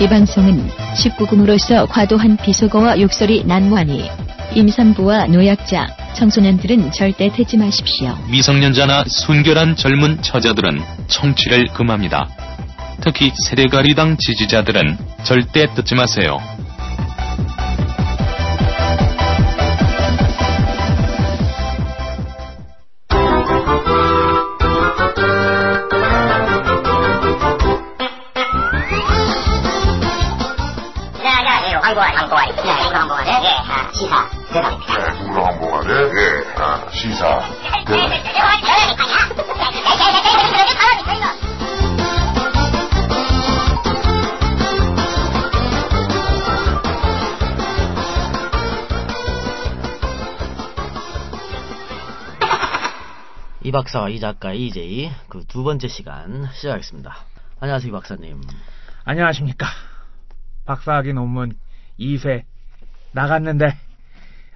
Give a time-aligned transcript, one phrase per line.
[0.00, 4.08] 이 방송은 19금으로서 과도한 비속어와 욕설이 난무하니
[4.54, 8.16] 임산부와 노약자, 청소년들은 절대 듣지 마십시오.
[8.30, 12.28] 미성년자나 순결한 젊은 처자들은 청취를 금합니다.
[13.00, 16.38] 특히 세대가리당 지지자들은 절대 듣지 마세요.
[33.98, 35.12] 시사 대답입니다.
[35.14, 37.40] 누구로 한번하네 예, 아, 시사.
[37.84, 38.12] 대박.
[53.64, 57.16] 이 박사와 이 작가 이제이 그두 번째 시간 시작하겠습니다.
[57.58, 58.42] 안녕하세요 이 박사님.
[59.04, 59.66] 안녕하십니까.
[60.66, 61.58] 박사학위 논문
[61.98, 62.44] 2회
[63.10, 63.87] 나갔는데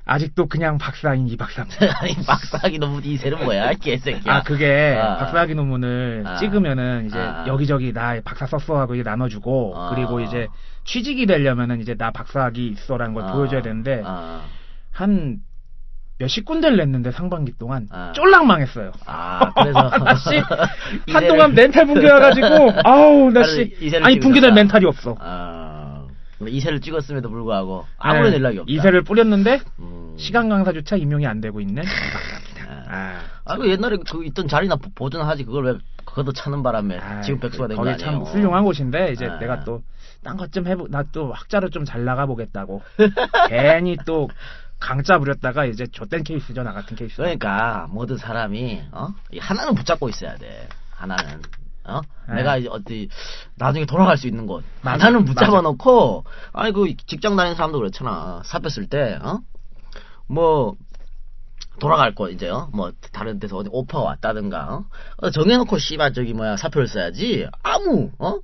[0.05, 1.87] 아직도 그냥 박사인 이 박사입니다.
[2.01, 4.35] 아니 박사학위 논문 이세는 뭐야 개새끼야.
[4.35, 6.37] 아 그게 아, 박사학위 논문을 아.
[6.37, 7.45] 찍으면은 이제 아.
[7.47, 9.95] 여기저기 나 박사 썼어 하고 이제 나눠주고 아.
[9.95, 10.49] 그리고 이제
[10.85, 14.43] 취직이 되려면은 이제 나 박사학위 있어라는 걸 아, 보여줘야 되는데 아,
[14.91, 15.39] 한
[16.19, 18.13] 몇십 군데를 냈는데 상반기 동안 아.
[18.15, 18.91] 쫄랑 망했어요.
[19.07, 20.69] 아, 그래서 씨 이세를-
[21.15, 23.73] 한동안 멘탈 붕괴와가지고 아우 나씨
[24.03, 24.19] 아니.
[24.19, 25.17] 붕괴될 멘탈이 없어.
[26.47, 28.71] 아, 이세를 찍었음에도 불구하고 아무런 네, 연락이 없다.
[28.73, 30.15] 이세를 뿌렸는데 음.
[30.19, 32.85] 시간 강사조차 임용이 안 되고 있는 박사입니다.
[32.95, 37.21] 아, 아, 그 옛날에 그 있던 자리나 보- 보존하지 그걸 왜 걷어 차는 바람에 아,
[37.23, 38.11] 지금 백수가 된거 거기 아니에요?
[38.11, 39.39] 참 훌륭한 곳인데 이제 아.
[39.39, 39.83] 내가 또
[40.25, 42.81] 딴 것 좀 해보 나 또 학자로 좀 잘 나가 보겠다고
[43.49, 44.29] 괜히 또
[44.79, 47.17] 강짜 부렸다가 이제 좆된 케이스죠 나 같은 케이스.
[47.17, 49.09] 그러니까 모든 사람이 어?
[49.33, 50.69] 이 하나는 붙잡고 있어야 돼.
[50.91, 51.41] 하나는
[51.85, 52.01] 어?
[52.29, 52.35] 네.
[52.37, 53.09] 내가 이제 어디
[53.57, 55.61] 나중에 돌아갈 수 있는 곳 맞아, 하나는 붙잡아.
[55.63, 58.43] 놓고 아니 그 직장 다니는 사람도 그렇잖아.
[58.45, 59.41] 사표 쓸때 어?
[60.29, 60.77] 뭐
[61.81, 62.69] 돌아갈 곳 이제 요.
[62.73, 64.85] 뭐 다른 데서 어디 오퍼가 왔다든가 어?
[65.19, 68.39] 어, 정해놓고 씨발 저기 뭐야 사표를 써야지 아무 어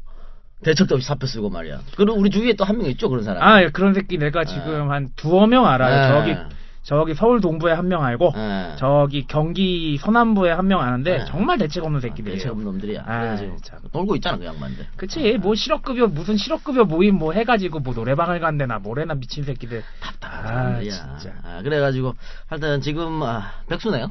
[0.64, 1.80] 대책도 없이 사표 쓰고 말이야.
[1.96, 3.42] 그리고 우리 주위에 또 한 명 있죠 그런 사람.
[3.42, 6.24] 아 예, 그런 새끼 내가 지금 한 두어 명 알아요.
[6.24, 6.34] 네.
[6.34, 6.57] 저기
[6.88, 8.74] 저기 서울 동부에 한 명 알고 네.
[8.78, 11.24] 저기 경기 서남부에 한 명 아는데 네.
[11.26, 12.38] 정말 대책 없는 새끼들이에요.
[12.38, 13.02] 대책 없는 놈들이야.
[13.06, 13.80] 아, 참.
[13.92, 14.86] 놀고 있잖아 그 양반들.
[14.96, 19.82] 그치 뭐 실업급여 무슨 실업급여 모임 뭐 해가지고 뭐 노래방을 간대나 뭐래나 미친 새끼들
[20.22, 20.80] 아 야,
[21.18, 22.14] 진짜 아, 그래가지고
[22.46, 24.10] 하여튼 지금 아, 백수네요.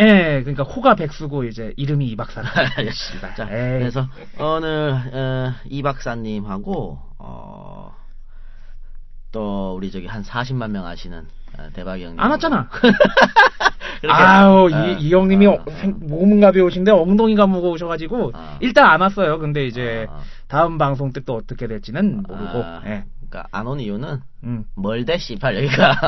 [0.00, 2.50] 예 그러니까 호가 백수고 이제 이름이 이 박사라
[3.36, 3.78] 자, 에이.
[3.78, 4.08] 그래서
[4.40, 7.94] 오늘 어, 이 박사님하고 어,
[9.30, 11.28] 또 우리 저기 한 40만 명 아시는
[11.58, 12.20] 어, 대박이 형님.
[12.20, 12.68] 안 왔잖아
[14.08, 18.56] 아우 어, 이, 이 형님이 어, 생- 몸은 가벼우신데 엉덩이가 무거우셔가지고 어.
[18.60, 20.20] 일단 안 왔어요 근데 이제 어.
[20.48, 23.04] 다음 방송 때 또 어떻게 될지는 모르고 아, 예.
[23.30, 24.64] 그러니까 안 온 이유는 음.
[24.76, 25.98] 멀대 씨발 여기가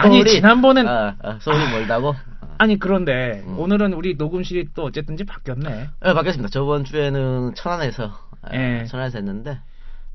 [0.00, 2.14] 아니, 서울이 지난번엔- 어, 어, 서울이 멀다고.
[2.58, 3.58] 아니 그런데 음.
[3.58, 5.70] 오늘은 우리 녹음실이 또 어쨌든지 바뀌었네
[6.02, 6.48] 네, 바뀌었습니다.
[6.50, 8.12] 저번 주에는 천안에서
[8.52, 8.84] 예, 예.
[8.86, 9.58] 천안에서 했는데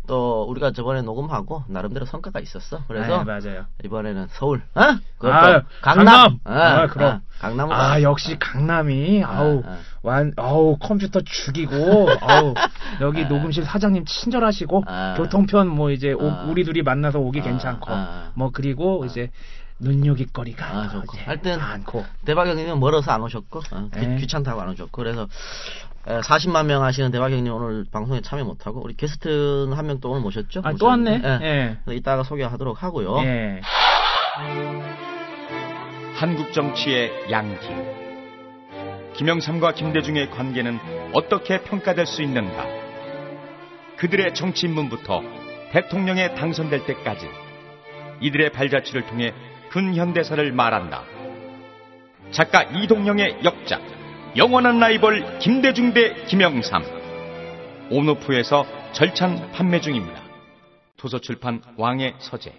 [0.10, 2.82] 또 우리가 저번에 녹음하고 나름대로 성과가 있었어.
[2.88, 4.82] 그래서 아, 맞아요 이번에는 서울, 어?
[5.20, 6.40] 그것도 아유, 강남, 강남!
[6.46, 7.16] 아, 어, 그럼.
[7.16, 7.76] 어, 강남으로.
[7.78, 9.78] 아 역시 강남이 아우 아.
[10.02, 12.54] 완 아우 컴퓨터 죽이고 아우
[13.02, 13.28] 여기 아.
[13.28, 15.14] 녹음실 사장님 친절하시고 아.
[15.16, 16.44] 교통편 뭐 이제 오- 아.
[16.50, 18.32] 우리 둘이 만나서 오기 아, 괜찮고 아.
[18.34, 19.30] 뭐 그리고 이제
[19.80, 21.18] 눈요깃거리가 아, 좋고.
[21.26, 21.60] 하여튼
[22.26, 24.16] 대박 형님은 멀어서 안 오셨고 어, 귀, 예.
[24.18, 25.28] 귀찮다고 안 오셨고 그래서 에,
[26.10, 30.62] 40만 명 하시는 대박 형님 오늘 방송에 참여 못하고 우리 게스트는 한명 또 오늘 모셨죠?
[30.64, 31.78] 아 또 왔네 예.
[31.88, 31.96] 예.
[31.96, 33.20] 이따가 소개하도록 하고요.
[33.26, 33.62] 예.
[36.16, 38.00] 한국 정치의 양팀.
[39.16, 40.80] 김영삼과 김대중의 관계는
[41.14, 42.66] 어떻게 평가될 수 있는가?
[43.98, 45.22] 그들의 정치 입문부터
[45.72, 47.30] 대통령에 당선될 때까지
[48.22, 49.34] 이들의 발자취를 통해
[49.72, 51.04] 근현대사를 말한다.
[52.32, 53.82] 작가 이동영의 역작,
[54.40, 56.82] 영원한 라이벌 김대중 대 김영삼.
[57.92, 60.18] 온오프에서 절찬 판매 중입니다.
[60.96, 62.54] 도서출판 왕의 서재.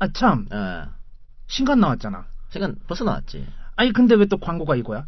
[0.00, 0.82] 아참 예.
[1.46, 3.46] 신간 나왔잖아 시간 벌써 나왔지.
[3.76, 5.06] 아니 근데 왜 또 광고가 이거야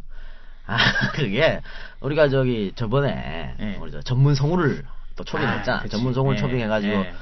[0.65, 0.77] 아,
[1.13, 1.61] 그게
[1.99, 3.77] 우리가 저기 저번에 예.
[3.79, 4.85] 우리 저 전문 성우를
[5.15, 5.83] 또 초빙했잖아.
[5.83, 5.87] 아.
[5.87, 7.13] 전문 성우를 예, 초빙해가지고 예.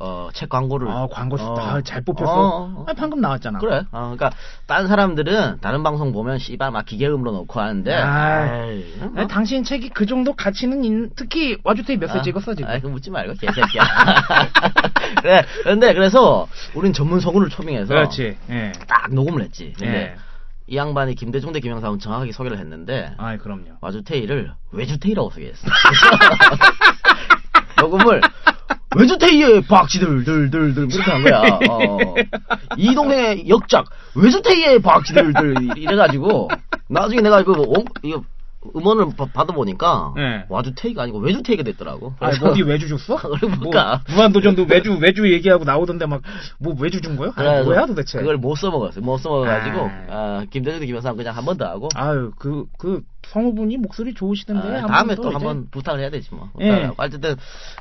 [0.00, 0.88] 어, 책 광고를.
[0.88, 1.54] 아 광고 어.
[1.54, 2.84] 다잘 뽑혔어 어.
[2.86, 3.82] 아니 방금 나왔잖아 그래.
[3.90, 4.30] 어, 그러니까
[4.66, 7.92] 다른 사람들은 다른 방송 보면 씨발 막 기계음으로 넣고 하는데.
[7.94, 8.84] 아이, 아이,
[9.16, 9.26] 어?
[9.26, 13.10] 당신 책이 그 정도 가치는 있, 특히 와주테이 몇세 아, 찍었어 지금 아이, 그 묻지
[13.10, 13.82] 말고 개새끼야.
[15.20, 15.42] 그래.
[15.64, 18.72] 근데 그래서 우린 전문 성우를 초빙해서 그렇지 예.
[18.86, 19.72] 딱 녹음을 했지.
[19.78, 20.14] 근데 예.
[20.68, 25.66] 이 양반이 김대중 대 김영삼은 정확하게 소개를 했는데 아이 그럼요 와주테이를 외주테이라고 소개했어.
[27.80, 28.20] 녹음을
[28.96, 31.42] 외주태희의 박쥐들 들 들들 이렇게 한 거야.
[31.70, 31.98] 어.
[32.76, 36.48] 이동의 역작 외주태희의 박쥐들 들 이래가지고
[36.88, 38.22] 나중에 내가 그 원- 이거
[38.74, 40.44] 음원을 바- 받아보니까 네.
[40.48, 42.14] 와주태희가 아니고 외주태희가 됐더라고.
[42.18, 43.16] 아, 어디 외주 줬어?
[43.40, 44.02] 뭐, 볼까?
[44.08, 46.22] 무한도전도 외주, 외주 얘기하고 나오던데 막,
[46.58, 47.32] 뭐 외주 준 거요?
[47.36, 48.18] 아, 뭐야 도대체?
[48.18, 49.04] 그걸 못 써먹었어요.
[49.04, 49.90] 못 써먹어가지고 아.
[50.10, 53.02] 아, 김대중도 김영삼 그냥 한 번 더 하고 아유, 그, 그,
[53.32, 54.68] 성우분이 목소리 좋으시던데.
[54.68, 56.50] 아, 한 다음에 번또 이제- 한번 부탁을 해야 되지 뭐.
[56.60, 56.70] 예.
[56.70, 56.94] 하고.
[56.98, 57.36] 어쨌든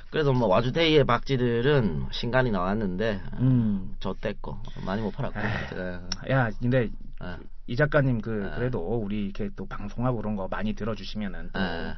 [0.10, 3.96] 그래서 뭐 와주태희의 박쥐들은 신간이 나왔는데 음.
[4.00, 5.40] 줬댔고 많이 못 팔았고.
[5.40, 6.32] 에이.
[6.32, 6.90] 야, 근데
[7.20, 8.56] 아, 이 작가님 그 아.
[8.56, 11.96] 그래도 우리 이렇게 또 방송하고 그런 거 많이 들어주시면은 또 아.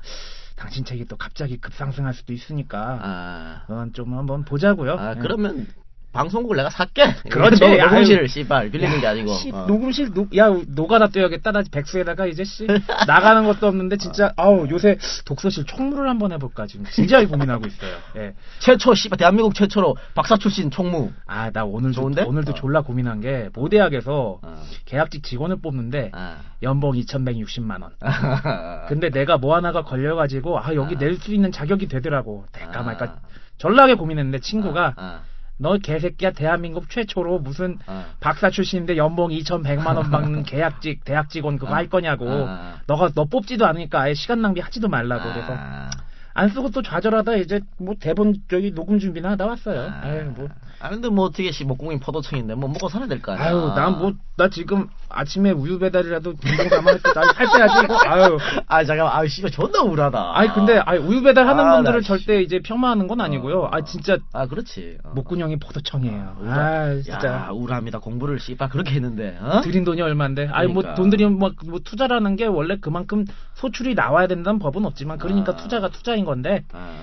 [0.55, 4.93] 당신 책이 또 갑자기 급상승할 수도 있으니까 아, 그건 좀 한번 보자고요.
[4.99, 5.19] 아, 예.
[5.19, 5.67] 그러면
[6.11, 7.13] 방송국을 내가 살게.
[7.29, 7.59] 그렇지.
[7.59, 8.27] 녹- 녹음실 아유.
[8.27, 9.33] 씨발 빌리는 게 아니고.
[9.33, 9.65] 씨, 어.
[9.67, 12.65] 녹음실 녹, 야 노가다 떼야겠다 나 백수에다가 이제 씨
[13.07, 17.95] 나가는 것도 없는데 진짜 아우 요새 독서실 총무를 한번 해볼까 지금 진지하게 고민하고 있어요.
[18.17, 18.33] 예.
[18.59, 21.11] 최초 씨발 대한민국 최초로 박사 출신 총무.
[21.27, 22.23] 아 나 오늘 좋은데?
[22.23, 22.55] 오늘도 어.
[22.55, 24.63] 졸라 고민한 게 모대학에서 어.
[24.85, 26.37] 계약직 직원을 뽑는데 아.
[26.63, 27.91] 연봉 2,160만 원.
[28.87, 32.45] 근데 내가 뭐 하나가 걸려가지고 아 여기 낼 수 있는 자격이 되더라고.
[32.51, 33.17] 될까 말까
[33.57, 35.19] 전락에 고민했는데 친구가 아,
[35.61, 38.05] 너 개새끼야 대한민국 최초로 무슨 아.
[38.21, 41.77] 박사 출신인데 연봉 2,100만 원 받는 계약직 대학 직원 그거 아.
[41.77, 42.25] 할 거냐고.
[42.29, 42.75] 아.
[42.87, 45.89] 너가 너 뽑지도 않으니까 아예 시간 낭비 하지도 말라고 그래서 아.
[46.33, 49.91] 안 쓰고 또 좌절하다 이제 뭐 대본 저기 녹음 준비나 하다 왔어요.
[50.01, 50.47] 아유 뭐.
[50.79, 53.45] 아 근데 뭐 어떻게 씨 목공인 포도청인데 뭐 먹고 살아야 될 거 아니야.
[53.47, 57.87] 아유 난 뭐나 지금 아침에 우유 배달이라도 운동 가면 할때 빼야지.
[58.07, 58.37] 아유.
[58.67, 60.31] 아 잠깐만 아유 씨발 존나 우울하다.
[60.37, 63.61] 아니 근데 아니 우유 배달하는 아, 분들을 나 절대 이제 폄하하는 건 아니고요.
[63.61, 63.69] 어.
[63.71, 64.97] 아 진짜 아 그렇지.
[65.03, 65.11] 어.
[65.15, 66.37] 목구녕이 포도청이에요.
[66.45, 67.99] 아야 진짜 우울합니다.
[67.99, 69.37] 공부를 씨발 그렇게 했는데.
[69.41, 69.61] 어?
[69.61, 70.47] 드린 돈이 얼마인데?
[70.51, 70.95] 아니 뭐 그러니까.
[70.95, 75.55] 돈 들이면 뭐, 뭐 투자라는 게 원래 그만큼 소출이 나와야 된다는 법은 없지만 그러니까 아.
[75.55, 76.93] 투자가 투자인 건데 아,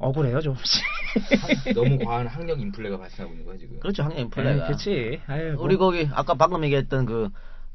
[0.00, 0.82] 억울해요 조금씩.
[1.74, 3.78] 너무 과한 학력 인플레가 발생하고 있는 거야 지금.
[3.80, 4.66] 그렇죠 네, 인플레가.
[4.66, 5.20] 그렇지.
[5.54, 5.64] 뭐.
[5.64, 7.28] 우리 거기 아까 방금 얘기했던 그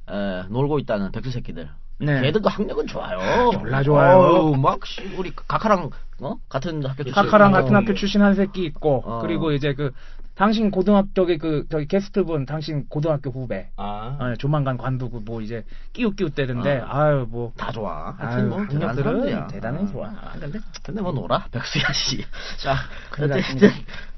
[0.10, 1.70] 에, 놀고 있다는 백수 새끼들.
[2.00, 2.22] 네.
[2.22, 3.52] 걔들도 학력은 좋아요.
[3.52, 4.18] 졸라 좋아요.
[4.18, 5.90] 어우, 막 씨, 우리 카카랑
[6.22, 7.14] 어 같은 학교 출신.
[7.14, 9.22] 카카랑 같은 어, 학교 출신 한 새끼 있고 어.
[9.22, 9.92] 그리고 이제 그
[10.36, 14.18] 당신 고등학교 저기 그 저기 게스트분 당신 고등학교 후배 아.
[14.20, 16.88] 어, 조만간 관두고 뭐 이제 끼우끼우 때는데 어.
[16.90, 18.16] 아유 뭐 다 좋아.
[18.20, 19.48] 아유, 하여튼 뭐 사람들이야.
[19.48, 20.08] 대단히 좋아.
[20.10, 22.24] 아, 근데 근데 뭐 놀아 백수야 씨.
[22.62, 22.76] 자
[23.14, 23.70] 어쨌든.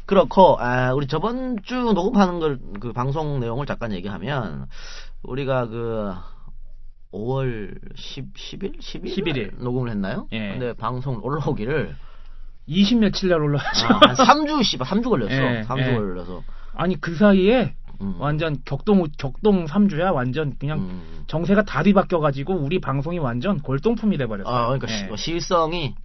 [0.08, 4.68] 그렇고 아, 우리 저번 주 녹음하는 걸 그 방송 내용을 잠깐 얘기하면
[5.24, 6.14] 우리가 그
[7.14, 9.64] 5월 10, 10일 11일 11일.
[9.64, 10.28] 녹음을 했나요?
[10.32, 10.52] 예.
[10.52, 11.96] 근데 방송 올라오기를
[12.68, 13.86] 20 며칠 날 올라왔죠.
[13.88, 14.16] 아, 한
[14.46, 15.32] 3주 씨발 3주 걸렸어.
[15.34, 15.94] 예, 3주 예.
[15.96, 16.44] 걸려서.
[16.76, 18.16] 아니 그 사이에 음.
[18.20, 21.24] 완전 격동 격동 3주야 완전 그냥 음.
[21.28, 24.54] 정세가 다리 바뀌어 가지고 우리 방송이 완전 골동품이 돼 버렸어요.
[24.54, 25.16] 아, 그러니까 예.
[25.16, 25.96] 시- 실성이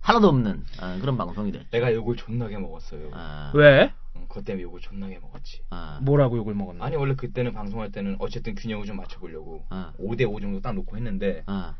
[0.00, 1.70] 하나도 없는 아, 그런 방송이 됐.
[1.70, 3.10] 내가 욕을 존나게 먹었어요.
[3.12, 3.92] 아, 왜?
[4.16, 5.60] 응, 그것 때문에 욕을 존나게 먹었지.
[5.70, 6.84] 아, 뭐라고 욕을 먹었나?
[6.84, 9.92] 아니 원래 그때는 방송할 때는 어쨌든 균형을 좀 맞춰보려고 아.
[10.00, 11.74] 5대 5 정도 딱 놓고 했는데 아,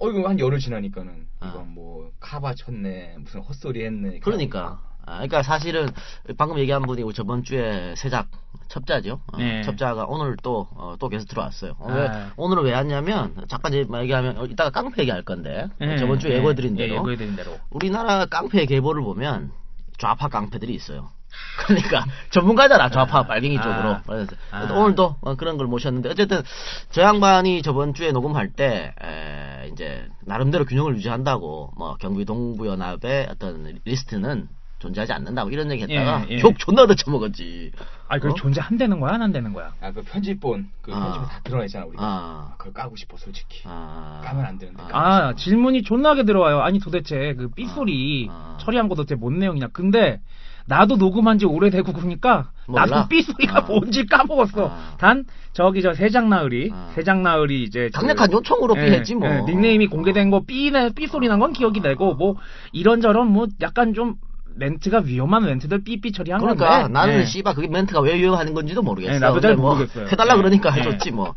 [0.00, 1.48] 어 이거 한 열흘 지나니까는 아.
[1.48, 4.80] 이건 뭐 카바 쳤네 무슨 헛소리 했네 그러니까.
[5.04, 5.88] 아, 그러니까 사실은
[6.36, 8.28] 방금 얘기한 분이 저번 주에 세작
[8.68, 9.20] 첩자죠.
[9.32, 9.62] 어, 네.
[9.62, 11.72] 첩자가 오늘 또, 어, 또 게스트로 왔어요.
[11.78, 12.32] 어, 왜, 아.
[12.36, 16.36] 오늘은 왜 왔냐면, 잠깐 이제 얘기하면, 어, 이따가 깡패 얘기할 건데, 예, 저번 주에 예,
[16.36, 17.58] 예고해드린 예, 대로, 예고해드린 대로.
[17.70, 19.52] 우리나라 깡패 계보를 보면,
[19.96, 21.08] 좌파 깡패들이 있어요.
[21.58, 23.62] 그러니까, 전문가잖아, 좌파 빨갱이 아.
[23.62, 23.96] 쪽으로.
[24.06, 24.72] 그래서 아.
[24.72, 26.42] 오늘도 어, 그런 걸 모셨는데, 어쨌든,
[26.90, 33.80] 저 양반이 저번 주에 녹음할 때, 에, 이제, 나름대로 균형을 유지한다고, 뭐, 경기 동부연합의 어떤
[33.84, 36.40] 리스트는 존재하지 않는다고 이런 얘기 했다가, 예, 예.
[36.40, 37.72] 욕 존나 더쳐먹었지.
[38.06, 38.34] 아니 그 어?
[38.34, 39.74] 존재 안 되는 거야 안안 되는 거야?
[39.80, 41.00] 아 그 편집본 그 아.
[41.00, 42.02] 편집본 다 드러냈잖아 우리가.
[42.02, 42.54] 아.
[42.58, 43.62] 그걸 까고 싶어 솔직히.
[43.64, 44.22] 아.
[44.24, 44.82] 까면 안 되는데.
[44.92, 46.60] 아 질문이 존나게 들어와요.
[46.60, 48.58] 아니 도대체 그 삐소리 아, 아.
[48.60, 49.68] 처리한 거 도대체 뭔 내용이냐?
[49.72, 50.20] 근데
[50.68, 52.84] 나도 녹음한 지 오래되고 그러니까 몰라?
[52.86, 53.60] 나도 삐 소리가 아.
[53.62, 54.66] 뭔지 까먹었어.
[54.68, 54.96] 아.
[54.98, 56.90] 단 저기 저 세장나으리 아.
[56.94, 59.28] 세장나으리 이제 그- 강력한 요청으로 예, 삐했지 뭐.
[59.28, 62.36] 예, 닉네임이 공개된 거 삐네 삐 소리 난 건 기억이 되고 뭐
[62.72, 64.16] 이런저런 뭐 약간 좀
[64.56, 66.92] 멘트가 위험한 멘트들 삐삐 처리한 그러니까 건데.
[66.92, 67.24] 나는 예.
[67.24, 69.12] 씨발 그게 멘트가 왜 유효하는 건지도 모르겠어.
[69.12, 70.06] 네, 나도 잘뭐 모르겠어요.
[70.08, 70.38] 해달라 네.
[70.38, 70.80] 그러니까 네.
[70.80, 71.34] 해줬지 뭐.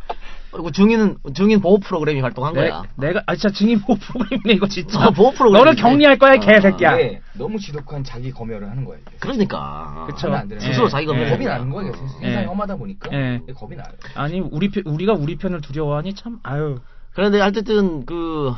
[0.52, 2.84] 그리고 중인 중인 보호 프로그램이 활동한 내, 거야.
[2.98, 5.08] 내가 아 진짜 증인 보호 프로그램이네 이거 진짜.
[5.08, 5.58] 어, 보호 프로그램이네.
[5.60, 6.92] 너를 격리할 거야 이 어, 개새끼야.
[6.98, 9.18] 근데 너무 지독한 자기 검열을 하는 거야 이게.
[9.20, 10.06] 그러니까.
[10.10, 10.32] 그쵸.
[10.34, 10.90] 안 스스로.
[10.90, 11.24] 자기가 예.
[11.24, 11.46] 왜 겁이.
[11.46, 11.88] 나는 거야.
[11.88, 12.08] 이게 어.
[12.08, 12.44] 세상이 예.
[12.46, 13.42] 험하다 보니까 예.
[13.56, 13.88] 겁이 나요.
[14.16, 16.80] 아니 우리 편- 우리가 우리 편을 두려워하니 참 아유.
[17.14, 18.54] 그런데 어쨌든 그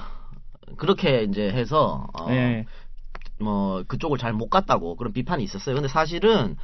[0.78, 2.66] 그렇게 이제 해서 어, 예.
[3.40, 5.76] 뭐 그쪽을 잘 못 갔다고 그런 비판이 있었어요.
[5.76, 6.56] 근데 사실은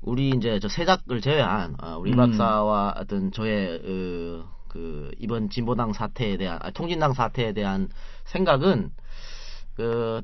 [0.00, 2.16] 우리 이제 저 세작을 제외한 어, 우리 음.
[2.16, 7.88] 박사와 어떤 저의 어, 그 이번 진보당 사태에 대한 아, 통진당 사태에 대한
[8.24, 8.90] 생각은
[9.76, 10.20] 그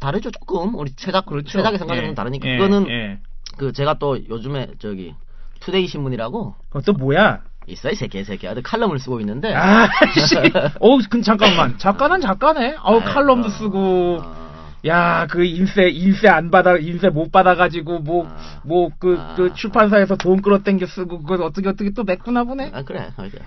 [0.00, 1.48] 다르죠 조금 우리 최작 그렇죠.
[1.48, 2.06] 최작의 생각이 예.
[2.06, 3.18] 좀 다르니까 예, 그거는 예.
[3.56, 5.14] 그 제가 또 요즘에 저기
[5.60, 7.44] 투데이 신문이라고 그것도 뭐야?
[7.68, 10.34] 있어요 새 개새끼야 칼럼을 쓰고 있는데 아, 씨.
[10.80, 11.78] 어, 근 잠깐만.
[11.78, 12.78] 작가는 작가네.
[12.82, 14.18] 어우, 아이, 칼럼도 어, 쓰고.
[14.20, 14.41] 어,
[14.84, 18.60] 야, 그 인쇄 인쇄 안 받아 인쇄 못 받아 가지고 뭐 아.
[18.64, 19.16] 뭐그그
[19.50, 19.54] 아.
[19.54, 22.70] 출판사에서 돈 끌어당겨 쓰고 그걸 어떻게 어떻게 또 메꾸나 보네.
[22.74, 23.06] 아 그래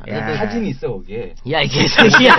[0.09, 0.35] 야.
[0.37, 1.35] 사진이 있어 거기에.
[1.51, 2.33] 야 이 개새끼야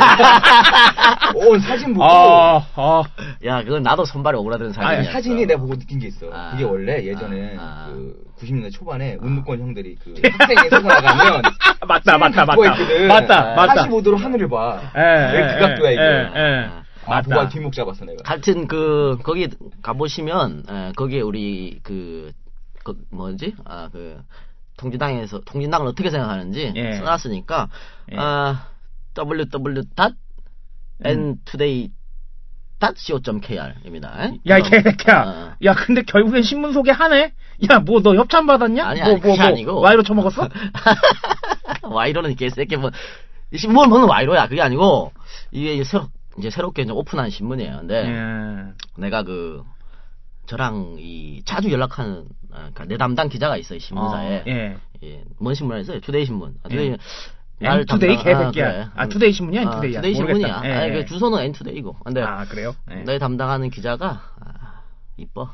[1.35, 2.05] 온 사진 보고.
[2.07, 3.03] 아, 아.
[3.45, 6.31] 야 그건 나도 손발이 오그라드는 아니, 사진이야 사진이 내가 보고 느낀 게 있어.
[6.33, 6.53] 아.
[6.53, 7.89] 그게 원래 예전에 아.
[7.91, 11.43] 그 90년대 초반에 운동권 형들이 그 학생회 서고 나가면
[11.87, 12.65] 맞다, 맞다, 맞다.
[12.73, 13.09] 있거든.
[13.09, 13.87] 맞다, 맞다.
[13.89, 14.81] 45도로 하늘을 봐.
[14.97, 16.86] 예, 왜 예, 그 각도야 이거.
[17.09, 17.15] 예, 예.
[17.15, 17.37] 아, 맞다.
[17.37, 18.23] 보고 뒷목 잡았어 내가.
[18.25, 19.49] 하여튼 그 거기
[19.83, 22.33] 가보시면 에, 거기에 우리 그,
[22.85, 24.23] 그 뭐지 아그
[24.77, 26.97] 통진당에서 통진당을 어떻게 생각하는지 예.
[26.97, 27.69] 써놨으니까
[28.13, 28.17] 예.
[28.19, 28.69] 아
[29.17, 29.83] www.
[31.05, 31.91] n today.
[32.79, 34.33] co.kr입니다.
[34.49, 35.23] 야, 이 개새끼야.
[35.23, 35.55] 어.
[35.65, 37.33] 야, 근데 결국엔 신문 소개 하네?
[37.71, 38.87] 야, 뭐, 너 협찬 받았냐?
[38.87, 39.81] 아니, 뭐, 아니, 뭐, 뭐, 아니고.
[39.81, 40.47] 와이로 처먹었어?
[41.83, 42.91] 와이로는 개새끼 뭐이
[43.57, 45.13] 신문 먹는 와이로야 그게 아니고
[45.51, 46.09] 이게 새로
[46.39, 47.79] 이제 새롭게 이제 오픈한 신문이에요.
[47.79, 48.73] 근데 예.
[49.01, 49.63] 내가 그
[50.47, 54.37] 저랑 이 자주 연락하는 아, 그러니까 내 담당 기자가 있어요 신문사에.
[54.39, 54.77] 어, 예.
[55.03, 56.55] 예, 뭔 신문에서 투데이 신문.
[56.63, 56.77] 아, 예.
[56.77, 56.97] 투데이
[57.61, 58.73] N투데이 담당- 개새끼야.
[58.73, 58.87] 그래.
[58.95, 59.61] 아, 투데이 신문이야?
[59.61, 60.01] 아, N투데이야?
[60.01, 60.63] 투데이 신문이야.
[60.65, 60.93] 예, 아니, 예.
[60.95, 61.97] 그 주소는 N투데이고.
[62.05, 62.75] 근데 아, 그래요?
[62.91, 62.97] 예.
[63.05, 64.83] 내 담당하는 기자가 아,
[65.17, 65.51] 이뻐.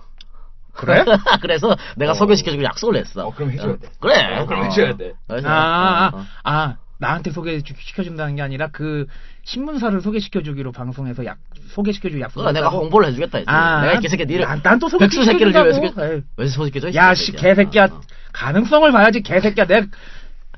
[0.75, 1.05] 그래?
[1.43, 2.15] 그래서 내가 어.
[2.15, 3.27] 소개시켜주고 약속을 했어.
[3.27, 3.89] 어, 그럼 해줘야 돼.
[4.01, 4.39] 그래.
[4.39, 5.13] 어, 그럼 해줘야 돼.
[5.29, 6.25] 아, 아, 어, 어.
[6.45, 9.07] 아, 나한테 소개시켜준다는 게 아니라 그
[9.45, 11.39] 신문사를 소개시켜주기로 방송에서 약,
[11.71, 12.69] 소개시켜주기 약속을 그거 내가?
[12.69, 13.51] 홍보를 해주겠다 했지.
[13.51, 16.07] 아, 내가 개새끼 니를 난- 난또 백수 새끼를 왜 소개시켜준다고?
[16.17, 16.23] 소개.
[16.37, 16.95] 왜 소개시켜줘?
[16.95, 17.85] 야, 씨, 개새끼야.
[17.87, 18.01] 어.
[18.33, 19.67] 가능성을 봐야지, 개새끼야.
[19.67, 19.83] 내,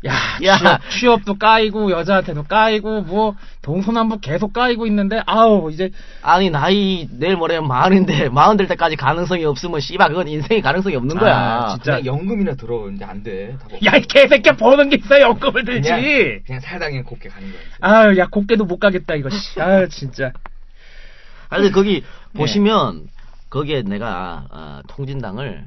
[0.07, 0.13] 야,
[0.45, 0.59] 야.
[0.59, 5.91] 취업, 취업도 까이고, 여자한테도 까이고, 뭐, 동서남북 계속 까이고 있는데, 아우, 이제,
[6.23, 11.17] 아니 나이 내일 모레면 마흔인데 마흔 될 때까지 가능성이 없으면 씨발 그건 인생에 가능성이 없는
[11.17, 11.37] 거야.
[11.37, 11.99] 아, 진짜.
[12.01, 13.57] 그냥 연금이나 들어 이제 안 돼.
[13.59, 15.89] 다 야, 이 개새끼야, 버는 게 있어야 연금을 들지.
[15.89, 17.61] 그냥, 그냥 살다 그냥 곱게 가는 거야.
[17.81, 19.61] 아유, 야, 곱게도 못 가겠다, 이거, 씨.
[19.61, 20.33] 아유, 진짜.
[21.49, 22.03] 아니 거기
[22.35, 22.39] 예.
[22.39, 23.07] 보시면
[23.49, 25.65] 거기에 내가 아, 통진당을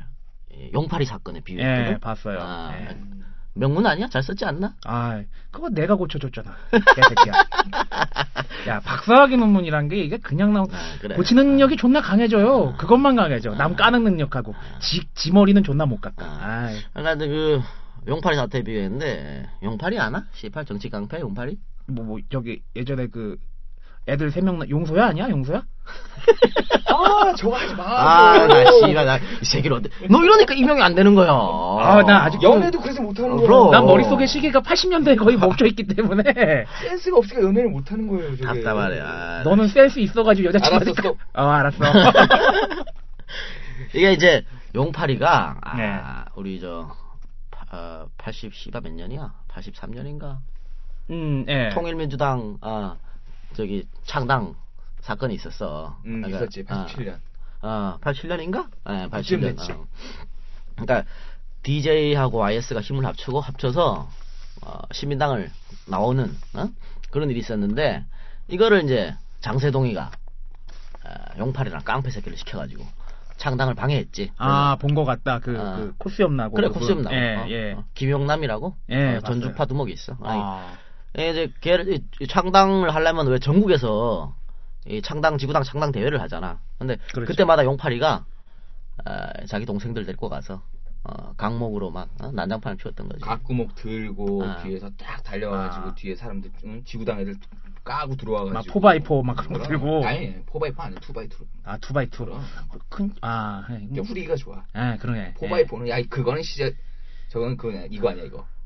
[0.53, 1.93] 이 용팔이 사건에 비유했거든.
[1.93, 2.39] 예, 봤어요.
[2.41, 3.16] 아, 예.
[3.57, 4.07] 명문 아니야?
[4.09, 4.73] 잘 썼지 않나?
[4.85, 5.21] 아,
[5.51, 6.55] 그거 내가 고쳐줬잖아.
[6.71, 7.33] 개새끼야.
[8.67, 11.15] 야, 박사학위 논문이란 게 이게 그냥 나온, 아, 그래.
[11.15, 12.75] 고치는 능력이 존나 강해져요.
[12.77, 13.55] 그것만 강해져.
[13.55, 14.53] 남 까는 능력하고.
[14.79, 16.25] 지, 지 머리는 존나 못 깎아.
[16.25, 16.77] 아이.
[16.93, 17.61] 그러니까 그
[18.07, 20.25] 용팔이 사태 비유했는데 용팔이 아나?
[20.33, 21.57] 씨발 정치 깡패 용팔이?
[21.87, 23.37] 뭐, 뭐, 저기, 예전에 그,
[24.07, 25.29] 애들 세 명, 용소야 아니야?
[25.29, 25.63] 용소야?
[26.89, 27.83] 아, 저거 하지 마.
[27.83, 29.89] 아, 나 씨발 나이 새끼를 어때?
[30.09, 31.29] 너 이러니까 임명이 안 되는 거야.
[31.31, 33.71] 아, 나 아직 연애도 그래서 못하는 어, 거야.
[33.79, 36.23] 난 머릿속에 시계가 80년대에 거의 멈춰있기 때문에.
[36.81, 38.35] 센스가 없으니까 연애를 못하는 거예요.
[38.37, 38.43] 저게.
[38.61, 38.99] 답답하네.
[39.01, 40.75] 아, 너는 센스 있어가지고 여자친구.
[40.75, 41.17] 알았어, 하니까- 스톱.
[41.33, 41.77] 어, 알았어.
[43.93, 44.43] 이게 이제
[44.75, 45.99] 용팔이가 아, 네.
[46.35, 46.89] 우리 저
[47.71, 49.31] 어, 80 씨가 몇 년이야?
[49.49, 50.37] 83년인가?
[51.09, 51.69] 음, 예.
[51.73, 52.95] 통일민주당 아
[53.53, 54.55] 저기 창당
[55.01, 55.97] 사건이 있었어.
[56.05, 56.63] 음, 그러니까, 있었지.
[56.63, 57.19] 87년.
[57.61, 58.67] 아, 87년인가?
[58.87, 59.41] 네, 그쯤 87년.
[59.57, 59.71] 됐지.
[59.71, 59.85] 어.
[60.75, 61.03] 그러니까
[61.63, 64.09] DJ하고 IS가 힘을 합치고 합쳐서
[64.61, 65.51] 어, 시민당을
[65.87, 66.67] 나오는 어?
[67.11, 68.05] 그런 일이 있었는데
[68.47, 70.11] 이거를 이제 장세동이가
[71.05, 72.85] 어, 용팔이랑 깡패 새끼를 시켜가지고
[73.37, 74.31] 창당을 방해했지.
[74.37, 75.39] 아, 본 것 같다.
[75.39, 75.75] 그, 아.
[75.77, 76.55] 그, 코스염 나고.
[76.55, 77.71] 그래 그- 코스염 나고 예, 어, 예.
[77.73, 79.65] 어, 김용남이라고 예, 어, 전주파.
[79.65, 80.13] 두목이 있어.
[80.21, 80.73] 아니, 아.
[81.17, 84.35] 예, 이제 걔를 창당을 하려면 왜 전국에서
[84.85, 86.59] 이 창당 지구당 창당 대회를 하잖아.
[86.77, 87.31] 근데 그렇죠.
[87.31, 88.25] 그때마다 용팔이가
[89.05, 90.61] 어, 자기 동생들 데리고 가서
[91.03, 93.21] 어, 각목으로 막 어, 난장판을 피웠던 거지.
[93.21, 94.57] 각구목 들고 아.
[94.63, 95.95] 뒤에서 딱 달려가지고 아.
[95.95, 96.83] 뒤에 사람들 응?
[96.85, 97.35] 지구당 애들
[97.83, 99.67] 까고 들어와가지고 막 포바이포 막 그런 거.
[99.67, 100.05] 들고.
[100.05, 102.25] 아니 포바이포 아니야 투바이투로 아, two by two.
[102.25, 102.41] 그럼.
[102.89, 103.73] 큰, 아, 예.
[103.79, 105.33] 근데 후리기가 좋아 예, 그러네.
[105.35, 106.75] 포바이포는 야 그거는 진짜
[107.29, 108.41] 저건 그거 이거 아니야 이거 예.
[108.41, 108.56] 아,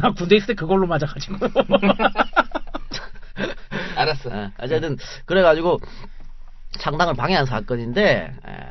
[0.00, 1.36] 나 군대 있을 때 그걸로 맞아가지고.
[3.96, 4.96] 알았어 예, 어쨌든
[5.26, 5.78] 그래가지고
[6.78, 8.62] 창당을 방해한 사건인데 에,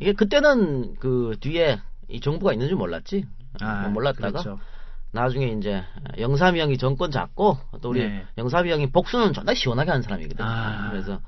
[0.00, 3.24] 이게 그때는 그 뒤에 이 정부가 있는 줄 몰랐지.
[3.60, 4.58] 아, 뭐 몰랐다가 그렇죠.
[5.12, 5.84] 나중에 이제
[6.18, 8.26] 영삼이 형이 정권 잡고 또 우리 네.
[8.36, 10.44] 영삼이 형이 복수는 존나 시원하게 하는 사람이거든.
[10.44, 10.88] 아.
[10.90, 11.20] 그래서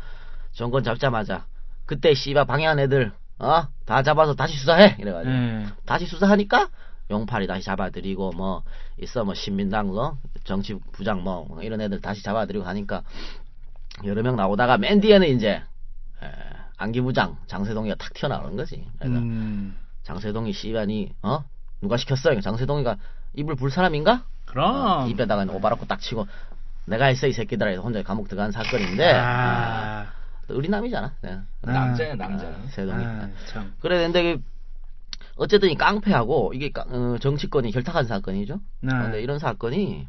[0.53, 1.47] 정권 잡자마자
[1.87, 5.67] 그때 씨바 방해한 애들 어 다 잡아서 다시 수사해 이래가지고 예.
[5.87, 6.69] 다시 수사하니까
[7.11, 8.63] 용팔이 다시 잡아들이고 뭐
[8.99, 13.03] 있어 뭐 신민당 뭐 정치 부장 뭐 이런 애들 다시 잡아들이고 하니까
[14.05, 15.63] 여러 명 나오다가 맨 뒤에는 이제
[16.23, 16.31] 에,
[16.77, 18.85] 안기 부장 장세동이가 탁 튀어나오는 거지.
[18.99, 21.45] 그래서 음, 장세동이 씨발이 어
[21.81, 22.39] 누가 시켰어?
[22.41, 22.97] 장세동이가
[23.35, 24.25] 입을 불 사람인가?
[24.45, 24.75] 그럼.
[24.75, 26.27] 어, 입에다가 오바라코 딱 치고
[26.87, 30.07] 내가 했어 이 새끼들아 해서 혼자 감옥 들어간 사건인데 아,
[30.49, 31.15] 의리남이잖아.
[31.23, 31.39] 네.
[31.63, 31.71] 아.
[31.71, 32.47] 남자야 남자.
[32.47, 33.05] 아, 세동이.
[33.05, 33.75] 아, 참.
[33.81, 34.43] 그래 근데 그
[35.37, 38.61] 어쨌든 이 깡패하고 이게 깡- 어, 정치권이 결탁한 사건이죠.
[38.81, 38.91] 네.
[38.91, 40.09] 근데 이런 사건이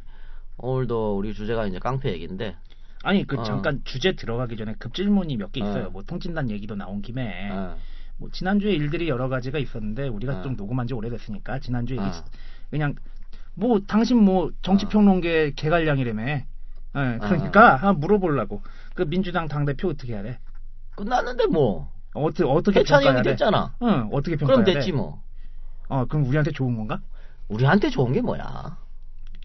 [0.58, 2.56] 오늘도 우리 주제가 이제 깡패 얘기인데
[3.04, 3.44] 아니 그 어.
[3.44, 5.88] 잠깐 주제 들어가기 전에 급질문이 몇 개 있어요.
[5.88, 5.90] 어.
[5.90, 7.78] 뭐 통진단 얘기도 나온 김에 어,
[8.18, 10.42] 뭐 지난주에 일들이 여러 가지가 있었는데 우리가 어.
[10.44, 11.98] 좀 녹음한 지 오래됐으니까 지난주에.
[12.72, 12.96] 그냥
[13.54, 16.24] 뭐 당신 뭐 정치평론계 개갈량이라며.
[16.28, 16.46] 예,
[16.94, 17.18] 어.
[17.22, 18.62] 그러니까 한번 물어보려고.
[18.96, 20.40] 그 민주당 당 대표 어떻게 돼?
[20.96, 23.30] 끝났는데 뭐 어떻게 어떻게 해찬이 평가해야 형이 돼?
[23.32, 23.74] 됐잖아.
[23.82, 24.74] 응, 어떻게 평가해야 그럼 돼?
[24.74, 25.22] 됐지 뭐.
[25.90, 27.00] 어, 그럼 우리한테 좋은 건가?
[27.48, 28.78] 우리한테 좋은 게 뭐야?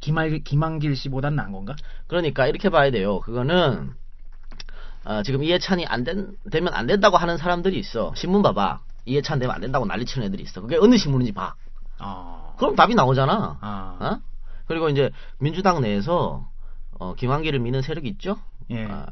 [0.00, 1.76] 김할 김한길 씨보단 나은 건가?
[2.08, 3.20] 그러니까 이렇게 봐야 돼요.
[3.20, 3.92] 그거는
[5.04, 8.12] 어, 지금 이해찬이 안 된, 되면 안 된다고 하는 사람들이 있어.
[8.14, 8.80] 신문 봐봐.
[9.04, 10.60] 이해찬 되면 안 된다고 난리치는 애들이 있어.
[10.60, 11.54] 그게 어느 신문인지 봐.
[12.00, 12.54] 어.
[12.58, 13.58] 그럼 답이 나오잖아.
[13.60, 13.96] 아.
[14.00, 14.20] 어?
[14.66, 16.48] 그리고 이제 민주당 내에서
[16.98, 18.38] 어, 김한길을 미는 세력이 있죠.
[18.70, 18.86] 예.
[18.86, 19.06] 아,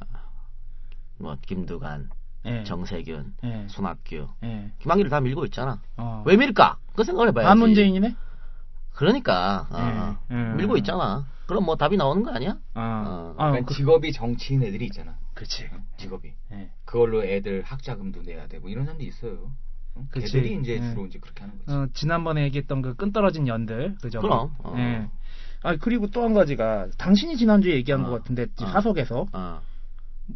[1.19, 2.09] 뭐 김두관,
[2.47, 2.65] 예.
[2.65, 3.67] 정세균, 예.
[3.69, 4.71] 손학규, 예.
[4.81, 5.81] 김한길을 다 밀고 있잖아.
[5.97, 6.23] 어.
[6.27, 6.79] 왜 밀까?
[6.95, 7.47] 그 생각을 해봐야지.
[7.49, 8.17] 반문재인이네?
[8.95, 10.55] 그러니까 어, 예, 예.
[10.55, 11.27] 밀고 있잖아.
[11.47, 12.59] 그럼 뭐 답이 나오는 거 아니야?
[12.75, 13.05] 아.
[13.07, 13.35] 어.
[13.39, 15.17] 아, 그러니까 그, 직업이 정치인 애들이 있잖아.
[15.35, 15.69] 그치.
[15.97, 16.33] 직업이.
[16.53, 16.71] 예.
[16.85, 19.53] 그걸로 애들 학자금도 내야 되고 이런 사람도 있어요.
[19.95, 20.05] 어?
[20.11, 20.33] 그치.
[20.33, 20.81] 걔들이 이제 예.
[20.81, 21.71] 주로 이제 그렇게 하는 거지.
[21.73, 24.21] 어, 지난번에 얘기했던 그 끈 떨어진 연들, 그죠?
[24.21, 24.75] 그럼, 어.
[24.79, 25.09] 예.
[25.63, 28.09] 아, 그리고 또 한 가지가, 당신이 지난주에 얘기한 어.
[28.11, 28.67] 것 같은데, 어.
[28.67, 29.61] 사석에서, 어,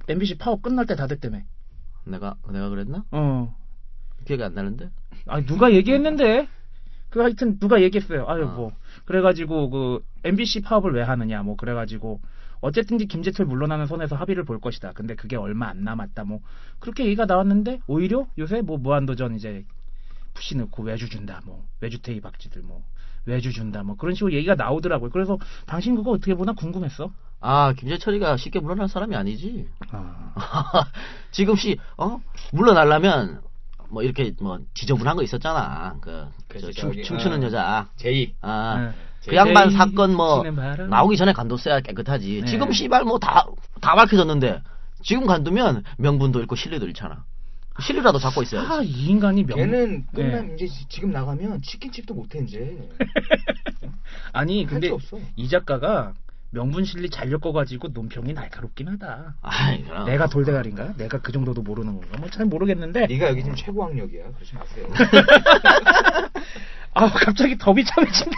[0.08, 1.40] MBC 파업 끝날 때다 됐다며.
[2.04, 3.04] 내가 내가 그랬나?
[3.11, 3.54] 어.
[4.25, 4.90] 기억이 안 나는데.
[5.26, 6.49] 아, 누가 얘기했는데?
[7.11, 8.26] 그 하여튼 누가 얘기했어요.
[8.28, 8.46] 아유, 어.
[8.46, 8.73] 뭐.
[9.04, 12.20] 그래가지고, 그, MBC 파업을 왜 하느냐, 뭐, 그래가지고,
[12.61, 14.92] 어쨌든지 김재철 물러나는 선에서 합의를 볼 것이다.
[14.92, 16.40] 근데 그게 얼마 안 남았다, 뭐.
[16.80, 19.64] 그렇게 얘기가 나왔는데, 오히려 요새 뭐, 무한도전 이제,
[20.32, 21.64] 푸시 넣고 외주 준다, 뭐.
[21.80, 22.82] 외주테이 박쥐들, 뭐.
[23.26, 23.96] 외주 준다, 뭐.
[23.96, 25.11] 그런 식으로 얘기가 나오더라고요.
[25.11, 27.12] 그래서, 당신 그거 어떻게 보나 궁금했어.
[27.46, 29.68] 아 김재철이가 쉽게 물러날 사람이 아니지.
[29.90, 30.32] 아.
[31.30, 32.18] 지금 씨, 어?
[32.52, 33.42] 물러나려면,
[33.90, 35.97] 뭐, 이렇게, 뭐, 지저분한 거 있었잖아.
[36.00, 37.47] 그, 그치, 저 춤, 저기, 춤추는 어.
[37.47, 37.86] 여자.
[37.97, 38.34] 제이.
[38.40, 39.28] 아, 네.
[39.28, 40.42] 그 양반 사건 뭐.
[40.88, 42.40] 나오기 전에 간뒀어야 깨끗하지.
[42.40, 42.47] 네.
[42.47, 43.45] 지금 씨발 뭐 다,
[43.82, 44.62] 다 밝혀졌는데,
[45.02, 47.25] 지금 간두면 명분도 잃고 실리도 잃잖아.
[47.78, 48.73] 실리라도 잡고 있어야지.
[48.73, 49.58] 아, 이 인간이 명.
[49.58, 50.23] 걔는 네.
[50.30, 52.88] 끝나면 이제 지- 지금 나가면 치킨집도 못해 이제.
[54.32, 54.90] 아니, 근데.
[55.36, 56.14] 이 작가가
[56.54, 59.34] 명분 실리 잘 엮어가지고 논평이 날카롭긴 하다.
[59.43, 59.84] 아이.
[60.06, 60.95] 내가 돌대가리인가?
[60.97, 62.17] 내가 그 정도도 모르는 건가?
[62.19, 63.06] 뭐 잘 모르겠는데.
[63.08, 64.30] 네가 여기 지금 최고 학력이야.
[64.32, 64.86] 그러지 마세요.
[66.95, 68.36] 아 갑자기 더 비 참해진다.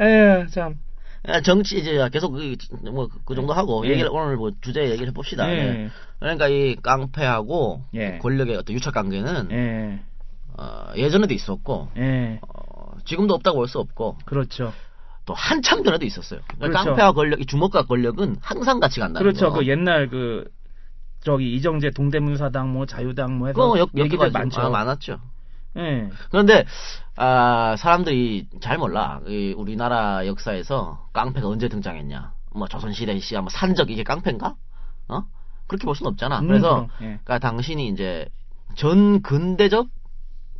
[0.00, 0.78] 에 참.
[1.24, 2.54] 아, 정치 이제 계속 그,
[2.90, 3.90] 뭐, 그 정도 하고 예.
[3.90, 5.50] 얘기를 오늘 뭐 주제 얘기를 해봅시다.
[5.52, 5.56] 예.
[5.56, 5.90] 네.
[6.20, 8.18] 그러니까 이 깡패하고 예.
[8.18, 10.00] 권력의 어떤 유착 관계는 예.
[10.56, 12.38] 어, 예전에도 있었고 예.
[12.42, 14.72] 어, 지금도 없다고 볼수 없고 그렇죠.
[15.28, 16.40] 또 한참 전에도 있었어요.
[16.46, 16.84] 그러니까 그렇죠.
[16.86, 19.50] 깡패와 권력, 이 주먹과 권력은 항상 같이 간다는 그렇죠.
[19.50, 19.58] 거.
[19.58, 20.50] 그 옛날 그
[21.20, 24.60] 저기 이정재 동대문사당 뭐 자유당 뭐 해서 역, 얘기들 엮여가지고 많죠.
[24.62, 25.20] 아, 많았죠.
[25.76, 26.08] 예.
[26.30, 26.64] 그런데
[27.14, 29.20] 아, 사람들이 잘 몰라.
[29.26, 32.32] 이 우리나라 역사에서 깡패가 언제 등장했냐?
[32.54, 34.54] 뭐 조선 시대 시야 뭐 산적 이게 깡패인가?
[35.08, 35.24] 어?
[35.66, 36.40] 그렇게 볼 수는 없잖아.
[36.40, 37.04] 음, 그래서 예.
[37.04, 38.26] 그러니까 당신이 이제
[38.76, 39.88] 전 근대적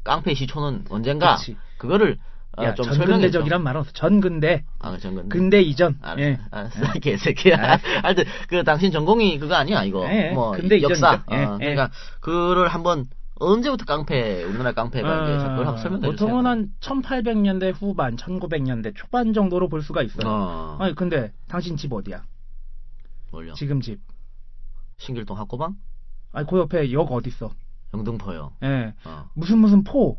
[0.04, 1.57] 깡패 시초는 언젠가 그치.
[1.78, 2.28] 그거를 어,
[2.62, 2.87] 야, 좀.
[2.87, 3.92] 전근대적이란 말은 없어.
[3.92, 4.64] 전근대.
[4.79, 5.29] 아, 전 근대.
[5.29, 5.99] 근대 이전.
[6.03, 6.21] 알았어.
[6.21, 6.38] 예.
[6.51, 6.92] 알았어.
[7.01, 7.57] 개새끼야.
[7.57, 7.79] 아.
[8.03, 10.05] 하여튼 그 당신 전공이 그거 아니야 이거.
[10.11, 11.14] 예, 뭐 근대 역사.
[11.14, 11.25] 이전이죠.
[11.33, 11.64] 예, 어, 예.
[11.75, 11.90] 그러니까
[12.21, 13.07] 그거를 한번
[13.40, 16.09] 언제부터 깡패 우리나라 깡패가 이제 그걸 한번 설명해 주세요.
[16.09, 20.29] 어, 보통은 한 1800년대 후반, 1900년대 초반 정도로 볼 수가 있어요.
[20.29, 20.77] 어.
[20.81, 22.25] 아니 근데 당신 집 어디야?
[23.31, 23.55] 뭘요?
[23.55, 24.01] 지금 집.
[24.97, 25.77] 신길동 학고방?
[26.33, 27.53] 아니 그 옆에 역 어디 있어?
[27.94, 28.53] 영등포요.
[28.64, 28.94] 예.
[29.05, 29.31] 어.
[29.35, 30.18] 무슨 무슨 포.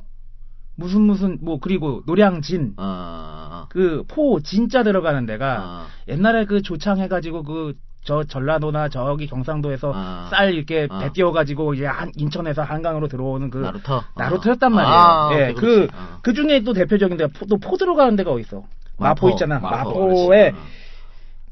[0.79, 2.73] 무슨 무슨 뭐 그리고 노량진.
[2.77, 5.85] 어, 어, 그포 진짜 들어가는 데가 어.
[6.07, 10.27] 옛날에 그 조창 해가지고 그 저 전라도나 저기 경상도에서 아.
[10.31, 10.99] 쌀 이렇게 아.
[10.99, 14.03] 배 띄워가지고 이제 한 인천에서 한강으로 들어오는 그 나루터?
[14.15, 14.75] 나루터였단 아.
[14.75, 14.95] 말이에요.
[14.95, 15.87] 아, 예, 오케이, 그.
[15.93, 16.19] 어.
[16.21, 18.63] 그 중에 또 대표적인 데가 포, 또포 들어가는 데가 어디 있어?
[18.97, 19.59] 마포, 마포, 있잖아.
[19.59, 20.11] 마포.
[20.11, 20.33] 어.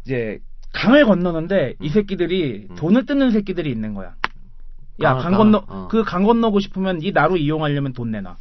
[0.05, 0.39] 이제
[0.73, 2.75] 강을 건너는데 이 새끼들이 음.
[2.75, 4.15] 돈을 뜯는 새끼들이 있는 거야.
[5.01, 5.87] 야, 강을 강 강- 건너, 어.
[5.89, 8.35] 그강 건너고 싶으면 이 나루 이용하려면 돈 내놔.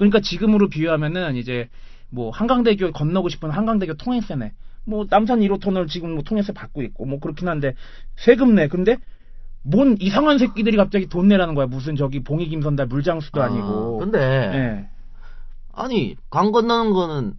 [0.00, 1.68] 그러니까 지금으로 비유하면은 이제
[2.08, 4.52] 뭐 한강대교 건너고 싶으면 한강대교 통행세 내.
[4.86, 7.74] 뭐 남산 1호 터널 지금 뭐 통행세 받고 있고 뭐 그렇긴 한데
[8.16, 8.66] 세금 내.
[8.66, 8.96] 근데
[9.62, 11.66] 뭔 이상한 새끼들이 갑자기 돈 내라는 거야.
[11.66, 13.98] 무슨 저기 봉익임선달 물장수도 아, 아니고.
[13.98, 14.88] 근데 예.
[15.70, 17.34] 아니 강 건너는 거는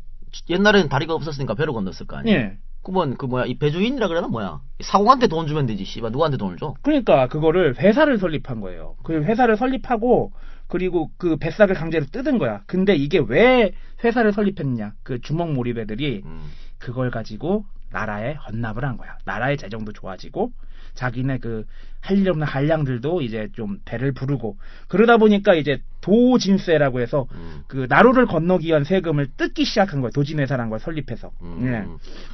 [0.48, 2.36] 옛날에는 다리가 없었으니까 배로 건넜을 거 아니야.
[2.36, 2.58] 예.
[2.84, 6.76] 그러면 그 뭐야 이 배주인이라 그러나 뭐야 사공한테 돈 주면 되지 씨발 누구한테 돈을 줘?
[6.84, 8.98] 그러니까 그거를 회사를 설립한 거예요.
[9.02, 10.32] 그 회사를 설립하고
[10.72, 12.62] 그리고 그 뱃삭을 강제로 뜯은 거야.
[12.66, 14.94] 근데 이게 왜 회사를 설립했냐?
[15.04, 16.50] 그 주먹 몰입애들이 음.
[16.80, 19.18] 그걸 가지고 나라에 헌납을 한 거야.
[19.26, 20.52] 나라의 재정도 좋아지고
[20.96, 21.66] 자기네 그
[22.02, 24.58] 할 일 없는 한량들도 이제 좀 배를 부르고
[24.88, 27.64] 그러다 보니까 이제 도진세라고 해서 음.
[27.68, 30.12] 그 나루를 건너기 위한 세금을 뜯기 시작한 거예요.
[30.12, 31.32] 도진회사란 걸 설립해서.
[31.44, 31.68] 음.
[31.68, 31.86] 예.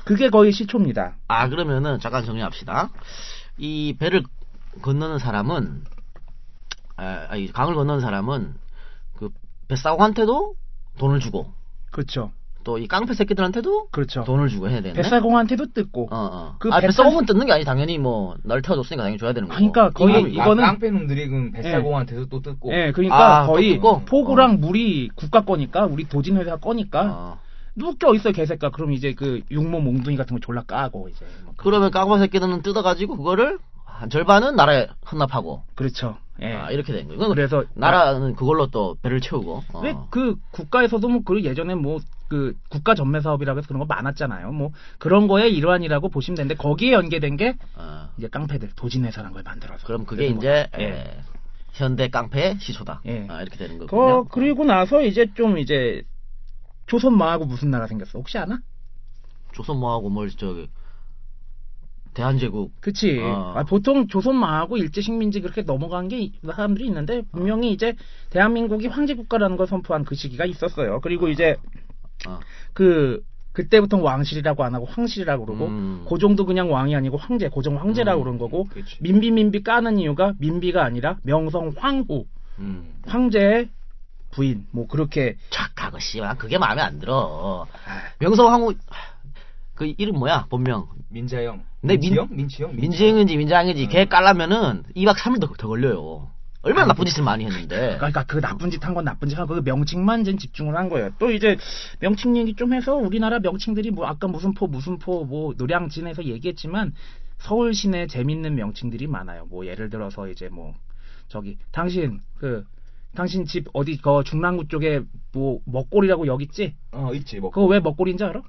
[0.06, 1.16] 그게 거의 시초입니다.
[1.28, 2.90] 아 그러면은 잠깐 정리합시다.
[3.58, 4.24] 이 배를
[4.82, 5.84] 건너는 사람은
[6.98, 8.56] 아, 아니, 강을 건너는 사람은
[9.18, 9.30] 그
[9.68, 10.54] 뱃사공한테도
[11.00, 11.52] 돈을 주고
[11.92, 12.32] 그렇죠.
[12.64, 14.26] 또 이 깡패 새끼들한테도 그렇죠.
[14.26, 14.94] 돈을 주고 해야 되네.
[14.94, 16.10] 뱃사공한테도 뜯고.
[16.12, 16.56] 어, 어.
[16.60, 19.56] 그 아, 뱃사- 뱃사공은 뜯는 게 아니 당연히 뭐날 태워줬으니까 당연히 줘야 되는 거고.
[19.58, 22.74] 그러니까 거의 이거- 이거는- 아, 깡패 놈들이 그럼 뱃사공한테도 또 뜯고.
[22.74, 23.80] 예, 그러니까 아, 또 거의?
[23.80, 27.40] 포구랑 물이 국가 거니까 우리 도진 회사 거니까 어.
[27.76, 31.54] 누구 껴 있어 개새끼 그럼 이제 그 육모 몽둥이 같은 거 졸라 까고 이제 뭐
[31.56, 33.60] 그- 그러면 깡패 새끼들은 뜯어가지고 그거를
[33.98, 36.18] 한 절반은 나라에 헌납하고 그렇죠.
[36.42, 36.54] 예.
[36.54, 37.28] 아, 이렇게 된 거예요.
[37.30, 39.64] 그래서 나라는 그걸로 또 배를 채우고.
[39.74, 39.80] 어.
[39.82, 44.52] 왜그 국가에서도 뭐 그 예전에 뭐 그 국가 전매 사업이라고 해서 그런 거 많았잖아요.
[44.52, 48.10] 뭐 그런 거의 일환이라고 보시면 되는데 거기에 연계된 게 어.
[48.18, 50.84] 이제 깡패들 도진 회사라는 걸 만들어서 그럼 그게 뭐- 이제 예.
[50.84, 51.20] 에,
[51.72, 53.00] 현대 깡패의 시초다.
[53.06, 53.26] 예.
[53.30, 54.26] 아, 이렇게 되는 그 거군요.
[54.26, 56.04] 그리고 나서 이제 좀 이제
[56.88, 58.20] 조선마하고 무슨 나라 생겼어?
[58.20, 58.60] 혹시 아나?
[59.54, 60.68] 조선 뭐하고 뭘 저기
[62.18, 63.20] 대한제국 그치.
[63.20, 63.54] 어.
[63.56, 67.94] 아, 보통 조선마하고 일제식민지 그렇게 넘어간 게 이- 사람들이 있는데 분명히 이제
[68.32, 71.00] 대한민국이 황제국가라는 걸 선포한 그 시기가 있었어요.
[71.02, 71.58] 그리고 이제
[72.28, 72.40] 어.
[72.74, 73.22] 그
[73.54, 76.04] 그때부터 왕실이라고 안 하고 황실이라고 그러고 음.
[76.06, 78.98] 고종도 그냥 왕이 아니고 황제, 고종 황제라고 음, 그런 거고 그치.
[79.00, 82.26] 민비 민비 까는 이유가 민비가 아니라 명성 황후
[82.60, 82.94] 음.
[83.06, 83.70] 황제의
[84.32, 87.68] 부인 뭐 그렇게 착하고 씨발 그게 마음에 안 들어.
[88.20, 88.74] 명성 황후
[89.76, 91.64] 그 이름 뭐야 본명 민자영.
[91.82, 92.28] 네, 민- 민지영?
[92.32, 92.76] 민치영?
[92.76, 93.90] 민지영인지 민장인지 음.
[93.90, 96.30] 걔 깔라면은 2박 3일 더, 더 걸려요.
[96.64, 97.96] 얼마나 나쁜 짓을 많이 했는데.
[97.98, 101.12] 그러니까 그 나쁜 짓 한 건 나쁜 짓 하고 그 명칭만 전 집중을 한 거예요.
[101.20, 101.56] 또 이제
[102.00, 106.94] 명칭 얘기 좀 해서 우리나라 명칭들이 뭐 아까 무슨 포 무슨 포 뭐 노량진에서 얘기했지만
[107.38, 109.46] 서울 시내 재밌는 명칭들이 많아요.
[109.46, 110.74] 뭐 예를 들어서 이제 뭐
[111.30, 112.66] 저기 당신 그
[113.16, 115.02] 당신 집 어디 그 중랑구 쪽에
[115.34, 116.76] 뭐 먹골이라고 여기 있지?
[116.92, 117.40] 어, 있지.
[117.40, 118.42] 먹, 그거 왜 먹골인지 알아?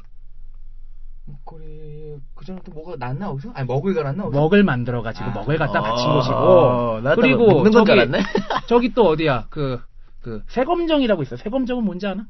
[1.29, 3.53] 먹거리, 그 전에 또 뭐가 났나, 어디서?
[3.55, 3.67] 아니,
[4.03, 4.41] 났나, 어디서?
[4.41, 5.33] 먹을 만들어 가지고 아.
[5.35, 8.19] 먹을 갖다 바친 어, 곳이고 나도 그리고 저기 줄 알았네.
[8.69, 9.81] 저기 또 어디야 그
[10.21, 11.37] 그 세검정이라고 있어.
[11.37, 12.27] 세검정은 뭔지 아나?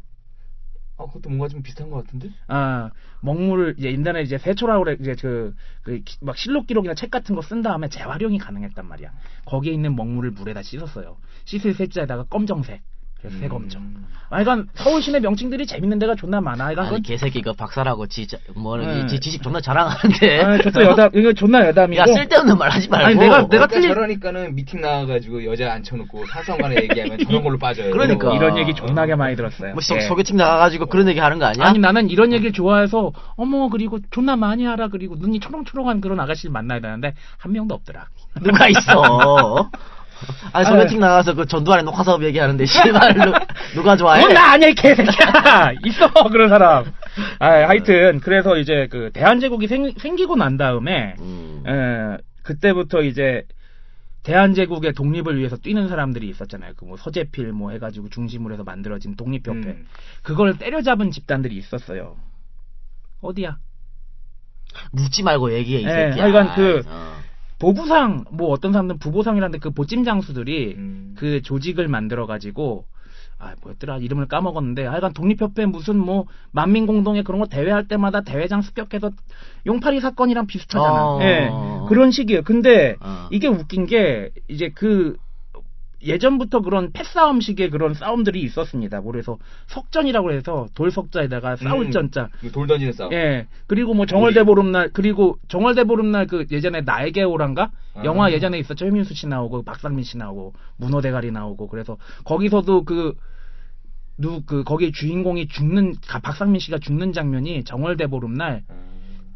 [0.96, 2.30] 어, 그것도 뭔가 좀 비슷한 것 같은데?
[2.48, 2.90] 아,
[3.22, 7.62] 먹물을 이제 인터넷 이제 세초라고 그래 이제 그, 그막 실록 기록이나 책 같은 거 쓴
[7.62, 9.12] 다음에 재활용이 가능했단 말이야.
[9.46, 11.16] 거기에 있는 먹물을 물에다 씻었어요.
[11.44, 12.82] 씻을 세자에다가 검정색.
[13.20, 13.40] 그래서 음.
[13.40, 13.82] 세검정.
[14.30, 16.56] 아, 그러니까 서울 시내 명칭들이 재밌는 데가 존나 많아.
[16.68, 19.06] 그러니까 아니 그건 개새끼 그 박사라고 지뭐 네.
[19.06, 20.44] 지 지식 존나 자랑하는데.
[20.44, 21.98] 아, 저또 여담 이거 존나 여담이고.
[22.00, 23.06] 야 쓸데없는 말 하지 말고.
[23.06, 27.90] 아니, 내가- 내가 내가 틀린- 저러니까는 미팅 나와가지고 여자 앉혀놓고 사성간에 얘기하면 저런 걸로 빠져요.
[27.90, 28.34] 그러니까.
[28.34, 29.72] 이런 얘기 존나게 많이 들었어요.
[29.72, 30.00] 뭐 소, 예.
[30.02, 31.64] 소개팅 나가가지고 그런 얘기 하는 거 아니야?
[31.64, 36.52] 아니 나는 이런 얘기를 좋아해서 어머 그리고 존나 많이 알아 그리고 눈이 초롱초롱한 그런 아가씨를
[36.52, 38.06] 만나야 되는데 한 명도 없더라.
[38.42, 39.70] 누가 있어?
[40.52, 43.32] 아니 소개팅 나가서 그 전두환의 녹화 사업 얘기하는데 씨발 누-
[43.74, 44.20] 누가 좋아해?
[44.22, 46.84] 그건 나 아니야 이 개새끼야 있어 그런 사람
[47.38, 51.62] 아 하여튼 그래서 이제 그 대한제국이 생, 생기고 난 다음에 음.
[51.66, 53.44] 에, 그때부터 이제
[54.24, 59.68] 대한제국의 독립을 위해서 뛰는 사람들이 있었잖아요 그 뭐 서재필 뭐 해가지고 중심으로 해서 만들어진 독립협회
[59.68, 59.86] 음.
[60.22, 62.16] 그걸 때려잡은 집단들이 있었어요
[63.20, 63.56] 어디야
[64.92, 66.24] 묻지 말고 얘기해 이 예, 새끼야.
[66.24, 67.14] 하여간 그- 어.
[67.58, 71.14] 보부상 뭐 어떤 사람들은 부보상이라는데 그 보찜 장수들이 음.
[71.16, 72.84] 그 조직을 만들어 가지고
[73.38, 79.10] 아 뭐였더라 이름을 까먹었는데 하여간 독립협회 무슨 뭐 만민공동회 그런 거 대회할 때마다 대회장 습격해서
[79.66, 81.16] 용팔이 사건이랑 비슷하잖아.
[81.16, 81.22] 어.
[81.22, 81.50] 예
[81.88, 82.42] 그런 식이에요.
[82.42, 83.28] 근데 어.
[83.30, 85.16] 이게 웃긴 게 이제 그
[86.02, 89.00] 예전부터 그런 패싸움식의 그런 싸움들이 있었습니다.
[89.00, 91.90] 뭐 그래서 석전이라고 해서 돌석자에다가 싸울 음.
[91.90, 93.12] 전자 돌 던지는 싸움.
[93.12, 93.46] 예.
[93.66, 98.04] 그리고 뭐 정월대 보름날 그리고 정월대 보름날 그 예전에 나에게 오란가 아.
[98.04, 98.84] 영화 예전에 있었죠.
[98.84, 103.14] 최민수 씨 나오고 박상민 씨 나오고 문호 대가리 나오고 그래서 거기서도 그
[104.20, 108.76] 누 그 거기 주인공이 죽는 가- 박상민 씨가 죽는 장면이 정월대 보름날 음.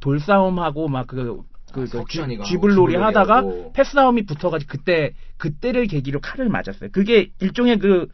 [0.01, 1.41] 돌싸움하고 막 그
[1.73, 3.45] 그, 아, 그 쥐- 쥐불놀이 하다가.
[3.73, 6.91] 패싸움이 붙어가지고 그때 그때를 계기로 칼을 맞았어요.
[6.93, 8.09] 그게 일종의 그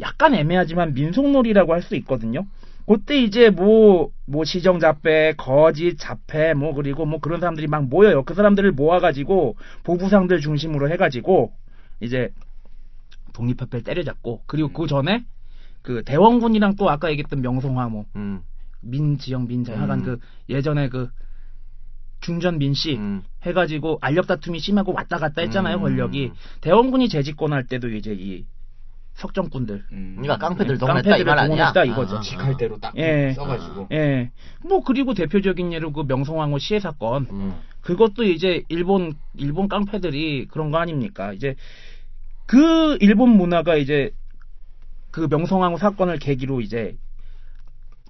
[0.00, 2.46] 약간 애매하지만 민속놀이라고 할 수 있거든요.
[2.86, 8.24] 그때 이제 뭐, 뭐 시정자패, 거짓, 자패, 뭐 그리고 뭐 그런 사람들이 막 모여요.
[8.24, 11.52] 그 사람들을 모아가지고 보부상들 중심으로 해가지고
[12.00, 12.30] 이제
[13.32, 15.24] 독립협회를 때려잡고 그리고 그 전에
[15.82, 18.42] 그 대원군이랑 또 아까 얘기했던 명성황 뭐 음.
[18.80, 20.04] 민지영 민자 하간 음.
[20.04, 20.18] 그
[20.48, 21.08] 예전에 그
[22.24, 23.22] 중전 민 씨 음.
[23.42, 25.82] 해가지고 알력 다툼이 심하고 왔다 갔다 했잖아요 음.
[25.82, 26.32] 권력이
[26.62, 28.46] 대원군이 재집권할 때도 이제 이
[29.12, 29.84] 석정꾼들.
[29.92, 30.16] 음.
[30.18, 31.72] 그러니까 깡패들 네, 동원했다 깡패들을 아니야?
[31.72, 32.16] 동원했다 이거죠.
[32.16, 33.32] 아, 아, 직할 대로 딱 예.
[33.34, 33.88] 써가지고.
[33.92, 34.32] 예.
[34.64, 37.28] 뭐 그리고 대표적인 예로 그 명성황후 시해 사건.
[37.30, 37.54] 음.
[37.82, 41.32] 그것도 이제 일본 일본 깡패들이 그런 거 아닙니까?
[41.32, 41.54] 이제
[42.46, 44.10] 그 일본 문화가 이제
[45.12, 46.96] 그 명성황후 사건을 계기로 이제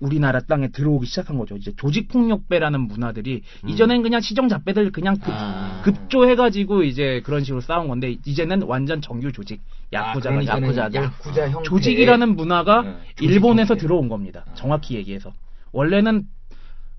[0.05, 1.57] 우리나라 땅에 들어오기 시작한 거죠.
[1.57, 3.69] 이제 조직 폭력배라는 문화들이 음.
[3.69, 5.81] 이전엔 그냥 시정 잡배들 그냥 급, 아.
[5.83, 9.63] 급조해가지고 이제 그런 식으로 싸운 건데 이제는 완전 정규 조직
[9.93, 11.03] 야쿠자가 아, 야쿠자들.
[11.03, 11.69] 야쿠자 형태.
[11.69, 13.81] 조직이라는 문화가 네, 조직 일본에서 형태.
[13.83, 14.45] 들어온 겁니다.
[14.51, 14.55] 아.
[14.55, 15.33] 정확히 얘기해서
[15.73, 16.27] 원래는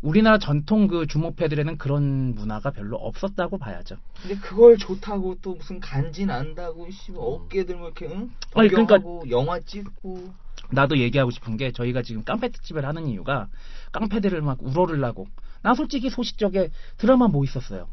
[0.01, 3.95] 우리나라 전통 그 주목패들에는 그런 문화가 별로 없었다고 봐야죠.
[4.21, 8.29] 근데 그걸 좋다고 또 무슨 간지 난다고 씨 어깨 들 뭐 이렇게 응?
[8.55, 10.33] 아니, 그러니까- 영화 찍고
[10.71, 13.47] 나도 얘기하고 싶은 게 저희가 지금 깡패 특집을 하는 이유가
[13.91, 15.27] 깡패들을 막 우러르려고
[15.61, 17.87] 나 솔직히 소식적에 드라마 뭐 있었어요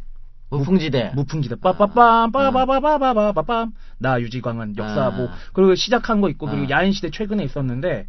[0.50, 1.12] 무풍지대.
[1.14, 5.10] 무풍기다 빠빠빰 빠바바바바바밤 나 유지광은 역사 아.
[5.10, 6.78] 뭐 그리고 시작한 거 있고 그리고 아.
[6.80, 8.06] 야인 시대 최근에 있었는데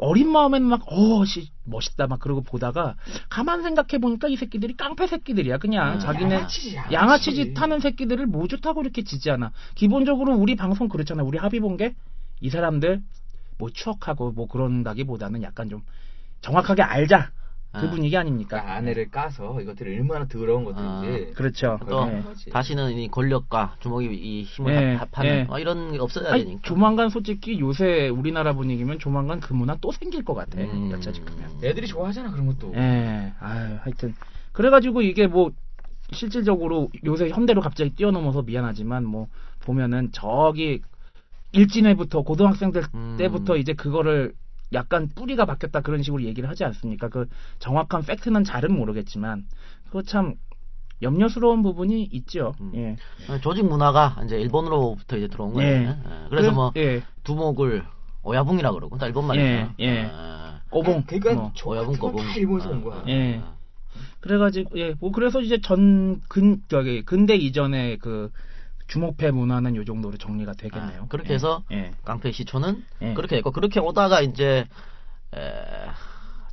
[0.00, 2.94] 어린 마음에는 막 어 씨 멋있다 막 그러고 보다가
[3.28, 6.94] 가만 생각해 보니까 이 새끼들이 깡패 새끼들이야 그냥 아, 자기네 양아치지, 양아치.
[6.94, 11.76] 양아치 짓 하는 새끼들을 뭐 좋다고 이렇게 지지하나 기본적으로 우리 방송 그렇잖아 우리 합의 본
[11.76, 11.94] 게
[12.40, 13.02] 이 사람들
[13.58, 15.82] 뭐 추억하고 뭐 그런다기보다는 약간 좀
[16.40, 17.32] 정확하게 알자
[17.72, 17.90] 그 아.
[17.90, 22.22] 분위기 아닙니까 그러니까 아내를 까서 이것들이 얼마나 더러운 것들인지 그렇죠 또 네.
[22.50, 25.44] 다시는 이 권력과 주먹이 이 힘을 예, 합하는 예.
[25.44, 26.62] 뭐 이런 게 없어야 아니, 되니까.
[26.62, 30.58] 조만간 솔직히 요새 우리나라 분위기면 조만간 그 문화 또 생길 것 같아.
[30.60, 30.90] 음.
[30.92, 31.32] 여차 지으면.
[31.62, 34.14] 애들이 좋아하잖아 그런 것도 예, 아유, 하여튼.
[34.52, 35.50] 그래가지고 이게 뭐,
[36.12, 39.28] 실질적으로 요새 현대로 갑자기 뛰어넘어서 미안하지만 뭐,
[39.60, 40.82] 보면은 저기,
[41.52, 43.16] 일진회부터 고등학생들 음.
[43.18, 44.32] 때부터 이제 그거를
[44.72, 47.08] 약간 뿌리가 바뀌었다 그런 식으로 얘기를 하지 않습니까?
[47.08, 47.26] 그
[47.58, 49.46] 정확한 팩트는 잘은 모르겠지만,
[49.86, 50.34] 그거 참,
[51.00, 52.54] 염려스러운 부분이 있죠.
[52.60, 52.72] 음.
[52.74, 52.96] 예.
[53.40, 55.70] 조직 문화가 이제 일본으로부터 이제 들어온 거예요.
[55.70, 55.88] 예.
[55.88, 55.96] 예.
[56.28, 57.02] 그래서 뭐 예.
[57.24, 57.84] 두목을
[58.24, 59.46] 오야붕이라 그러고 다 일본 말이죠.
[59.46, 60.10] 예, 예.
[60.12, 61.04] 아, 오봉.
[61.06, 61.52] 그러니까 뭐.
[61.54, 61.94] 저 오야붕.
[61.94, 63.40] 건다 일본에서 온 거야 예.
[64.20, 68.30] 그래가지고 예, 뭐 그래서 이제 전 근 저기 근대 이전의 그
[68.88, 71.02] 주목패 문화는 요 정도로 정리가 되겠네요.
[71.02, 71.34] 아, 그렇게 예.
[71.34, 71.92] 해서 예.
[72.04, 73.14] 깡패 시초는 예.
[73.14, 74.66] 그렇게 됐고 그렇게 오다가 이제
[75.34, 75.38] 에,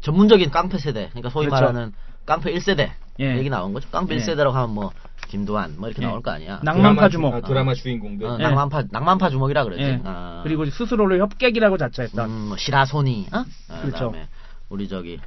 [0.02, 1.62] 전문적인 깡패 세대, 그러니까 소위 그렇죠.
[1.66, 1.94] 말하는
[2.26, 3.38] 깡패 1세대 예.
[3.38, 3.90] 얘기 나온 거죠.
[3.90, 4.20] 깡패 예.
[4.20, 4.92] 1세대라고 하면 뭐
[5.30, 6.08] 김두한 뭐 이렇게 예.
[6.08, 6.60] 나올 거 아니야.
[6.64, 7.32] 낭만파 드라마 주목.
[7.32, 8.44] 주- 아, 드라마 주인공들 어, 예.
[8.44, 9.82] 낭만파 낭만파 주먹이라 그러지.
[9.82, 10.02] 예.
[10.04, 10.42] 아.
[10.44, 12.26] 그리고 스스로를 협객이라고 자처했다.
[12.26, 13.38] 음, 뭐 시라소니, 어?
[13.40, 14.12] 어, 그렇죠.
[14.12, 14.28] 그다음에
[14.70, 15.20] 우리 저기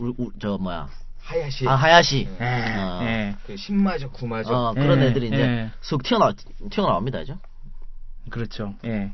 [0.00, 0.88] 우, 우, 저 뭐야
[1.30, 2.28] 하야시 아 하야시.
[2.40, 2.44] 예.
[2.76, 3.00] 어.
[3.04, 3.36] 예.
[3.46, 5.70] 그 신마저 구마저 어, 그런 예, 애들이 이제 예.
[5.80, 6.34] 쑥 튀어나와
[6.70, 7.38] 튀어나옵니다, 이죠.
[8.30, 8.74] 그렇죠.
[8.84, 9.12] 예.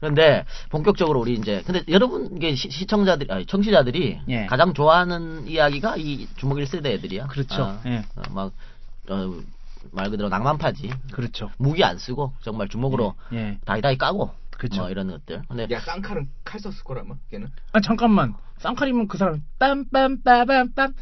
[0.00, 4.46] 그런데 본격적으로 우리 이제 근데 여러분 이게 시, 시청자들이 아니 청취자들이 예.
[4.46, 7.26] 가장 좋아하는 이야기가 이 주먹 1세대 애들이야.
[7.26, 7.62] 그렇죠.
[7.62, 8.04] 아, 예.
[8.16, 8.52] 어, 막,
[9.10, 9.40] 어,
[9.92, 10.90] 말 그대로 낭만파지.
[11.12, 11.50] 그렇죠.
[11.58, 13.58] 무기 안 쓰고 정말 주먹으로 예.
[13.66, 14.82] 다이다이 까고 그렇죠.
[14.82, 15.42] 뭐 이런 것들.
[15.48, 18.34] 근데 야 쌍칼은 칼 썼을 거라마 걔는 아 잠깐만.
[18.58, 20.94] 쌍칼이면 그 사람 빰빰빠밤빰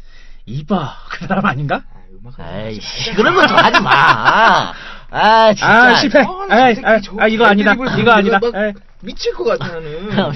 [0.45, 1.83] 이봐 그 사람 아닌가?
[1.93, 4.73] 아 음악 에이씨 그런 거 좀 하지 마.
[5.15, 5.67] 아 진짜.
[5.89, 6.19] 아 실패.
[6.21, 7.73] 아, 아, 저 아, 아 이거 아니다.
[7.73, 8.39] 이거 아니다.
[8.39, 8.73] 막 예.
[9.01, 10.33] 미칠 것 같아 나는 그러면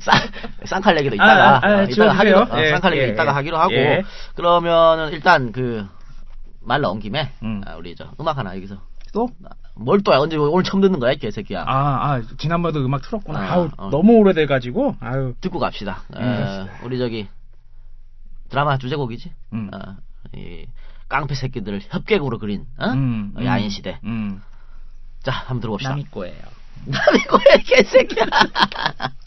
[0.00, 0.14] 쌍
[0.64, 2.38] 쌍칼 얘기도 아, 이따가 아, 아, 어, 이따가 하기로.
[2.40, 3.34] 어, 예, 쌍칼 얘기 예, 이따가 예.
[3.34, 4.02] 하기로 하고 예.
[4.34, 5.86] 그러면은 일단 그
[6.66, 7.60] 말 나온 김에 음.
[7.66, 8.76] 아, 우리 저 음악 하나 여기서
[9.12, 9.28] 또?
[9.76, 13.38] 뭘 또야 언제 오늘 처음 듣는 거야 이 개새끼야 아, 아, 지난번에도 음악 틀었구나.
[13.38, 13.90] 아, 아, 우 어.
[13.90, 15.34] 너무 오래돼가지고, 아유.
[15.42, 16.04] 듣고 갑시다.
[16.16, 17.28] 음, 에, 우리 저기
[18.54, 19.32] 드라마 주제곡이지.
[19.52, 19.70] 음.
[19.74, 19.96] 어,
[20.36, 20.66] 이
[21.08, 22.86] 깡패 새끼들을 협객으로 그린 어?
[22.90, 23.98] 음, 어, 음, 야인 시대.
[24.04, 24.40] 음.
[25.24, 25.90] 자, 한번 들어봅시다.
[25.90, 26.40] 남이 거예요.
[26.86, 28.26] 남이 거야 개새끼야.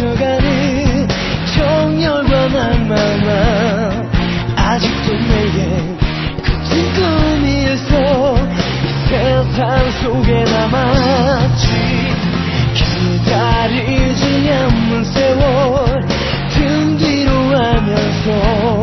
[0.00, 1.08] 스쳐가는
[1.54, 4.10] 정열과 낭만아
[4.56, 5.98] 아직도 내겐
[6.42, 8.36] 같은 꿈이었어.
[9.10, 11.66] 세상 속에 남았지.
[12.74, 16.06] 기다리지 않는 세월
[16.48, 18.79] 등 뒤로 하면서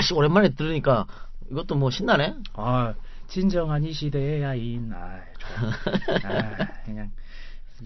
[0.00, 1.06] 아씨 오랜만에 들으니까
[1.50, 2.34] 이것도 뭐 신나네.
[2.54, 2.94] 아,
[3.28, 4.90] 진정한 이 시대의 야인.
[4.94, 5.20] 아.
[6.24, 7.10] 아, 그냥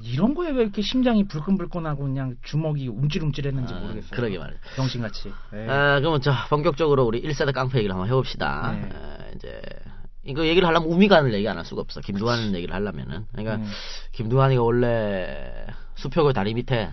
[0.03, 4.11] 이런 거에 왜 이렇게 심장이 불끈불끈하고 그냥 주먹이 움찔움찔했는지 아, 모르겠어요.
[4.13, 4.59] 그러게 말이야.
[4.77, 5.33] 병신같이.
[5.53, 5.69] 네.
[5.69, 8.73] 아, 그러면 자 본격적으로 우리 1세대 깡패 얘기를 한번 해봅시다.
[8.73, 8.89] 네.
[8.93, 9.61] 아, 이제
[10.25, 12.01] 이거 얘기를 하려면 우미관을 얘기 안 할 수가 없어.
[12.01, 13.27] 김두한 얘기를 하려면은.
[13.33, 13.71] 그러니까 음.
[14.13, 16.91] 김두한이가 원래 수표고 다리 밑에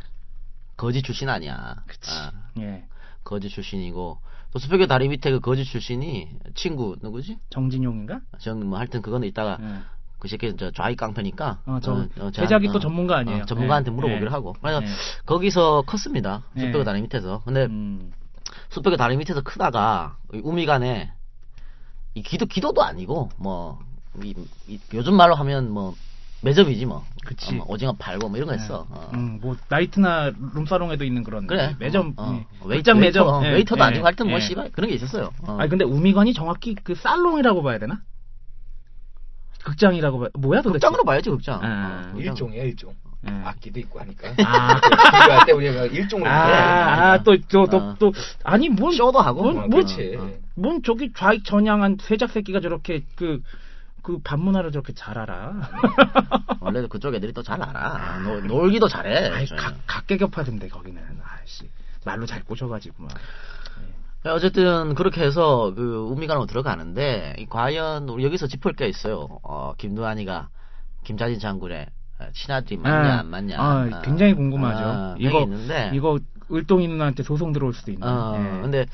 [0.77, 1.75] 거지 출신 아니야.
[1.88, 2.10] 그치.
[2.12, 2.84] 아, 예.
[3.23, 4.19] 거지 출신이고
[4.52, 7.38] 또 수표교 다리 밑에 그 거지 출신이 친구 누구지?
[7.50, 8.20] 정진용인가?
[8.40, 9.80] 저는 뭐 하여튼 그거는 이따가 예.
[10.20, 13.44] 그 새끼 저 좌익 깡패니까 어, 저 자- 제작이 또 전문가 아니에요.
[13.44, 13.96] 어, 전문가한테 예.
[13.96, 14.32] 물어보기로 예.
[14.32, 14.88] 하고 그래서 예.
[15.26, 16.62] 거기서 컸습니다 예.
[16.62, 18.12] 숯뼈가 다리 밑에서 근데 음.
[18.70, 21.12] 숯뼈가 다리 밑에서 크다가 이 우미간에
[22.16, 23.80] 이 기도 기도도 아니고 뭐
[24.22, 24.36] 이,
[24.68, 25.96] 이- 요즘 말로 하면 뭐
[26.43, 27.51] 매점이지 뭐 그치.
[27.51, 29.12] 어, 뭐 오징어 팔고 뭐 이런 거 했어 어.
[29.13, 32.36] 음, 뭐 나이트나 룸사롱에도 있는 그런 그래 매점, 어, 어.
[32.36, 32.45] 예.
[32.67, 34.41] 웨이- 매점, 웨이터, 어, 예, 웨이터도 예, 아니고 하여튼 뭐 예.
[34.41, 35.58] 씨발 그런 게 있었어요 어.
[35.60, 38.01] 아니 근데 우미관이 정확히 그 살롱이라고 봐야 되나?
[39.63, 40.27] 극장이라고 봐.
[40.34, 40.73] 뭐야 도대체?
[40.80, 42.12] 극장으로 봐야지 극장 아.
[42.13, 42.17] 어.
[42.17, 42.95] 일종이야 일종.
[43.27, 43.30] 예.
[43.32, 44.30] 악기도 있고 하니까.
[44.43, 44.80] 아,
[45.45, 47.95] 때 우리가 일종으로 아, 아, 또, 또, 또, 어.
[47.99, 48.12] 또,
[48.43, 49.86] 아니, 뭔, 쇼도 하고 뭔, 어, 뭔.
[50.56, 53.43] 뭔 저기 좌익 전향한 sve작 새끼가 저렇게 그,
[54.02, 55.54] 그 반문화를 저렇게 잘 알아.
[56.62, 59.62] 원래 그쪽 애들이 또 잘 알아 놀, 놀기도 잘해 아이, 저는.
[59.62, 61.02] 각, 각계격파던데, 거기는.
[61.24, 61.70] 아이씨.
[62.06, 63.12] 말로 잘 꼬셔가지고, 막.
[64.24, 69.40] 네, 어쨌든 그렇게 해서 그 우미관으로 들어가는데 이 과연 우리 여기서 짚을 게 있어요.
[69.42, 70.50] 어, 김두한이가
[71.04, 71.88] 김자진 장군의
[72.34, 73.56] 친아들이 맞냐 아, 안 맞냐.
[73.60, 74.84] 아, 굉장히 궁금하죠.
[74.86, 76.20] 아, 이거, 이거 있는데 이거,
[76.52, 78.08] 을동이 누나한테 소송 들어올 수도 있는.
[78.08, 78.62] 어, 예.
[78.62, 78.86] 근데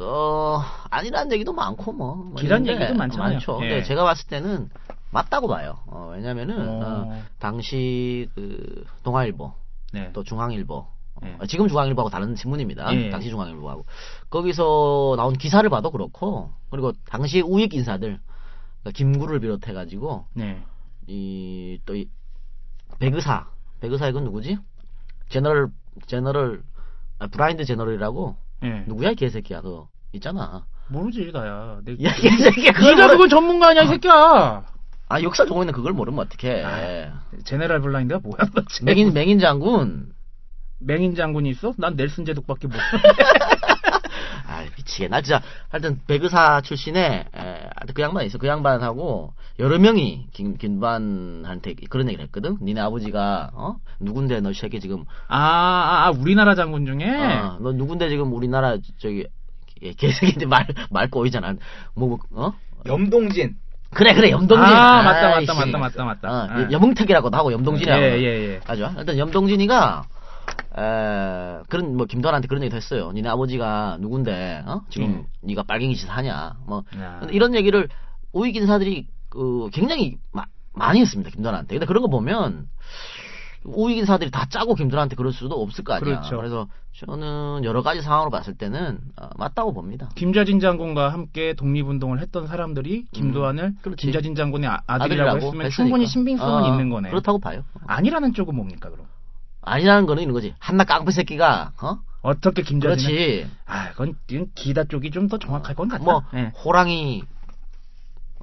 [0.00, 3.32] 어 아니란 얘기도 많고 뭐, 뭐 기란 있는데 얘기도 많잖아요.
[3.34, 3.58] 많죠.
[3.62, 3.68] 예.
[3.68, 4.70] 근데 제가 봤을 때는
[5.10, 5.78] 맞다고 봐요.
[5.86, 6.80] 어, 왜냐면은 어.
[6.84, 9.52] 어, 당시 그 동아일보
[9.92, 10.10] 네.
[10.12, 10.86] 또 중앙일보
[11.24, 11.36] 예.
[11.40, 12.94] 어, 지금 중앙일보하고 다른 신문입니다.
[12.94, 13.10] 예.
[13.10, 13.86] 당시 중앙일보하고
[14.30, 18.20] 거기서 나온 기사를 봐도 그렇고 그리고 당시 우익 인사들
[18.82, 20.62] 그러니까 김구를 비롯해가지고 네.
[21.06, 22.08] 이또이
[22.98, 23.48] 배그사
[23.80, 24.58] 배그사 이건 누구지?
[25.28, 25.70] general
[26.06, 26.62] general
[27.18, 28.84] 아, blind general이라고 예.
[28.86, 30.66] 누구야 이 개새끼야 너 있잖아.
[30.88, 31.80] 모르지, 나야.
[31.84, 33.12] 내, 야, 이 새끼 그걸 네가 모르...
[33.16, 34.64] 그건 전문가 아니야, 이 새끼야!
[35.10, 36.62] 아 역사 전공에는 그걸 모르면 어떡해.
[36.64, 38.36] 아, general blind가 뭐야?
[38.82, 40.12] 맹인 맹인 장군.
[40.80, 41.72] 맹인 장군이 있어?
[41.78, 42.74] 난 넬슨 제독밖에 못.
[44.48, 45.08] 아 미치겠네.
[45.10, 48.38] 나 진짜 하여튼 백의사 출신의 에, 하여튼 그 양반 있어.
[48.38, 52.56] 그 양반하고 여러 명이 김 김두한한테 그런 얘기를 했거든.
[52.62, 57.04] 니네 아버지가 어 누군데 너 새끼 지금 아, 아, 아, 우리나라 장군 중에?
[57.06, 59.26] 어, 너 누군데 지금 우리나라 저기
[59.82, 61.54] 예, 개새끼인데 말 말 꼬이잖아.
[61.94, 62.52] 뭐 어?
[62.86, 63.56] 염동진.
[63.90, 64.64] 그래 그래 염동진.
[64.66, 65.46] 아, 맞다, 아이씨.
[65.46, 66.28] 맞다, 맞다, 맞다, 맞다.
[66.30, 66.68] 어, 아.
[66.72, 68.02] 염흥택이라고도 하고 염동진이라고.
[68.02, 68.24] 예, 예,
[68.54, 68.60] 예.
[68.66, 68.94] 맞아.
[68.98, 70.02] 일단 염동진이가
[70.76, 73.10] 에, 그런 뭐 김도환한테 그런 얘기도 했어요.
[73.12, 74.82] 니네 아버지가 누군데 어?
[74.90, 76.56] 지금 네가 빨갱이 짓 하냐.
[76.66, 77.20] 뭐 야.
[77.30, 77.88] 이런 얘기를
[78.32, 81.30] 우익 인사들이 그 굉장히 마- 많이 했습니다.
[81.30, 81.74] 김도환한테.
[81.74, 82.68] 근데 그런 거 보면
[83.64, 86.20] 우익 인사들이 다 짜고 김두한테 그럴 수도 없을 거 아니야.
[86.20, 86.40] 그렇죠.
[86.40, 90.08] 래서 저는 여러 가지 상황으로 봤을 때는 어, 맞다고 봅니다.
[90.14, 94.02] 김좌진 장군과 함께 독립운동을 했던 사람들이 김도환을 음, 그렇지.
[94.06, 95.70] 김좌진 장군의 아, 아들이라고 아들이라고 했으면 했으니까.
[95.76, 97.10] 충분히 신빙성은 어, 있는 거네.
[97.10, 97.62] 그렇다고 봐요.
[97.86, 99.06] 아니라는 쪽은 뭡니까 그럼?
[99.62, 100.54] 아니라는 거는 이런 거지.
[100.58, 101.98] 한낱 깡패 새끼가 어?
[102.22, 103.50] 어떻게 김좌진을 그렇지.
[103.66, 106.02] 아, 그건 이건 기다 쪽이 좀 더 정확할 건 같다.
[106.04, 106.52] 뭐 예.
[106.64, 107.22] 호랑이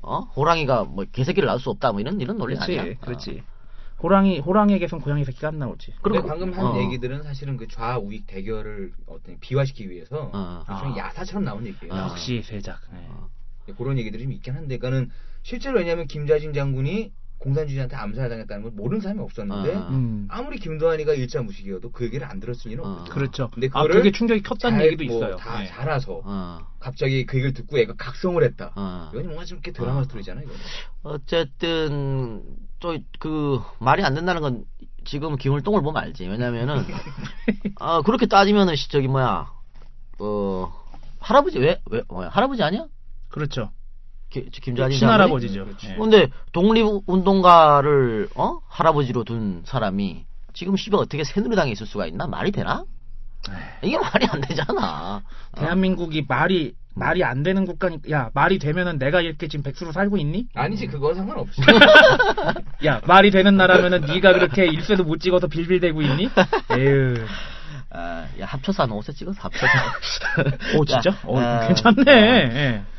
[0.01, 2.93] 어 호랑이가 뭐 개새끼를 낳을 수 없다 뭐 이런 이런 논리 그렇지, 아니야?
[2.99, 3.43] 그렇지.
[4.03, 5.93] 호랑이 호랑이에게선 고양이 새끼가 안 나오지.
[6.01, 6.77] 근데 그리고- 방금 한 어.
[6.79, 10.63] 얘기들은 사실은 그 좌 우익 대결을 어떤 비화시키기 위해서 어.
[10.67, 10.93] 아.
[10.95, 11.93] 야사처럼 나온 얘기예요.
[11.93, 12.09] 아.
[12.09, 12.79] 역시 세작.
[12.93, 13.07] 예.
[13.67, 15.09] 네, 그런 얘기들이 좀 있긴 한데, 그러니까는
[15.41, 19.87] 실제로 왜냐하면 김자진 장군이 공산주의자한테 암살당했다는 걸 모르는 사람이 없었는데 어.
[19.89, 20.27] 음.
[20.31, 22.87] 아무리 김도환이가 일자 무식이어도 그 얘기를 안 들었을 리는 어.
[22.99, 23.13] 없죠.
[23.13, 23.49] 그렇죠.
[23.53, 25.35] 근데 아, 그거를 그게 충격이 컸다는 잘 얘기도 뭐 있어요.
[25.37, 25.67] 다 예.
[25.67, 26.59] 자라서 어.
[26.79, 28.71] 갑자기 그 얘기를 듣고 애가 각성을 했다.
[28.75, 29.09] 어.
[29.13, 30.03] 이건 뭔가 좀 이렇게 드라마 어.
[30.03, 30.45] 스토리잖아요.
[30.45, 30.53] 이거.
[31.03, 32.43] 어쨌든
[32.79, 34.65] 또 그 말이 안 된다는 건
[35.05, 36.27] 지금 기울동을 보면 알지.
[36.27, 36.83] 왜냐면은
[37.79, 39.51] 아 그렇게 따지면은 시- 저기 뭐야
[40.19, 40.73] 어
[41.19, 42.87] 할아버지 왜 왜 뭐야 할아버지 아니야?
[43.29, 43.71] 그렇죠.
[44.43, 44.99] 기- 김자진 장군이?
[44.99, 45.65] 친할아버지죠.
[45.65, 45.87] 그렇지.
[45.91, 45.95] 예.
[45.95, 52.83] 근데 독립운동가를 어 할아버지로 둔 사람이 지금 씨발 어떻게 새누리당에 있을 수가 있나 말이 되나?
[53.83, 55.21] 이게 말이 안 되잖아.
[55.51, 55.59] 어?
[55.59, 60.47] 대한민국이 말이 말이 안 되는 국가니까 야 말이 되면은 내가 이렇게 지금 백수로 살고 있니?
[60.55, 61.61] 아니지 그건 상관없어.
[62.85, 66.29] 야 말이 되는 나라면은 네가 그렇게 일세도 못 찍어서 빌빌대고 있니?
[66.71, 67.25] 에휴.
[67.91, 69.73] 아, 야 합쳐서 한 5세 찍어서 합쳐서.
[70.77, 71.11] 오 진짜?
[71.11, 72.47] 야, 어, 아, 괜찮네.
[72.83, 72.94] 그-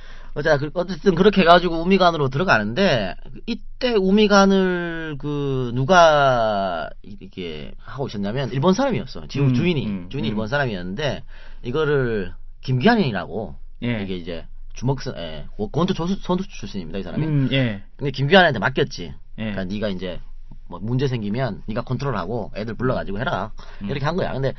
[0.74, 3.14] 어쨌든 그렇게 해가지고 우미관으로 들어가는데
[3.46, 9.28] 이때 우미관을 그 누가 이게 하고 있었냐면 일본 사람이었어.
[9.28, 10.30] 지금 음, 주인이 음, 주인이 음.
[10.30, 11.22] 일본 사람이었는데
[11.62, 14.02] 이거를 김기환이라고 예.
[14.02, 17.26] 이게 이제 주먹선 예, 권투 선수, 선수 출신입니다 이 사람이.
[17.26, 17.82] 음, 예.
[17.96, 19.14] 근데 김기환한테 맡겼지.
[19.38, 19.42] 예.
[19.42, 20.20] 그러니까 네가 이제
[20.68, 23.88] 뭐 문제 생기면 네가 컨트롤하고 애들 불러가지고 해라 음.
[23.88, 24.32] 이렇게 한 거야.
[24.34, 24.52] 근데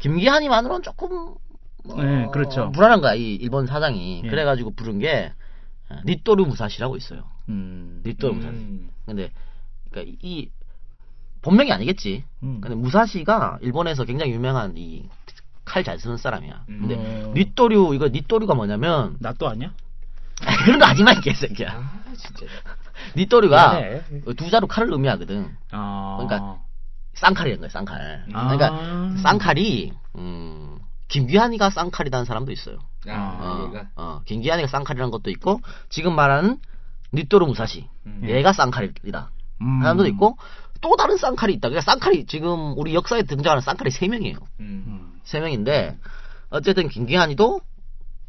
[0.00, 1.34] 김기환이만으로는 조금
[1.84, 2.70] 뭐 네, 그렇죠.
[2.72, 4.22] 불안한 거야 이 일본 사장이.
[4.24, 4.28] 예.
[4.28, 5.32] 그래가지고 부른 게
[5.88, 7.24] 어, 니토르 무사시라고 있어요.
[7.48, 8.00] 음.
[8.04, 8.56] 무사시.
[8.56, 8.90] 음.
[9.06, 9.30] 근데
[9.90, 10.50] 그러니까 이
[11.42, 12.24] 본명이 아니겠지.
[12.42, 12.60] 음.
[12.60, 15.08] 근데 무사시가 일본에서 굉장히 유명한 이
[15.66, 16.64] 칼 잘 쓰는 사람이야.
[16.68, 16.78] 음.
[16.80, 17.32] 근데 어.
[17.34, 19.72] 니토류 이거 니토류가 뭐냐면 나 또 아니야?
[20.64, 21.68] 그런 거 하지 마, 이 개새끼야.
[21.70, 22.46] 아 진짜.
[23.72, 24.02] 미안해.
[24.36, 25.54] 두 자루 칼을 의미하거든.
[25.70, 26.16] 아.
[26.18, 26.58] 그러니까
[27.14, 28.26] 쌍칼이라는 거야, 쌍칼.
[28.32, 28.48] 아.
[28.48, 30.78] 그러니까 쌍칼이 음,
[31.10, 32.78] 김귀한이가 쌍칼이라는 사람도 있어요.
[33.08, 33.88] 아, 어, 얘가.
[33.96, 36.58] 어, 김귀한이가 쌍칼이라는 것도 있고 지금 말하는
[37.12, 38.22] 니토르 무사시 음.
[38.24, 39.30] 얘가 쌍칼이다.
[39.62, 39.80] 음.
[39.82, 40.38] 사람도 있고
[40.80, 41.68] 또 다른 쌍칼이 있다.
[41.68, 44.36] 그러니까 쌍칼이 지금 우리 역사에 등장하는 쌍칼이 세 명이에요.
[44.60, 44.84] 음.
[44.86, 45.20] 음.
[45.24, 45.98] 세 명인데
[46.48, 47.60] 어쨌든 김기한이도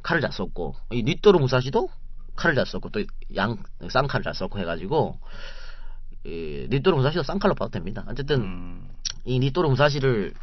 [0.03, 1.89] 칼을 잘 썼고 이 니토르 무사시도
[2.35, 3.01] 칼을 잘 썼고 또
[3.35, 3.57] 양
[3.87, 5.19] 쌍칼을 잘 썼고 해가지고
[6.25, 8.03] 이 니토르 무사시도 쌍칼로 봐도 됩니다.
[8.07, 8.89] 어쨌든 음.
[9.23, 10.33] 이 니토르 무사시를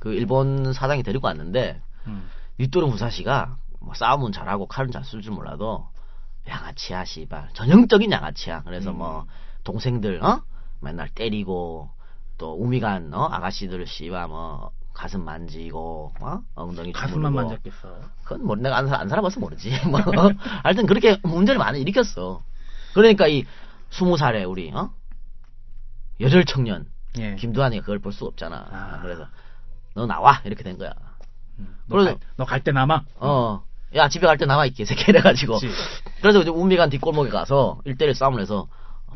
[0.00, 2.28] 그 일본 사장이 데리고 왔는데 음.
[2.58, 5.88] 니토르 무사시가 뭐 싸움은 잘하고 칼은 잘 쓸 줄 몰라도
[6.48, 8.62] 양아치야 씨발 전형적인 양아치야.
[8.64, 8.98] 그래서 음.
[8.98, 9.26] 뭐
[9.64, 10.42] 동생들 어
[10.80, 11.90] 맨날 때리고
[12.38, 17.48] 또 우미간 어 아가씨들 씨발 뭐 가슴 만지고 어 엉덩이 가슴만 주무르고.
[17.50, 18.00] 만졌겠어.
[18.24, 19.70] 그건 뭐 내가 안, 살- 안 살아봐서 모르지.
[19.88, 20.00] 뭐
[20.62, 22.42] 하여튼 그렇게 문제를 많이 일으켰어.
[22.94, 23.44] 그러니까 이
[23.90, 24.90] 스무 살에 우리 어
[26.20, 26.86] 여덟 청년
[27.18, 27.34] 예.
[27.36, 28.66] 김두한이가 그걸 볼 수 없잖아.
[28.70, 28.98] 아.
[29.02, 29.26] 그래서
[29.94, 30.92] 너 나와 이렇게 된 거야.
[31.90, 33.04] 그래서 너갈 때 남아.
[33.16, 33.64] 어.
[33.96, 35.54] 야, 집에 갈 때 남아 있게, 새끼 이래가지고.
[35.58, 35.68] 그치.
[36.22, 38.68] 그래서 이제 우미간 뒷골목에 가서 일대일 싸움을 해서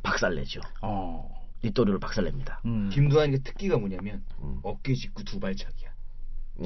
[0.03, 0.61] 박살내죠.
[0.83, 1.31] 어.
[1.63, 2.61] 뒷도리를 박살냅니다.
[2.67, 2.91] 음.
[2.93, 4.59] 김두한이가 특기가 뭐냐면 음.
[4.65, 5.91] 어깨 짚고 두 발차기야.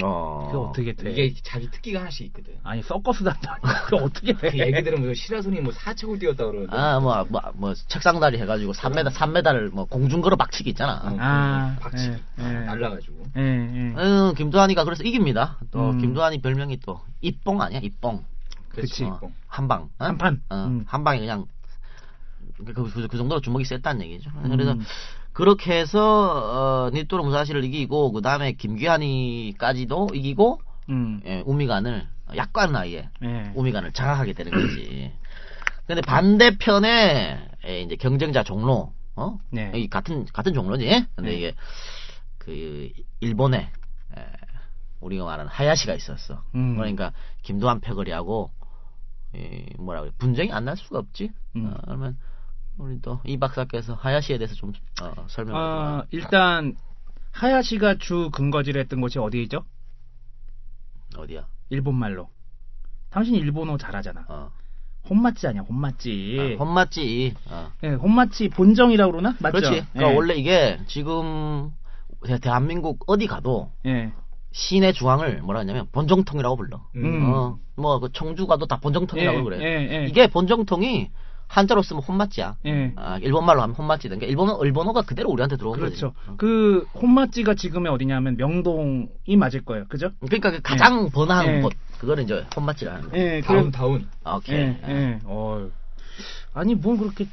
[0.02, 0.72] 어.
[0.72, 1.10] 그게 어떻게 돼?
[1.12, 2.54] 이게 자기 특기가 하나씩 있거든.
[2.62, 3.58] 아니 서커스 단다.
[3.88, 4.50] 그게 어떻게 돼?
[4.50, 6.76] 그 얘기들은 뭐 시라손이 뭐 사척을 뛰었다 그러는데.
[6.76, 11.00] 아, 뭐, 뭐, 뭐, 책상다리 해가지고 3m, 3m를 뭐 공중걸어 박치기 있잖아.
[11.04, 12.52] 어, 아, 박치기 예, 예.
[12.66, 13.24] 날라가지고.
[13.38, 13.94] 예, 예.
[13.96, 15.56] 어, 김두한이가 그래서 이깁니다.
[15.70, 15.98] 또, 음.
[15.98, 17.80] 김두한이 별명이 또, 입봉 아니야?
[17.82, 18.24] 입봉.
[18.68, 19.04] 그치.
[19.04, 19.84] 어, 한방.
[19.98, 20.04] 어?
[20.04, 20.42] 한판.
[20.50, 20.84] 어, 음.
[20.86, 21.46] 한 방에 그냥,
[22.58, 24.30] 그, 그, 그 정도로 주먹이 셌다는 얘기죠.
[24.36, 24.50] 음.
[24.50, 24.76] 그래서,
[25.38, 31.20] 그렇게 해서, 어, 니토르 무사시를 이기고, 그 다음에 김귀한이까지도 이기고, 음.
[31.26, 33.52] 예, 우미간을, 약관 나이에, 예.
[33.54, 35.12] 우미간을 장악하게 되는 거지.
[35.86, 39.38] 근데 반대편에, 예, 이제 경쟁자 종로, 어?
[39.50, 39.70] 네.
[39.76, 41.06] 이 같은, 같은 종로지?
[41.14, 41.36] 근데 네.
[41.36, 41.54] 이게,
[42.38, 42.88] 그,
[43.20, 43.70] 일본에,
[44.16, 44.26] 에,
[45.00, 46.42] 우리가 말하는 하야시가 있었어.
[46.56, 46.74] 음.
[46.74, 47.12] 그러니까,
[47.42, 48.50] 김두한 패거리하고,
[49.36, 51.30] 이, 뭐라 그래, 분쟁이 안 날 수가 없지?
[51.54, 51.66] 음.
[51.72, 52.18] 어, 그러면,
[52.78, 54.72] 우리 또, 이 박사께서 하야시에 대해서 좀,
[55.02, 56.06] 어, 설명해 아, 줘.
[56.10, 56.76] 일단
[57.32, 59.64] 하야시가 주 근거지를 했던 곳이 어디죠?
[61.16, 61.46] 어디야?
[61.70, 62.28] 일본 말로.
[63.10, 64.26] 당신 일본어 잘하잖아.
[64.28, 64.50] 어.
[65.08, 66.56] 혼마치 아니야, 혼마치.
[66.58, 67.34] 아, 험맞지.
[67.50, 67.72] 어.
[67.82, 69.36] 예, 혼마치 본정이라고 그러나?
[69.40, 69.58] 맞죠?
[69.60, 69.86] 그렇지.
[69.92, 70.16] 그러니까 예.
[70.16, 71.72] 원래 이게 지금
[72.26, 74.12] 대- 대한민국 어디 가도 예.
[74.52, 76.84] 시내 중앙을 뭐라 하냐면 본정통이라고 불러.
[76.96, 77.32] 음.
[77.32, 79.58] 어, 뭐, 그 청주 가도 다 본정통이라고 예, 그래.
[79.60, 80.06] 예, 예.
[80.06, 81.10] 이게 본정통이
[81.48, 82.56] 한자로 쓰면 혼맛지야.
[82.66, 82.92] 예.
[82.96, 84.08] 아, 일본말로 하면 혼맛지.
[84.08, 86.12] 그러니까 일본어, 일본어가 그대로 우리한테 들어온 그렇죠.
[86.12, 86.30] 거지.
[86.30, 86.34] 어.
[86.36, 89.86] 그 혼맛지가 지금의 어디냐면 명동이 맞을 거예요.
[89.88, 90.10] 그죠?
[90.20, 91.60] 그러니까 그 가장 번화한 예.
[91.60, 91.72] 곳.
[91.98, 93.18] 그거는 이제 혼맛지라는 거.
[93.18, 94.06] 예, 다운 다운.
[94.22, 94.56] 아, 오케이.
[94.56, 95.18] 예, 예.
[95.24, 95.68] 어.
[96.54, 97.26] 아니 뭘 그렇게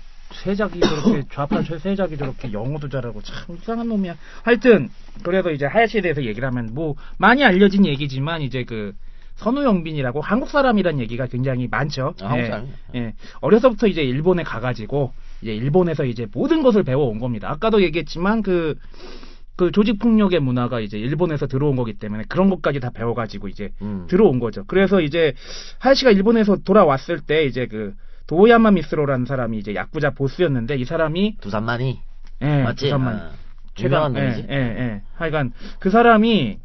[0.43, 4.15] 세작이 저렇게 좌파 세작이 저렇게 영어도 잘하고 참 이상한 놈이야.
[4.43, 4.89] 하여튼
[5.23, 8.93] 그래서 이제 하야시에 대해서 얘기를 하면 뭐 많이 알려진 얘기지만 이제 그
[9.35, 12.13] 선우영빈이라고 한국 사람이란 얘기가 굉장히 많죠.
[12.21, 12.99] 아, 한국 예?
[12.99, 13.13] 예.
[13.41, 17.49] 어려서부터 이제 일본에 가가지고 이제 일본에서 이제 모든 것을 배워온 겁니다.
[17.49, 18.75] 아까도 얘기했지만 그
[19.55, 24.05] 그 조직 폭력의 문화가 이제 일본에서 들어온 거기 때문에 그런 것까지 다 배워가지고 이제 음.
[24.09, 24.65] 들어온 거죠.
[24.65, 25.33] 그래서 이제
[25.79, 27.93] 하야시가 일본에서 돌아왔을 때 이제 그
[28.27, 32.01] 도야마 미스로라는 사람이 이제 야쿠자 보스였는데 이 사람이 두산만이.
[32.41, 32.85] 예, 맞지?
[32.85, 33.31] 부산만 아,
[33.75, 34.45] 최강 예.
[34.49, 35.01] 예, 예.
[35.13, 36.59] 하여간 그 사람이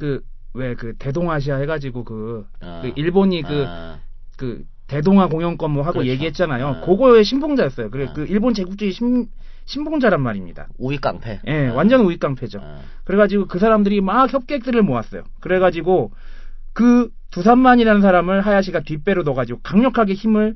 [0.00, 0.22] 그
[0.54, 2.80] 왜 그 대동아시아 해가지고 그, 아.
[2.82, 3.98] 그 일본이 그 아,
[4.36, 6.10] 그 대동아 공영권 뭐 하고 그렇죠.
[6.10, 6.66] 얘기했잖아요.
[6.66, 6.80] 아.
[6.80, 7.90] 그거의 신봉자였어요.
[7.90, 8.12] 그래 아.
[8.12, 9.26] 그 일본 제국주의 신
[9.66, 10.68] 신봉자란 말입니다.
[10.78, 11.40] 우익 깡패.
[11.46, 11.74] 예, 아.
[11.74, 12.60] 완전 우익 깡패죠.
[12.62, 12.80] 아.
[13.04, 15.24] 그래가지고 그 사람들이 막 협객들을 모았어요.
[15.40, 16.12] 그래가지고
[16.72, 20.54] 그 두산만이라는 사람을 하야시가 뒷배로 넣어가지고 강력하게 힘을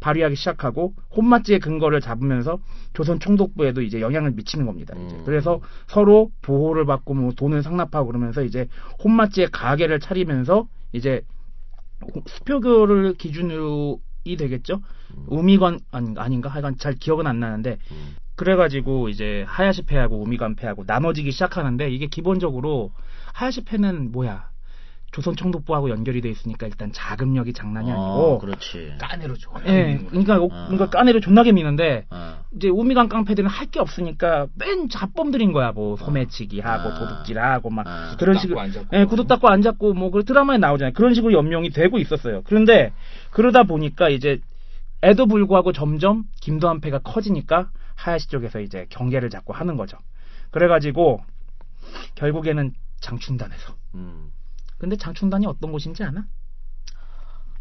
[0.00, 2.58] 발휘하기 시작하고 혼마지의 근거를 잡으면서
[2.94, 4.94] 조선 총독부에도 이제 영향을 미치는 겁니다.
[4.96, 5.16] 이제.
[5.16, 5.22] 음.
[5.24, 8.66] 그래서 서로 보호를 받고 뭐 돈을 상납하고 그러면서 이제
[9.04, 11.22] 혼마지의 가게를 차리면서 이제
[12.26, 14.80] 수표교를 기준으로 이 되겠죠.
[15.26, 18.16] 우미관 아닌가, 아닌가 하여간 잘 기억은 안 나는데 음.
[18.36, 22.92] 그래가지고 이제 하야시 패하고 우미관 패하고 나눠지기 시작하는데 이게 기본적으로
[23.34, 24.49] 하야시 패는 뭐야
[25.12, 28.94] 조선 총독부하고 연결이 돼 있으니까 일단 자금력이 장난이 어, 아니고 그렇지.
[29.00, 29.50] 까내로 줘.
[29.66, 30.66] 예 그러니까 오- 아.
[30.68, 32.38] 그러니까 까내로 존나게 미는데 아.
[32.54, 36.94] 이제 우미관 깡패들은 할 게 없으니까 맨 잡범들인 거야 뭐 소매치기 하고 아.
[36.98, 38.16] 도둑질하고 막 아.
[38.18, 38.96] 그런 식으로 닦고 안 잡고.
[38.96, 42.92] 예 구두 닦고 안 잡고 뭐 그 드라마에 나오잖아요 그런 식으로 연명이 되고 있었어요 그런데
[43.30, 44.40] 그러다 보니까 이제
[45.02, 49.96] 에도 불구하고 점점 김도한 패가 커지니까 하야시 쪽에서 이제 경계를 잡고 하는 거죠
[50.50, 51.20] 그래가지고
[52.16, 54.30] 결국에는 장춘단에서 음.
[54.80, 56.24] 근데 장춘단이 어떤 곳인지 아나?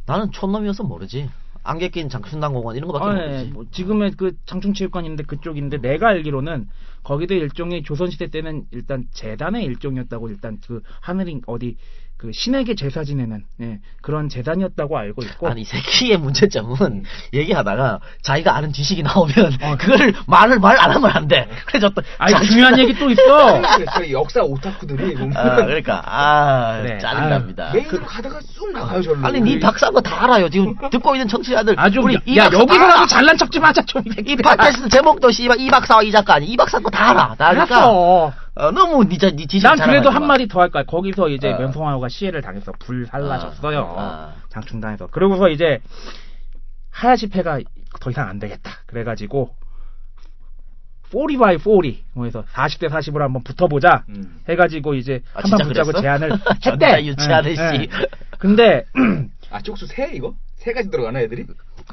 [0.06, 1.30] 나는 촌놈이어서 모르지.
[1.62, 3.52] 안개 낀 장춘당 공원 이런 거밖에 아, 예, 모르지.
[3.52, 6.70] 뭐 지금의 그 장충체육관인데 그쪽인데 내가 알기로는
[7.04, 11.76] 거기도 일종의 조선시대 때는 일단 재단의 일종이었다고 일단 그 하늘인 어디
[12.20, 18.58] 그 신에게 제사 지내는 예, 그런 재단이었다고 알고 있고 아니 이 새끼의 문제점은 얘기하다가 자기가
[18.58, 19.78] 아는 지식이 나오면 어.
[19.80, 21.48] 그걸 말을 말 안 하면 안 돼.
[21.66, 23.62] 그래서 또 아니 자기- 중요한 얘기 또 있어.
[24.12, 26.98] 역사 오타쿠들이 아, 그러니까 아 그래.
[27.00, 27.72] 짜증납니다.
[27.74, 29.26] 메인으로 가다가 쑥 나가요 절로.
[29.26, 30.50] 아니 니 박사한 거다 알아요.
[30.50, 34.04] 지금 듣고 있는 청취자들 아주 우리 야, 여기서라도 다 잘난 척 좀 하자 좀.
[34.26, 37.36] 이 팟캐스트 제목도 씨발 이 박사와 이 작가 아니 이 박사 거 다 알아.
[37.38, 38.34] 다 알니까 알았어.
[38.60, 40.28] 어, 너무 니, 자- 니 지식 난 그래도 한 마.
[40.30, 40.84] 마디 더 할까.
[40.84, 41.58] 거기서 이제 어.
[41.60, 43.96] 면성하고가 시해를 당해서 불살라졌어요.
[43.98, 44.34] 아.
[44.50, 45.08] 장충단에서.
[45.08, 45.80] 그러고서 이제
[46.92, 47.60] 하야시 패가
[48.02, 48.72] 더 이상 안 되겠다.
[48.86, 49.56] 그래가지고
[51.12, 54.04] 40 by 40 뭐해서 40대 40으로 한번 붙어보자.
[54.10, 54.42] 음.
[54.50, 56.02] 해가지고 이제 아, 한판 진짜 붙자고 그랬어?
[56.02, 56.32] 제안을
[56.66, 57.06] 했대.
[57.08, 57.14] 예,
[57.56, 57.62] 씨.
[57.84, 57.88] 예.
[58.38, 58.86] 근데
[59.50, 60.36] 아 쪽수 세 이거?
[60.56, 61.46] 세 가지 들어가나 애들이?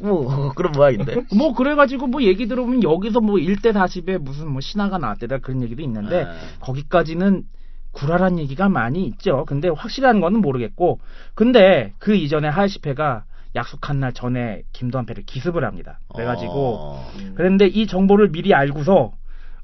[0.02, 1.22] 뭐 그런 모양인데.
[1.36, 5.82] 뭐 그래가지고 뭐 얘기 들어보면 여기서 뭐 1대 40에 무슨 뭐 신화가 나왔대다 그런 얘기도
[5.82, 6.34] 있는데 아.
[6.60, 7.44] 거기까지는
[7.92, 9.44] 구라란 얘기가 많이 있죠.
[9.46, 11.00] 근데 확실한 거는 모르겠고
[11.34, 13.24] 근데 그 이전에 하야시패가
[13.54, 15.98] 약속한 날 전에 김도한패를 기습을 합니다.
[16.14, 17.10] 그래가지고 어.
[17.34, 19.12] 그런데 이 정보를 미리 알고서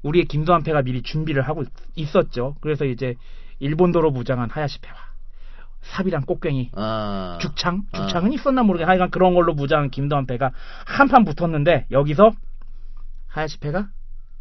[0.01, 1.63] 우리의 김도한패가 미리 준비를 하고
[1.95, 3.15] 있, 었죠 그래서 이제
[3.59, 5.12] 일본도로 무장한 하야시패와
[5.83, 7.37] 삽이랑 꽃괭이 아.
[7.41, 7.83] 죽창?
[7.91, 7.97] 아.
[7.97, 10.51] 죽창은 있었나 모르겠 하여간 그런 걸로 무장한 김도한 패가
[10.85, 12.31] 한판 붙었는데 여기서
[13.27, 13.87] 하야시 패가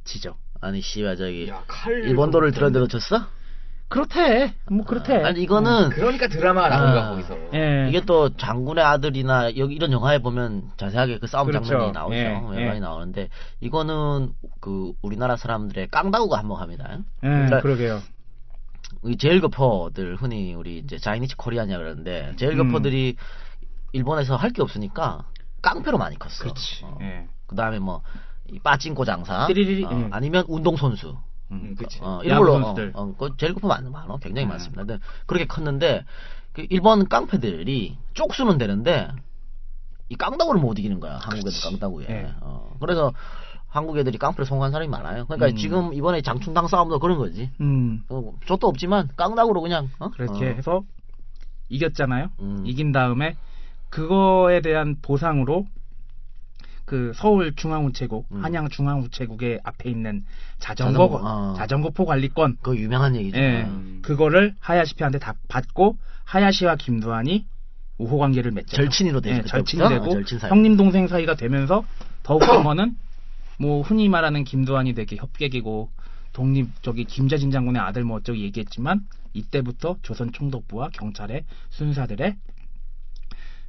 [0.05, 0.34] 지죠.
[0.61, 3.26] 아니 씨발 저기 야, 칼 일본도를 들었는데도 졌어?
[3.88, 4.55] 그렇대.
[4.70, 5.16] 뭐 그렇대.
[5.16, 7.11] 아니 이거는 그러니까 드라마가 나온 거야 아.
[7.11, 7.36] 거기서.
[7.53, 7.88] 예.
[7.90, 11.66] 이게 또 장군의 아들이나 여기 이런 영화에 보면 자세하게 그 싸움 그렇죠.
[11.66, 12.14] 장면이 나오죠.
[12.14, 12.80] 예, 많이 예.
[12.80, 13.28] 나오는데
[13.61, 16.88] 이거는 그 우리나라 사람들의 깡다구가 한몫합니다.
[16.90, 18.01] 예, 그러니까 그러게요.
[19.05, 22.36] 이 제일거퍼들 흔히 우리 이제 자이니치 코리아냐 그러는데 음.
[22.36, 23.16] 제일거퍼들이
[23.93, 25.24] 일본에서 할 게 없으니까
[25.62, 26.43] 깡패로 많이 컸어.
[26.43, 26.84] 그렇지.
[26.84, 26.99] 어.
[27.03, 27.26] 예.
[27.47, 30.09] 그다음에 뭐이 빠찡코 장사 어, 예.
[30.11, 31.16] 아니면 운동 선수
[31.51, 31.99] 음, 그치.
[32.01, 32.93] 어, 걸로 어, 선수들.
[32.95, 34.51] 어, 그 제일거퍼 많, 많어 굉장히 음.
[34.51, 34.84] 많습니다.
[34.84, 36.05] 근데 그렇게 컸는데
[36.53, 39.11] 그 일본 깡패들이 쪽수는 되는데
[40.09, 42.07] 이 깡다구를 못 이기는 거야 한국 애들 깡다구에.
[42.09, 42.34] 예.
[42.40, 43.12] 어, 그래서
[43.73, 45.25] 한국 애들이 깡패를 성공한 사람이 많아요.
[45.25, 45.57] 그러니까 음.
[45.57, 47.51] 지금 이번에 장춘당 싸움도 그런 거지.
[47.62, 48.03] 음.
[48.11, 50.11] 어, 족도 없지만 깡다구로 그냥 어?
[50.11, 50.49] 그렇게 어.
[50.49, 50.83] 해서
[51.70, 52.29] 이겼잖아요.
[52.41, 52.62] 음.
[52.66, 53.35] 이긴 다음에
[53.89, 55.66] 그거에 대한 보상으로
[56.85, 58.45] 그 서울 중앙우체국, 음.
[58.45, 60.27] 한양 중앙우체국의 앞에 있는
[60.59, 61.55] 자전거 자전거, 어.
[61.57, 63.39] 자전거포 관리권 그 유명한 얘기죠.
[63.39, 64.01] 예, 음.
[64.03, 67.47] 그거를 하야시피한테 다 받고 하야시와 김두한이
[67.97, 68.77] 우호 관계를 맺죠.
[68.77, 69.89] 절친이로 되죠, 예, 절친이?
[69.89, 70.41] 되고 어, 절친.
[70.41, 71.85] 형님 동생 사이가 되면서
[72.23, 72.97] 더욱한 거는
[73.62, 75.88] 뭐 흔히 말하는 김두한이 되게 협객이고
[76.32, 82.36] 독립 저기 김자진 장군의 아들 뭐 어쩌고 얘기했지만 이때부터 조선 총독부와 경찰의 순사들의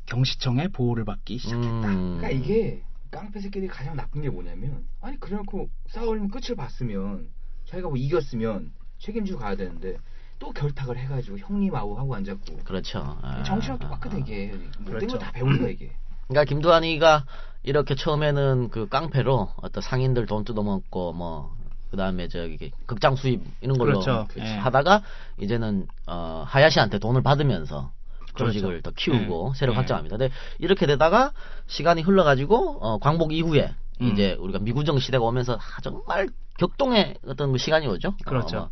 [0.08, 1.90] 경시청의 보호를 받기 시작했다.
[1.90, 2.18] 음.
[2.18, 2.82] 그러니까 이게
[3.12, 7.30] 깡패 새끼들이 가장 나쁜 게 뭐냐면 아니 그래놓고 싸우면 끝을 봤으면
[7.68, 9.98] 자기가 뭐 이겼으면 책임지고 가야 되는데
[10.40, 13.16] 또 결탁을 해가지고 형님 아우 하고 앉았고 그렇죠.
[13.22, 14.22] 아, 정신은 아, 똑같거든 아.
[14.22, 14.48] 이게
[14.80, 15.08] 모든 그렇죠.
[15.20, 15.92] 걸다 배우는 거야 이게
[16.28, 17.26] 그러니까 김두한이가
[17.64, 21.56] 이렇게 처음에는 그 깡패로 어떤 상인들 돈 뜯어먹고 뭐
[21.92, 24.28] 그다음에 저기 극장 수입 이런 걸로 그렇죠.
[24.30, 24.56] 그- 예.
[24.58, 25.02] 하다가
[25.40, 27.92] 이제는 어 하야시한테 돈을 받으면서
[28.34, 28.54] 그렇죠.
[28.54, 29.60] 조직을 더 키우고 예.
[29.60, 29.78] 세력 예.
[29.78, 30.18] 확장합니다.
[30.18, 31.32] 근데 이렇게 되다가
[31.68, 34.12] 시간이 흘러가지고 어 광복 이후에 음.
[34.12, 38.16] 이제 우리가 미구정 시대가 오면서 아, 정말 격동의 어떤 뭐 시간이 오죠.
[38.26, 38.58] 그렇죠.
[38.58, 38.70] 어, 뭐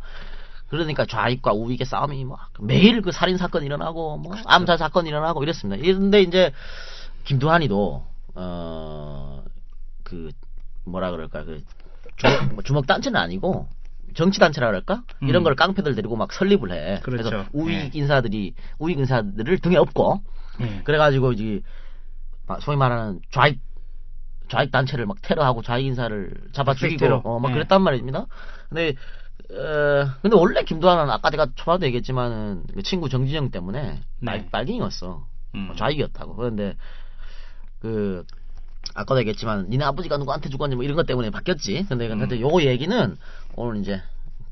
[0.68, 4.48] 그러니까 좌익과 우익의 싸움이 뭐 매일 그 살인 사건 일어나고 뭐 그렇죠.
[4.48, 5.82] 암살 사건 일어나고 이랬습니다.
[5.82, 6.52] 이런데 이제
[7.24, 9.42] 김두한이도 어
[10.12, 10.30] 그
[10.84, 11.64] 뭐라 그럴까 그
[12.16, 13.66] 주먹, 뭐 주먹 단체는 아니고
[14.14, 15.28] 정치 단체라 그럴까 음.
[15.28, 17.00] 이런 걸 깡패들 데리고 막 설립을 해.
[17.00, 17.30] 그렇죠.
[17.30, 17.90] 래서 우익 예.
[17.94, 20.20] 인사들이 우익 인사들을 등에 업고
[20.60, 20.82] 예.
[20.84, 21.62] 그래가지고 이제
[22.46, 23.58] 막 소위 말하는 좌익
[24.48, 27.22] 좌익 단체를 막 테러하고 좌익 인사를 잡아 죽이고 테러.
[27.24, 27.54] 어막 예.
[27.54, 28.26] 그랬단 말입니다.
[28.68, 28.94] 근데
[29.50, 34.26] 어, 근데 원래 김두한은 아까 제가 초반도 얘기했지만은 그 친구 정진영 때문에 네.
[34.26, 35.26] 빨, 빨갱이였어.
[35.54, 35.72] 음.
[35.76, 36.36] 좌익이었다고.
[36.36, 36.76] 그런데
[37.82, 38.24] 그
[38.94, 41.84] 아까도 얘기했지만 니네 아버지가 누구한테 죽었니 뭐 이런 것 때문에 바뀌었지.
[41.88, 42.20] 근데 음.
[42.20, 43.16] 근데 요거 얘기는
[43.56, 44.00] 오늘 이제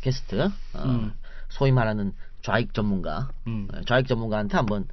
[0.01, 0.43] 게스트
[0.75, 1.13] 어, 음.
[1.49, 2.13] 소위 말하는
[2.43, 3.69] 좌익 전문가 음.
[3.73, 4.87] 어, 좌익 전문가한테 한번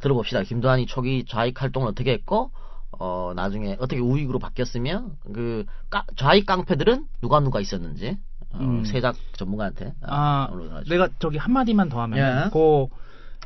[0.00, 0.42] 들어봅시다.
[0.42, 2.50] 김두한이 초기 좌익 활동을 어떻게 했고
[2.90, 8.16] 어 나중에 어떻게 우익으로 바뀌었으며 그 까- 좌익 깡패들은 누가 누가 있었는지
[8.52, 8.84] 어, 음.
[8.84, 10.94] 세작 전문가한테 아, 오늘 가지고.
[10.94, 12.50] 내가 저기 한 마디만 더 하면, 예.
[12.50, 12.86] 그,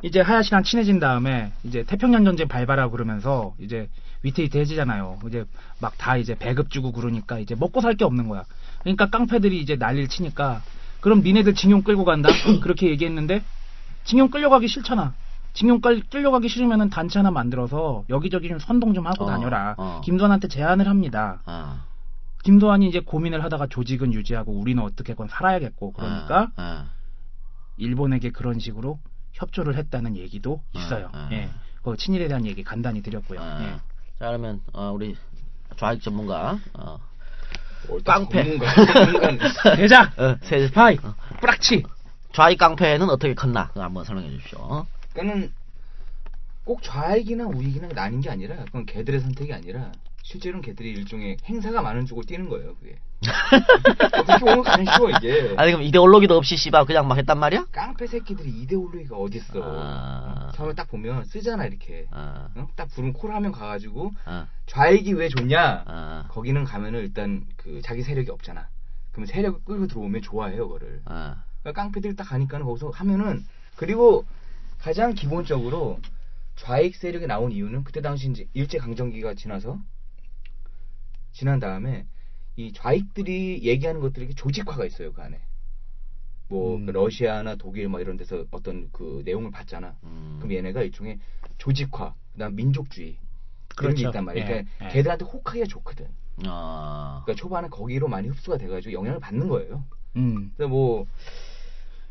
[0.03, 3.89] 이제 하야시랑 친해진 다음에, 이제 태평양 전쟁 발발하고 그러면서, 이제
[4.23, 5.19] 위태위태해지잖아요.
[5.29, 5.45] 이제
[5.81, 8.45] 막 다 이제 배급 주고 그러니까, 이제 먹고 살 게 없는 거야.
[8.81, 10.63] 그러니까 깡패들이 이제 난리를 치니까,
[11.01, 12.29] 그럼 니네들 징용 끌고 간다?
[12.63, 13.43] 그렇게 얘기했는데,
[14.05, 15.15] 징용 끌려가기 싫잖아.
[15.55, 19.75] 징용 끌, 끌려가기 싫으면은 단체 하나 만들어서 여기저기 좀 선동 좀 하고 어, 다녀라.
[19.77, 20.01] 어.
[20.05, 21.43] 김도환한테 제안을 합니다.
[21.45, 21.85] 아,
[22.43, 26.87] 김도환이 이제 고민을 하다가 조직은 유지하고 우리는 어떻게건 살아야겠고 그러니까 아, 아.
[27.77, 28.99] 일본에게 그런 식으로
[29.35, 31.11] 협조를 했다는 얘기도 있어요.
[31.33, 31.51] 예.
[31.83, 33.41] 그 친일에 대한 얘기 간단히 드렸고요.
[33.41, 33.63] 아.
[33.63, 33.81] 예.
[34.23, 35.17] 자 그러면 어, 우리
[35.77, 36.97] 좌익 전문가 어,
[37.89, 38.57] 뭘 깡패.
[39.77, 41.13] 대작 어, 세, 스파이 어.
[41.41, 41.83] 뿌락치
[42.33, 44.61] 좌익 깡패는 어떻게 컸나 그거 한번 설명해 주십시오.
[44.61, 44.87] 어?
[45.13, 45.53] 그러니까는
[46.65, 49.91] 꼭 좌익이나 우익이나 나뉜 게 아니라 그건 개들의 선택이 아니라
[50.23, 52.97] 실제로는 개들이 일종의 행사가 많은 쪽을 뛰는 거예요 그게.
[54.19, 55.55] 어떻게 보면 가장 쉬워 이게.
[55.57, 57.67] 아니 그럼 이데올로기도 없이 씨발 그냥 막 했단 말이야?
[57.73, 59.63] 깡패 새끼들이 이데올로기가 어딨어.
[59.63, 60.49] 아.
[60.49, 60.53] 어?
[60.53, 62.07] 처음에 딱 보면 쓰잖아 이렇게.
[62.11, 62.69] 아, 어?
[62.75, 65.85] 딱 부르면 콜 하면 가가지고 아, 좌익이 왜 좋냐?
[65.87, 68.69] 아, 거기는 가면은 일단 그 자기 세력이 없잖아.
[69.13, 71.03] 그럼 세력을 끌고 들어오면 좋아해요 그거를.
[71.05, 73.45] 아, 그러니까 깡패들이 딱 가니까는 거기서 하면은
[73.77, 74.25] 그리고
[74.79, 76.01] 가장 기본적으로
[76.57, 79.79] 좌익 세력이 나온 이유는 그때 당시 이제 일제 강점기가 지나서
[81.33, 82.07] 지난 다음에
[82.57, 85.41] 이 좌익들이 얘기하는 것들이 조직화가 있어요 그 안에
[86.49, 86.87] 뭐 음.
[86.87, 90.37] 그 러시아나 독일 뭐 이런 데서 어떤 그 내용을 봤잖아 음.
[90.39, 91.19] 그럼 얘네가 일종의
[91.59, 93.17] 조직화 그다음 민족주의
[93.75, 94.09] 그런 게 그렇죠.
[94.11, 94.89] 있단 말이야 예, 그러니까 예.
[94.91, 96.07] 걔들한테 혹하기가 좋거든
[96.47, 99.85] 아, 그러니까 초반에 거기로 많이 흡수가 돼가지고 영향을 받는 거예요
[100.17, 100.53] 음.
[100.57, 101.07] 그래서 뭐,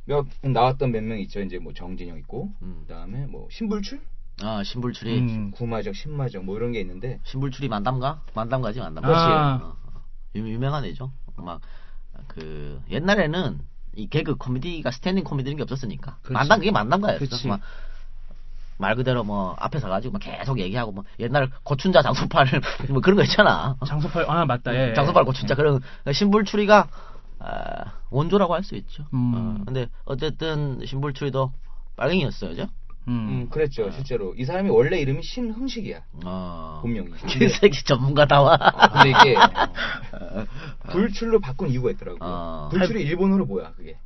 [0.06, 1.40] 몇, 나왔던 몇 명 있죠.
[1.42, 2.80] 이제 뭐 정진영 있고, 음.
[2.82, 4.02] 그 다음에 뭐, 신불출?
[4.42, 5.52] 아 신불출이 음.
[5.52, 8.22] 구마적, 신마적, 뭐 이런 게 있는데, 신불출이 만담가?
[8.34, 9.10] 만담가지 만담가.
[9.10, 9.56] 아.
[9.56, 10.02] 어, 어.
[10.36, 11.12] 유, 유명한 애죠.
[11.38, 11.62] 막
[12.28, 13.60] 그 옛날에는
[13.96, 16.34] 이 개그 코미디가 standing 코미디는 게 없었으니까 그치.
[16.34, 17.20] 만담 그게 만담가였어.
[17.20, 17.48] 그치.
[18.78, 22.48] 막말 그대로 뭐 앞에 서 가지고 막 계속 얘기하고 뭐 옛날 고춘자 장소팔
[22.90, 23.76] 뭐 그런 거 있잖아.
[23.86, 24.74] 장소팔 아 맞다.
[24.74, 24.94] 예.
[24.94, 26.88] 장소팔 고춘자 그런 신불출이가
[27.40, 29.06] 아, 원조라고 할 수 있죠.
[29.14, 29.34] 음.
[29.36, 31.52] 어, 근데 어쨌든 신불출이도
[31.98, 32.68] 빨갱이였어요, 그죠?
[33.08, 33.14] 음.
[33.14, 34.34] 음, 그랬죠, 실제로.
[34.36, 36.80] 이 사람이 원래 이름이 신흥식이야, 어.
[36.82, 37.12] 본명이.
[37.28, 38.58] 개새끼 전문가다와.
[38.94, 39.36] 근데 이게,
[40.92, 42.18] 불출로 바꾼 이유가 있더라고.
[42.22, 42.70] 어.
[42.72, 43.98] 불출이 일본어로 뭐야, 그게.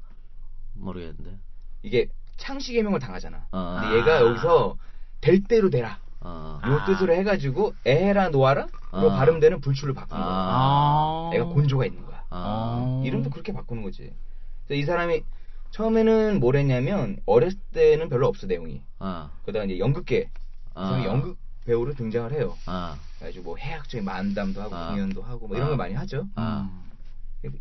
[0.75, 1.37] 모르겠는데.
[1.83, 3.45] 이게 창씨개명을 당하잖아.
[3.51, 3.77] 어.
[3.81, 4.77] 근데 얘가 여기서
[5.21, 5.99] 될 대로 되라.
[6.21, 6.59] 어.
[6.65, 8.67] 요 뜻으로 해가지고, 에헤라 노아라?
[8.93, 9.15] 로 아.
[9.17, 10.27] 발음되는 불출을 바꾼 거야.
[10.27, 11.31] 아.
[11.33, 12.23] 애가 곤조가 있는 거야.
[12.29, 13.01] 아.
[13.05, 14.13] 이름도 그렇게 바꾸는 거지.
[14.71, 15.21] 이 사람이
[15.75, 18.81] 처음에는 뭘 했냐면 어렸을 때는 별로 없어 내용이.
[18.99, 19.29] 어.
[19.45, 20.29] 그다음 이제 연극계.
[20.73, 20.89] 어.
[20.89, 22.55] 그래서 연극 배우로 등장을 해요.
[22.65, 24.91] 아, 그래가지고 뭐 해학적인 만담도 하고 아.
[24.91, 25.69] 공연도 하고 뭐 이런 아.
[25.71, 26.27] 걸 많이 하죠.
[26.35, 26.69] 아.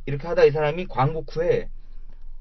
[0.07, 1.69] 이렇게 하다 이 사람이 광복 후에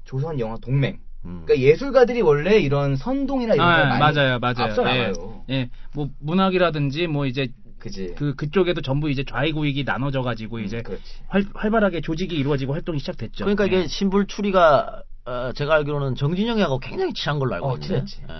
[0.04, 1.00] 조선 영화 동맹.
[1.24, 1.42] 음.
[1.44, 4.54] 그러니까 예술가들이 원래 이런 선동이나 이런 걸 아, 많이 맞아요, 맞아요.
[4.58, 5.08] 앞서 예.
[5.08, 5.44] 나가요.
[5.50, 7.48] 예, 뭐 문학이라든지 뭐 이제
[7.80, 8.14] 그지.
[8.16, 11.02] 그 그쪽에도 전부 이제 좌익 우익이 나눠져 가지고 이제 음, 그렇지.
[11.26, 13.44] 활, 활발하게 조직이 이루어지고 활동이 시작됐죠.
[13.44, 13.86] 그러니까 이게 예.
[13.88, 17.86] 신불 추리가 어, 제가 알기로는 정진영이하고 굉장히 친한 걸로 알고 어, 있는데.
[18.04, 18.22] 친했지.
[18.22, 18.34] 예.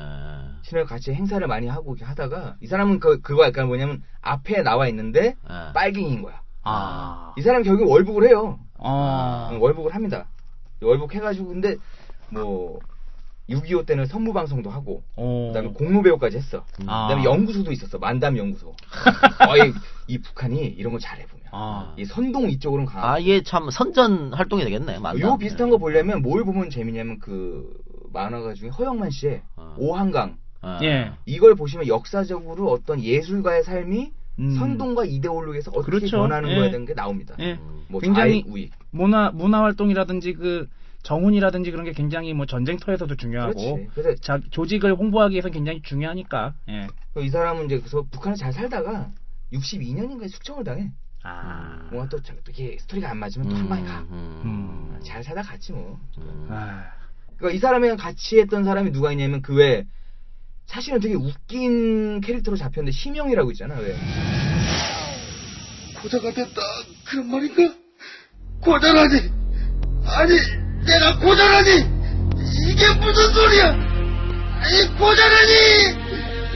[0.62, 4.88] 신을 같이 행사를 많이 하고 이렇게 하다가 이 사람은 그 그거 약간 뭐냐면 앞에 나와
[4.88, 5.72] 있는데 예.
[5.72, 6.42] 빨갱이인 거야.
[6.62, 7.34] 아.
[7.36, 8.58] 이 사람 결국 월북을 해요.
[8.78, 9.50] 어.
[9.52, 10.26] 응, 월북을 합니다.
[10.82, 11.76] 월북 해가지고 근데
[12.30, 12.78] 뭐
[13.48, 15.52] 6.25 때는 선무 방송도 하고 어.
[15.52, 16.64] 그다음에 공로 배우까지 했어.
[16.86, 17.08] 아.
[17.08, 17.98] 그다음에 연구소도 있었어.
[17.98, 18.74] 만담 연구소.
[19.46, 19.72] 거의
[20.06, 21.44] 이 북한이 이런 거 잘해 보면.
[21.52, 21.94] 아.
[21.98, 23.06] 이 선동 이쪽으로는 강하고.
[23.06, 24.98] 아, 이게 참 선전 활동이 되겠네.
[24.98, 25.20] 맞나?
[25.20, 27.70] 요 비슷한 거 보려면 뭘 보면 재미냐면 그
[28.12, 29.74] 만화가 중에 허영만 씨의 어.
[29.78, 30.78] 오한강 아.
[30.82, 31.12] 예.
[31.26, 34.56] 이걸 보시면 역사적으로 어떤 예술가의 삶이 음.
[34.56, 36.16] 선동과 이데올로기에서 어떻게 그렇죠.
[36.16, 36.56] 변하는 예.
[36.56, 37.36] 거에 대한 게 나옵니다.
[37.38, 37.52] 예.
[37.52, 37.84] 음.
[37.88, 38.72] 뭐 굉장히 좌익 우익.
[38.90, 40.68] 문화 문화 활동이라든지 그
[41.04, 44.20] 정훈이라든지 그런 게 굉장히 뭐 전쟁터에서도 중요하고 그렇지.
[44.22, 46.54] 자, 조직을 홍보하기 위해서 굉장히 중요하니까.
[46.70, 46.88] 예.
[47.22, 49.10] 이 사람은 이제 그래서 북한에 잘 살다가
[49.52, 50.90] 62년인가에 숙청을 당해.
[51.22, 51.88] 아.
[51.92, 54.00] 뭔가 또, 저- 또 이게 스토리가 안 맞으면 또 한 방에 가.
[54.10, 54.98] 음.
[55.04, 56.00] 잘 살다 갔지 뭐.
[56.18, 56.46] 음.
[56.50, 56.84] 아.
[57.36, 59.84] 그러니까 이 사람이랑 같이 했던 사람이 누가 있냐면 그 외에
[60.66, 63.94] 사실은 되게 웃긴 캐릭터로 잡혔는데 심영이라고 있잖아 왜?
[66.00, 66.60] 고자가 됐다
[67.04, 67.74] 그런 말인가?
[68.62, 69.14] 고자라니
[70.06, 71.70] 아니 내가 고자라니?
[72.68, 73.68] 이게 무슨 소리야?
[73.68, 75.52] 아니 고자라니?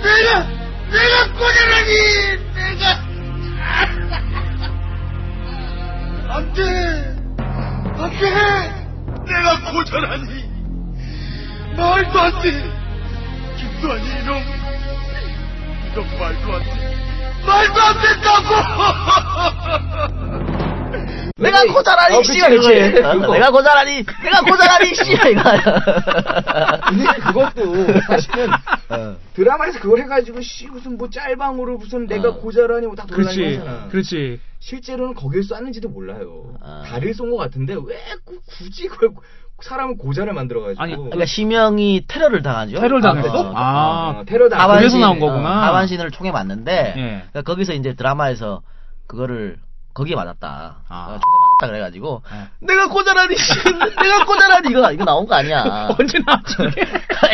[0.02, 0.46] 내가
[0.90, 1.90] 내가 고자라니?
[2.54, 3.08] 내가.
[6.30, 6.60] 안돼!
[7.98, 8.24] 안돼!
[9.26, 10.30] 내가 고자라니!
[11.76, 12.46] 말도 안돼!
[13.56, 14.30] 김도환이 이놈!
[15.92, 16.70] 이놈 말도 안돼!
[17.46, 18.48] 말도 안 된다고
[21.36, 22.68] 내가 근데- 고자라니 어, 씨 그치, 그치.
[22.78, 23.02] 이거지.
[23.04, 23.32] 어, 그거.
[23.34, 25.42] 내가 고자라니 내가 고자라니 씨 이거.
[26.88, 28.50] 근데 그것도 사실은
[28.90, 29.16] 어.
[29.34, 32.34] 드라마에서 그걸 해가지고 씨 무슨 뭐 짤방으로 무슨 내가 어.
[32.36, 33.36] 고자라니 뭐딱 그렇지.
[33.36, 33.88] 돌아다니잖아.
[33.88, 34.40] 그렇지.
[34.60, 36.54] 실제로는 거길 쐈는지도 몰라요.
[36.62, 36.82] 아.
[36.86, 39.10] 다리를 쏜 것 같은데 왜 꾸- 굳이 그걸
[39.60, 42.80] 사람을 고자를 만들어가지고 아니, 그러니까 심영이 테러를 당하죠.
[42.80, 43.40] 테러를 당했어?
[43.40, 44.14] 어, 아.
[44.20, 45.48] 어, 테러 당 하반신, 그래서 나온 거구나.
[45.48, 47.02] 어, 하반신을 총에 맞는데 예.
[47.30, 48.62] 그러니까 거기서 이제 드라마에서
[49.06, 49.56] 그거를
[49.98, 50.76] 거기에 맞았다.
[50.88, 51.04] 아.
[51.06, 52.66] 어, 총에 맞았다 그래가지고 예.
[52.66, 55.88] 내가 고자라니 씨, 내가 고자라니 이거 이거 나온 거 아니야.
[55.98, 56.54] 언제 나왔지?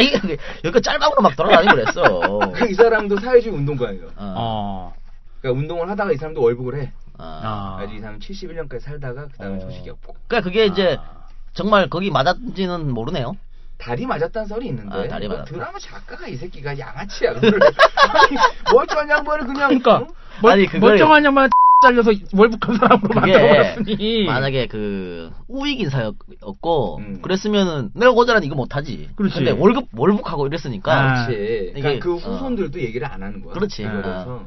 [0.00, 2.38] 이게 여기 짤방으로 막 돌아다니고 그랬어.
[2.56, 4.06] 그이 사람도 사회주의 운동가예요.
[4.16, 4.34] 어.
[4.36, 4.94] 어.
[5.42, 6.92] 그러니까 운동을 하다가 이 사람도 월북을 해.
[7.18, 7.22] 어.
[7.44, 7.78] 아.
[7.82, 9.60] 아주 이 사람 71년까지 살다가 그 다음에 어.
[9.60, 10.16] 소식이 없고.
[10.26, 11.26] 그러니까 그게 이제 아.
[11.52, 13.36] 정말 거기 맞았는지는 모르네요.
[13.76, 15.52] 다리 맞았다는 썰이 있는데 아, 다리 뭐 맞았다.
[15.52, 17.32] 드라마 작가가 이 새끼가 양아치야.
[17.36, 18.36] 아니,
[18.72, 20.06] 멀쩡한 양반을 그냥 그러니까 응?
[20.40, 21.50] 멀, 아니, 그걸- 멀쩡한 양반
[21.85, 24.24] 잘려서 월북한 사람으로 만들어버렸으니.
[24.24, 27.22] 만약에 그 우익 인사였고 음.
[27.22, 29.11] 그랬으면은 내가 고자라니 이거 못하지.
[29.16, 29.37] 그렇지.
[29.37, 31.26] 근데 월급 월북하고 이랬으니까 아.
[31.26, 31.72] 그렇지.
[31.74, 32.16] 그러니까 그 어.
[32.16, 33.53] 후손들도 얘기를 안 하는 거야.
[33.55, 33.82] 그렇지.
[33.82, 34.47] 그래서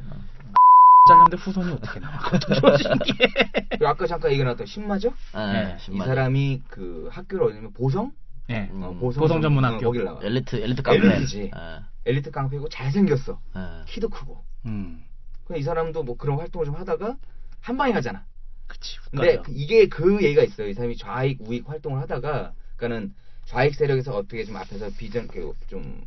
[1.08, 2.18] 잘렸는데 후손이 어떻게 나와?
[2.18, 3.28] 그것도 좀 신기해.
[3.70, 5.14] 그리고 아까 잠깐 얘기 나왔던 신마죠?
[5.36, 5.98] 예, 네, 이.
[5.98, 8.12] 사람이 그 학교를 어디냐면 보성?
[8.50, 8.70] 예.
[8.74, 9.78] 음, 어, 보성 전문학교.
[9.78, 10.20] 어, 거길 나가.
[10.26, 10.98] 엘리트 엘리트 카페.
[10.98, 11.52] 엘리트지.
[11.56, 13.40] 예, 엘리트 깡패고 잘생겼어.
[13.56, 13.62] 예.
[13.88, 14.44] 키도 크고.
[14.66, 15.04] 음.
[15.48, 17.18] 그이 사람도 뭐 그런 활동을 좀 하다가
[17.62, 18.26] 한 방에 가잖아.
[18.68, 18.98] 그치.
[19.12, 19.42] 근데.
[19.42, 20.68] 그- 이게 그 얘기가 있어요.
[20.68, 26.06] 이 사람이 좌익 우익 활동을 하다가 그러니까는 좌익 세력에서 어떻게 좀 앞에서 비전 그좀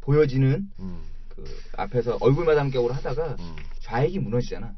[0.00, 1.44] 보여지는 음, 그
[1.76, 3.56] 앞에서 얼굴 마담격으로 하다가 음.
[3.80, 4.74] 좌익이 무너지잖아.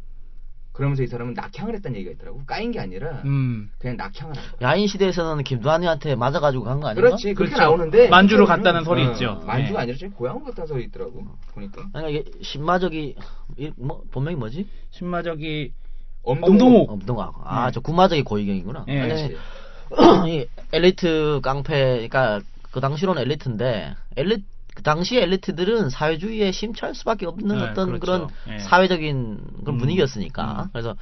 [0.81, 2.43] 그러면서 이 사람은 낙향을 했다는 얘기가 있더라고.
[2.47, 3.71] 까인 게 아니라 음.
[3.79, 4.71] 그냥 낙향을 한 거야.
[4.71, 7.07] 야인 시대에서는 김두한이한테 맞아가지고 간 거 아닌가?
[7.09, 7.35] 그렇지.
[7.35, 7.63] 그렇게 그렇죠.
[7.63, 9.43] 나오는데 만주로 갔다는 설이 어, 있죠.
[9.47, 9.83] 만주가 네.
[9.83, 11.23] 아니라 저기 고향으로 갔다는 설이 있더라고.
[11.53, 11.87] 보니까.
[11.93, 13.15] 그러니까 이게 신마적이
[13.59, 14.67] 이- 뭐 본명이 뭐지?
[14.91, 15.73] 신마적이
[16.23, 16.53] 엄동호.
[16.53, 16.93] 엄동호.
[16.93, 17.33] 엄동아.
[17.45, 17.73] 아, 네.
[17.73, 18.87] 저 구마적이 고이경이구나.
[18.89, 19.01] 예.
[19.01, 19.37] 아니.
[20.31, 21.75] 이 엘리트 깡패,
[22.09, 24.45] 그러니까 그 당시로는 엘리트인데 엘리
[24.81, 28.01] 그 당시 엘리트들은 사회주의에 심취할 수밖에 없는 네, 어떤 그렇죠.
[28.01, 28.59] 그런 예.
[28.61, 30.69] 사회적인 그런 음, 분위기였으니까 음.
[30.73, 30.97] 그래서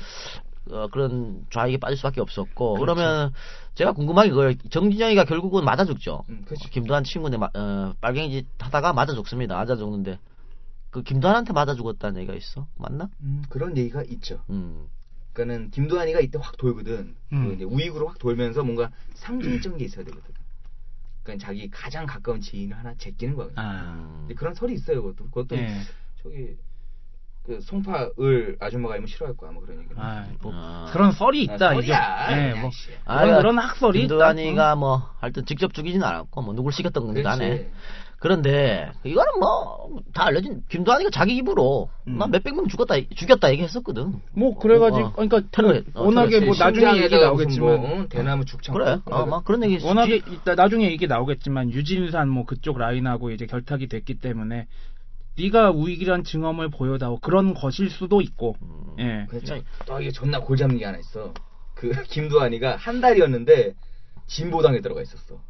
[0.73, 3.01] 어, 그런 좌익에 빠질 수밖에 없었고 그 그렇죠.
[3.01, 3.33] 러면
[3.77, 4.55] 제가 궁금한 게 그거예요.
[4.71, 6.25] 정진영이가 결국은 맞아 죽죠.
[6.29, 6.71] 음, 그렇지.
[6.71, 9.55] 김두한 친구인데 마- 어, 빨갱이 짓 하다가 맞아 죽습니다.
[9.55, 10.19] 맞아 죽는데
[10.91, 12.67] 그 김두한한테 맞아 죽었다는 얘기가 있어?
[12.77, 13.09] 맞나?
[13.21, 14.41] 음, 그런 얘기가 있죠.
[14.51, 14.89] 음.
[15.35, 17.15] 그러니까는 김도환이가 이때 확 돌거든.
[17.33, 17.49] 음.
[17.49, 20.35] 그 이제 우익으로 확 돌면서 뭔가 상징적인 게 있어야 되거든.
[21.29, 23.49] 그러니까 자기 가장 가까운 지인을 하나 제끼는 거야.
[23.57, 23.95] 아.
[23.97, 24.17] 음.
[24.21, 25.03] 근데 그런 설이 있어요.
[25.03, 25.25] 그것도.
[25.27, 25.69] 그것도 예.
[26.23, 26.57] 저기
[27.45, 29.91] 그 송파을 아줌마가 알면 싫어할 거야 뭐 그런 얘기.
[29.97, 30.89] 아, 뭐 아.
[30.91, 31.93] 그런 썰이 있다 아, 이제.
[31.93, 32.91] 예, 야, 뭐 씨.
[33.05, 34.09] 아, 그런, 그런 학설이 있다.
[34.09, 37.71] 김두한이가 뭐 하여튼 직접 죽이진 않았고 뭐 누굴 시켰던 건도 안해.
[38.21, 39.79] 그런데 이거는 뭐
[40.13, 42.19] 다 알려진 김두한이가 자기 입으로 음.
[42.19, 44.21] 난 몇백 명 죽었다 죽였다 얘기했었거든.
[44.33, 48.75] 뭐 그래가지고 어, 그러니까 테러- 어, 워낙에 뭐 나중에 얘기 나오겠지만 뭐, 응, 대나무 죽창.
[48.75, 48.99] 그래.
[49.07, 49.85] 어, 막 그런 얘기.
[49.85, 54.67] 워낙에 이따 나중에 이게 나오겠지만 유진산 뭐 그쪽 라인하고 이제 결탁이 됐기 때문에
[55.39, 58.95] 네가 우익이란 증언을 보여다오 그런 것일 수도 있고 음.
[58.99, 59.61] 예 그렇죠.
[59.87, 61.33] 또 이게 존나 골잡는 게 하나 있어.
[61.75, 63.75] 그 김두한이가 한 달이었는데
[64.27, 65.41] 진보당에 들어가 있었어.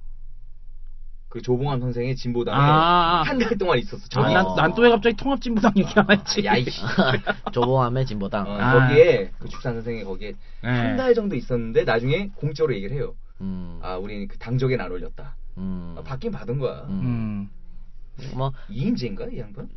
[1.28, 3.22] 그 조봉환 선생의 진보당에 아, 아.
[3.22, 4.02] 한달 동안 있었어.
[4.02, 6.80] 아, 저기 난, 난 또 왜 갑자기 통합진보당 얘기하나 했지 야, 이씨.
[7.52, 8.46] 조봉암의 진보당.
[8.48, 8.88] 어, 아.
[8.88, 10.32] 거기에 그 축산 선생이 거기에
[10.64, 10.68] 예.
[10.68, 13.14] 한달 정도 있었는데 나중에 공적으로 얘기를 해요.
[13.42, 13.78] 음.
[13.82, 15.36] 아, 우리는 그 당적에는 안 올렸다.
[15.58, 15.94] 음.
[15.98, 16.86] 아, 받긴 받은 거야.
[16.88, 17.50] 음.
[18.34, 19.68] 뭐 이인재인가 이 양반?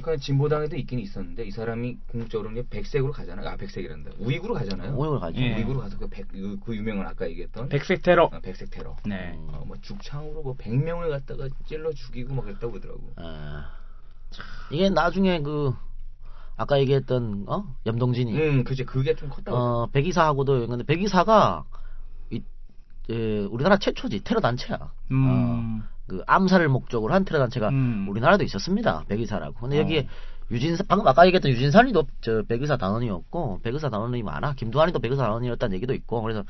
[0.00, 3.48] 그러니까 진보당에도 있긴 있었는데 이 사람이 궁극적으로 이제 백색으로 가잖아요.
[3.48, 4.12] 아 백색이란다.
[4.18, 4.92] 우익으로 가잖아요.
[4.92, 5.40] 우익으로 가죠.
[5.40, 5.54] 예.
[5.56, 8.96] 우익으로 가서 그, 백, 그, 그 유명한 아까 얘기했던 백색 테러 어, 백색 테러.
[9.06, 13.12] 네 어, 뭐 죽창으로 뭐 100명을 갖다가 찔러 죽이고 막 그랬다고 그러더라고.
[13.16, 13.70] 아,
[14.70, 15.72] 이게 나중에 그
[16.56, 19.56] 아까 얘기했던 어 염동진이 음, 그지 그게 좀 컸다고.
[19.56, 21.64] 어 백의사하고도 근데 백의사가
[22.30, 22.42] 이
[23.10, 24.92] 에, 우리나라 최초지 테러 단체야.
[25.12, 25.80] 음.
[25.82, 28.06] 어, 그 암살을 목적으로 한 테러 단체가 음.
[28.08, 29.04] 우리나라도 있었습니다.
[29.08, 29.54] 백의사라고.
[29.60, 30.34] 근데 여기에 어.
[30.50, 34.54] 유진산 방금 아까 얘기했던 유진산이도 저 백의사 단원이었고 백의사 단원이 많아.
[34.54, 36.44] 김두한이도 백의사 단원이었다는 얘기도 있고 그래서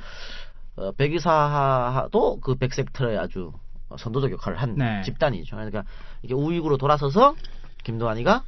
[0.77, 3.53] 어, 백의사도 그 백색 테러에 아주
[3.97, 5.03] 선도적 역할을 한 네.
[5.03, 5.57] 집단이죠.
[5.57, 5.85] 그러니까
[6.23, 7.37] 이게 우익으로 돌아서서
[7.85, 8.43] 김두한이가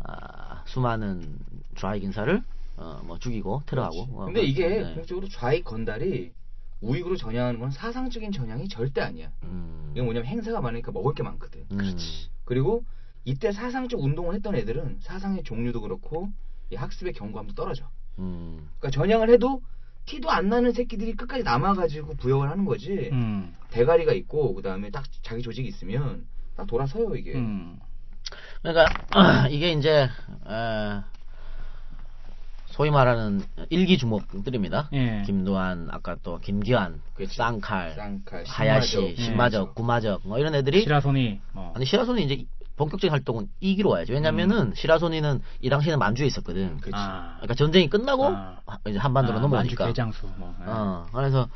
[0.00, 1.38] 아, 수많은
[1.76, 2.42] 좌익 인사를
[2.76, 4.08] 어, 뭐 죽이고 테러하고.
[4.12, 4.82] 어, 근데 이게 네.
[4.82, 6.32] 본격적으로 좌익 건달이
[6.80, 9.30] 우익으로 전향하는 건 사상적인 전향이 절대 아니야.
[9.42, 11.66] 음, 이건 뭐냐면 행사가 많으니까 먹을 게 많거든.
[11.72, 11.96] 음,
[12.44, 12.84] 그리고
[13.24, 16.28] 이때 사상적 운동을 했던 애들은 사상의 종류도 그렇고
[16.70, 17.90] 이 학습의 경과함도 떨어져.
[18.18, 19.62] 음, 그러니까 전향을 해도
[20.06, 23.10] 티도 안 나는 새끼들이 끝까지 남아가지고 부역을 하는 거지.
[23.12, 23.54] 음.
[23.70, 26.26] 대가리가 있고 그 다음에 딱 자기 조직이 있으면
[26.56, 27.34] 딱 돌아서요 이게.
[27.34, 27.78] 음.
[28.62, 28.86] 그러니까
[29.50, 31.02] 이게 이제 에,
[32.80, 34.88] 소위 말하는 일기 주목들입니다.
[34.94, 35.22] 예.
[35.26, 37.36] 김두한, 아까 또 김기환, 그치.
[37.36, 39.68] 쌍칼, 쌍칼, 하야시, 신마적.
[39.68, 39.74] 예.
[39.74, 41.74] 구마적 뭐 이런 애들이 시라손이 뭐.
[41.76, 42.46] 아니 시라소니 이제
[42.78, 44.14] 본격적인 활동은 이기로 와야죠.
[44.14, 46.78] 왜냐면은 시라소니는 이 당시에는 만주에 있었거든.
[46.92, 47.34] 아.
[47.36, 48.60] 그러니까 전쟁이 끝나고 아.
[48.64, 49.84] 하- 이제 한반도로 아, 넘어오니까.
[49.84, 50.54] 만주 대장수 뭐.
[50.62, 50.64] 예.
[50.66, 51.48] 어, 그래서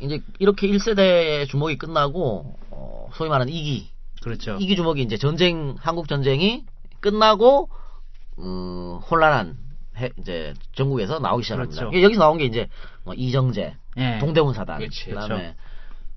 [0.00, 3.90] 이제 이렇게 1세대 주목이 끝나고 어, 소위 말하는 이기
[4.24, 4.58] 그렇죠.
[4.60, 6.64] 이기 주목이 이제 전쟁 한국 전쟁이
[6.98, 7.68] 끝나고
[8.38, 9.56] 음, 혼란한
[9.96, 11.80] 해- 이제 전국에서 나오기 시작합니다.
[11.88, 12.02] 그렇죠.
[12.02, 12.68] 여기서 나온 게 이제
[13.04, 14.18] 뭐 이정재, 예.
[14.20, 15.54] 동대문 사단, 그치, 그다음에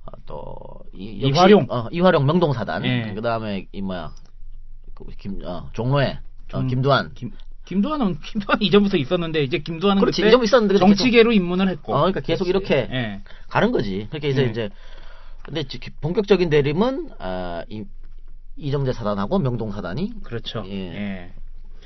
[0.05, 0.55] 어, 또
[0.93, 1.67] 이, 이화룡.
[1.69, 3.13] 어, 이화룡 명동 사단, 예.
[3.13, 4.11] 그다음에 이 뭐야
[4.93, 7.13] 그 김 어, 종로에 어, 좀- 김두한.
[7.15, 7.31] 김,
[7.65, 11.93] 김두한은 김두한 이전부터 있었는데 이제 김두한은 그렇지, 이전부터 있었는데 정치계로 입문을 했고.
[11.95, 13.21] 어, 그러니까 계속 이렇게 예.
[13.49, 14.07] 가는 거지.
[14.09, 14.45] 그렇게 해서 예.
[14.45, 14.69] 이제
[15.43, 17.83] 근데 지- 본격적인 대립은 아, 이,
[18.55, 20.63] 이정재 사단하고 명동 사단이 그렇죠.
[20.67, 21.33] 예.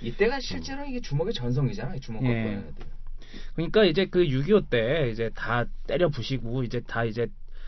[0.03, 0.07] 예.
[0.07, 1.95] 이때가 실제로 이게 주먹의 전성기잖아.
[1.95, 2.53] 이 주먹 갖고 예.
[2.53, 2.73] 애들.
[3.55, 7.27] 그러니까 이제 그 6.25 때 이제 다 때려 부시고 이제 다 이제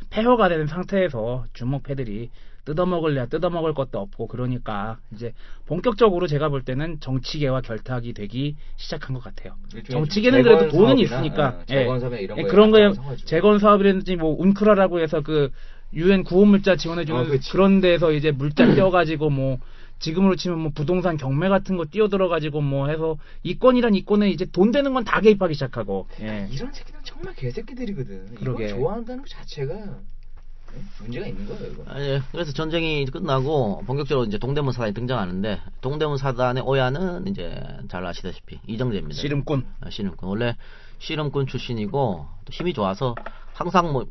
[0.10, 2.30] 폐허가 되는 상태에서 주먹 패들이
[2.66, 5.34] 뜯어먹을래야 뜯어먹을 것도 없고 그러니까 이제
[5.66, 9.56] 본격적으로 제가 볼 때는 정치계와 결탁이 되기 시작한 것 같아요.
[9.74, 12.92] 일종의 정치계는 그래도 돈은 사업이나, 있으니까 어, 재건 사업이나 이런 예, 그런 거에.
[13.26, 15.50] 재건 사업이라든지 뭐 운크라라고 해서 그
[15.94, 17.40] 유엔 구호물자 지원해주는 어.
[17.52, 19.58] 그런 데서 이제 물자 띄어가지고 뭐
[20.02, 24.94] 지금으로 치면 뭐 부동산 경매 같은 거 뛰어들어가지고 뭐 해서 이권이란 이권에 이제 돈 되는
[24.94, 26.48] 건 다 개입하기 시작하고 예.
[26.52, 28.36] 이런 새끼들은 정말 개새끼들이거든.
[28.36, 28.66] 그러게.
[28.66, 30.80] 이걸 좋아한다는 것 자체가 예?
[31.02, 31.84] 문제가 있는 거예요, 이거.
[31.88, 32.22] 아, 예.
[32.32, 39.20] 그래서 전쟁이 끝나고 본격적으로 이제 동대문 사단이 등장하는데 동대문 사단의 오야는 이제 잘 아시다시피 이정재입니다.
[39.20, 39.66] 씨름꾼.
[39.82, 40.30] 아, 씨름꾼.
[40.30, 40.56] 원래
[41.00, 43.16] 씨름꾼 출신이고 또 힘이 좋아서
[43.54, 44.06] 항상 뭐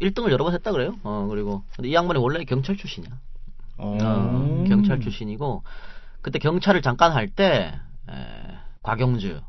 [0.00, 0.94] 1등을 여러 번 했다 그래요.
[1.02, 3.10] 어 그리고 근데 이 양반이 원래 경찰 출신이야.
[3.78, 3.98] 어.
[4.00, 5.62] 어, 경찰 출신이고
[6.20, 7.78] 그때 경찰을 잠깐 할 때
[8.82, 9.40] 곽영주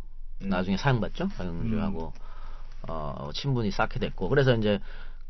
[0.43, 0.49] 음.
[0.49, 1.29] 나중에 사형받죠.
[1.29, 2.13] 곽영주하고
[2.87, 4.79] 어, 친분이 쌓게 됐고 그래서 이제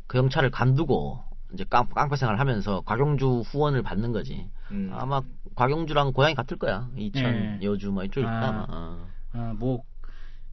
[0.06, 1.22] 그 경찰을 간두고
[1.52, 4.48] 이제 깡, 깡패 생활을 하면서 곽영주 후원을 받는 거지.
[4.70, 4.90] 음.
[4.92, 5.20] 아마
[5.56, 6.88] 곽영주랑 고향이 같을 거야.
[6.96, 7.58] 이천 예.
[7.62, 8.40] 여주 뭐 이쪽일 거야.
[8.40, 8.66] 아.
[8.68, 9.06] 어.
[9.32, 9.82] 아, 뭐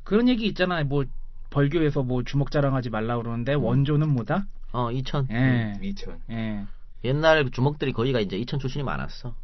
[0.04, 0.86] 그런 얘기 있잖아요.
[0.86, 1.06] 뭐
[1.50, 3.64] 벌교에서 뭐 주먹 자랑하지 말라 그러는데 음.
[3.64, 4.46] 원조는 뭐다?
[4.74, 5.28] 어, 이천.
[5.32, 5.74] 예.
[5.80, 6.20] 미천.
[6.30, 6.66] 예.
[7.04, 9.36] 옛날 주먹들이 거기가 이제 이천 출신이 많았어.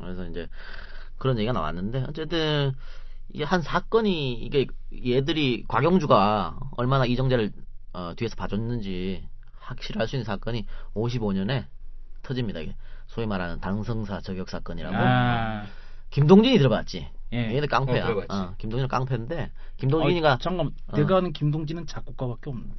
[0.00, 0.48] 그래서 이제
[1.18, 2.72] 그런 얘기가 나왔는데 어쨌든
[3.32, 4.66] 이게 한 사건이 이게
[5.06, 7.52] 얘들이 곽영주가 얼마나 이정재를
[7.92, 9.26] 어, 뒤에서 봐줬는지
[9.58, 11.66] 확실할 수 있는 사건이 55년에
[12.22, 12.60] 터집니다.
[12.60, 12.74] 이게
[13.06, 14.96] 소위 말하는 당성사 저격 사건이라고.
[14.96, 15.66] 아,
[16.10, 17.08] 김동진이 들어봤지.
[17.32, 17.56] 예.
[17.56, 18.08] 얘들 깡패야.
[18.08, 18.24] 어.
[18.28, 20.96] 어, 김동진은 깡패인데 김동진이가 어, 잠깐 어.
[20.96, 22.70] 내가 아는 김동진은 작곡가밖에 없는.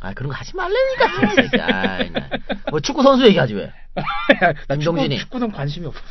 [0.00, 1.34] 아 그런 거 하지 말라니까.
[1.34, 1.66] 개새끼야.
[1.66, 2.28] 아이, 나.
[2.70, 3.72] 뭐 축구 선수 얘기하지 왜?
[4.68, 5.16] 나 김동진이.
[5.18, 6.00] 축구, 축구는 관심이 없어.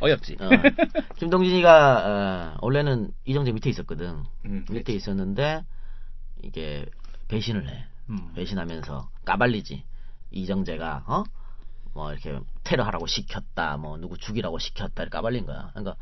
[0.00, 0.36] 어렵지.
[0.40, 0.48] 어,
[1.16, 4.24] 김동진이가 어, 원래는 이정재 밑에 있었거든.
[4.46, 5.64] 음, 밑에 있었는데
[6.42, 6.86] 이게
[7.28, 7.84] 배신을 해.
[8.08, 8.32] 음.
[8.34, 9.84] 배신하면서 까발리지.
[10.30, 11.24] 이정재가 어?
[11.92, 13.76] 뭐 이렇게 테러하라고 시켰다.
[13.76, 15.02] 뭐 누구 죽이라고 시켰다.
[15.02, 15.70] 이렇게 까발린 거야.
[15.74, 15.96] 그러니까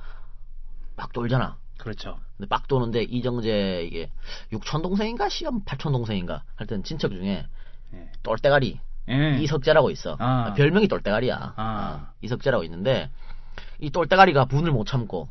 [0.96, 1.56] 막 돌잖아.
[1.78, 2.18] 그렇죠.
[2.36, 4.10] 근데 빡 도는데 이정재 이게
[4.52, 7.46] 육촌 동생인가 시험 팔촌 동생인가 하여튼 친척 중에
[7.94, 8.10] 예.
[8.22, 9.38] 똘대가리 예.
[9.40, 10.16] 이석재라고 있어.
[10.18, 10.52] 아.
[10.54, 11.54] 별명이 똘대가리야.
[11.56, 12.08] 아.
[12.10, 13.10] 어, 이석재라고 있는데
[13.78, 15.28] 이 똘대가리가 분을 못 참고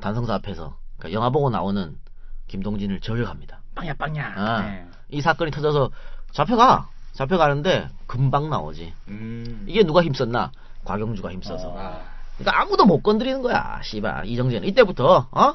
[0.00, 1.98] 단성사 앞에서 그러니까 영화 보고 나오는
[2.46, 3.60] 김동진을 저격합니다.
[3.74, 4.34] 빵야 빵야.
[4.36, 4.68] 아.
[4.68, 4.86] 예.
[5.10, 5.90] 이 사건이 터져서
[6.32, 6.88] 잡혀가.
[7.12, 8.94] 잡혀가는데 금방 나오지.
[9.08, 9.64] 음.
[9.66, 10.52] 이게 누가 힘썼나?
[10.84, 11.74] 곽영주가 힘써서.
[11.76, 12.00] 아,
[12.36, 13.80] 그러니까 아무도 못 건드리는 거야.
[13.82, 15.54] 씨발 이정재는 이때부터 어?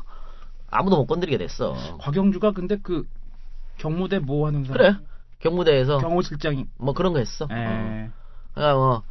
[0.74, 1.98] 아무도 못 건드리게 됐어.
[2.00, 3.08] 곽영주가 근데 그
[3.78, 4.78] 경무대 뭐 하는 사람?
[4.78, 5.06] 그래.
[5.40, 6.66] 경무대에서 경호실장이.
[6.78, 7.48] 뭐 그런 거 했어.
[7.52, 7.56] 예.
[7.56, 8.12] 어.
[8.54, 9.04] 그러니까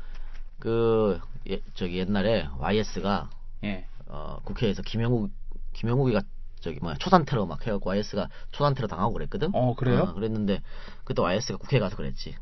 [0.58, 3.30] 뭐그 예, 저기 옛날에 YS가
[3.64, 3.86] 예.
[4.06, 5.30] 어, 국회에서 김영욱
[5.72, 6.22] 김영욱이가
[6.60, 9.50] 저기 뭐야 초산 테러 막 해갖고 YS가 초산 테러 당하고 그랬거든.
[9.52, 10.12] 어, 그래요?
[10.14, 10.62] 그랬는데
[11.04, 12.36] 그때 YS가 국회에 가서 그랬지.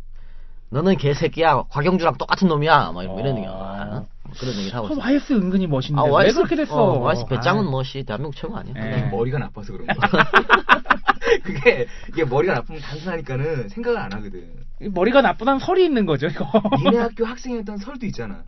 [0.71, 1.65] 너는 개새끼야.
[1.69, 2.93] 곽영주랑 똑같은 놈이야.
[2.93, 3.47] 막 이런, 이런 얘기.
[3.47, 4.07] 어?
[4.39, 4.89] 그런 얘기를 하고.
[4.89, 5.03] 그 있어.
[5.03, 6.75] YS 은근히 멋있는데 아, 왜 YS 그렇게 됐어?
[6.77, 7.71] 어, YS 배짱은 아이.
[7.71, 8.75] 뭐시 대한민국 최고 아니야?
[8.77, 8.81] 예.
[8.81, 10.25] 그게 머리가 나빠서 그런 거야.
[11.43, 14.49] 그게 이게 머리가 나쁘면 단순하니까는 생각을 안 하거든.
[14.81, 16.47] 머리가 나쁘다는 설이 있는 거죠, 이거.
[16.85, 18.43] 니네 학교 학생이었던 설도 있잖아.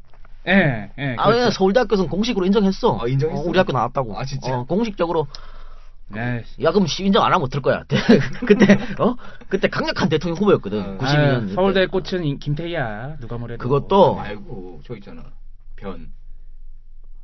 [0.49, 1.17] 예, 예.
[1.19, 1.51] 아, 그렇죠.
[1.53, 2.99] 서울대학교에서는 공식으로 인정했어.
[3.01, 3.43] 아, 인정했어?
[3.43, 4.19] 어, 우리 학교 나왔다고.
[4.19, 4.59] 아, 진짜?
[4.59, 5.27] 어, 공식적으로.
[6.17, 6.45] 예.
[6.65, 7.85] 야, 그럼 씨 인정 안 하면 어떨 거야?
[8.47, 9.17] 그때, 어?
[9.49, 10.81] 그때 강력한 대통령 후보였거든.
[10.81, 10.99] 어.
[10.99, 11.51] 92년.
[11.51, 13.17] 아, 서울대 꽃은 임- 김태희야.
[13.21, 13.63] 누가 뭐래도.
[13.63, 15.23] 그것도 말고 저 있잖아.
[15.77, 16.09] 변.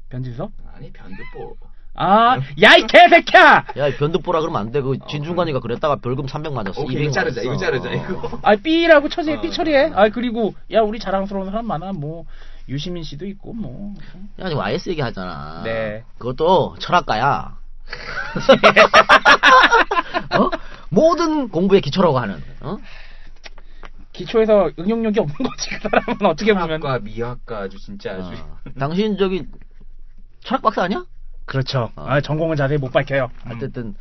[0.09, 0.51] 변진섭?
[0.75, 1.57] 아니 변두보.
[2.01, 3.65] 아, 야 이 개새끼야!
[3.77, 4.81] 야, 변두보라 그러면 안 돼.
[4.81, 6.81] 그 진중관이가 그랬다가 벌금 300 맞았어.
[6.83, 7.43] 오케이 200 이거 자르자.
[7.43, 7.57] 이거.
[7.57, 7.89] 자르자.
[7.89, 7.93] 어.
[7.93, 8.39] 이거.
[8.43, 9.41] 아, 삐라고 처리해, 어.
[9.41, 9.91] 삐 처리해.
[9.95, 11.93] 아, 그리고 야 우리 자랑스러운 사람 많아.
[11.93, 12.25] 뭐
[12.69, 13.95] 유시민 씨도 있고 뭐.
[14.39, 15.63] 야, 지금 YS 얘기 하잖아.
[15.65, 16.05] 네.
[16.19, 17.58] 그것도 철학가야.
[20.39, 20.51] 어?
[20.91, 22.43] 모든 공부의 기초라고 하는.
[22.61, 22.79] 어?
[24.13, 26.81] 기초에서 응용력이 없는 거지 그 사람은 어떻게 보면.
[26.81, 28.33] 철학과 미학과 아주 진짜 아주.
[28.35, 28.59] 어.
[28.79, 29.47] 당신 저기
[30.41, 31.05] 철학 박사 아니야?
[31.45, 31.91] 그렇죠.
[31.97, 32.05] 어.
[32.07, 33.31] 아, 전공은 자세히 못 밝혀요.
[33.47, 33.53] 음.
[33.53, 33.95] 어쨌든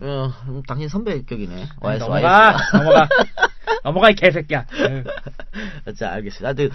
[0.00, 1.68] 어, 음, 당신 선배격이네.
[1.80, 2.76] YS 넘어가, YS.
[2.76, 3.08] 넘어가,
[3.84, 4.66] 넘어가 이 개새끼야.
[4.76, 5.92] 예.
[5.92, 6.48] 자, 알겠습니다.
[6.48, 6.70] 하여튼,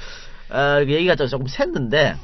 [0.49, 2.15] 어, 얘기가 좀 조금 샜는데,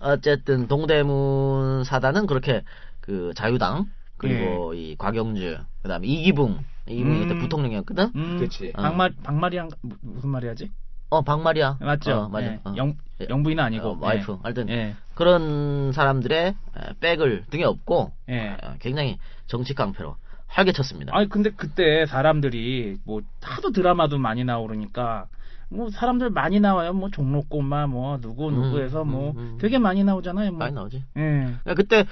[0.00, 2.62] 어쨌든, 동대문 사단은 그렇게,
[3.06, 3.86] 그, 자유당,
[4.16, 7.28] 그리고 이 곽영주, 그 다음에 이기붕, 이기붕이 음.
[7.28, 8.10] 그때 부통령이었거든?
[8.16, 8.72] 음, 그치.
[8.76, 8.82] 어.
[8.82, 10.70] 박말 박말이랑 무- 무슨 말이야지?
[11.10, 11.76] 어, 박마리아.
[11.80, 12.12] 맞죠?
[12.12, 12.46] 어, 맞아.
[12.46, 12.60] 예.
[12.64, 12.74] 어.
[12.76, 13.26] 영 예.
[13.30, 14.38] 영부인은 아니고 어, 와이프.
[14.42, 14.94] 하여튼, 예.
[15.14, 16.54] 그런 사람들의 에,
[17.00, 18.56] 백을 등에 업고, 예.
[18.62, 20.16] 어, 굉장히 정치 깡패로
[20.48, 21.14] 활개쳤습니다.
[21.16, 25.26] 아니 근데 그때 사람들이 뭐 하도 드라마도 많이 나오니까
[25.68, 26.92] 뭐 사람들 많이 나와요.
[26.92, 29.58] 뭐 종로꼬마 뭐 누구 음, 누구해서 뭐 음, 음.
[29.60, 30.50] 되게 많이 나오잖아요.
[30.50, 30.58] 뭐.
[30.58, 30.96] 많이 나오지.
[31.16, 31.20] 예.
[31.20, 32.04] 그러니까 그때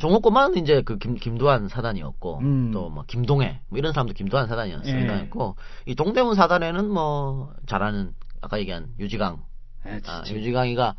[0.00, 2.70] 종목고만 이제 그 김, 김두한 사단이었고 음.
[2.72, 5.00] 또뭐 김동해 뭐 이런 사람도 김두한 사단이었 예.
[5.00, 9.42] 사단이었고 이 동대문 사단에는 뭐 잘하는 아까 얘기한 유지강
[9.86, 10.22] 예, 아.
[10.26, 10.94] 유지강이가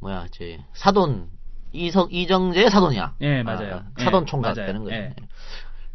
[0.00, 1.28] 뭐야 제 사돈
[1.72, 3.14] 이석 이정재의 사돈이야.
[3.20, 3.74] 예, 맞아요.
[3.76, 4.66] 아, 예, 사돈 총각 맞아요.
[4.66, 4.96] 되는 거지.
[4.96, 5.14] 예.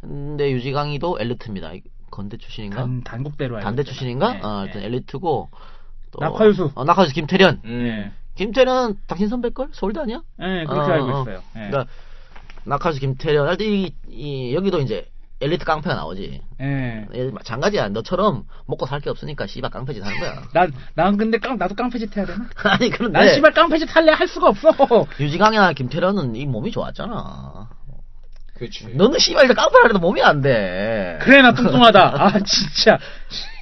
[0.01, 1.73] 근데 유지강이도 엘리트입니다.
[1.73, 2.77] 이- 건대 출신인가?
[2.77, 3.83] 단 단국대로 단대.
[3.83, 4.35] 출신인가?
[4.37, 4.85] 예, 어, 하여튼 예.
[4.85, 5.49] 엘리트고
[6.11, 6.71] 또 낙하유수.
[6.75, 7.61] 어, 낙하유수 김태련.
[7.65, 8.13] 음.
[8.35, 9.67] 김태련 당신 선배 걸?
[9.73, 10.21] 서울대 아니야?
[10.39, 11.21] 예, 그렇게 어, 알고 어.
[11.23, 11.41] 있어요.
[11.57, 11.67] 예.
[11.69, 11.87] 그러니까
[12.65, 15.07] 낙하수 김태련 할때 이, 이 여기도 이제
[15.41, 16.41] 엘리트 깡패가 나오지.
[16.61, 17.07] 예.
[17.13, 20.43] 예, 장가지야 너처럼 먹고 살 게 없으니까 씨발 깡패짓 하는 거야.
[20.53, 22.47] 난, 난 근데 깡, 나도 깡패짓 해야 되나?
[22.63, 24.69] 아니 그런데 난 씨발 깡패짓 할래 할 수가 없어.
[25.19, 27.69] 유지강이나 김태련은 이 몸이 좋았잖아.
[28.55, 28.95] 그렇지.
[28.95, 31.19] 너는 씨발 이제 깡패 하려도 몸이 안 돼.
[31.21, 31.99] 그래, 나 뚱뚱하다.
[32.23, 32.97] 아, 진짜.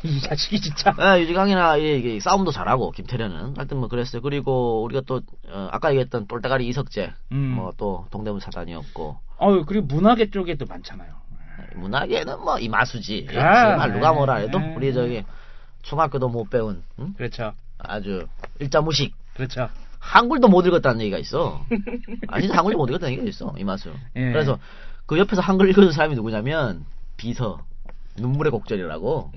[0.04, 0.94] 이 자식이 진짜.
[0.98, 4.22] 아, 유지강이나 이, 이 싸움도 잘하고 김태련은 하여튼 뭐 그랬어요.
[4.22, 7.38] 그리고 우리가 또 어, 아까 얘기했던 똘대가리 이석재 음.
[7.56, 11.14] 뭐또 동대문 사단이었고 어유 그리고 문화계 쪽에도 많잖아요.
[11.76, 13.28] 문학에는 뭐 이마수지.
[13.36, 14.74] 아, 정말 누가 뭐라 해도 네.
[14.76, 15.24] 우리 저기
[15.84, 17.14] 중학교도 못 배운 응?
[17.16, 17.54] 그렇죠.
[17.78, 18.28] 아주
[18.60, 19.70] 일자 무식 그렇죠.
[20.00, 21.66] 한글도 못 읽었다는 얘기가 있어.
[22.28, 23.94] 아 진짜 한글도 못 읽었다는 얘기가 있어 이마수.
[24.16, 24.32] 예.
[24.32, 24.60] 그래서
[25.06, 26.86] 그 옆에서 한글 읽어준 사람이 누구냐면
[27.18, 27.60] 비서
[28.18, 29.32] 눈물의 곡절이라고.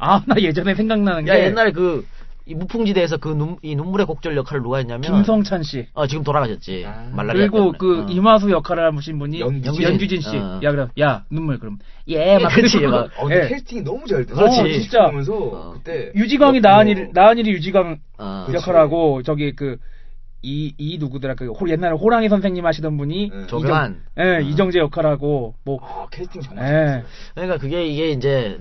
[0.00, 1.30] 아, 나 예전에 생각나는 게.
[1.30, 2.04] 야 옛날에 그
[2.46, 5.86] 이 무풍지대에서 그 눈, 이 눈물의 곡절 역할을 누가 했냐면 김성찬 씨.
[5.92, 6.84] 어 지금 돌아가셨지.
[6.84, 7.08] 아.
[7.12, 7.78] 말라리아 그리고 때문에.
[7.78, 8.06] 그 어.
[8.10, 9.82] 이마수 역할을 하신 분이 연규진.
[9.84, 10.36] 연규진 씨.
[10.36, 10.58] 어.
[10.62, 11.78] 야, 그럼 야 눈물 그럼
[12.08, 13.08] 예 막 그치, 막.
[13.18, 13.48] 어, 근데 예.
[13.50, 14.34] 캐스팅이 너무 잘 돼.
[14.34, 14.60] 그렇지.
[14.60, 15.06] 어, 진짜.
[15.10, 15.72] 보면서 어.
[15.74, 18.44] 그때 유지광이 어, 나은이 나은이 유지광 어.
[18.46, 18.56] 그치.
[18.56, 19.76] 역할하고 저기 그
[20.42, 23.30] 이, 이 누구더라, 그, 호- 옛날에 호랑이 선생님 하시던 분이.
[23.32, 23.46] 응.
[23.46, 24.00] 조경환.
[24.16, 27.04] 이정, 예, 이정재 역할하고, 뭐, 아, 캐스팅 정말 예.
[27.34, 28.58] 그러니까 그게 이게 이제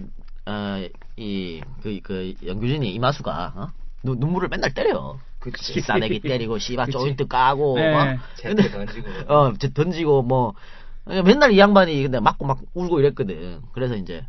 [0.50, 3.68] 어 이 그 그 연규진이 이마수가 어?
[4.04, 5.18] 눈- 눈물을 맨날 때려.
[5.40, 5.80] 그치.
[5.82, 6.76] 싸대기 때리고 그치.
[6.92, 7.94] 조인트 까고 네.
[7.94, 8.18] 어?
[8.44, 9.08] 던지고.
[9.34, 10.54] 어 저- 던지고 뭐
[11.06, 13.62] 맨날 이 양반이 근데 맞고 막 울고 이랬거든.
[13.74, 14.26] 그래서 이제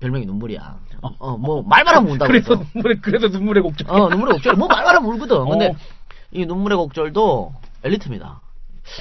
[0.00, 0.78] 별명이 눈물이야.
[1.18, 2.64] 어뭐 말만 하면 운다고 그래서 그래서.
[2.74, 3.86] 눈물의, 그래서 눈물의 곡절.
[3.90, 5.48] 어 눈물의 곡절 뭐 말만 하면 울거든.
[5.48, 5.74] 근데 어.
[6.32, 7.54] 이 눈물의 곡절도
[7.84, 8.40] 엘리트입니다.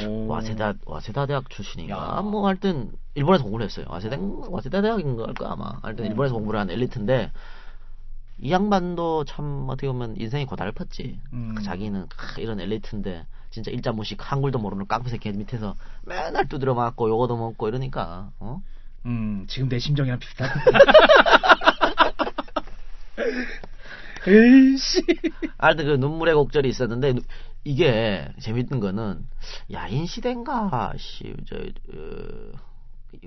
[0.08, 0.28] 오.
[0.28, 2.22] 와세다 와세다 대학 출신인가 야.
[2.22, 3.86] 뭐 하여튼 일본에서 공부를 했어요.
[3.90, 4.18] 와세다
[4.50, 5.72] 와세다 대학인가 할까 아마.
[5.82, 7.32] 하여튼 일본에서 공부를 한 엘리트인데
[8.40, 11.18] 이 양반도 참 어떻게 보면 인생이 고달팠지.
[11.34, 11.56] 음.
[11.64, 17.10] 자기는 크, 이런 엘리트인데 진짜 일자 무식 한글도 모르는 깡패 새끼 밑에서 맨날 두드려 맞고
[17.10, 18.62] 요거도 먹고 이러니까 어?
[19.06, 20.54] 음, 지금 내 심정이랑 비슷하다.
[24.28, 25.02] 에이씨.
[25.58, 27.22] 하여튼 그 눈물의 곡절이 있었는데 누-
[27.64, 29.28] 이게 재밌는 거는
[29.72, 32.52] 야인 시대인가 씨저 어,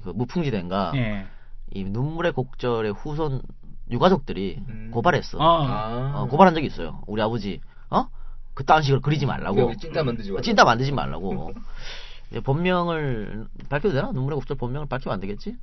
[0.02, 1.26] 그 무풍지대인가 예.
[1.72, 3.42] 이 눈물의 곡절의 후손
[3.90, 4.90] 유가족들이 음.
[4.92, 5.38] 고발했어.
[5.40, 5.44] 아.
[5.44, 6.20] 아.
[6.22, 7.02] 어, 고발한 적이 있어요.
[7.06, 7.60] 우리 아버지,
[7.90, 8.06] 어?
[8.54, 9.74] 그딴 식으로 그리지 말라고.
[9.76, 10.42] 찐따 만들지 말라고.
[10.42, 11.52] 찐따 만들지 말라고.
[12.30, 14.10] 이제 본명을 밝혀도 되나?
[14.12, 15.56] 눈물의 곡절 본명을 밝히면 안 되겠지?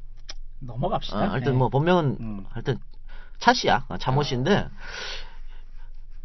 [0.60, 1.18] 넘어갑시다.
[1.18, 1.58] 어, 하여튼 예.
[1.58, 2.46] 뭐 본명은 음.
[2.50, 2.78] 하여튼
[3.40, 3.86] 차씨야.
[3.90, 4.68] 어, 차모 씨인데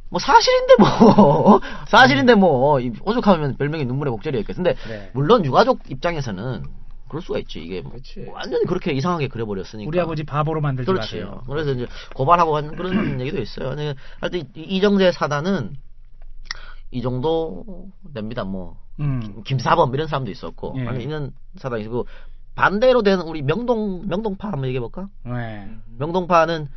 [0.09, 4.55] 뭐 사실인데 뭐 사실인데 뭐 이- 오죽하면 별명이 눈물의 곡절이었겠.
[4.57, 5.11] 근데 그래.
[5.14, 6.64] 물론 유가족 입장에서는
[7.09, 7.61] 그럴 수가 있지.
[7.61, 7.92] 이게 뭐.
[8.32, 9.88] 완전히 그렇게 이상하게 그려버렸으니까.
[9.88, 11.16] 우리 아버지 바보로 만들지 그렇지.
[11.20, 11.42] 마세요.
[11.46, 13.70] 그래서 이제 고발하고 하는 그런 얘기도 있어요.
[13.70, 15.76] 근데 하여튼 이- 이정재 사단은
[16.90, 18.44] 이 정도 됩니다.
[18.44, 19.42] 뭐 음.
[19.44, 20.86] 김사범 이런 사람도 있었고 예.
[20.86, 22.07] 아니, 이런 사단이 있고
[22.54, 25.09] 반대로 되는 우리 명동 명동파 한번 얘기해 볼까?
[25.24, 25.68] 네.
[25.98, 26.68] 명동파는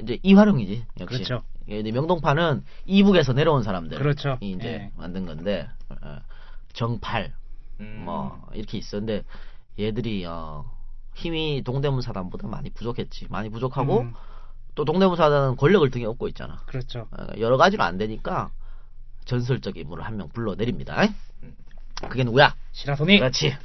[0.00, 1.24] 이제 이화룡이지 역시.
[1.24, 1.42] 그렇죠.
[1.70, 3.98] 예, 이제 명동파는 이북에서 내려온 사람들.
[3.98, 4.36] 그렇죠.
[4.40, 4.90] 이 이제 예.
[4.96, 6.18] 만든 건데 어,
[6.74, 7.32] 정팔
[7.80, 8.02] 음.
[8.04, 9.22] 뭐 이렇게 있었는데
[9.78, 10.64] 얘들이 어,
[11.14, 13.26] 힘이 동대문 사단보다 많이 부족했지.
[13.30, 14.14] 많이 부족하고 음.
[14.74, 16.62] 또 동대문 사단은 권력을 등에 업고 있잖아.
[16.66, 17.08] 그렇죠.
[17.10, 18.50] 어, 여러 가지로 안 되니까
[19.24, 20.96] 전설적 인물을 한 명 불러 내립니다.
[22.08, 22.54] 그게 누구야?
[22.72, 23.18] 시라소니.
[23.18, 23.56] 그렇지.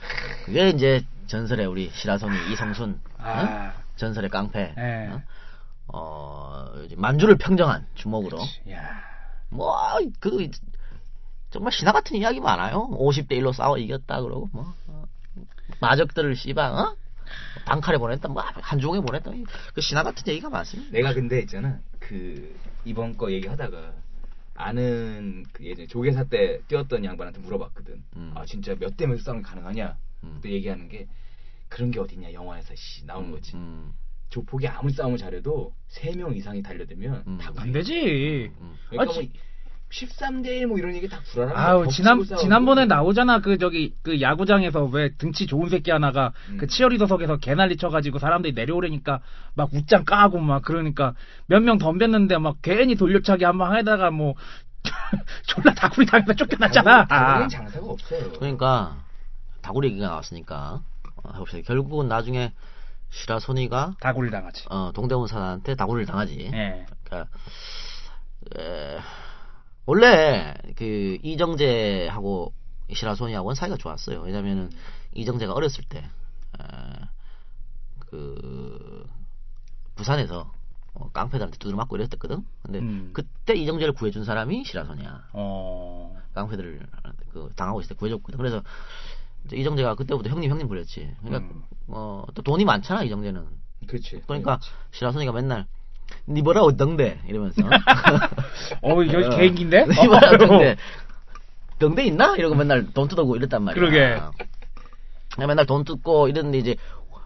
[0.45, 2.99] 그게 이제 전설의 우리 시라소니 이성순.
[3.17, 3.73] 아.
[3.77, 3.81] 어?
[3.97, 4.73] 전설의 깡패.
[4.77, 5.09] 예.
[5.11, 5.21] 어?
[5.93, 8.37] 어, 만주를 평정한 주먹으로.
[8.71, 9.01] 야.
[9.49, 9.75] 뭐,
[10.21, 10.49] 그,
[11.49, 12.87] 정말 신화 같은 이야기 많아요.
[12.91, 14.73] 50대 1로 싸워 이겼다, 그러고, 뭐.
[15.73, 16.95] 어, 마적들을 씨발, 어?
[17.65, 19.31] 방칼에 보냈다, 뭐, 한종에 보냈다.
[19.73, 20.91] 그 신화 같은 얘기가 많습니다.
[20.91, 23.93] 내가 근데 있잖아 그 이번 거 얘기하다가
[24.55, 28.03] 아는 그 예전에 조계사 때 뛰었던 양반한테 물어봤거든.
[28.17, 28.31] 음.
[28.35, 29.97] 아 진짜 몇대몇 싸움이 가능하냐?
[30.23, 30.33] 음.
[30.35, 31.07] 그때 얘기하는 게
[31.69, 33.55] 그런 게 어딨냐 영화에서 씨 나오는 거지.
[33.55, 33.93] 음,
[34.29, 37.37] 조폭이 아무리 싸움을 잘해도 세 명 이상이 달려들면 음.
[37.37, 38.51] 다안 되지.
[38.59, 38.75] 음.
[38.89, 39.23] 그러니까 아, 뭐
[39.91, 41.87] 13대 1뭐 이런 얘기 다 불안한 아우.
[41.89, 42.85] 지난 지난번에.
[42.85, 46.57] 나오잖아 그 저기 그 야구장에서 왜 등치 좋은 새끼 하나가 음.
[46.57, 49.19] 그 치어리더석에서 개난리 쳐가지고 사람들이 내려오려니까
[49.55, 51.13] 막 웃장 까고 막 그러니까
[51.47, 54.35] 몇 명 덤볐는데 막 괜히 돌려차기 한방 하다가 뭐
[55.45, 57.05] 졸라 다구리 당해서 쫓겨났잖아.
[57.07, 57.47] 다른 아.
[57.47, 58.31] 장사가 없어요.
[58.39, 58.97] 그러니까,
[59.61, 60.81] 다구리 얘기가 나왔으니까,
[61.23, 61.61] 어, 해봅시다.
[61.67, 62.51] 결국은 나중에
[63.11, 64.65] 시라소니가, 다구리 당하지.
[64.71, 66.49] 어, 동대문 사단한테 다구리를 당하지.
[66.51, 66.85] 예.
[67.03, 67.29] 그러니까
[68.57, 68.97] 에,
[69.85, 72.53] 원래 그 이정재하고
[72.91, 74.21] 시라소니하고는 사이가 좋았어요.
[74.21, 74.69] 왜냐면은
[75.13, 75.83] 이정재가 어렸을
[78.09, 79.07] 때그
[79.95, 80.51] 부산에서
[80.93, 82.45] 어, 깡패들한테 두드려 맞고 이랬었거든.
[82.63, 83.11] 근데 음.
[83.13, 85.29] 그때 이정재를 구해준 사람이 시라소니야.
[85.33, 86.17] 어.
[86.33, 86.85] 깡패들을
[87.31, 88.37] 그 당하고 있을 때 구해줬거든.
[88.37, 88.61] 그래서
[89.51, 91.15] 이정재가 그때부터 형님 형님 불렸지.
[91.23, 91.63] 그러니까 음.
[91.87, 93.47] 어, 또 돈이 많잖아 이정재는.
[93.87, 94.21] 그렇지.
[94.27, 94.59] 그러니까
[94.91, 95.65] 시라소니가 맨날
[96.27, 97.61] 니 뭐라 어떤데 이러면서
[98.81, 99.85] 어, 이거 개인기인데?
[100.01, 100.75] 니 뭐라 어떤데
[101.79, 104.21] 병대 있나 이러고 맨날 돈 뜯어고 이랬단 말이야 그러게.
[105.33, 106.75] 그냥 맨날 돈 뜯고 이랬는데 이제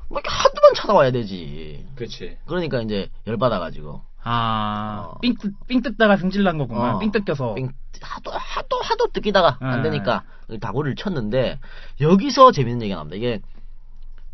[0.10, 2.38] 뭐 한두 번 찾아와야 되지 그렇지.
[2.46, 5.20] 그러니까 이제 열 받아가지고 아, 어.
[5.20, 6.96] 삥, 뜯다가 승질난 거구만.
[6.96, 7.54] 어, 삥 뜯겨서.
[7.54, 7.70] 삥
[8.02, 9.90] 하도 하도 하도 뜯기다가 안 네.
[9.90, 10.24] 되니까
[10.60, 11.60] 다구리를 쳤는데
[12.02, 13.40] 여기서 재밌는 얘기가 나옵니다 이게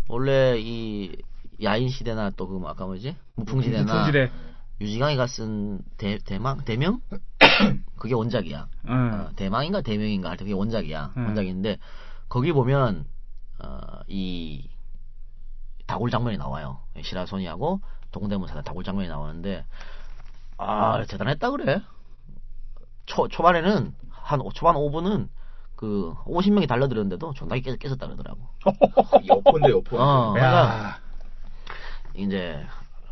[0.07, 1.15] 원래 이
[1.63, 3.83] 야인 시대나 또 그 아까 뭐지 무풍 시대나.
[4.79, 7.01] 유지강이가 쓴 대, 대망 대명
[7.97, 8.67] 그게 원작이야.
[8.87, 9.11] 응.
[9.13, 11.13] 어, 대망인가 대명인가 할때 그게 원작이야.
[11.17, 11.25] 음.
[11.27, 11.77] 원작인데
[12.29, 13.05] 거기 보면
[13.63, 13.77] 어,
[14.07, 14.67] 이
[15.85, 16.79] 다굴 장면이 나와요.
[16.99, 17.81] 시라소니하고
[18.11, 19.65] 동대문 사단 다굴 장면이 나오는데
[20.57, 21.81] 아 대단했다 그래.
[23.05, 25.27] 초 초반에는 한 오- 초반 5분은
[25.75, 28.39] 그 50명이 달려들었는데도 존나게 깨, 깼었다 그러더라고.
[29.27, 29.99] 여포인데 여포.
[29.99, 31.00] 어, 그러니까 야.
[32.15, 32.65] 이제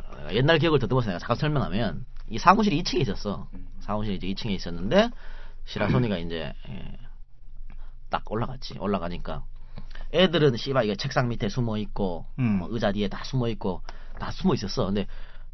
[0.09, 3.47] 어, 옛날 기억을 더듬어서 내가 잠깐 설명하면 이 사무실이 2층에 있었어.
[3.53, 3.67] 음.
[3.81, 5.09] 사무실이 이제 2층에 있었는데
[5.65, 6.97] 시라소니가 이제 예,
[8.09, 8.77] 딱 올라갔지.
[8.79, 9.43] 올라가니까
[10.13, 12.59] 애들은 씨발 이게 책상 밑에 숨어 있고 음.
[12.59, 13.81] 뭐 의자 뒤에 다 숨어 있고
[14.19, 14.85] 다 숨어 있었어.
[14.85, 15.07] 근데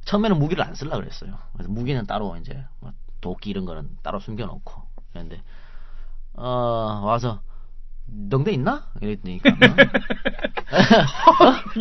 [0.05, 1.37] 처음에는 무기를 안 쓰려 그랬어요.
[1.53, 2.91] 그래서 무기는 따로 이제 뭐
[3.21, 5.41] 도끼 이런 거는 따로 숨겨놓고 그런데
[6.33, 7.41] 어 와서
[8.29, 8.83] 덩대 있나?
[9.01, 9.49] 이랬더니까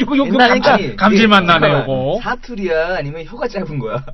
[0.01, 2.21] 요거 요거 옛날에 감, 이게- 감질만 나네 요거.
[2.23, 4.05] 사투리야 아니면 혀가 짧은 거야?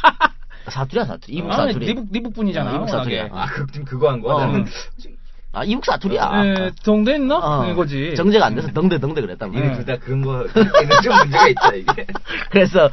[0.68, 2.70] 사투리야 사투리 이북 아, 사투리 미국 미국 분이잖아.
[2.72, 3.28] 어, 이북 사투리야.
[3.32, 4.34] 아, 그, 지금 그거 한 거야?
[4.34, 4.40] 어.
[4.40, 4.66] 나는
[5.52, 7.38] 아 이북 사투리야 예, 동대 있나?
[7.38, 8.14] 어, 이거지.
[8.14, 10.46] 정제가 안 돼서 덩대 덩대 그랬단 말이야 니네 둘다 그런 거,
[11.02, 12.06] 좀 문제가 있다, 이게.
[12.50, 12.90] 그래서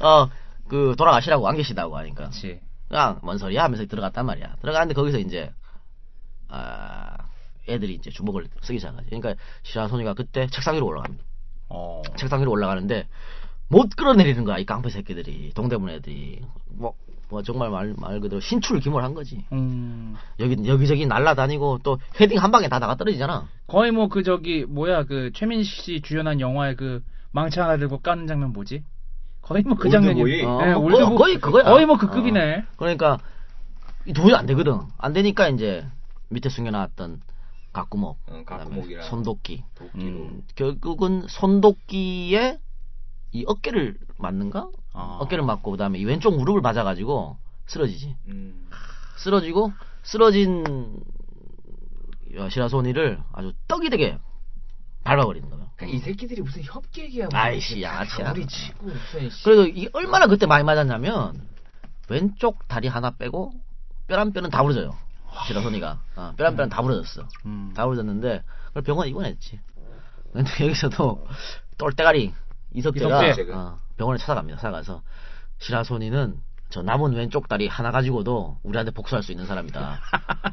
[0.00, 0.28] 어
[0.68, 2.58] 그 돌아가시라고 안 계시다고 하니까 그렇지.
[2.88, 4.56] 그냥 뭔 소리야 하면서 들어갔단 말이야.
[4.60, 5.52] 들어갔는데 거기서 이제
[6.48, 7.16] 아
[7.68, 9.06] 애들이 이제 주먹을 쓰기 시작하지.
[9.08, 11.24] 그러니까 시라소니가 그때 책상 위로 올라갑니다.
[11.68, 12.02] 어.
[12.16, 13.06] 책상 위로 올라가는데
[13.68, 16.40] 못 끌어내리는 거야 이 깡패 새끼들이 동대문 애들이
[16.70, 16.94] 뭐,
[17.28, 19.44] 뭐 정말 말, 말 그대로 신출 기몰한 거지.
[19.52, 20.14] 음.
[20.38, 23.48] 여기 여기저기 날라다니고 또 헤딩 한 방에 다 나가 떨어지잖아.
[23.66, 27.02] 거의 뭐 그 저기 뭐야 그 최민식 씨 주연한 영화의 그
[27.32, 28.84] 망치 하나 들고 까는 장면 뭐지?
[29.42, 30.20] 거의 뭐 그 장면이.
[30.22, 30.42] 올드보이?
[30.44, 31.64] 어, 네, 뭐 올드보- 거의, 거의 그거야.
[31.64, 32.10] 거의 뭐그 어.
[32.10, 32.64] 급이네.
[32.76, 33.18] 그러니까
[34.06, 34.78] 이 도저히 안 되거든.
[34.98, 35.84] 안 되니까 이제
[36.28, 37.20] 밑에 숨겨놨던
[37.76, 39.62] 가꾸목, 어, 그다음에 가꾸목이랑 손도끼.
[39.96, 42.58] 음, 결국은 손도끼에
[43.32, 44.70] 이 어깨를 맞는가?
[44.94, 45.18] 아.
[45.20, 47.36] 어깨를 맞고 그다음에 이 왼쪽 무릎을 맞아가지고
[47.66, 48.16] 쓰러지지.
[48.28, 48.68] 음.
[49.18, 49.72] 쓰러지고
[50.02, 51.02] 쓰러진
[52.50, 54.18] 시라소니를 아주 떡이 되게
[55.04, 55.70] 밟아버리는 거예요.
[55.76, 57.26] 그러니까 이 새끼들이 무슨 협객이야.
[57.26, 58.30] 무슨 아이씨, 양아치야.
[58.32, 59.44] 우리 치고 무슨 씨.
[59.44, 61.46] 그래도 이게 얼마나 그때 많이 맞았냐면
[62.08, 63.52] 왼쪽 다리 하나 빼고
[64.06, 64.96] 뼈한 뼈는 다 부러져요.
[65.46, 67.28] 시라소니가 어, 뼈한 뼈는 다 부러졌어.
[67.46, 67.72] 음.
[67.74, 69.60] 다 부러졌는데 그걸 병원 입원했지.
[70.32, 71.26] 근데 여기서도
[71.78, 72.32] 똘대가리
[72.74, 73.52] 이석재가 이석재.
[73.52, 74.58] 어, 병원에 찾아갑니다.
[74.58, 75.02] 찾아가서
[75.58, 80.00] 시라소니는 저 남은 왼쪽 다리 하나 가지고도 우리한테 복수할 수 있는 사람이다.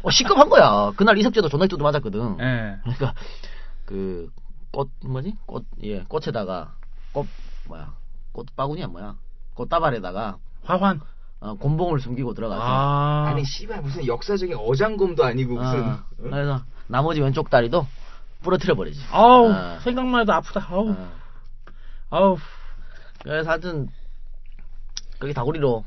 [0.03, 0.91] 어, 시급한 거야.
[0.95, 2.37] 그날 이석재도 존나 두도 맞았거든.
[2.39, 2.77] 예.
[2.83, 3.13] 그러니까
[3.85, 4.29] 그
[4.73, 6.73] 꽃 뭐지 꽃 예 꽃에다가
[7.13, 7.27] 꽃
[7.67, 7.93] 뭐야
[8.31, 9.15] 꽃 바구니야 뭐야
[9.53, 10.99] 꽃다발에다가 화환.
[11.43, 13.25] 어, 곤봉을 숨기고 들어가서 아.
[13.27, 16.31] 아니 씨발 무슨 역사적인 어장검도 아니고 무슨 어, 응?
[16.31, 17.85] 그래서 나머지 왼쪽 다리도
[18.43, 19.01] 부러뜨려 버리지.
[19.11, 19.79] 아우 어.
[19.81, 20.65] 생각만 해도 아프다.
[20.69, 20.91] 아우.
[20.91, 21.11] 어.
[22.09, 22.37] 아우.
[23.23, 23.89] 그래서 하여튼
[25.19, 25.83] 그게 다구리로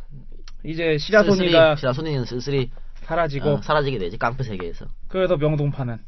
[0.63, 2.71] 이제 시라소니가 시라소니는 쓸쓸히
[3.05, 4.85] 사라지고 어, 사라지게 되지 깡패 세계에서.
[5.09, 5.99] 그래서 명동파는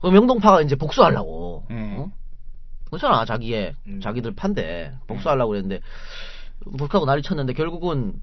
[0.00, 1.66] 그 명동파가 이제 복수하려고.
[1.70, 1.96] 음.
[1.98, 2.12] 어?
[2.86, 4.00] 그렇잖아 자기의 음.
[4.00, 5.80] 자기들 판대 복수하려고 그랬는데
[6.78, 8.20] 불하고 난리 쳤는데 결국은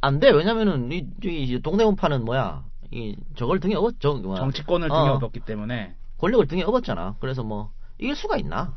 [0.00, 0.30] 안 돼.
[0.30, 2.64] 왜냐면은 이, 이 동대문파는 뭐야?
[2.90, 4.14] 이 저걸 등에 업었죠.
[4.18, 4.38] 뭐야.
[4.38, 7.16] 정치권을 등에 어, 업었기 때문에 권력을 등에 업었잖아.
[7.20, 8.76] 그래서 뭐 이길 수가 있나?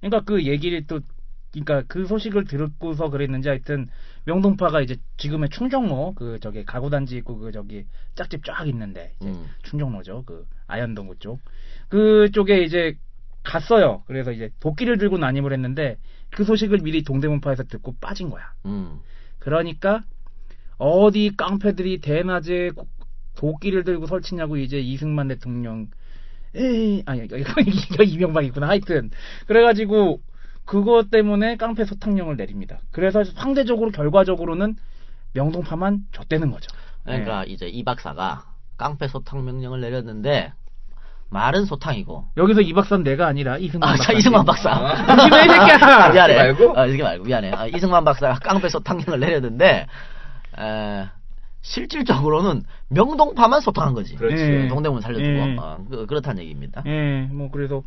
[0.00, 1.00] 그러니까 그 얘기를 또
[1.52, 3.88] 그러니까 그 소식을 듣고서 그랬는지 하여튼
[4.24, 9.30] 명동파가 이제 지금의 충정로 그 저기 가구 단지 있고 그 저기 짝집 쫙 있는데 이제
[9.30, 9.46] 음.
[9.62, 11.40] 충정로죠 그 아현동 그쪽
[11.88, 12.98] 그쪽에 이제
[13.42, 15.96] 갔어요 그래서 이제 도끼를 들고 난입을 했는데
[16.30, 19.00] 그 소식을 미리 동대문파에서 듣고 빠진 거야 음.
[19.38, 20.02] 그러니까
[20.78, 22.88] 어디 깡패들이 대낮에 고-
[23.36, 25.88] 도끼를 들고 설치냐고 이제 이승만 대통령
[26.54, 29.10] 에이 아니 이거 이명박이구나 하여튼
[29.46, 30.20] 그래가지고
[30.64, 32.80] 그것 때문에 깡패 소탕령을 내립니다.
[32.90, 34.74] 그래서 상대적으로 결과적으로는
[35.32, 36.68] 명동파만 줬대는 거죠.
[37.04, 40.52] 그러니까 이제 이 박사가 깡패 소탕 명령을 내렸는데
[41.28, 42.28] 말은 소탕이고.
[42.36, 44.04] 여기서 이 박사는 내가 아니라 이승만 아, 박사.
[44.04, 45.06] 자, 이승만 박사.
[45.16, 46.04] 조심해, 이 새끼야!
[46.04, 46.36] 아, 미안해.
[46.36, 46.78] 말고?
[46.78, 47.50] 아, 이게 말고, 미안해.
[47.52, 49.86] 아, 이승만 박사가 깡패 소탕령을 내렸는데,
[50.58, 51.06] 에,
[51.62, 54.14] 실질적으로는 명동파만 소탕한 거지.
[54.14, 54.42] 그렇지.
[54.42, 54.68] 예.
[54.68, 55.28] 동대문 살려주고.
[55.28, 55.56] 예.
[55.58, 56.82] 어, 그, 그렇다는 얘기입니다.
[56.86, 57.82] 예, 뭐 그래서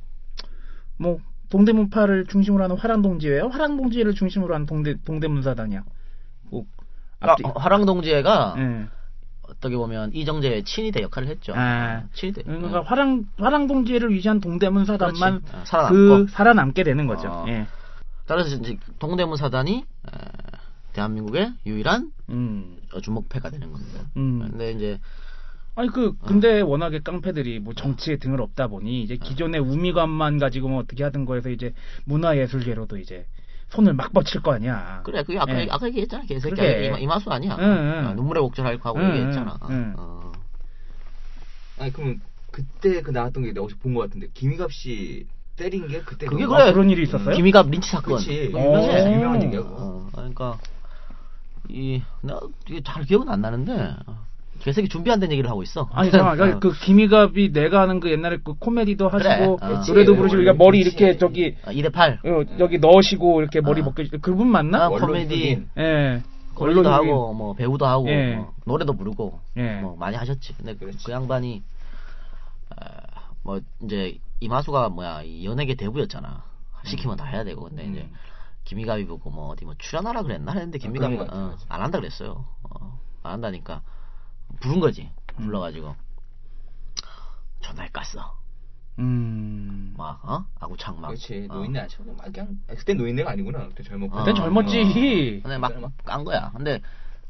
[0.98, 3.48] 뭐 동대문파를 중심으로 하는 화랑동지회요.
[3.48, 5.84] 화랑동지회를 중심으로 하는 동대 동대문 사단이야.
[6.52, 6.66] 뭐
[7.22, 7.44] 아, 앞뒤.
[7.56, 8.88] 화랑동지회가 예.
[9.50, 11.54] 어떻게 보면 이정재의 친위대 역할을 했죠.
[11.56, 12.44] 아, 친위대.
[12.44, 15.42] 그러니까 화랑 화랑동지회를 위시한 동대문 사단만.
[15.52, 16.26] 어, 살아남고.
[16.26, 17.28] 그 살아남게 되는 거죠.
[17.30, 17.46] 어.
[17.48, 17.68] 예.
[18.26, 20.12] 따라서 이제 동대문 사단이 에,
[20.94, 22.78] 대한민국의 유일한 음.
[22.94, 24.02] 어, 주목패가 되는 겁니다.
[24.18, 24.48] 음.
[24.50, 25.00] 근데 이제
[25.76, 30.80] 아니 그 근데 워낙에 깡패들이 뭐 정치에 등을 업다 보니 이제 기존의 우미관만 가지고 뭐
[30.80, 31.74] 어떻게 하든 거에서 이제
[32.06, 33.26] 문화예술계로도 이제
[33.70, 35.02] 손을 막 뻗칠 거 아니야.
[35.04, 35.68] 그래 그게 아까 예.
[35.70, 36.56] 아까 얘기했잖아 개새끼.
[36.86, 38.08] 이마, 이마수 아니야 응, 응.
[38.08, 39.58] 어, 눈물의 곡절할 하고 응, 얘기했잖아.
[39.98, 40.32] 어.
[41.78, 42.20] 아니 그럼
[42.52, 46.46] 그때 그 나왔던 게 내가 혹시 본것 같은데 김희갑 씨 때린 게 그때 그게?
[46.46, 47.36] 그래 아, 그런 일이 있었어요?
[47.36, 48.52] 김희갑 린치 사건 그치.
[48.54, 49.12] 어.
[49.12, 49.62] 유명한 얘기야.
[49.62, 50.58] 어, 그러니까
[51.70, 54.29] 이 내가 이게 잘 기억은 안 나는데 어,
[54.60, 56.60] 개새끼 준비 안 된 얘기를 하고 있어 아니 잠깐 어.
[56.60, 59.30] 그 김희갑이 내가 하는 그 옛날에 그 코미디도 그래.
[59.30, 59.68] 하시고 어.
[59.88, 60.16] 노래도.
[60.16, 60.96] 부르시고 그러니까 머리 그치.
[60.98, 63.86] 이렇게 저기 어, 2대 8 어, 여기 넣으시고 이렇게 머리 어.
[63.86, 64.86] 벗겨 그분 맞나?
[64.86, 65.66] 아, 코미디.
[65.78, 66.22] 예.
[66.56, 68.36] 언론이- 하고 뭐 배우도 하고 예.
[68.36, 69.80] 뭐 노래도 부르고 예.
[69.80, 70.54] 뭐 많이 하셨지.
[70.58, 70.92] 근데 그.
[71.06, 71.64] 그 양반이
[72.72, 72.86] 어,
[73.44, 76.44] 뭐 이제 이마수가 뭐야 이 연예계 대부였잖아.
[76.86, 78.14] 시키면 다 해야 되고 근데 이제 음.
[78.66, 81.56] 김희갑이 보고 뭐 어디 뭐 출연하라 그랬나 했는데 아, 김희갑이 같아, 어.
[81.70, 82.46] 안 한다 그랬어요.
[82.70, 83.82] 어, 안 한다니까
[84.60, 85.10] 부른 거지.
[85.40, 85.46] 음.
[85.46, 85.96] 불러가지고
[87.62, 88.32] 존나 깠어.
[89.00, 89.94] 음.
[89.98, 90.46] 막 어?
[90.60, 91.08] 아구창 막.
[91.10, 91.56] 그렇지 어.
[91.56, 94.20] 노인네 안 쳐도 막 그냥 아, 그때 노인네가 아니구나 그때 젊었고 어.
[94.24, 95.40] 그땐 젊었지.
[95.44, 95.72] 근데 막
[96.04, 96.52] 깐 거야.
[96.56, 96.82] 근데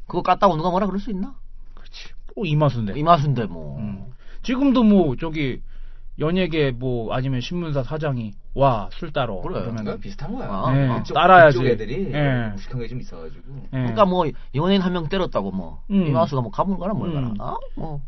[0.06, 1.34] 그거 깠다고 누가 뭐라 그럴 수 있나?
[1.74, 2.08] 그렇지.
[2.34, 2.98] 또 이마수인데.
[2.98, 3.78] 이마수인데 뭐.
[3.78, 4.12] 음.
[4.42, 5.62] 지금도 뭐 저기
[6.20, 9.60] 연예계 뭐 아니면 신문사 사장이 와 술 따러 그래.
[9.62, 11.66] 그러면 비슷한 거야 아, 네, 그쪽, 따라야지.
[11.66, 12.50] 애들이 예.
[12.52, 13.68] 무식한 게 좀 있어가지고 예.
[13.70, 16.06] 그러니까 뭐 연예인 한 명 때렸다고 뭐 음.
[16.08, 17.36] 이마수가 뭐 가물 가나 뭘 가나 음.
[17.40, 18.00] 아, 뭐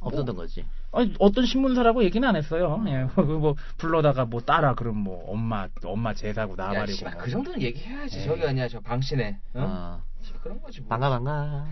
[0.00, 0.64] 없었던 거지.
[0.92, 2.82] 아니, 어떤 신문사라고 얘기는 안 했어요.
[2.86, 3.04] 예.
[3.20, 7.18] 뭐 불러다가 뭐 따라 그럼 뭐 엄마 엄마 제사고 야, 나발이고 뭐.
[7.22, 8.24] 그 정도는 얘기해야지 예.
[8.24, 9.60] 저기 아니야 저 방신에 어?
[9.60, 10.00] 아,
[10.42, 11.66] 그런 거지 뭐 반가 반가.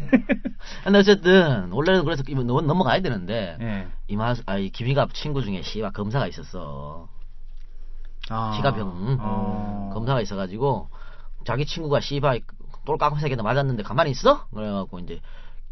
[0.85, 3.89] 근데 어쨌든 원래는 그래서 넘- 넘어가야 되는데 예.
[4.09, 7.09] 이마수 아이 김희갑 친구 중에 씨발 검사가 있었어.
[8.29, 8.53] 아.
[8.59, 9.91] 희가병 어.
[9.95, 10.89] 검사가 있어가지고
[11.45, 12.41] 자기 친구가 씨발
[12.85, 14.47] 똘 깎은 새끼한테 맞았는데 가만히 있어?
[14.49, 15.21] 그래갖고 이제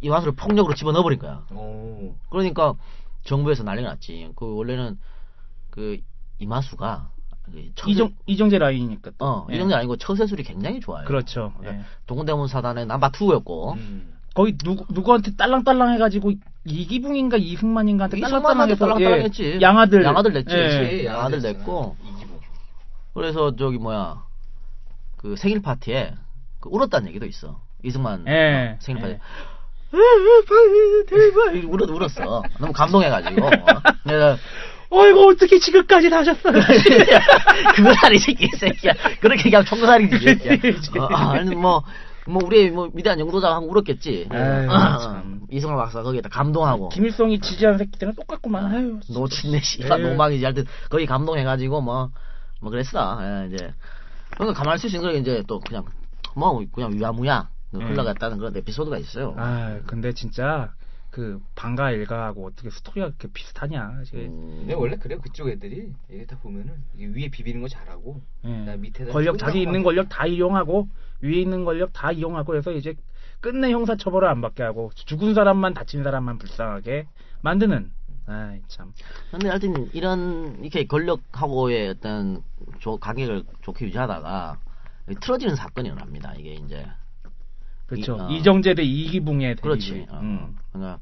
[0.01, 1.47] 이마수를 폭력으로 집어넣어 버린 거야.
[1.53, 2.15] 오.
[2.31, 2.75] 그러니까
[3.25, 4.33] 정부에서 난리가 났지.
[4.37, 4.99] 그 원래는
[5.71, 5.99] 그
[6.39, 7.14] 이마수가 그
[7.75, 9.13] 처세- 이정 이정재 라인이니까.
[9.19, 9.25] 또.
[9.25, 9.57] 어 예.
[9.57, 11.05] 이정도 아니고 처세술이 굉장히 좋아요.
[11.07, 11.53] 그렇죠.
[11.59, 11.87] 그러니까 예.
[12.07, 14.15] 동대문 사단의 남바 2였고 음.
[14.35, 16.33] 거의 누구 누구한테 딸랑딸랑 해가지고
[16.65, 19.45] 이기붕인가 이승만인가한테 이승만한테 딸랑딸랑해서 딸랑딸랑했지.
[19.45, 20.55] 예, 양아들 양아들 냈지.
[20.55, 21.05] 예.
[21.05, 21.97] 양아들 냈고.
[22.03, 22.39] 이기붕.
[23.15, 24.25] 그래서 저기 뭐야
[25.17, 26.15] 그 생일 파티에
[26.61, 27.61] 그 울었다는 얘기도 있어.
[27.85, 28.75] 이승만 예.
[28.75, 29.13] 어, 생일 파티.
[29.15, 29.21] 예.
[31.07, 32.43] 대박 울었 울었어.
[32.59, 33.51] 너무 감동해가지고.
[34.07, 34.37] 내가
[34.95, 36.53] 어이구 어떻게 지금까지 사셨어요?
[37.75, 38.93] 그건 아니지 이 새끼야.
[39.21, 40.17] 그렇게 총살이지.
[40.17, 41.03] 이 새끼야.
[41.03, 41.83] 어, 아니 뭐.
[42.27, 44.29] 뭐 우리 뭐 위대한 영도자하고 울었겠지.
[44.31, 45.41] 아유, 어, 참.
[45.51, 48.65] 이승만 박사 거기에다 감동하고 김일성이 지지한 새끼들은 똑같구만.
[48.65, 48.99] 아유.
[49.11, 50.09] 노친네 씨발 예.
[50.09, 52.11] 노망이지 하여튼 거기 감동해가지고 뭐뭐
[52.71, 53.19] 그랬어.
[53.21, 53.75] 예, 이제
[54.31, 55.85] 그러니까 가만히 있을 수 있는 거 이제 또 그냥
[56.35, 57.81] 뭐 그냥 위야무야 음.
[57.91, 59.35] 흘러갔다는 그런 에피소드가 있어요.
[59.37, 60.71] 아 근데 진짜
[61.15, 64.01] 그 방가 일가하고 어떻게 스토리가 그렇게 비슷하냐.
[64.15, 68.49] 음, 근데 원래 그래요 그쪽 애들이 이게 다 보면은 이게 위에 비비는 거 잘하고 예.
[68.65, 70.89] 나 밑에다 권력 자기 있는 막- 권력 다 이용하고
[71.21, 72.97] 위에 있는 권력 다 이용하고 해서 이제
[73.41, 77.07] 끝내 형사 처벌을 안 받게 하고 죽은 사람만 다친 사람만 불쌍하게
[77.43, 77.93] 만드는
[78.27, 78.93] 아이 참
[79.31, 82.43] 근데 하여튼 이런 이렇게 권력하고의 어떤
[82.81, 84.59] 조, 관계를 좋게 유지하다가
[85.21, 86.35] 틀어지는 사건이 일어납니다.
[86.37, 86.85] 이게 이제
[87.95, 88.29] 그렇죠 이- 어.
[88.39, 89.91] 이정재 대 이기붕의 그렇지.
[89.91, 90.07] 대립이.
[90.11, 90.57] 어, 음.
[90.73, 91.01] 그러니까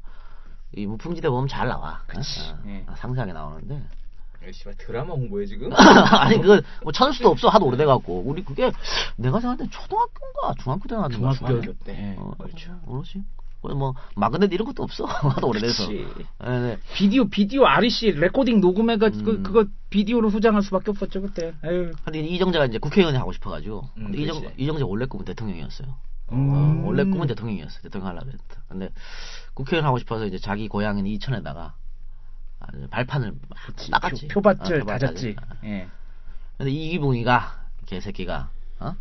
[0.75, 2.01] 이 무풍지대 보면 잘 나와.
[2.07, 2.41] 그치.
[2.41, 2.85] 어, 어, 예.
[2.95, 3.75] 상세하게 나오는데.
[3.75, 5.69] 야, 씨발 드라마 홍보해 지금
[6.19, 8.71] 아니 그거 뭐 찾을 수도 없어 하도 오래돼갖고 우리 그게
[9.15, 11.73] 내가 생각할 때 초등학교인가 중학교 때 나왔던 거 중학교 같은데.
[11.85, 11.97] 때.
[11.97, 12.15] 예.
[12.17, 12.77] 어, 그렇죠.
[12.85, 13.23] 그렇지.
[13.61, 15.89] 그래 뭐 magnet 이런 것도 없어 하도 오래돼서.
[15.93, 16.05] 예,
[16.43, 16.77] 네.
[16.95, 19.43] 비디오 비디오 REC recording 녹음해가 그 음.
[19.43, 21.53] 그거 비디오로 소장할 수밖에 없었죠 그때.
[21.63, 21.91] 에휴.
[22.03, 24.41] 근데 이정재가 이제 국회의원이 하고 싶어가지고 음, 이정.
[24.57, 25.87] 이정재 원래 꿈은 대통령이었어요.
[26.33, 26.49] 음.
[26.83, 27.81] 어, 원래 꿈은 대통령이었어.
[27.81, 28.61] 대통령 하려고 했다.
[28.67, 28.89] 근데
[29.53, 31.75] 국회의원 하고 싶어서 이제 자기 고향인 이천에다가
[32.59, 34.27] 아, 이제 발판을 막 닦았지.
[34.29, 35.35] 표, 표밭을 어, 다졌지.
[35.39, 35.55] 아.
[35.65, 35.87] 예.
[36.57, 38.49] 근데 이기붕이가 개새끼가
[38.79, 38.95] 어?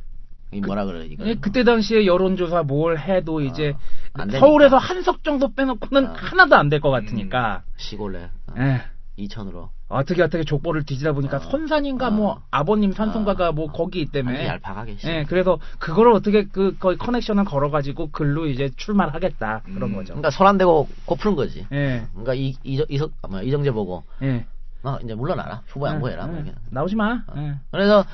[0.50, 1.24] 이 뭐라 그래 이거.
[1.26, 3.74] 예, 그때 당시에 여론조사 뭘 해도 이제
[4.12, 4.46] 안 되니까.
[4.46, 6.12] 서울에서 한석 정도 빼놓고는 아.
[6.14, 8.82] 하나도 안 될 것 같으니까 시골에 어, 예.
[9.22, 11.40] 이천으로 어떻게 어떻게 족보를 뒤지다 보니까 어.
[11.40, 12.10] 선산인가 어.
[12.10, 13.52] 뭐 아버님 산송가가 어.
[13.52, 14.96] 뭐 거기 때문에 얄팍하게.
[14.96, 15.08] 씨.
[15.08, 19.94] 예, 그래서 그거를 어떻게 그 거의 커넥션을 걸어가지고 글로 이제 출마를 하겠다 그런 음.
[19.94, 20.14] 거죠.
[20.14, 21.66] 그러니까 손안 대고 고 푸는 거지.
[21.72, 24.46] 예, 그러니까 이 이석 아, 뭐야, 이정재 보고 예.
[24.82, 26.26] 나 이제 물러나라 후보 양보해라.
[26.26, 26.54] 뭐 예.
[26.70, 27.24] 나오지 마.
[27.28, 27.34] 어.
[27.36, 27.54] 예.
[27.70, 28.04] 그래서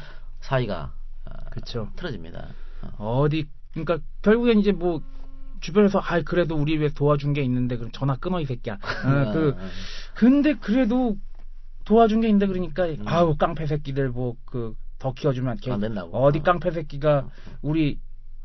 [0.40, 0.93] 사이가
[1.26, 1.89] 어, 그쵸.
[1.97, 2.48] 틀어집니다.
[2.98, 3.20] 어.
[3.20, 5.01] 어디 그러니까 결국엔 이제 뭐
[5.60, 8.74] 주변에서 아 그래도 우리 왜 도와준 게 있는데 그럼 전화 끊어 이 새끼야.
[8.74, 9.68] 어, 그 어, 어.
[10.14, 11.16] 근데 그래도
[11.85, 13.02] 도와준 게 있는데 그러니까 음.
[13.06, 15.70] 아우 깡패 새끼들 뭐 그 더 키워주면 걔.
[15.70, 16.43] 어디 어.
[16.43, 17.28] 깡패 새끼가
[17.62, 18.01] 우리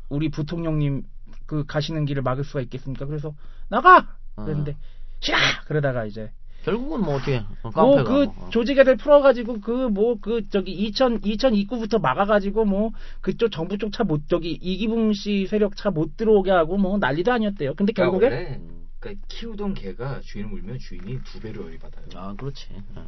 [0.08, 1.02] 우리 부통령님
[1.46, 3.06] 그 가시는 길을 막을 수가 있겠습니까?
[3.06, 3.34] 그래서
[3.68, 4.44] 나가 어.
[4.44, 4.76] 그랬는데
[5.20, 5.36] 싫어
[5.66, 6.30] 그러다가 이제
[6.64, 8.50] 결국은 뭐 어떻게 뭐 깡패가 그 뭐, 어.
[8.50, 14.04] 조직애들 풀어가지고 그 뭐 그 저기 2000 2000 입구부터 막아가지고 뭐 그쪽 정부 쪽 차
[14.04, 17.74] 못 저기 이기붕 씨 세력 차 못 들어오게 하고 뭐 난리도 아니었대요.
[17.74, 18.60] 근데 그러니까 결국에
[19.00, 22.68] 그러니까 키우던 개가 주인을 물면 주인이 두 배로 열받아요 아 그렇지.
[22.96, 23.06] 어, 어.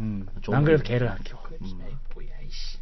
[0.00, 0.82] 음, 좋은 난 그래서.
[0.84, 1.42] 개를 안 키워.
[1.42, 1.80] 그렇지 음.
[2.14, 2.78] 뭐야 이씨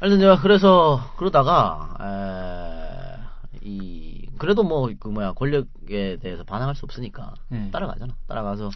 [0.00, 7.32] 하여튼 제가 그래서 그러다가 에, 이 그래도 뭐 그 뭐야 권력에 대해서 반항할 수 없으니까
[7.48, 7.70] 네.
[7.70, 8.14] 따라가잖아.
[8.28, 8.70] 따라가서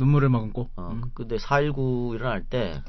[0.00, 0.70] 눈물을 머금고.
[0.76, 1.02] 어 음.
[1.14, 2.82] 근데 4.19 일어날 때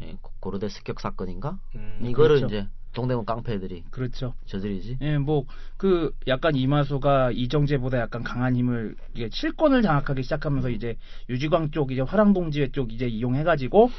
[0.00, 2.46] 에, 고- 고려대 습격 사건인가 음, 이거를 그렇죠.
[2.46, 4.34] 이제 동대문 깡패들이 그렇죠.
[4.46, 4.98] 저들이지.
[5.02, 5.44] 예, 뭐
[5.76, 10.96] 그 약간 이마수가 이정재보다 약간 강한 힘을 이게 실권을 장악하기 시작하면서 이제
[11.28, 13.90] 유지광 쪽 이제 화랑동지회 쪽 이제 이용해 가지고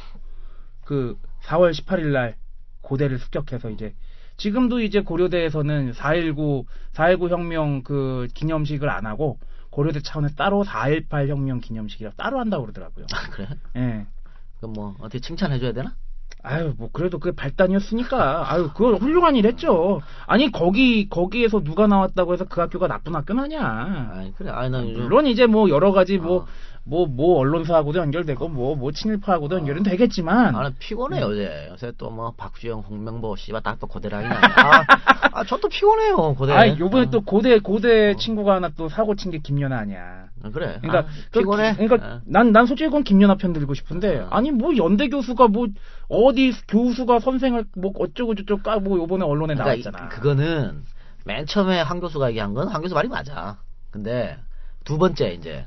[0.83, 2.35] 그 4월 18일 날
[2.81, 3.93] 고대를 습격해서 이제
[4.37, 9.37] 지금도 이제 고려대에서는 4.19 4.19 혁명 그 기념식을 안 하고
[9.77, 13.05] 고려대 차원에서 따로 4.18 혁명 기념식이라 따로 한다고 그러더라고요.
[13.13, 13.47] 아, 그래?
[13.75, 14.07] 예.
[14.57, 15.93] 그럼 뭐 어떻게 칭찬해줘야 되나?
[16.41, 18.51] 아유, 뭐, 그래도 그게 발단이었으니까.
[18.51, 20.01] 아유, 그거 훌륭한 일 했죠.
[20.25, 24.09] 아니, 거기, 거기에서 누가 나왔다고 해서 그 학교가 나쁜 학교는 아니야.
[24.15, 24.49] 아니 그래.
[24.49, 26.47] 아니 난 요즘 물론 이제 뭐 여러 가지 뭐, 어.
[26.89, 30.53] 뭐, 뭐 언론사하고도 연결되고 뭐, 뭐 친일파하고도 연결은 되겠지만.
[30.53, 31.67] 나는 피곤해 요새.
[31.69, 34.25] 요새 또 뭐 박주영, 홍명보, 씨발 다또 고대라니.
[34.31, 34.83] 아,
[35.33, 36.53] 아, 저 또 피곤해요 고대.
[36.53, 37.09] 아, 요번에 어.
[37.09, 40.27] 또 고대, 고대 친구가 하나 또 사고 친 게 김연아 아니야.
[40.43, 40.77] 아, 그래.
[40.81, 41.71] 그러니까, 아, 그 피곤해.
[41.75, 42.21] 기- 그러니까 아.
[42.25, 44.27] 난, 난 솔직히 그건 김연아 편 들고 싶은데, 어.
[44.29, 45.67] 아니, 뭐 연대 교수가 뭐,
[46.07, 50.05] 어디 교수가 선생을 뭐 어쩌고저쩌고 까고 요번에 언론에 그러니까 나왔잖아.
[50.05, 50.83] 이- 그거는
[51.25, 53.57] 맨 처음에 한 교수가 얘기한 건 한 교수 말이 맞아.
[53.91, 54.37] 근데
[54.85, 55.65] 두 번째 이제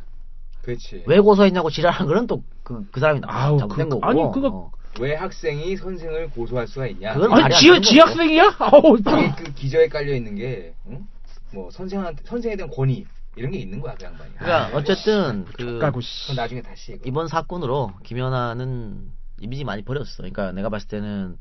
[0.63, 1.05] 그렇지.
[1.07, 4.07] 왜 고소했냐고 지랄한 거는 또그 그 사람이 아우, 잘못된 그- 거고.
[4.07, 4.71] 아니, 그거- 어.
[5.01, 7.15] 왜 학생이 선생을 고소할 수가 있냐?
[7.15, 7.99] 그건 아니, 지, 지.
[8.01, 8.57] 학생이야?
[8.59, 11.07] 아우, 이게 그 기저에 깔려 있는 게, 응?
[11.55, 13.07] 뭐 선생한테 선생에 대한 권위
[13.37, 14.33] 이런 게 있는 거야 그 양반이.
[14.35, 16.35] 그러니까 아, 어쨌든 그 가고 씨.
[16.35, 17.09] 나중에 다시 얘기해.
[17.09, 20.17] 이번 사건으로 김연아는 이미지 많이 버렸어.
[20.19, 21.37] 그러니까 내가 봤을 때는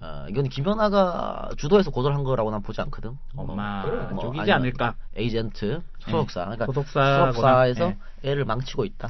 [0.00, 3.18] 어, 이건 김연아가 주도해서 고소를 한 거라고 난 보지 않거든.
[3.36, 4.94] 엄마 그래, 뭐 쪽이지 않을까?
[5.16, 6.42] 에이전트, 소속사.
[6.44, 7.94] 그러니까 소속사거나, 소속사에서
[8.24, 8.30] 예.
[8.30, 9.08] 애를 망치고 있다.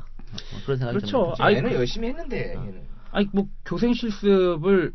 [0.53, 1.35] 뭐 그런 생각이 그렇죠.
[1.37, 2.89] 좀 아이, 얘는 열심히 했는데 얘는.
[3.11, 4.95] 아니 뭐 교생 실습을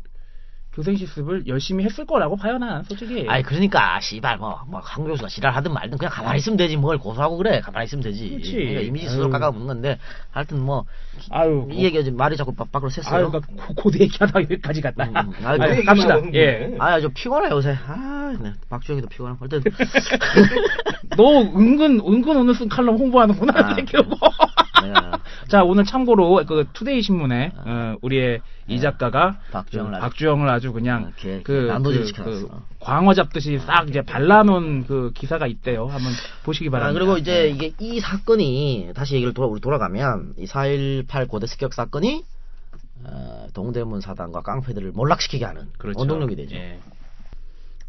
[0.74, 3.26] 교생 실습을 열심히 했을 거라고 봐요 난 솔직히.
[3.28, 7.84] 아니 그러니까 씨발 뭐뭐한 교수가 지랄하든 말든 그냥 가만히 있으면 되지 뭘 고소하고 그래 가만히
[7.84, 8.52] 있으면 되지 그렇지.
[8.52, 9.30] 그러니까 이미지 스스로.
[9.30, 9.98] 깎아먹는 건데
[10.32, 10.82] 하여튼 뭐이
[11.30, 15.04] 아유, 얘기가 지금 말이 자꾸 밖- 밖으로 샜어요 아유, 그러니까 고- 고대 얘기하다 여기까지 갔다.
[15.04, 15.32] 음, 음.
[15.46, 16.18] 아유, 아유, 갑시다.
[16.34, 16.74] 예.
[16.78, 18.52] 아좀 피곤해 요새 아 네.
[18.68, 19.70] 박주영이도 피곤해 어쨌든
[21.16, 24.18] 너 은근 은근 오늘 쓴 칼럼 홍보하는구나 아, 새끼 뭐.
[24.82, 30.48] 내가 자 오늘 참고로 그 투데이 신문에 어, 우리의 이 작가가 박주영을 그 아주- 박주영을
[30.48, 31.68] 아주 그냥 어, 걔- 그,
[32.14, 32.22] 그-.
[32.24, 32.48] 그
[32.80, 35.86] 광어 잡듯이 싹 이제 발라놓은 그 기사가 있대요.
[35.86, 36.12] 한번
[36.44, 36.98] 보시기 아, 바랍니다.
[36.98, 37.48] 그리고 이제 네.
[37.50, 42.24] 이게 이 사건이 다시 얘기를 돌아, 우리 돌아가면 이 4.18 고대 습격 사건이
[43.06, 45.98] 어, 동대문 사단과 깡패들을 몰락시키게 하는 그렇죠.
[45.98, 46.56] 원동력이 되죠.
[46.56, 46.78] 예.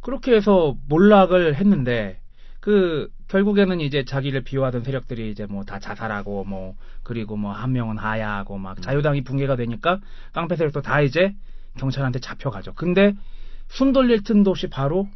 [0.02, 2.20] 그렇게 해서 몰락을 했는데
[2.60, 7.98] 그 결국에는 이제 자기를 비호하던 세력들이 이제 뭐 다 자살하고 뭐 그리고 뭐 한 명은
[7.98, 8.62] 하야하고 음.
[8.62, 10.00] 막 자유당이 붕괴가 되니까
[10.34, 11.34] 깡패 세력도 다 이제
[11.78, 12.74] 경찰한테 잡혀가죠.
[12.74, 13.14] 근데
[13.68, 15.08] 숨 돌릴 틈도 없이 바로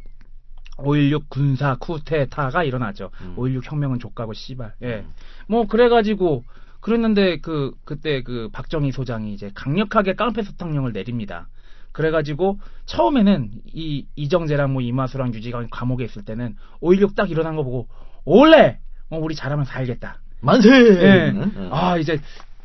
[0.76, 3.10] 5.16 군사 쿠데타가 일어나죠.
[3.20, 3.36] 음.
[3.36, 4.74] 5.16 혁명은 족가고 씨발.
[4.82, 5.04] 예.
[5.46, 6.42] 뭐 그래가지고
[6.80, 11.48] 그랬는데 그 그때 그 박정희 소장이 이제 강력하게 깡패 사탕령을 내립니다.
[11.92, 17.88] 그래가지고 처음에는 이 이정재랑 뭐 이마수랑 유지가 감옥에 있을 때는 5.16 딱 일어난 거 보고
[18.24, 18.78] 올래
[19.10, 20.20] 어, 우리 잘하면 살겠다.
[20.40, 20.68] 만세!
[20.70, 21.68] 응.
[21.72, 22.18] 아 이제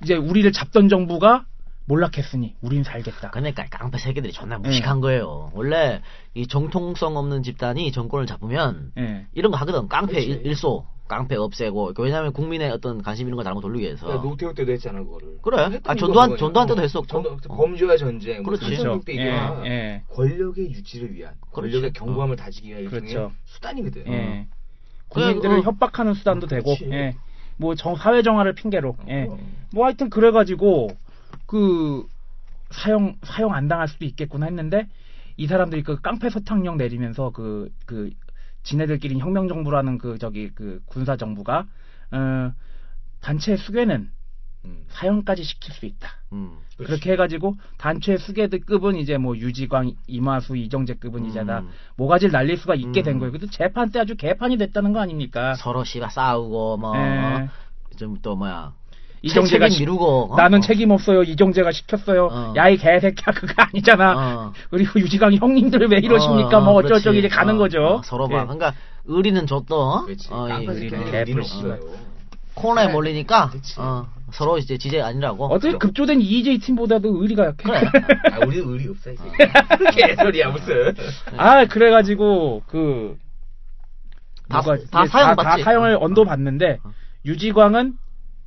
[0.04, 1.46] 이제 우리를 잡던 정부가
[1.88, 3.30] 몰락했으니 우린 살겠다.
[3.32, 5.52] 그러니까 깡패 새끼들이 존나 무식한 거예요.
[5.54, 6.02] 원래
[6.34, 9.28] 이 정통성 없는 집단이 정권을 잡으면 예.
[9.34, 9.88] 이런 거 하거든.
[9.88, 10.28] 깡패 그렇지.
[10.28, 11.94] 일, 일소, 깡패 없애고.
[12.00, 14.08] 왜냐하면 국민의 어떤 관심 이런 거 잘못 돌리기 위해서.
[14.08, 15.38] 그러니까 노태우 때도 했잖아 그거를.
[15.44, 15.80] 그래.
[15.84, 16.36] 아, 전두환-.
[16.38, 17.06] 전두환 때도 어, 했었고.
[17.06, 17.56] 전두- 어.
[17.56, 18.56] 범죄와 전쟁, 뭐.
[18.58, 19.00] 그렇죠.
[19.06, 20.04] 때 예, 예.
[20.10, 22.00] 권력의 유지를 위한 권력의 그렇지.
[22.00, 23.32] 경고함을 다지기 위한 그렇죠.
[23.46, 24.08] 수단이거든.
[24.08, 24.48] 예.
[25.10, 25.62] 그래, 국민들을 어.
[25.62, 26.90] 협박하는 수단도 되고, 그렇지.
[26.92, 27.16] 예.
[27.58, 29.28] 뭐 정, 사회 정화를 핑계로, 예.
[29.30, 29.38] 어.
[29.72, 30.90] 뭐 하여튼 그래가지고
[31.56, 32.06] 그
[32.72, 34.90] 사형 사형 안 당할 수도 있겠구나 했는데
[35.38, 38.12] 이 사람들이 그 깡패 서탕령 내리면서 그그
[38.64, 41.66] 지네들끼리 혁명 정부라는 그 저기 그 군사 정부가
[42.12, 42.52] 어
[43.22, 44.10] 단체 수괴는
[44.66, 44.86] 음.
[44.90, 46.10] 사형까지 시킬 수 있다.
[46.34, 46.58] 음.
[46.76, 51.70] 그렇게 해가지고 단체 수괴들급은 이제 뭐 유지광, 이마수, 이정재급은 이제 다 음.
[51.96, 53.20] 모가지를 날릴 수가 있게 된 음.
[53.20, 53.32] 거예요.
[53.32, 55.56] 그래도 재판 때 아주 개판이 됐다는 거 아닙니까?
[55.56, 57.50] 서로 씨가 싸우고 뭐 예.
[57.96, 58.74] 좀또 뭐야
[59.26, 60.38] 이정재가 책임 시- 미루고 어?
[60.38, 60.62] 나는 어.
[60.62, 61.24] 책임 없어요.
[61.24, 62.28] 이정재가 시켰어요.
[62.32, 62.54] 어.
[62.56, 64.14] 야이 개새끼야 그거 아니잖아.
[64.18, 64.54] 어.
[64.70, 66.58] 그리고 유지광이 형님들 왜 이러십니까?
[66.58, 66.94] 어, 어, 뭐 그렇지.
[66.94, 67.84] 어쩌저쩌고 이제 가는 어, 거죠.
[67.84, 68.42] 어, 서로 봐.
[68.42, 68.44] 예.
[68.44, 68.74] 그러니까
[69.06, 70.28] 의리는 그렇지.
[70.32, 71.40] 어, 개뿔 의리는.
[71.40, 71.80] 없어요.
[72.54, 73.76] 코너에 몰리니까 그치.
[73.80, 75.46] 어, 서로 이제 지제 아니라고.
[75.48, 77.64] 어떻게 급조된 EJ 팀보다도 의리가 약해.
[77.64, 77.80] 그래.
[78.32, 79.24] 아, 우리 의리 없어 이제.
[79.96, 80.94] 개소리야 무슨.
[81.36, 83.18] 아 그래가지고 그
[84.50, 85.64] 다- 누가 다 이제 사형 다, 받지.
[85.64, 86.00] 사형을 어.
[86.02, 86.92] 언도 받는데 어.
[87.26, 87.94] 유지광은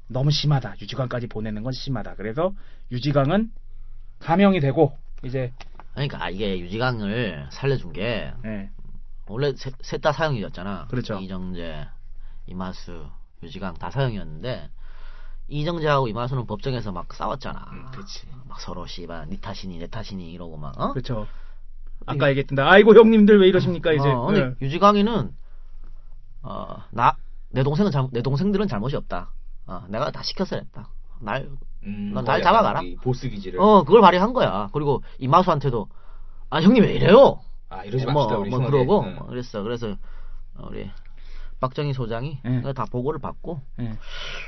[0.09, 0.77] 너무 심하다.
[0.81, 2.15] 유지광까지 보내는 건 심하다.
[2.17, 2.53] 그래서
[2.91, 3.51] 유지광은
[4.21, 5.53] 감형이 되고 이제
[5.93, 8.71] 그러니까 이게 유지강을 살려준 게 예.
[9.27, 10.87] 원래 셋 다 사형이었잖아.
[10.89, 11.19] 그렇죠.
[11.19, 11.87] 이정재,
[12.47, 13.07] 이마수,
[13.43, 14.71] 유지강 다 사형이었는데
[15.49, 17.67] 이정재하고 이마수는 법정에서 막 싸웠잖아.
[17.73, 18.27] 음, 그치.
[18.47, 20.93] 막 서로 씨발 니 탓이니 내 탓이니 이러고 막 어?
[20.93, 21.27] 그렇죠.
[22.07, 24.09] 아까 얘기했던데 아이고 형님들 왜 이러십니까 이제.
[24.09, 24.55] 어, 근데 예.
[24.67, 25.31] 유지강이는
[26.43, 27.17] 어, 나
[27.51, 29.31] 내 동생은 잘, 내 동생들은 잘못이 없다.
[29.69, 30.89] 어, 내가 다 시켰어야 했다.
[31.21, 31.49] 날,
[31.85, 32.83] 음, 날 잡아가라.
[32.83, 33.61] 이 보스 기질을.
[33.61, 34.69] 어, 그걸 발휘한 거야.
[34.73, 35.89] 그리고 이마수한테도
[36.51, 37.41] 아 형님 왜 이래요?
[37.69, 38.59] 아 이러지 뭐, 맙시다 우리 뭐.
[38.61, 39.17] 그러고 응.
[39.17, 39.63] 뭐 그랬어.
[39.63, 39.89] 그래서
[40.57, 40.91] 어, 우리
[41.61, 42.73] 박정희 소장이 예.
[42.73, 43.93] 다 보고를 받고 예.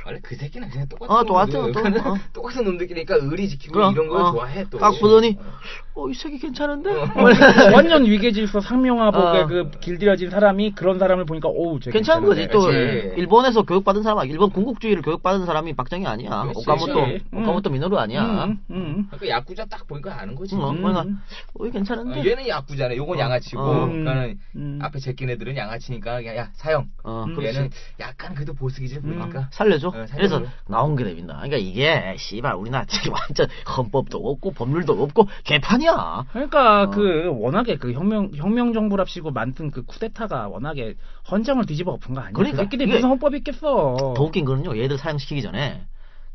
[0.07, 1.73] 원래 그 새끼는 그냥 똑같은 어, 똑같아, 놈들.
[1.73, 2.17] 또, 어.
[2.33, 4.33] 똑같은 놈들끼리니까 의리 지키고 그럼, 이런 걸 어.
[4.33, 4.79] 좋아해 또.
[4.79, 6.03] 딱 보더니 어.
[6.03, 6.91] 어이 새끼 괜찮은데?
[7.75, 9.47] 완전 위계질서 상명하복의 어.
[9.47, 12.49] 그 길들여진 사람이 그런 사람을 보니까 오우 저 괜찮은 거지.
[12.49, 13.15] 또 그치.
[13.17, 16.45] 일본에서 교육받은 사람, 일본 군국주의를 교육받은 사람이 박정희 아니야.
[16.45, 16.61] 그치.
[16.61, 17.21] 오카모토, 음.
[17.33, 18.45] 오카모토 미노루 아니야.
[18.45, 19.07] 음, 음.
[19.11, 20.55] 그러니까 야구자 딱 보니까 아는 거지.
[20.55, 20.77] 응, 어, 음.
[20.77, 22.25] 그러니까 어, 이 어, 괜찮은데?
[22.25, 22.97] 얘는 야구잖아.
[22.97, 23.21] 요건 어.
[23.21, 23.87] 양아치고, 어.
[23.87, 24.79] 그러니까는 음.
[24.83, 26.89] 앞에 제낀 애들은 양아치니까 그냥 야 사형.
[27.03, 27.35] 어, 음.
[27.35, 27.57] 그렇지.
[27.57, 29.49] 얘는 약간 그래도 보스 기질 보니까.
[29.53, 29.89] 살려줘.
[29.89, 30.07] 어.
[30.15, 31.35] 그래서 나온 게 됩니다.
[31.35, 36.27] 그러니까 이게 씨발 우리나라 지금 완전 헌법도 없고 법률도 없고 개판이야.
[36.33, 36.91] 그러니까 어.
[36.91, 40.95] 그 워낙에 그 혁명 혁명 정부랍시고 만든 그 쿠데타가 워낙에
[41.31, 42.33] 헌정을 뒤집어 엎은 거 아니야?
[42.33, 44.15] 그러니까 그 새끼들이 이게 무슨 헌법이 있겠어?
[44.17, 44.77] 더 웃긴 거는요.
[44.79, 45.87] 얘들 사형시키기 전에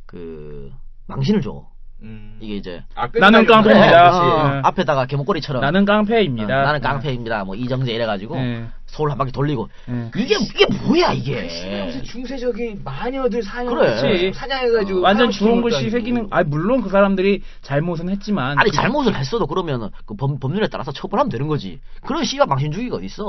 [0.05, 0.71] 그
[1.07, 1.67] 망신을 줘.
[2.01, 2.37] 음.
[2.41, 4.11] 이게 이제 아, 나는 깡패입니다.
[4.11, 4.61] 어, 예.
[4.63, 6.59] 앞에다가 개목걸이처럼 나는 깡패입니다.
[6.59, 7.45] 어, 나는 깡패입니다.
[7.45, 8.65] 뭐 이정재 이래가지고 예.
[8.95, 10.09] 서울 한 바퀴 돌리고 예.
[10.15, 12.01] 이게 이게 뭐야 무슨 이게?
[12.03, 14.31] 중세적인 마녀들 사냥 그래.
[14.31, 16.27] 사냥해가지고 완전 사람 주홍 키우는 글씨 것도 새기는.
[16.31, 20.93] 아 물론 그 사람들이 잘못은 했지만 아니 그- 잘못을 했어도 그러면 그 법, 법률에 따라서
[20.93, 21.79] 처벌하면 되는 거지.
[22.05, 23.27] 그런 씨발 망신주의가 어디 있어?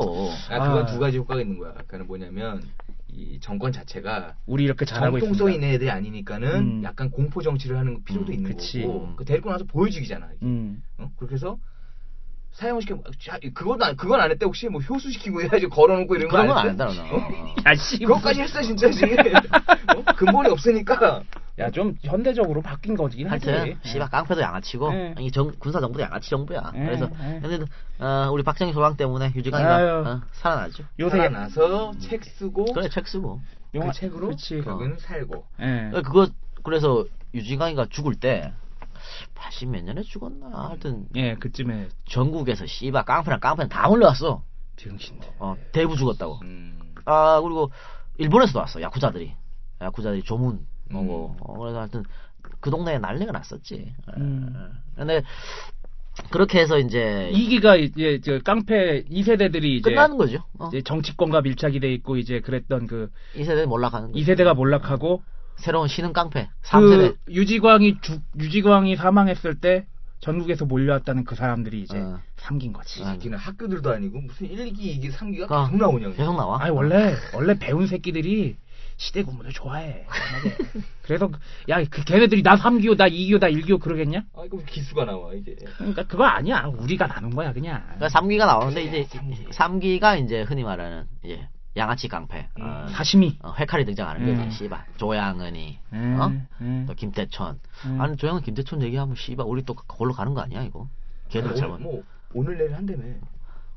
[0.50, 0.86] 아, 그건 아.
[0.86, 1.72] 두 가지 효과가 있는 거야.
[1.88, 2.62] 그러니까 뭐냐면
[3.08, 5.52] 이 정권 자체가 우리 이렇게 잘하고 정통성.
[5.52, 6.82] 있는 애들이 아니니까는 음.
[6.84, 8.82] 약간 공포 정치를 하는 필요도 음, 있는 그치.
[8.82, 9.16] 거고.
[9.16, 10.26] 그 데리고 나서 보여주기잖아.
[10.36, 10.46] 이게.
[10.46, 10.82] 음.
[10.98, 11.10] 어?
[11.16, 11.56] 그렇게 해서
[12.56, 16.28] 사형을 시켜 자, 그건 안 그건 안 했대 혹시 뭐 효수 시키고 해야지 걸어놓고 이런
[16.28, 17.02] 그런 건거안안 했다 했대?
[17.10, 17.70] 너.
[17.70, 17.98] 야 씨.
[17.98, 20.02] 그것까지 했어 진짜 지금 어?
[20.16, 21.22] 근본이 없으니까
[21.58, 23.50] 야 좀 현대적으로 바뀐 거긴 하지.
[23.50, 25.14] 하여튼 씨발 깡패도 양아치고 네.
[25.20, 26.70] 이 정, 군사 정부도 양아치 정부야.
[26.74, 27.40] 네, 그래서 네.
[27.42, 27.64] 근데
[27.98, 30.04] 어, 우리 박정희 소방 때문에 유지강이가 아유.
[30.06, 30.84] 어, 살아나죠.
[30.98, 33.40] 요새 살아나서 책 쓰고 그래 책 쓰고.
[33.74, 34.60] 영화 그 책으로 그렇지.
[34.62, 35.90] 결국은 살고 예.
[35.94, 36.28] 어, 그거
[36.62, 37.04] 그래서
[37.34, 38.52] 유지강이가 죽을 때
[39.36, 44.42] 80 몇 년에 죽었나 하여튼 예, 그쯤에 전국에서 씨발 깡패랑 깡패는 다 몰려왔어.
[44.76, 45.28] 병신들.
[45.38, 46.40] 어, 대부 죽었다고.
[46.42, 46.78] 음.
[47.04, 47.70] 아 그리고
[48.18, 49.32] 일본에서도 왔어 야쿠자들이.
[49.80, 50.96] 야쿠자들이 조문 음.
[50.96, 52.04] 오고 어, 그래서 하여튼
[52.60, 53.94] 그 동네에 난리가 났었지.
[54.16, 54.52] 음.
[54.56, 55.22] 어, 근데
[56.30, 60.42] 그렇게 해서 이제 이기가 이제 저 깡패 2세대들이 이제 끝나는 거죠.
[60.58, 60.68] 어.
[60.68, 64.18] 이제 정치권과 밀착이 돼 있고 이제 그랬던 그이 세대 몰락하는 거죠.
[64.24, 65.22] 2세대가 몰락하고
[65.56, 67.14] 새로운 신흥 깡패 3세대.
[67.26, 69.86] 그 유지광이 죽 유지광이 사망했을 때
[70.20, 72.20] 전국에서 몰려왔다는 그 사람들이 이제 어.
[72.36, 73.02] 삼긴 거지.
[73.02, 76.10] 이 새끼는 학교들도 아니고 무슨 1, 2기, 2기, 3기가 어, 계속 나오냐.
[76.12, 76.60] 계속 나와.
[76.62, 78.56] 아니 원래 원래 배운 새끼들이
[78.98, 80.06] 시대 공부를 좋아해.
[81.02, 81.30] 그래서
[81.68, 84.22] 야 그 걔네들이 나 3기호 나 2기호 나 1기호 그러겠냐?
[84.34, 86.64] 아 이거 왜 기수가 나와 이게 그러니까 그거 아니야.
[86.78, 87.82] 우리가 나눈 거야 그냥.
[87.96, 89.06] 그러니까 3기가 나오는데 이제
[89.50, 91.46] 3기 가 이제 흔히 말하는 이제
[91.76, 92.48] 양아치 깡패.
[92.58, 93.38] 어, 사심이.
[93.42, 94.36] 어, 회칼이 등장하는 음.
[94.36, 94.56] 거지.
[94.56, 94.84] 씨발.
[94.96, 95.78] 조양은이.
[95.92, 96.32] 음, 어?
[96.60, 96.84] 음.
[96.88, 97.60] 또 김태천.
[97.86, 98.00] 음.
[98.00, 100.88] 아니 조양은 김태천 얘기하면 씨발 우리 또 그걸로 가는 거 아니야 이거?
[101.28, 101.80] 걔들 잘못.
[101.80, 103.02] 뭐 오늘 내일 한다며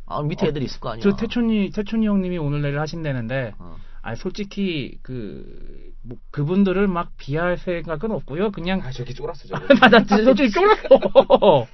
[0.06, 1.04] 아 밑에 애들 이 있을 거 아니야.
[1.04, 3.76] 저 태촌이 태촌이 형님이 오늘 내일 하신다는데 어.
[4.02, 8.52] 아 솔직히 그 뭐, 그분들을 막 비할 생각은 없고요.
[8.52, 11.68] 그냥 아 저기 쫄았어 저거 나, 나 진짜 솔직히 쫄았어.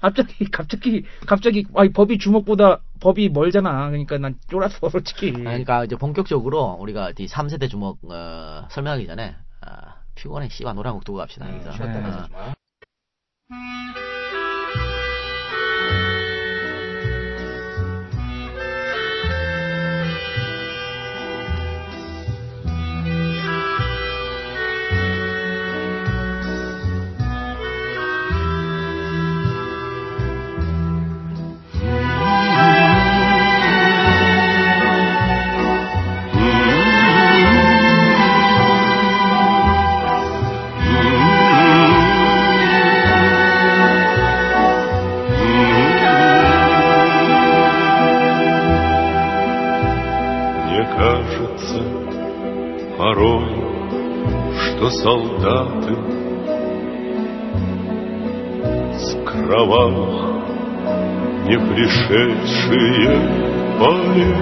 [0.00, 3.88] 갑자기 갑자기 갑자기 아니 법이 주먹보다 법이 멀잖아.
[3.88, 5.32] 그러니까 난 쫄았어 솔직히.
[5.32, 11.04] 그러니까 이제 본격적으로 우리가 이 3세대 주먹 어, 설명하기 전에 아, 피곤해 씨발 노래 한곡
[11.04, 11.50] 두고 갑시다.
[11.52, 11.72] 여기서.
[11.72, 12.02] 쉬었다 네.
[12.02, 12.54] 가자
[52.98, 53.46] порой,
[54.56, 55.94] что солдаты
[58.98, 60.07] с кровавых не
[61.78, 63.10] пришедшие
[63.78, 64.34] полей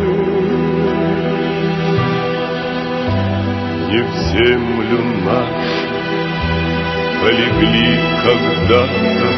[3.91, 5.87] не в землю нашу
[7.21, 7.91] полегли
[8.25, 9.31] когда-то,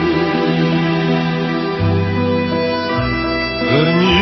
[3.73, 4.21] Они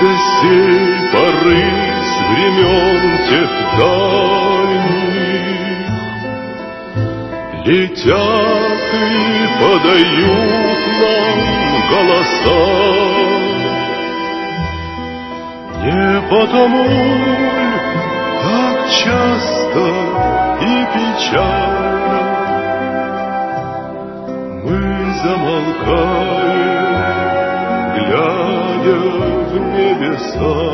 [0.00, 0.10] до
[0.40, 1.93] сей поры
[2.30, 4.44] времен тех дальних
[7.64, 11.38] Летят и подают нам
[11.90, 12.64] голоса
[15.82, 16.84] Не потому
[18.42, 19.84] так часто
[20.60, 21.84] и печально
[24.64, 24.80] Мы
[25.22, 26.64] замолкаем,
[27.94, 28.98] глядя
[29.48, 30.73] в небеса.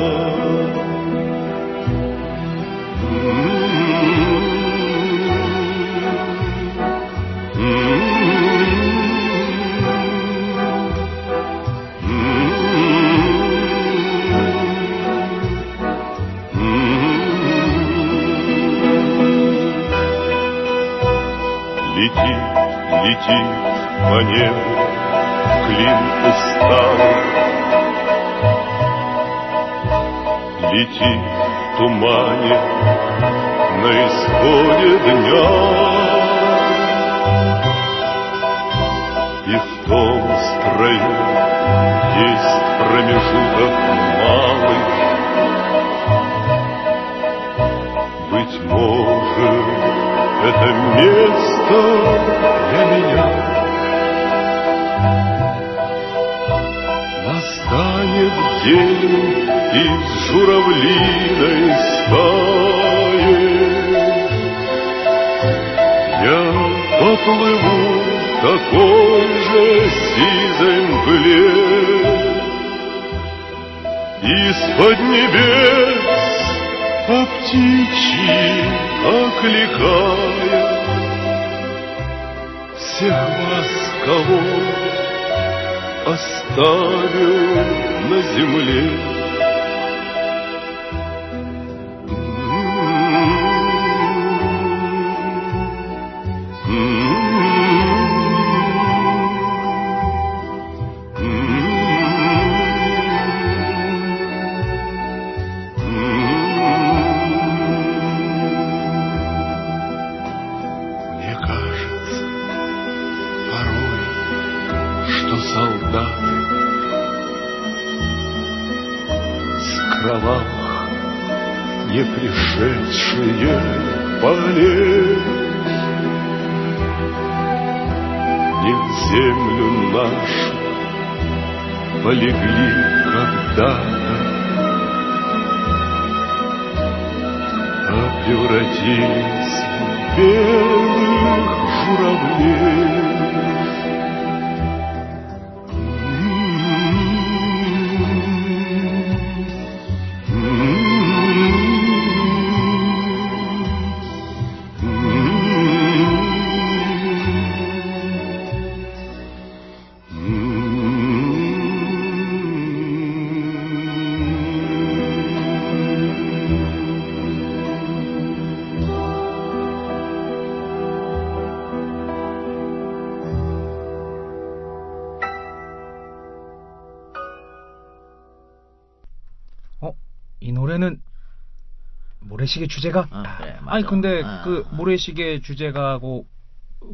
[182.40, 183.06] 모래시계 주제가?
[183.10, 183.76] 아, 그래, 맞아.
[183.76, 184.74] 아니 근데 아, 그 아.
[184.74, 186.26] 모래시계 주제가하고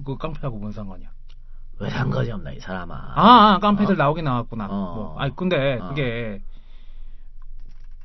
[0.05, 1.09] 그 깡패하고 뭔 상관이야?
[1.79, 2.95] 왜 상관이 없나 이 사람아.
[2.95, 3.97] 아, 아, 깡패들 어?
[3.99, 4.67] 나오긴 나왔구나.
[4.67, 4.95] 어.
[4.95, 5.89] 뭐, 아니 근데 어.
[5.89, 6.43] 그게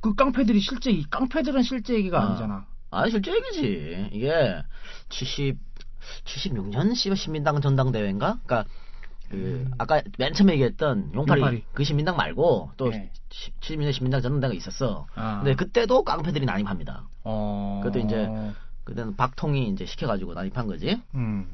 [0.00, 2.28] 그 깡패들이 실제 이 깡패들은 실제 얘기가 어.
[2.28, 2.66] 아니잖아.
[2.90, 4.10] 아, 실제 얘기지.
[4.12, 4.62] 이게
[5.08, 5.58] 70
[6.24, 8.38] 76년 씨발 신민당 전당대회인가?
[8.44, 8.68] 그러니까
[9.30, 11.64] 그 아까 맨 처음에 얘기했던 용팔이, 용팔이.
[11.72, 13.10] 그 신민당 말고 또 네.
[13.32, 15.06] 70년 신민당 전당대회가 있었어.
[15.14, 15.40] 아.
[15.42, 17.04] 근데 그때도 깡패들이 난입합니다.
[17.24, 17.80] 어.
[17.82, 18.28] 그것도 이제
[18.84, 21.00] 그때는 박통이 이제 시켜가지고 난입한 거지.
[21.14, 21.46] 음.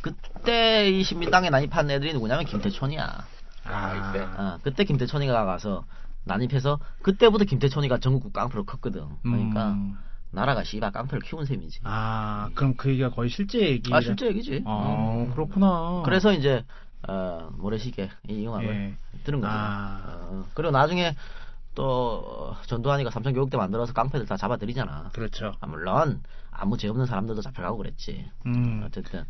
[0.00, 3.24] 그때 이 신민당에 난입한 애들이 누구냐면 김태촌이야.
[3.64, 5.84] 아, 어, 그때 김태촌이가 가서
[6.24, 9.06] 난입해서 그때부터 김태촌이가 전국 깡패로 컸거든.
[9.22, 9.98] 그러니까 음.
[10.30, 11.80] 나라가 씨발 깡패를 키운 셈이지.
[11.84, 13.92] 아, 그럼 그 얘기가 거의 실제 얘기.
[13.92, 14.62] 아 실제 얘기지.
[14.64, 15.34] 어, 음.
[15.34, 16.02] 그렇구나.
[16.04, 16.64] 그래서 이제
[17.08, 18.94] 어, 모래시계 이 음악을 예.
[19.24, 19.52] 들은 거죠.
[19.52, 20.00] 아.
[20.30, 21.14] 어, 그리고 나중에
[21.74, 25.10] 또 어, 전두환이가 삼천 교육대 만들어서 깡패들 다 잡아들이잖아.
[25.14, 25.54] 그렇죠.
[25.60, 28.28] 아, 물론 아무 죄 없는 사람들도 잡혀가고 그랬지.
[28.46, 28.82] 음.
[28.84, 29.24] 어쨌든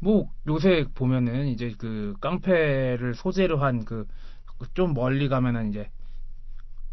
[0.00, 4.06] 뭐 요새 보면은 이제 그 깡패를 소재로 한 그
[4.74, 5.88] 좀 멀리 가면은 이제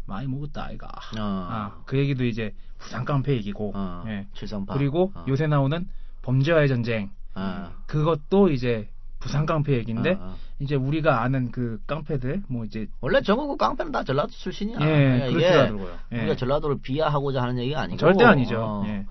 [0.06, 0.86] 많이 먹었다 아이가.
[0.86, 1.20] 어.
[1.20, 3.72] 아, 그 얘기도 이제 부산 깡패 얘기고.
[3.74, 4.28] 어, 예.
[4.34, 4.74] 칠성파.
[4.74, 5.24] 그리고 어.
[5.26, 5.88] 요새 나오는
[6.22, 7.10] 범죄와의 전쟁.
[7.34, 7.72] 어.
[7.86, 8.88] 그것도 이제
[9.26, 10.36] 부산 깡패 얘기인데 아, 아.
[10.58, 14.78] 이제 우리가 아는 그 깡패들 뭐 이제 원래 전국 깡패는 다 전라도 출신이야.
[14.80, 15.98] 예, 그러니까 그렇더라고요.
[16.12, 16.18] 예.
[16.20, 18.60] 우리가 전라도를 비하하고자 하는 얘기가 아니고 절대 아니죠.
[18.62, 19.04] 어, 예.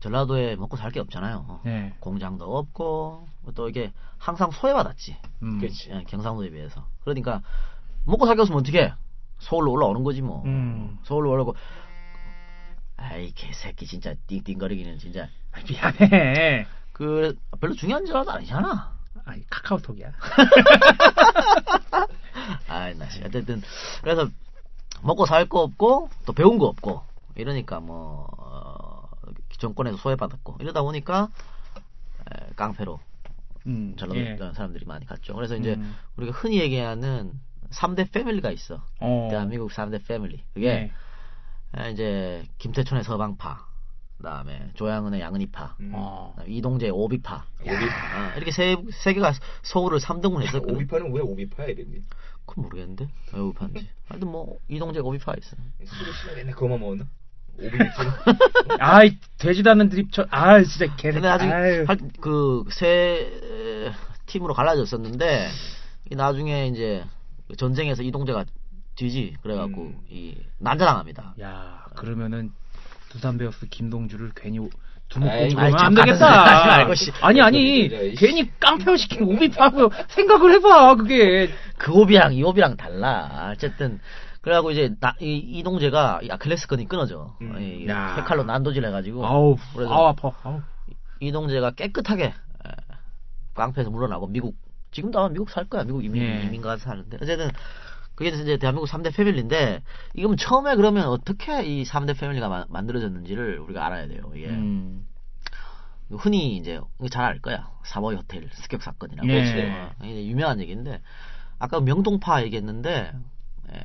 [0.00, 1.60] 전라도에 먹고 살 게 없잖아요.
[1.66, 1.94] 예.
[2.00, 5.16] 공장도 없고 또 이게 항상 소외받았지.
[5.42, 5.58] 음.
[5.58, 5.90] 그렇지.
[5.90, 6.86] 예, 경상도에 비해서.
[7.02, 7.42] 그러니까
[8.04, 8.92] 먹고 살게 없으면 어떻게?
[9.38, 10.42] 서울로 올라오는 거지 뭐.
[10.44, 10.98] 음.
[11.02, 11.54] 서울로 올라오고
[12.96, 16.66] 아이 개새끼 진짜 띵띵거리기는 진짜 아, 미안해.
[16.92, 18.95] 그 별로 중요한 전화도 아니잖아.
[19.28, 20.12] 아이 카카오톡이야.
[22.68, 23.22] 아이 나 씨.
[23.24, 23.62] 어쨌든
[24.02, 24.28] 그래서
[25.02, 27.02] 먹고 살 거 없고 또 배운 거 없고
[27.34, 29.08] 이러니까 뭐 어,
[29.58, 31.28] 정권에서 소외받았고 이러다 보니까
[32.32, 33.00] 에, 깡패로
[33.66, 33.94] 음.
[33.96, 34.36] 전라도 예.
[34.54, 35.34] 사람들이 많이 갔죠.
[35.34, 35.96] 그래서 이제 음.
[36.16, 37.32] 우리가 흔히 얘기하는
[37.70, 38.80] 3대 패밀리가 있어.
[39.00, 39.28] 어.
[39.30, 40.42] 대한민국 3대 패밀리.
[40.54, 40.92] 그게
[41.76, 41.82] 예.
[41.82, 43.66] 에, 이제 김태촌의 서방파,
[44.18, 45.92] 그다음에 조양은의 양은이파, 음.
[45.94, 46.34] 어.
[46.46, 47.44] 이동재의 오비파.
[47.62, 49.32] 오비 어, 이렇게 세, 세 개가
[49.62, 50.74] 서울을 3등분 했었거든.
[50.74, 52.00] 오비파는 왜 오비파야 이름이?
[52.46, 53.88] 그건 모르겠는데 왜 오비파인지.
[54.08, 55.56] 하여튼 뭐 이동재 오비파 있어.
[55.84, 57.06] 술을 씨발 맨날 그거만 먹었나?
[57.58, 57.70] 오비
[58.80, 60.26] 아이 되지도 않는 드립 쳐.
[60.30, 61.20] 아 진짜 개새.
[61.20, 61.86] 근데 아유.
[62.20, 63.32] 그세
[64.26, 65.48] 팀으로 갈라졌었는데
[66.10, 67.04] 이 나중에 이제
[67.56, 68.44] 전쟁에서 이동재가
[68.94, 70.00] 뒤지 그래갖고 음.
[70.08, 71.34] 이 난자당합니다.
[71.40, 72.52] 야 그러면은
[73.16, 74.58] 두산 베어스 김동주를 괜히
[75.08, 76.86] 두목 아이, 뽑고 아이, 그러면 안참 되겠다.
[77.26, 77.88] 아니 아니.
[78.16, 81.48] 괜히 깡패 시킨 오비파고 생각을 해봐 그게.
[81.78, 83.50] 그 오비랑 이 오비랑 달라.
[83.52, 84.00] 어쨌든
[84.42, 87.36] 그래갖고 이제 나, 이 이동재가 이 아킬레스건이 끊어져.
[87.40, 87.58] 음.
[87.58, 88.22] 이 야.
[88.26, 90.30] 칼로 난도질 해가지고 아우 그래서 아우 아파.
[90.42, 90.60] 아우.
[91.20, 92.32] 이동재가 깨끗하게 에,
[93.54, 94.54] 깡패에서 물러나고 미국
[94.90, 95.84] 지금도 아마 미국 살 거야.
[95.84, 96.42] 미국 이민 예.
[96.44, 97.50] 이민 가서 사는데 어쨌든
[98.16, 99.82] 그게 이제 대한민국 3대 패밀리인데
[100.14, 104.32] 이건 처음에 그러면 어떻게 이 3대 패밀리가 마- 만들어졌는지를 우리가 알아야 돼요.
[104.34, 105.06] 이게 음.
[106.10, 106.80] 흔히 이제
[107.10, 107.70] 잘 알 거야.
[107.84, 109.28] 사보이 호텔 습격 사건이라고.
[109.28, 109.70] 예.
[109.70, 111.00] 어, 이게 유명한 얘기인데
[111.58, 113.12] 아까 명동파 얘기했는데
[113.70, 113.78] 에,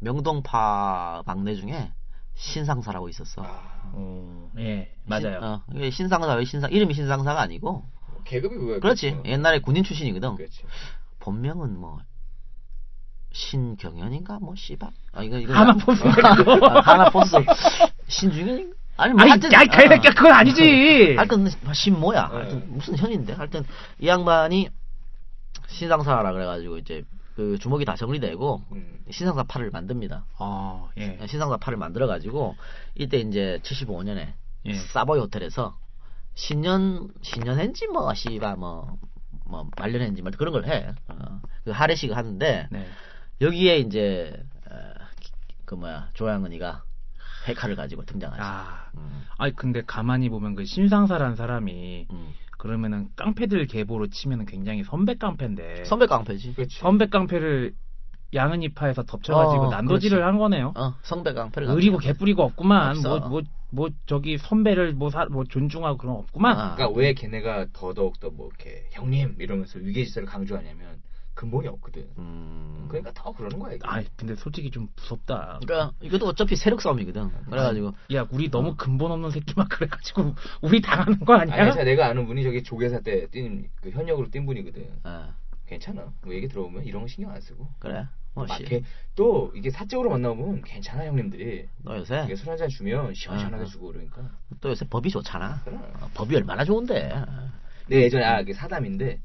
[0.00, 1.90] 명동파 막내 중에
[2.34, 3.42] 신상사라고 있었어.
[3.92, 5.22] 어, 예 맞아요.
[5.22, 7.84] 신, 어, 이게 신상사 왜 신상 이름이 신상사가 아니고
[8.24, 8.78] 계급이 그거야.
[8.80, 9.12] 그렇지.
[9.12, 9.28] 그렇죠.
[9.30, 10.36] 옛날에 군인 출신이거든.
[10.36, 10.64] 그렇지.
[11.20, 12.00] 본명은 뭐
[13.32, 14.90] 신경연인가 뭐 씨발.
[15.12, 17.36] 아 이거 이거 하나포스 아, 하나포스
[18.08, 21.14] 신중현 아니 뭐 아니 하여튼 야 개새끼야 그건 아니지.
[21.18, 22.28] 하여튼 신모야.
[22.28, 22.36] 네.
[22.36, 23.32] 하여튼 무슨 현인데.
[23.34, 23.64] 하여튼
[23.98, 24.68] 이 양반이
[25.68, 27.04] 신상사라 그래가지고 이제
[27.36, 28.98] 그 주먹이 다 정리되고 음.
[29.10, 30.26] 신상사 팔을 만듭니다.
[30.38, 31.18] 아 예.
[31.26, 32.56] 신상사 팔을 만들어가지고
[32.96, 34.32] 이때 이제 75년에
[34.66, 34.74] 예.
[34.74, 35.78] 사보이 호텔에서
[36.34, 40.92] 신년 신년했지 뭐 씨발 뭐뭐 말년했지 뭐 그런 걸 해.
[41.08, 42.86] 어, 그 하례식을 하는데 네.
[43.40, 44.32] 여기에 이제
[44.70, 44.74] 어,
[45.64, 46.82] 그 뭐야 조양은이가
[47.48, 48.40] 헤카를 가지고 등장하지.
[48.42, 52.28] 아, 음, 아니 근데 가만히 보면 그 신상사란 사람이 음.
[52.58, 56.52] 그러면은 깡패들 계보로 치면은 굉장히 선배 깡패인데 선배 깡패지.
[56.54, 56.78] 그렇지.
[56.78, 57.72] 선배 깡패를
[58.34, 60.24] 양은이파에서 덮쳐가지고 어, 난도질을 그렇지.
[60.26, 60.72] 한 거네요.
[60.76, 61.98] 어, 성배 깡패를 의리고.
[61.98, 62.90] 개뿌리고 없구만.
[62.90, 63.18] 없어.
[63.20, 63.42] 뭐뭐
[63.72, 66.58] 뭐 저기 선배를 뭐, 사, 뭐 존중하고 그런 거 없구만.
[66.58, 66.74] 아.
[66.74, 71.00] 그러니까 왜 걔네가 더더욱 더 뭐 이렇게 형님 이러면서 위계질서를 강조하냐면
[71.34, 72.08] 근본이 없거든.
[72.18, 72.86] 음.
[72.88, 73.72] 그러니까 더 그러는 거야.
[73.74, 73.86] 이게.
[73.86, 75.60] 아, 근데 솔직히 좀 무섭다.
[75.62, 77.30] 그러니까 이것도 어차피 세력 싸움이거든.
[77.46, 81.54] 그래가지고 야, 우리 너무 근본 없는 새끼만 그래가지고 우리 당하는 거 아니야?
[81.54, 84.88] 아니, 자 내가 아는 분이 저기 조계사 때뛴 그 현역으로 뛴 분이거든.
[85.04, 85.32] 어,
[85.66, 86.12] 괜찮아.
[86.22, 87.66] 뭐 얘기 들어보면 이런 거 신경 안 쓰고.
[87.78, 88.06] 그래.
[88.34, 88.62] 뭐막 씨.
[88.62, 88.82] 이렇게
[89.16, 91.68] 또 이게 사적으로 만나보면 괜찮아 형님들이.
[91.78, 93.68] 너 요새 이게 술 한잔 주면 시원시원하게 어, 어.
[93.68, 94.30] 주고 그러니까.
[94.60, 95.62] 또 요새 법이 좋잖아.
[95.64, 95.76] 그래.
[95.76, 97.12] 어, 법이 얼마나 좋은데.
[97.88, 99.20] 내 예전에 아 이게 사담인데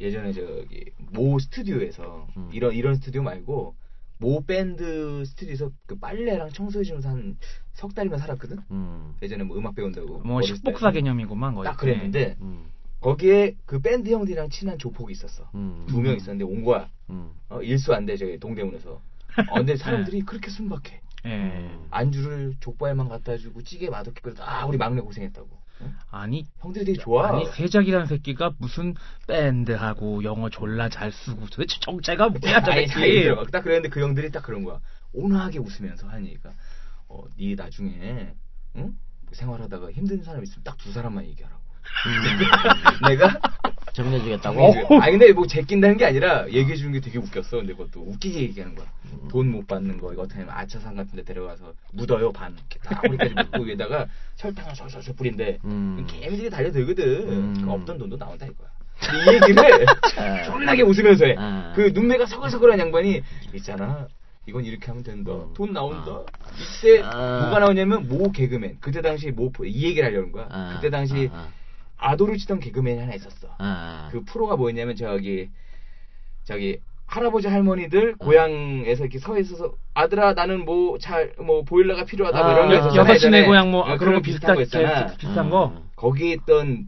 [0.00, 2.50] 예전에 저기 모 스튜디오에서 음.
[2.52, 3.74] 이런 이런 스튜디오 말고
[4.18, 7.36] 모 밴드 스튜디오에서 그 빨래랑 청소해주면서 한
[7.78, 8.58] 석 달이면 살았거든.
[8.72, 9.14] 음.
[9.22, 10.18] 예전에 뭐 음악 배운다고.
[10.24, 10.98] 뭐 식복사 때.
[10.98, 11.64] 개념이구만 거의.
[11.64, 12.66] 딱 그랬는데 음.
[13.00, 15.48] 거기에 그 밴드 형들이랑 친한 조폭이 있었어.
[15.54, 15.86] 음.
[15.88, 16.90] 두명 있었는데 온 거야.
[17.10, 17.30] 음.
[17.48, 18.90] 어, 일수 안 돼, 저기 동대문에서.
[18.90, 21.00] 어, 근데 사람들이 그렇게 순박해.
[21.26, 21.30] 예.
[21.30, 21.86] 음.
[21.90, 25.48] 안주를 족발만 갖다 주고 찌개 맛없게 끓여서 아 우리 막내 고생했다고.
[25.80, 25.92] 어?
[26.10, 27.28] 아니 형들이 되게 좋아.
[27.28, 28.94] 아니 세작이라는 새끼가 무슨
[29.26, 33.22] 밴드하고 영어 졸라 잘 쓰고 도대체 정체가 뭐야 저 새끼.
[33.22, 33.44] 들어봐.
[33.52, 34.80] 딱 그랬는데 그 형들이 딱 그런 거야.
[35.12, 36.52] 온화하게 웃으면서 하니까
[37.08, 38.34] 어, 네 나중에
[38.76, 38.98] 응?
[39.32, 41.57] 생활하다가 힘든 사람 있으면 딱 두 사람만 얘기하라고.
[43.08, 43.38] 내가
[43.92, 45.00] 정리해주겠다고.
[45.02, 47.58] 아니 근데 뭐 제낀다는 게 아니라 얘기해 주는 게 되게 웃겼어.
[47.58, 48.86] 근데 그것도 웃기게 얘기하는 거야.
[49.30, 53.34] 돈못 받는 거 이거 어떻게 하면 아차산 같은 데 데려가서 묻어요 반 이렇게 딱 우리까지
[53.34, 54.06] 묻고 위에다가
[54.36, 56.06] 설탕을 솔솔솔 뿌린데 음.
[56.08, 57.04] 개미들이 달려들거든.
[57.28, 57.62] 음.
[57.64, 58.68] 그 없던 돈도 나온다 이거야.
[59.00, 59.86] 이 얘기를
[60.18, 60.42] 아.
[60.44, 61.34] 존나게 웃으면서 해.
[61.38, 61.72] 아.
[61.74, 63.22] 그 눈매가 서글서글한 양반이
[63.54, 64.06] 있잖아.
[64.46, 65.32] 이건 이렇게 하면 된다.
[65.32, 65.52] 음.
[65.54, 66.22] 돈 나온다.
[66.56, 67.40] 이때 아.
[67.42, 68.78] 뭐가 나오냐면 모 개그맨.
[68.80, 70.46] 그때 당시 모 이 얘기를 하려는 거야.
[70.50, 70.74] 아.
[70.76, 71.30] 그때 당시
[71.98, 72.12] 아, 아.
[72.12, 73.48] 아도를 치던 개그맨이 하나 있었어.
[73.58, 75.48] 아, 그 프로가 뭐였냐면 저기
[76.44, 82.52] 저기 할아버지 할머니들 고향에서 이렇게 서 있어서 아들아 나는 뭐 잘뭐 보일러가 필요하다 뭐 아,
[82.52, 83.44] 이런 거 여- 여섯 시내.
[83.46, 85.06] 고향 뭐 어, 그런 거 비슷한 거 있잖아.
[85.06, 85.66] 개- 비슷한 거.
[85.68, 85.88] 음.
[85.96, 86.86] 거기에 있던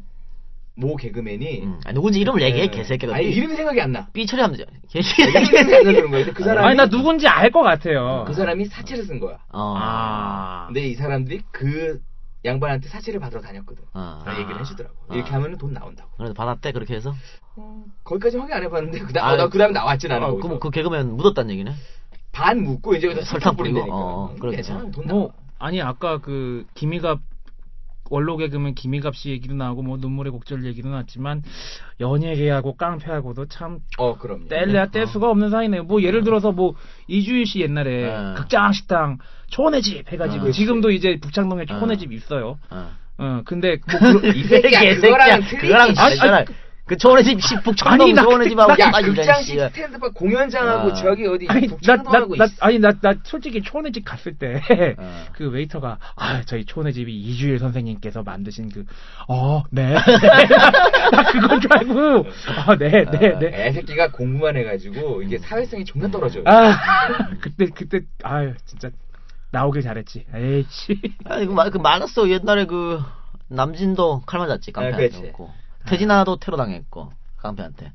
[0.76, 1.80] 모 개그맨이 음.
[1.84, 2.68] 아니, 누군지 이름을 얘기해, 예.
[2.68, 3.14] 개새끼가.
[3.14, 4.08] 아니 이름이 생각이 안 나.
[4.12, 4.70] 삐 처리하면 되죠.
[4.94, 6.24] 이름이 생각이 안 나는 거야.
[6.32, 8.24] 그 사람이 아니 나 누군지 알 것 같아요.
[8.26, 9.38] 그 사람이 사채를 쓴 거야.
[9.52, 9.74] 어.
[9.76, 10.64] 아.
[10.68, 12.00] 근데 이 사람들이 그
[12.44, 13.84] 양반한테 사채를 받으러 다녔거든.
[13.92, 14.22] 어.
[14.24, 14.96] 그 얘기를 해주더라고.
[15.08, 15.14] 아.
[15.14, 16.10] 이렇게 하면 돈 나온다고.
[16.16, 17.14] 그래도 받았대, 그렇게 해서?
[18.04, 20.26] 거기까지 확인 안 해봤는데 그다음 아, 어, 나그 다음에 나왔지 나는.
[20.26, 20.36] 어.
[20.36, 21.74] 그럼 그 개그맨 묻었단 얘기네?
[22.32, 23.94] 반 묻고 이제 설탕 뿌린다니까.
[23.94, 24.90] 어, 어, 그렇죠.
[24.90, 25.20] 돈 나와.
[25.20, 27.20] 뭐 아니 아까 그 김희갑
[28.10, 31.42] 원로 개그맨 김희갑 씨 얘기도 나오고 뭐 눈물의 곡절 얘기도 나왔지만
[32.00, 34.48] 연예계하고 깡패하고도 참 어 그럼요.
[34.48, 35.84] 뗄래야 뗄 수가 없는 사이네요.
[35.84, 36.74] 뭐 예를 들어서 뭐
[37.06, 38.34] 이주일 씨 옛날에 네.
[38.36, 39.18] 극장 식당
[39.48, 40.50] 초원의 집 해가지고 어.
[40.50, 41.66] 지금도 이제 북창동에 어.
[41.66, 42.58] 초원의 집 있어요.
[42.70, 42.90] 어.
[43.18, 44.94] 어 근데 뭐 그런- 이 새끼야.
[44.96, 45.56] 그거랑 틀리지.
[45.58, 46.44] 그거랑 아니, 다르잖아.
[46.90, 50.94] 그 초원의 집, 시- 북창동 아니, 나 초원의 그때- 집하고 야 극장식 스탠드바 공연장하고 아.
[50.94, 52.54] 저기 어디 아니 나, 나, 나, 있어.
[52.58, 54.60] 아니 나, 나 솔직히 초원의 집 갔을 때
[55.32, 55.50] 그 어.
[55.50, 58.84] 웨이터가 아 저희 초원의 집이 이주일 선생님께서 만드신 그
[59.28, 59.94] 어 네.
[61.12, 62.26] 나 그건 줄 알고
[62.66, 66.42] 아네네네 애새끼가 공부만 해가지고 이게 사회성이 존나 떨어져.
[66.44, 66.76] 아
[67.40, 68.90] 그때 그때 아유 진짜
[69.52, 73.00] 나오길 잘했지 에이씨 아니 그, 마- 그 많았어 옛날에 그
[73.48, 75.32] 남진도 칼 맞았지 아, 깡패한테 그렇지.
[75.32, 75.50] 고
[75.86, 77.92] 태진아도 테러 당했고 깡패한테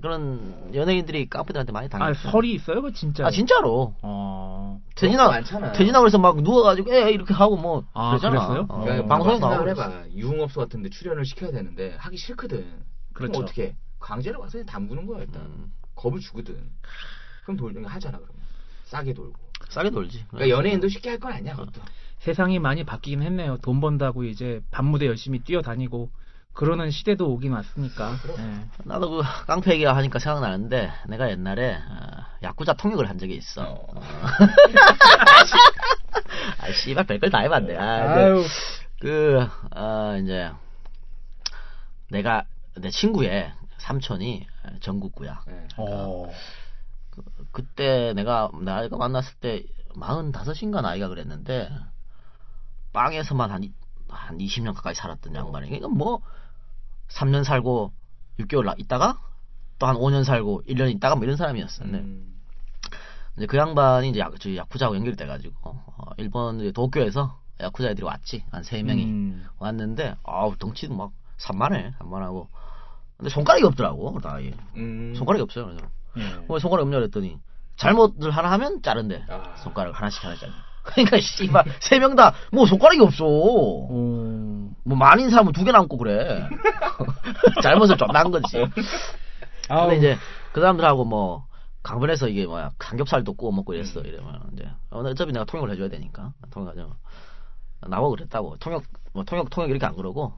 [0.00, 5.72] 그런 연예인들이 깡패들한테 많이 아 당했어 설이 있어요 그 진짜 아 진짜로 어 태진아 많잖아.
[5.72, 8.66] 태진아 그래서 막 누워 가지고 에 이렇게 하고 뭐 아, 그랬잖아 그랬어요?
[8.68, 10.04] 어, 그러니까 방송에 나오고 해봐.
[10.14, 12.58] 유흥업소 같은 데 출연을 시켜야 되는데 하기 싫거든.
[13.12, 13.32] 그렇죠.
[13.32, 13.74] 그럼 어떻게?
[13.98, 15.42] 강제로 와서 담그는 거야 일단.
[15.42, 15.72] 음.
[15.94, 16.70] 겁을 주거든.
[17.44, 18.36] 그럼 돌 하잖아 그러면.
[18.84, 19.36] 싸게 돌고.
[19.68, 21.80] 싸게 놀지 그러니까 연예인도 쉽게 할 건 아니야 그것도.
[22.18, 26.10] 세상이 많이 바뀌긴 했네요 돈 번다고 이제 밤무대 열심히 뛰어다니고
[26.58, 28.68] 그러는 시대도 오긴 왔으니까 예.
[28.84, 33.62] 나도 그 깡패 얘기 하니까 생각나는데 내가 옛날에 어, 야쿠자 통역을 한 적이 있어.
[33.62, 33.86] 어.
[36.58, 37.76] 아 씨발 별걸 다 해봤네.
[37.78, 38.44] 아, 아유
[39.00, 40.50] 그, 어, 이제
[42.10, 42.42] 내가
[42.76, 44.44] 내 친구의 삼촌이
[44.80, 45.42] 전국구야.
[45.46, 45.68] 네.
[45.76, 46.28] 어.
[47.52, 49.62] 그때 내가 나이가 만났을 때
[49.94, 51.70] 45인가 나이가 그랬는데
[52.92, 53.72] 빵에서만 한, 이-
[54.08, 56.20] 한 20년 가까이 살았던 양반이 그러니까 뭐
[57.08, 57.92] 3년 살고
[58.40, 59.18] 6개월 나- 있다가
[59.78, 61.84] 또 한 5년 살고 1년 있다가 뭐 이런 사람이었어.
[61.84, 62.34] 근데 음.
[63.36, 68.44] 이제 그 양반이 이제 야, 야쿠자하고 연결이 돼가지고 어, 일본 이제 도쿄에서 야쿠자 애들이 왔지
[68.50, 69.46] 한 세 명이 음.
[69.58, 72.48] 왔는데 아우 덩치도 막 산만해 산만하고
[73.16, 74.52] 근데 손가락이 없더라고 다 이.
[74.76, 75.14] 음.
[75.16, 75.86] 손가락이 없어요 그래서
[76.16, 76.46] 예.
[76.46, 77.38] 뭐 손가락 없냐 그랬더니
[77.76, 79.54] 잘못을 하나 하면 자른대 아.
[79.58, 80.54] 손가락 하나씩 하나씩 자른
[80.88, 83.88] 그러니까 씨발 세 명 다 뭐 손가락이 없어 오.
[84.84, 86.48] 뭐 많은 사람은 두 개 남고 그래
[87.62, 88.58] 잘못을 존나 한 거지.
[89.68, 90.16] 근데 이제
[90.52, 91.46] 그 사람들하고 뭐
[91.82, 96.96] 강변에서 이게 뭐야 삼겹살도 구워 먹고 이랬어 이러면 이제 어차피 내가 통역을 해줘야 되니까 통역하죠
[97.86, 98.82] 나보고 그랬다고 통역
[99.12, 100.32] 뭐 통역 통역 이렇게 안 그러고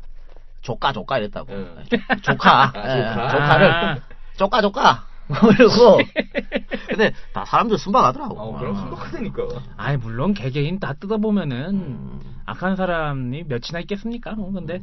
[0.62, 1.84] 조카 조카 이랬다고 응.
[2.22, 3.28] 조카 아, 예, 조카.
[3.30, 3.98] 조카를 아.
[4.36, 5.98] 조카 조카 그러고
[6.88, 8.80] 근데 다 사람들 순박하더라고 어, 그럼 어.
[8.80, 9.48] 순박하다니까.
[9.76, 12.20] 아이 물론 개개인 다 뜯어 보면은 음.
[12.46, 14.32] 악한 사람이 몇이나 있겠습니까?
[14.34, 14.82] 뭐 근데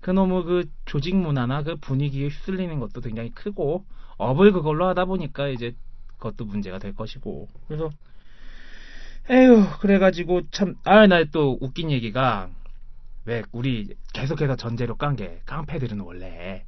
[0.00, 3.84] 그놈의 그 조직 문화나 그 분위기에 휩쓸리는 것도 굉장히 크고
[4.16, 5.74] 업을 그걸로 하다 보니까 이제
[6.18, 7.90] 그것도 문제가 될 것이고 그래서
[9.30, 12.48] 에휴 그래가지고 참 아 나 또 웃긴 얘기가
[13.26, 16.64] 왜 우리 계속해서 전제로 깐 게 깡패들은 원래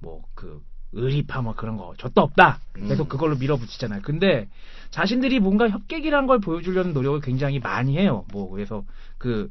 [0.00, 0.62] 뭐그
[0.92, 4.48] 의리파 뭐 그런 거 젖도 없다 계속 그걸로 밀어붙이잖아요 근데
[4.90, 8.84] 자신들이 뭔가 협객이란 걸 보여주려는 노력을 굉장히 많이 해요 뭐 그래서
[9.18, 9.50] 그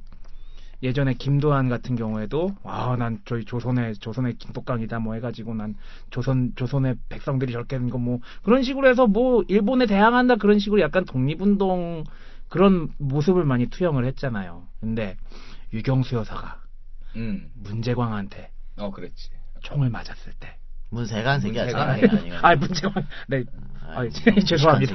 [0.83, 5.75] 예전에 김도한 같은 경우에도 와난 저희 조선의 조선의 김독강이다 뭐 해가지고 난
[6.09, 10.81] 조선 조선의 백성들이 저렇게 하는 거 뭐 그런 식으로 해서 뭐 일본에 대항한다 그런 식으로
[10.81, 12.03] 약간 독립운동
[12.49, 14.67] 그런 모습을 많이 투영을 했잖아요.
[14.79, 15.17] 근데
[15.73, 16.61] 유경수 여사가
[17.15, 17.49] 음.
[17.55, 19.29] 문제광한테 어, 그랬지.
[19.61, 20.57] 총을 맞았을 때.
[20.89, 21.89] 문세관 문세관.
[21.89, 22.17] 아니고.
[22.41, 23.43] 아 문제광 네
[23.87, 24.93] 아, 아, 무식한 죄송합니다.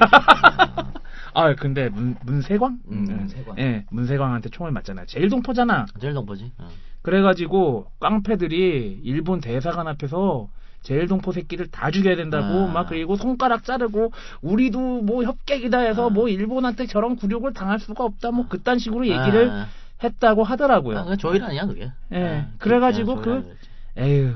[1.33, 2.79] 아 근데 문 문세광?
[2.91, 3.59] 음, 예, 문세광.
[3.59, 5.05] 예, 문세광한테 총을 맞잖아요.
[5.07, 5.85] 제일 동포잖아.
[5.99, 6.67] 제일 동포지 어.
[7.01, 10.49] 그래가지고 깡패들이 일본 대사관 앞에서
[10.81, 12.71] 제일 동포 새끼를 다 죽여야 된다고 아.
[12.71, 14.11] 막 그리고 손가락 자르고
[14.41, 16.09] 우리도 뭐 협객이다 해서 아.
[16.09, 19.67] 뭐 일본한테 저런 굴욕을 당할 수가 없다 뭐 그딴 식으로 얘기를 아,
[20.03, 20.97] 했다고 하더라고요.
[20.97, 22.23] 아, 조일 아니야 그게 예.
[22.25, 23.55] 아, 그래가지고 조일 그-
[24.01, 24.35] 아니야,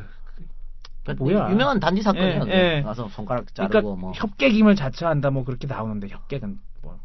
[1.06, 1.24] 그랬지.
[1.24, 1.30] 에휴.
[1.30, 1.52] 그 뭐야.
[1.52, 2.78] 유명한 단지 사건이야 예.
[2.78, 2.82] 예.
[2.82, 7.00] 가서 손가락 자르고 그러니까 뭐 협객임을 자처한다 뭐 그렇게 나오는데 협객은 뭐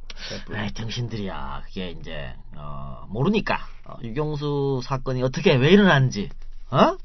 [0.55, 1.63] 에이, 당신들이야.
[1.67, 6.29] 그게 이제 어, 모르니까 어, 유경수 사건이 어떻게 왜 일어난지,
[6.71, 6.97] 어?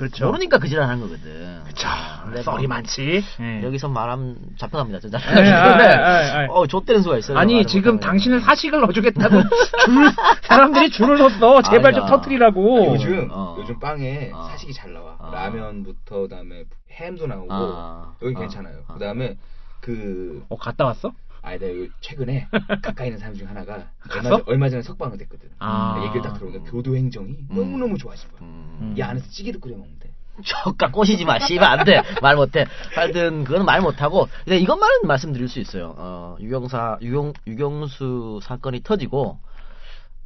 [0.00, 0.26] 그렇죠.
[0.26, 1.62] 모르니까 그 짓을 하는 거거든.
[1.64, 1.86] 그쵸.
[2.24, 3.22] 근데 썰이 뭐 많지.
[3.40, 3.62] 예.
[3.62, 5.18] 여기서 말하면 잡혀갑니다, 진짜.
[5.36, 6.46] 예, 예, 예, 예.
[6.48, 7.36] 어, 좆되는 수가 있어요.
[7.36, 8.00] 아니 지금 못하면.
[8.00, 10.12] 당신을 사식을 넣어주겠다고 줄
[10.42, 11.60] 사람들이 줄을 섰어.
[11.68, 12.16] 제발 좀 아니야.
[12.16, 12.94] 터트리라고.
[12.94, 13.56] 요즘 어.
[13.58, 14.44] 요즘 빵에 어.
[14.50, 15.16] 사식이 잘 나와.
[15.18, 15.30] 어.
[15.34, 18.14] 라면부터 그 다음에 햄도 나오고 어.
[18.22, 18.38] 여기 어.
[18.38, 18.76] 괜찮아요.
[18.88, 18.94] 어.
[18.94, 19.36] 그다음에
[19.82, 21.12] 그 어 갔다 왔어?
[21.42, 22.48] 아니 내가 요- 최근에
[22.82, 24.28] 가까이 있는 사람 중 하나가 얼마?
[24.28, 25.48] 전- 얼마 전에 석방을 됐거든.
[25.58, 26.02] 아.
[26.04, 27.48] 얘기를 딱 들어보니까 교도 행정이 음.
[27.50, 28.40] 너무 너무 좋아진 거야.
[28.42, 28.94] 음.
[28.96, 30.10] 이 안에서 찌개도 끓여 먹는데.
[30.44, 32.02] 저까 꼬시지 마, 씨발, 안 돼.
[32.22, 32.64] 말 못해.
[32.94, 35.94] 하여튼, 그거는 말 못하고, 근데 이것만은 말씀드릴 수 있어요.
[35.98, 39.38] 어, 유경사, 유경, 유경수 사건이 터지고,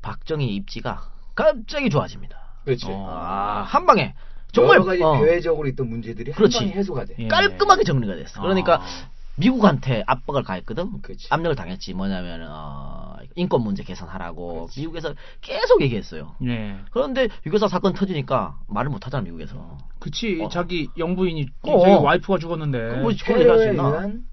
[0.02, 2.38] 박정희 입지가 갑자기 좋아집니다.
[2.64, 2.86] 그렇지.
[2.90, 4.14] 아, 한 방에.
[4.52, 6.58] 정말, 여러 가지 어, 대외적으로 있던 문제들이 그렇지.
[6.58, 7.16] 한 방에 해소가 돼.
[7.18, 7.26] 예.
[7.26, 8.40] 깔끔하게 정리가 됐어.
[8.40, 8.86] 그러니까, 아.
[9.36, 11.02] 미국한테 압박을 가했거든.
[11.02, 11.26] 그렇지.
[11.30, 11.92] 압력을 당했지.
[11.94, 14.54] 뭐냐면, 어, 인권 문제 개선하라고.
[14.66, 14.80] 그렇지.
[14.80, 16.36] 미국에서 계속 얘기했어요.
[16.44, 16.76] 예.
[16.92, 19.78] 그런데 유교사 사건 터지니까 말을 못 하잖아, 미국에서.
[19.98, 20.40] 그치.
[20.42, 20.48] 어.
[20.48, 21.80] 자기 영부인이 어.
[21.80, 23.00] 자기 와이프가 죽었는데.
[23.00, 23.40] 뭐 그걸?
[23.48, 24.24] 의한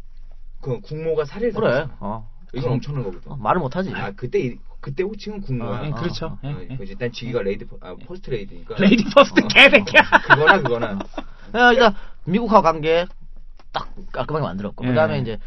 [0.61, 1.71] 그 국모가 살해를 그래.
[1.71, 1.97] 당했잖아.
[1.99, 2.29] 어.
[2.53, 3.31] 이건 엄청난 거거든.
[3.31, 3.91] 어, 말을 못 하지.
[3.95, 5.79] 아 그때 이- 그때 호칭은 국모야.
[5.81, 6.25] 어, 예, 그렇죠.
[6.25, 6.75] 어, 예, 어, 예.
[6.75, 6.91] 그지.
[6.91, 8.75] 일단 자기가 레이디 포- 아, 퍼스트 레이디니까.
[8.77, 9.47] lady first 어.
[9.47, 10.01] 개새끼야.
[10.27, 10.99] 그거나 그거나.
[11.55, 11.95] 야, 일단
[12.25, 13.05] 미국하고 관계
[13.71, 14.89] 딱 깔끔하게 만들었고 예.
[14.89, 15.37] 그다음에 이제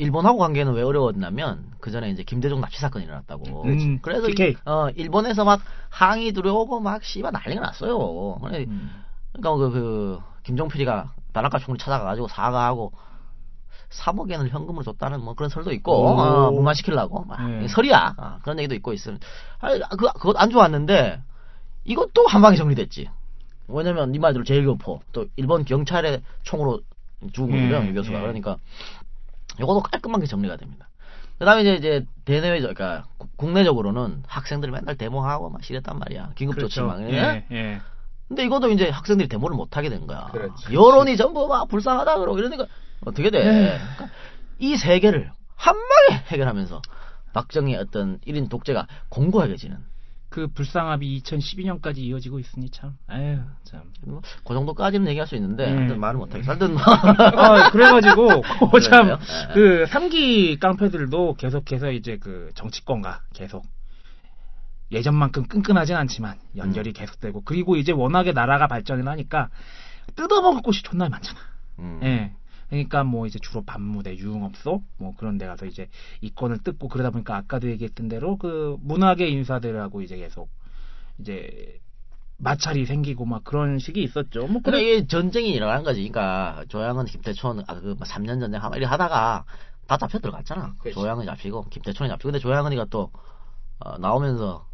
[0.00, 3.64] 일본하고 관계는 왜 어려웠냐면 그 전에 이제 김대중 납치 사건이 일어났다고.
[3.64, 4.56] 음, 그래서 이-.
[4.64, 5.60] 어 일본에서 막
[5.90, 8.38] 항의 들어오고 막 씨발 난리가 났어요.
[8.42, 8.90] 음.
[9.32, 12.92] 그러니까 그, 그 김종필이가 다나카 총리 찾아가가지고 사과하고
[13.90, 16.06] 3억 엔을 현금으로 줬다는 뭐 그런 설도 있고 오.
[16.06, 17.68] 어, 무마시키려고 막 네.
[17.68, 19.12] 설이야 어, 그런 얘기도 있고 있어.
[19.58, 21.20] 아니, 그 그것 안 좋았는데
[21.84, 23.10] 이것도 한 방에 정리됐지.
[23.68, 26.80] 왜냐면 네 말대로 제일교포 또 일본 경찰의 총으로
[27.32, 28.20] 죽은 예, 거거든 유 교수가 예.
[28.20, 28.56] 그러니까
[29.58, 30.88] 이것도 깔끔하게 정리가 됩니다.
[31.38, 36.80] 그다음에 이제 이제 대내외적 그러니까 국- 국내적으로는 학생들이 맨날 데모하고 막 이랬단 말이야 긴급 조치
[36.80, 37.00] 막.
[37.02, 37.12] 예?
[37.12, 37.80] 예, 예.
[38.28, 40.26] 근데 이것도 이제 학생들이 데모를 못 하게 된 거야.
[40.32, 40.72] 그렇지.
[40.72, 42.66] 여론이 전부 막 불쌍하다 그러고 이러니까
[43.04, 43.42] 어떻게 돼?
[43.42, 44.08] 그러니까
[44.58, 46.80] 이세 개를 한 방에 해결하면서
[47.32, 49.78] 박정희의 어떤 1인 독재가 공고하게 지는
[50.30, 52.96] 그 불쌍함이 2012년까지 이어지고 있으니 참.
[53.08, 53.92] 아유, 참.
[54.06, 55.78] 뭐, 그 정도까지는 얘기할 수 있는데 음.
[55.78, 56.52] 하여튼 말을 못 하겠어.
[56.52, 58.28] 하여튼 뭐 아, 그래가지고,
[58.88, 59.18] 참, 그래요?
[59.50, 59.54] 예.
[59.54, 63.64] 그, 3기 깡패들도 계속해서 이제 그 정치권과 계속
[64.92, 69.48] 예전만큼 끈끈하진 않지만 연결이 계속되고, 그리고 이제 워낙에 나라가 발전을 하니까
[70.14, 71.40] 뜯어먹을 곳이 존나 많잖아.
[71.80, 72.00] 음.
[72.04, 72.32] 예.
[72.70, 75.88] 그러니까 뭐 이제 주로 반무대, 유흥업소 뭐 그런 데 가서 이제
[76.20, 80.48] 이권을 뜯고 그러다 보니까 아까도 얘기했던 대로 그 문학의 인사들하고 이제 계속
[81.18, 81.80] 이제
[82.38, 84.46] 마찰이 생기고 막 그런 식이 있었죠.
[84.46, 86.08] 뭐 그래 이게 전쟁이 일어난 거지.
[86.08, 89.44] 그러니까 조양은 김태촌 아그 3년 전쟁 하마 이리 하다가
[89.86, 90.74] 다 잡혀 들어갔잖아.
[90.78, 90.94] 그치.
[90.94, 93.10] 조양은 잡히고 김태촌이 잡히고 근데 조양은이가 또
[93.80, 94.64] 어, 나오면서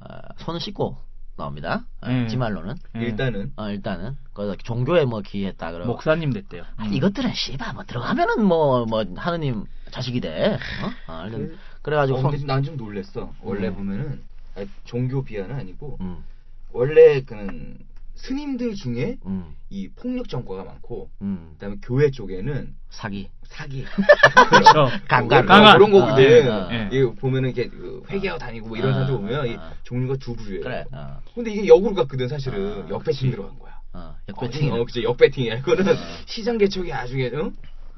[0.00, 0.98] 어, 손을 씻고
[1.40, 1.84] 나옵니다.
[2.00, 2.28] 어, 음.
[2.28, 3.00] 지 말로는 예.
[3.00, 6.64] 일단은 어, 일단은 거기서 종교에 뭐 기했다 그러고 목사님 됐대요.
[6.76, 6.92] 아, 음.
[6.92, 10.54] 이것들은 씨발 뭐 들어가면은 뭐뭐 하느님 자식이 돼.
[10.54, 11.12] 어?
[11.12, 13.32] 어, 하여튼 그래가지고 어, 손 근데 난좀 놀랬어.
[13.42, 13.74] 원래 음.
[13.74, 14.22] 보면은
[14.56, 16.24] 아니, 종교 비하는 아니고 음,
[16.72, 17.78] 원래 그
[18.20, 21.50] 스님들 중에 음, 이 폭력 전과가 많고 음.
[21.54, 23.30] 그다음에 교회 쪽에는 사기.
[23.44, 23.84] 사기
[24.50, 24.88] 그렇죠.
[25.08, 25.46] 강간.
[25.46, 25.78] 강간.
[25.78, 26.48] 그런 거거든.
[26.50, 26.88] 어, 어, 어.
[26.92, 29.72] 이거 보면은 이렇게 그 회개하고 다니고 뭐 이런 어, 사람들 보면 이 어.
[29.84, 30.60] 종류가 두 부류예요.
[30.62, 30.84] 그래.
[30.92, 33.80] 어, 근데 이게 역으로 갔거든 사실은 어, 역배팅 들어간 거야.
[33.92, 34.72] 어, 어, 역배팅.
[34.72, 35.54] 어, 그치 역배팅이야.
[35.56, 35.84] 이거는
[36.26, 37.52] 시장 개척이 아주 응?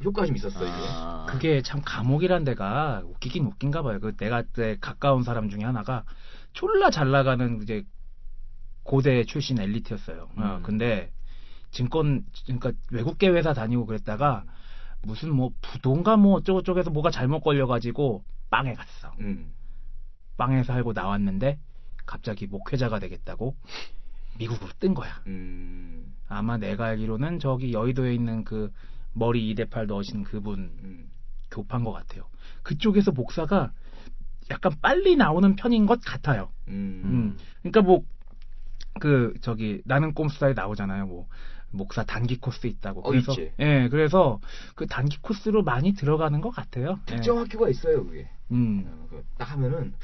[0.04, 0.72] 효과가 좀 있었어 이게.
[0.72, 3.98] 아, 그게 참 감옥이란 데가 웃기긴 웃긴가 봐요.
[4.00, 6.04] 그 내가 때 가까운 사람 중에 하나가
[6.52, 7.84] 졸라 잘 나가는 이제
[8.82, 10.28] 고대 출신 엘리트였어요.
[10.36, 10.62] 어, 음.
[10.62, 11.10] 근데
[11.70, 14.44] 증권 그러니까 외국계 회사 다니고 그랬다가
[15.02, 19.12] 무슨 뭐 부동가 뭐 어쩌고 저쩌고해서 뭐가 잘못 걸려가지고 빵에 갔어.
[19.20, 19.52] 음.
[20.36, 21.58] 빵에 살고 나왔는데
[22.06, 23.56] 갑자기 목회자가 되겠다고
[24.38, 25.22] 미국으로 뜬 거야.
[25.26, 26.14] 음.
[26.28, 28.72] 아마 내가 알기로는 저기 여의도에 있는 그
[29.12, 31.10] 머리 2대8 넣으신 그분 음.
[31.50, 32.28] 교파인 것 같아요.
[32.62, 33.72] 그쪽에서 목사가
[34.50, 36.50] 약간 빨리 나오는 편인 것 같아요.
[36.68, 37.02] 음.
[37.04, 37.38] 음.
[37.60, 38.04] 그러니까 뭐
[39.00, 41.06] 그 저기 나는 꼼수다에 나오잖아요.
[41.06, 41.28] 뭐
[41.70, 43.00] 목사 단기 코스 있다고.
[43.00, 43.52] 어, 그래서 있지.
[43.58, 44.40] 예, 그래서
[44.74, 46.98] 그 단기 코스로 많이 들어가는 것 같아요.
[47.10, 47.16] 예.
[47.16, 48.28] 특정 학교가 있어요 그게.
[48.50, 48.84] 음.
[48.86, 49.94] 어, 그딱 하면은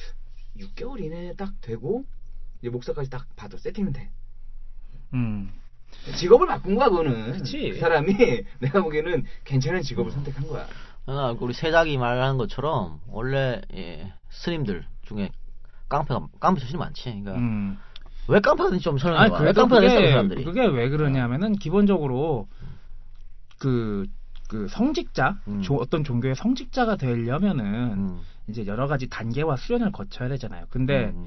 [0.58, 2.04] 6개월 이내에 딱 되고
[2.60, 4.10] 이제 목사까지 딱 받아 세팅은 돼.
[5.14, 5.52] 음.
[6.16, 7.32] 직업을 바꾼 거야 그거는.
[7.32, 7.70] 그치.
[7.70, 8.14] 그 사람이
[8.60, 10.66] 내가 보기에는 괜찮은 직업을 선택한 거야.
[11.06, 15.30] 아, 우리 세작이 말하는 것처럼 원래 예, 스님들 중에
[15.88, 17.04] 깡패가 깡패 출신이 많지.
[17.04, 17.78] 그러니까 음.
[18.28, 19.40] 왜 깡패인지 좀 설명해 봐.
[19.40, 20.44] 왜 깡패가 됐어 그 사람들이?
[20.44, 22.46] 그게 왜 그러냐면은 기본적으로
[23.58, 24.06] 그,
[24.48, 25.62] 그 성직자, 음.
[25.62, 30.66] 조- 어떤 종교의 성직자가 되려면은 음, 이제 여러 가지 단계와 수련을 거쳐야 되잖아요.
[30.70, 31.26] 근데 음,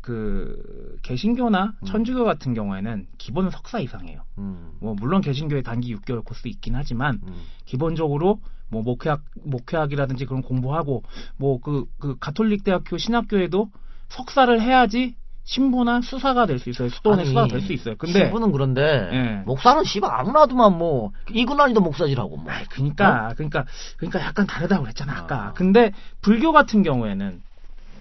[0.00, 4.22] 그 개신교나 천주교 같은 경우에는 기본 석사 이상이에요.
[4.38, 4.72] 음.
[4.80, 7.34] 뭐 물론 개신교에 단기 6개월 코스 있긴 하지만 음.
[7.64, 11.02] 기본적으로 뭐 목회학 목회학이라든지 그런 공부하고
[11.36, 13.70] 뭐 그그 가톨릭 대학교 신학교에도
[14.08, 15.14] 석사를 해야지
[15.44, 16.88] 신부나 수사가 될 수 있어요.
[16.88, 17.96] 수도원의 수사가 될 수 있어요.
[17.96, 18.82] 근데 신부는 그런데
[19.12, 19.42] 예.
[19.44, 22.52] 목사는 씨발 아무나 놔두면 뭐 이근환이도 목사지라고 뭐.
[22.52, 23.66] 아이, 그러니까 그러니까
[23.96, 25.48] 그러니까 약간 다르다고 그랬잖아 아까.
[25.48, 25.52] 아.
[25.52, 27.42] 근데 불교 같은 경우에는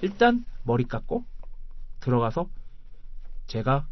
[0.01, 1.23] 일단 머리 깎고
[2.01, 2.47] 들어가서
[3.47, 3.85] 제가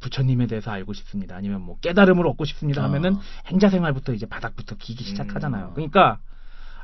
[0.00, 1.36] 부처님에 대해서 알고 싶습니다.
[1.36, 2.82] 아니면 뭐 깨달음을 얻고 싶습니다.
[2.84, 3.20] 하면은 아.
[3.48, 5.68] 행자 생활부터 이제 바닥부터 기기 시작하잖아요.
[5.68, 5.74] 음.
[5.74, 6.18] 그러니까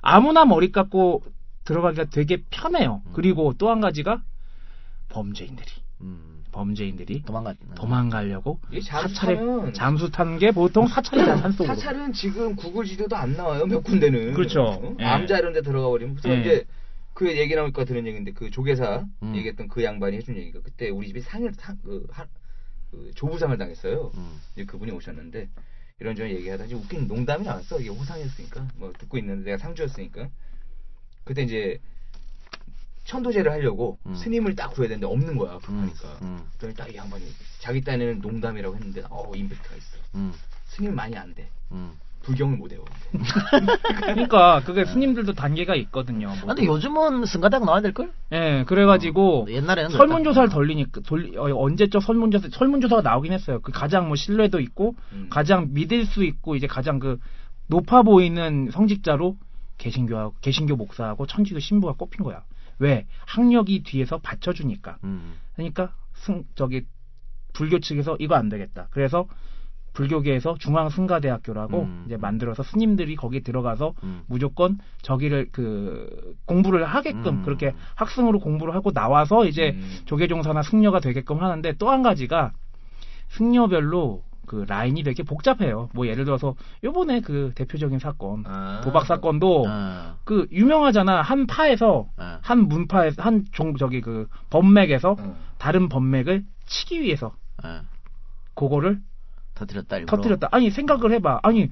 [0.03, 1.23] 아무나 머리 깎고
[1.65, 3.01] 들어가기가 되게 편해요.
[3.07, 3.13] 음.
[3.15, 4.23] 그리고 또 한 가지가
[5.09, 5.69] 범죄인들이
[6.03, 6.45] 음.
[6.53, 7.55] 범죄인들이 도망가.
[7.75, 11.75] 도망가려고 이게 잠수 사찰에 잠수 타는 게 보통 사찰이다 산속으로.
[11.75, 14.63] 사찰은 지금 구글 지도도 안 나와요 몇 군데는 그렇죠.
[14.63, 14.97] 어?
[15.01, 15.05] 예.
[15.05, 16.41] 암자 이런 데 들어가 버리면 그래서 예.
[16.41, 16.65] 이제
[17.15, 19.35] 그 얘기 나오니까 들은 얘기인데 그 조계사 음.
[19.37, 22.27] 얘기했던 그 양반이 해준 얘기가 그때 우리 집이 상을 상, 그, 하,
[22.91, 24.39] 그 조부상을 당했어요 음.
[24.55, 25.49] 이제 그분이 오셨는데
[26.01, 30.29] 이런저런 얘기하다 이제 웃긴 농담이 나왔어 이게 호상이었으니까 뭐 듣고 있는데 내가 상주였으니까
[31.25, 31.81] 그때 이제
[33.07, 34.15] 천도제를 하려고 음.
[34.15, 35.59] 스님을 딱 구해야 되는데 없는 거야 음.
[35.61, 36.41] 급하니까 음.
[36.59, 37.25] 그랬더니 딱이 양반이
[37.61, 40.33] 자기 딴에는 농담이라고 했는데 어 임팩트가 있어 음.
[40.67, 41.93] 스님 많이 안돼 음.
[42.23, 42.85] 불경을 못 외워
[44.03, 46.27] 그러니까 그게 스님들도 단계가 있거든요.
[46.27, 46.37] 뭐.
[46.51, 48.13] 아, 근데 요즘은 승가대학 나와야 될 걸?
[48.33, 53.61] 예, 그래가지고 옛날에는 설문조사를 돌리니까 돌리 어, 언제적 설문조사 설문조사가 나오긴 했어요.
[53.63, 55.29] 그 가장 뭐 신뢰도 있고 음.
[55.31, 57.19] 가장 믿을 수 있고 이제 가장 그
[57.69, 59.37] 높아 보이는 성직자로
[59.79, 62.43] 개신교 개신교 목사하고 천주교 신부가 꼽힌 거야.
[62.79, 64.99] 왜 학력이 뒤에서 받쳐주니까.
[65.05, 65.35] 음.
[65.55, 66.85] 그러니까 승 저기
[67.53, 68.89] 불교 측에서 이거 안 되겠다.
[68.91, 69.27] 그래서
[69.95, 72.03] 불교계에서 중앙승가대학교라고 음.
[72.07, 74.23] 이제 만들어서 스님들이 거기 들어가서 음.
[74.27, 77.43] 무조건 저기를 그 공부를 하게끔 음.
[77.45, 79.91] 그렇게 학생으로 공부를 하고 나와서 이제 음.
[80.05, 82.53] 조계종사나 승려가 되게끔 하는데 또 한 가지가
[83.29, 85.91] 승려별로 그 라인이 되게 복잡해요.
[85.93, 86.55] 뭐 예를 들어서
[86.85, 88.81] 요번에 그 대표적인 사건 아.
[88.85, 90.17] 도박 사건도 아.
[90.25, 92.39] 그 유명하잖아 한 파에서 아.
[92.43, 95.37] 한 문파에서 한 종 저기 그 범맥에서 어.
[95.59, 97.83] 다른 범맥을 치기 위해서 아.
[98.55, 99.01] 그거를
[99.55, 100.17] 터뜨렸다 일부러.
[100.17, 100.49] 터뜨렸다.
[100.53, 101.41] 아니 생각을 해봐.
[101.43, 101.71] 아니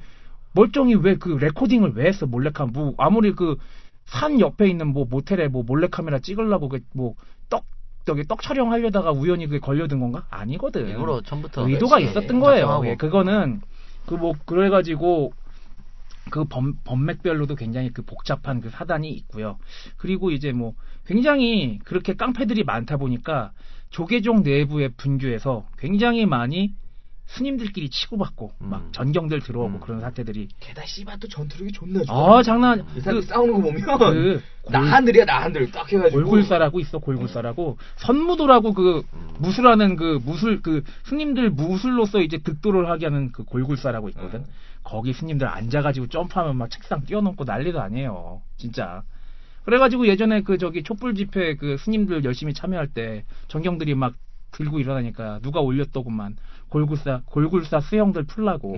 [0.53, 3.57] 멀쩡히 왜 그 레코딩을 왜 했어 몰래카 뭐 아무리 그
[4.07, 7.17] 산 옆에 있는 뭐 모텔에 뭐 몰래카메라 찍으려고 그뭐떡
[8.05, 10.27] 저기 떡 촬영하려다가 우연히 그게 걸려든 건가?
[10.31, 10.89] 아니거든.
[10.89, 12.11] 일부러 처음부터 의도가 그렇지.
[12.11, 12.83] 있었던 거예요.
[12.85, 13.61] 예, 그거는
[14.07, 15.33] 그 뭐 그래가지고
[16.31, 19.59] 그 범, 범맥별로도 굉장히 그 복잡한 그 사단이 있고요.
[19.97, 20.75] 그리고 이제 뭐
[21.07, 23.53] 굉장히 그렇게 깡패들이 많다 보니까
[23.91, 26.75] 조계종 내부의 분규에서 굉장히 많이
[27.27, 28.71] 스님들끼리 치고받고 음.
[28.71, 29.81] 막 전경들 들어오고 음.
[29.81, 32.39] 그런 사태들이 게다가 씨발 또 전투력이 존나 좋아.
[32.39, 32.85] 아 장난.
[32.97, 36.23] 이 사람 그, 싸우는 거 보면 그 나한들이야 나한들 딱 해가지고.
[36.23, 37.79] 골굴사라고 있어 골굴사라고.
[37.97, 39.03] 선무도라고 그
[39.39, 44.41] 무술하는 그 무술 그 스님들 무술로서 이제 득도를 하게 하는 그 골굴사라고 있거든.
[44.41, 44.47] 음.
[44.83, 49.03] 거기 스님들 앉아가지고 점프하면 막 책상 뛰어넘고 난리도 아니에요 진짜.
[49.65, 54.15] 그래가지고 예전에 그 저기 촛불 집회 그 스님들 열심히 참여할 때 전경들이 막
[54.53, 56.37] 들고 일어나니까 누가 올렸더구만
[56.75, 58.77] 골굴사 골굴사 수영들 풀라고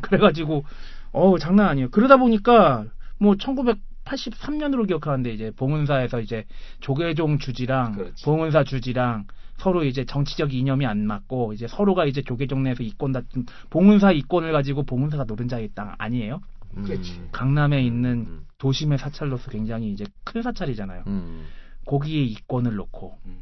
[0.00, 0.64] 그래가지고
[1.12, 2.86] 어우 장난 아니에요 그러다 보니까
[3.18, 6.46] 뭐 1983년으로 기억하는데 이제 봉은사에서 이제
[6.80, 8.24] 조계종 주지랑 그렇지.
[8.24, 9.26] 봉은사 주지랑
[9.58, 14.52] 서로 이제 정치적 이념이 안 맞고 이제 서로가 이제 조계종 내에서 이권 다툼 봉은사 이권을
[14.52, 16.40] 가지고 봉은사가 노른자의 땅 아니에요?
[16.78, 16.82] 음.
[16.84, 17.28] 그렇지.
[17.32, 18.46] 강남에 있는 음.
[18.56, 21.04] 도심의 사찰로서 굉장히 이제 큰 사찰이잖아요.
[21.06, 21.44] 음.
[21.84, 23.36] 거기에 이권을 놓고 음.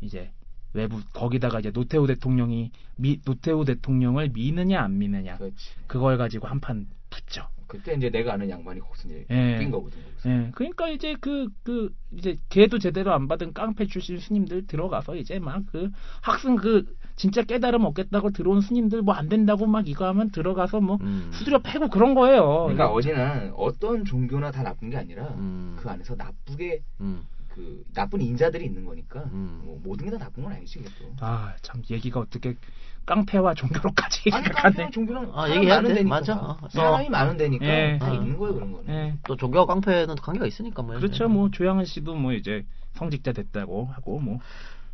[0.00, 0.30] 이제
[0.72, 5.56] 외부 거기다가 이제 노태우 대통령이 미, 노태우 대통령을 미느냐 안 미느냐 그렇지
[5.86, 7.46] 그걸 가지고 한 판 붙죠.
[7.66, 9.58] 그때 이제 내가 아는 양반이 거기서 이제 예.
[9.58, 10.28] 낀 거거든 거기서.
[10.30, 15.38] 예, 그러니까 이제 그, 그, 이제 계도 제대로 안 받은 깡패 출신 스님들 들어가서 이제
[15.38, 15.90] 막 그
[16.20, 16.84] 학생 그
[17.16, 21.30] 진짜 깨달음 얻겠다고 들어온 스님들 뭐 안 된다고 막 이거 하면 들어가서 뭐 음.
[21.32, 22.64] 두드려 패고 그런 거예요.
[22.64, 25.76] 그러니까 어제는 어떤 종교나 다 나쁜 게 아니라 음.
[25.78, 27.22] 그 안에서 나쁘게 음.
[27.60, 29.60] 그 나쁜 인자들이 있는 거니까 음.
[29.64, 31.14] 뭐 모든 게 다 나쁜 건 아니지 또.
[31.20, 32.56] 아, 참 얘기가 어떻게
[33.04, 35.94] 깡패와 종교로까지 아니 아, 사람이 얘기해야 많은 돼.
[35.96, 36.34] 데니까 맞아.
[36.34, 36.58] 다.
[36.62, 36.68] 어.
[36.70, 37.98] 사람이 많은 데니까 예.
[37.98, 38.14] 다 어.
[38.14, 38.88] 있는 거예요 그런 거는.
[38.94, 39.14] 예.
[39.26, 40.94] 또 종교와 깡패는 또 관계가 있으니까 뭐.
[40.96, 41.28] 그렇죠.
[41.28, 42.64] 뭐 조양은 씨도 뭐 이제
[42.94, 44.38] 성직자 됐다고 하고 뭐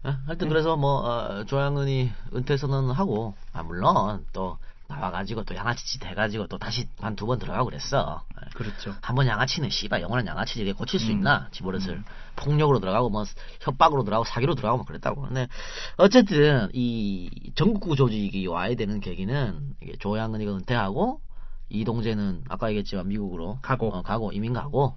[0.06, 6.46] 예, 하여튼 그래서 뭐 어, 조양은이 은퇴 선언하고 아 물론 또 나와가지고 또 양아치짓 해가지고
[6.46, 8.22] 또 다시 한두번 들어가고 그랬어.
[8.40, 8.50] 예.
[8.54, 8.94] 그렇죠.
[9.02, 11.12] 한 번 양아치는 씨발 영원한 양아치지 이게 고칠 수 음.
[11.12, 12.04] 있나 지버릇을
[12.36, 13.24] 폭력으로 들어가고 뭐
[13.60, 15.48] 협박으로 들어가고 사기로 들어가고 뭐 그랬다고 근데
[15.96, 21.20] 어쨌든 이 전국구 조직이 와야 되는 계기는 이게 조양은이가 은퇴하고
[21.68, 23.88] 이동재는 아까 얘기했지만 미국으로 가고.
[23.88, 24.94] 어, 가고 이민 가고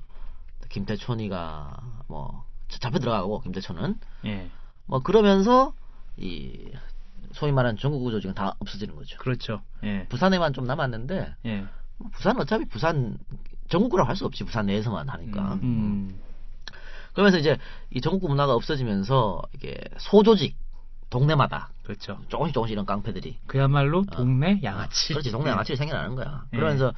[0.70, 3.96] 김태촌이가 뭐 잡혀 들어가고 김대천은
[4.26, 4.50] 예.
[4.86, 5.74] 뭐 그러면서
[6.18, 6.72] 이
[7.40, 9.18] 소위 말하는 전국 구 조직은 다 없어지는 거죠.
[9.18, 9.62] 그렇죠.
[9.84, 10.06] 예.
[10.10, 11.66] 부산에만 좀 남았는데 예.
[11.98, 13.18] 뭐 부산은 어차피 부산
[13.70, 15.54] 전국구라고 할수 없지 부산 내에서만 하니까.
[15.64, 16.20] 음.
[17.14, 17.58] 그러면서 이제
[17.92, 20.58] 이 전국구 문화가 없어지면서 이게 소조직
[21.10, 22.20] 동네마다 그렇죠.
[22.28, 25.14] 조금씩 조금씩 이런 깡패들이 그야말로 동네 양아치.
[25.14, 25.16] 어.
[25.16, 26.44] 그렇지 동네 양아치가 생겨나는 거야.
[26.54, 26.58] 예.
[26.58, 26.94] 그러면서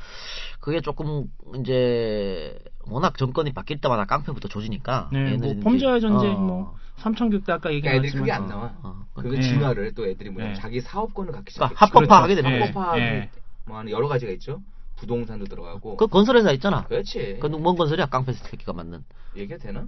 [0.60, 1.26] 그게 조금
[1.60, 5.10] 이제 워낙 정권이 바뀔 때마다 깡패부터 조지니까.
[5.14, 6.40] 네, 뭐 범죄와의 전쟁, 어.
[6.40, 8.74] 뭐 삼천교대 아까 그러니까 애들이 그게 안 나와.
[8.84, 9.06] 어.
[9.16, 9.42] 그 예.
[9.42, 10.54] 진화를 또 애들이 뭐냐 예.
[10.56, 11.98] 자기 사업권을 갖기 그러니까 시작했지.
[11.98, 12.66] 합법화하게 되는 그렇죠.
[12.74, 12.80] 거죠.
[12.80, 13.30] 합법화하고 예.
[13.66, 14.62] 뭐 하는 여러 가지가 있죠.
[14.98, 15.96] 부동산도 들어가고.
[15.98, 16.84] 그 건설회사 있잖아.
[16.86, 17.38] 그렇지.
[17.42, 19.04] 그뭔 건설이야 깡패 새끼가 만든.
[19.36, 19.88] 얘기해도 되나?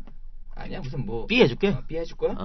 [0.56, 1.26] 아니야 무슨 뭐.
[1.28, 1.70] 삐 해줄게.
[1.70, 2.32] 어, 삐 해줄 거야?
[2.32, 2.44] 어.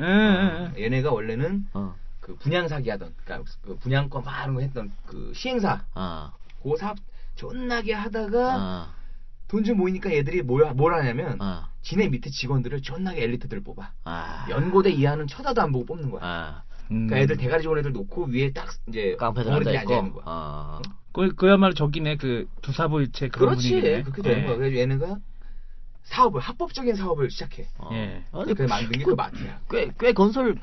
[0.00, 0.84] 예, 예, 예.
[0.84, 1.94] 얘네가 원래는 어.
[2.20, 5.84] 그 분양 사기 하던, 그러니까 그 분양권 막 이런 거 했던 그 시행사.
[5.94, 6.32] 어.
[6.62, 6.98] 그 사업
[7.34, 8.86] 존나게 하다가 어.
[9.48, 11.64] 돈좀 모이니까 얘들이 뭘, 뭘 하냐면 어.
[11.82, 13.92] 지네 밑에 직원들을 존나게 엘리트들 뽑아.
[14.04, 14.46] 아.
[14.48, 16.20] 연고대 이하는 쳐다도 안 보고 뽑는 거야.
[16.22, 16.62] 아.
[16.90, 17.06] 음.
[17.06, 20.12] 그러니까 애들 대가리 좋은 애들 놓고 위에 딱 이제 깡패들 앉아 있는.
[20.12, 20.24] 거야.
[20.26, 20.82] 어.
[21.12, 23.70] 그, 그야말로 저기네 그 두사부일체 그런 그렇지.
[23.70, 24.02] 분위기네.
[24.02, 24.46] 그렇게 되는 예.
[24.46, 24.56] 거야.
[24.56, 25.16] 그래서 얘네가
[26.10, 27.68] 사업을 합법적인 사업을 시작해.
[27.78, 27.88] 어.
[27.92, 28.24] 예.
[28.32, 29.60] 아니, 그 만든 게 그 마트야.
[29.70, 30.56] 꽤, 꽤 건설,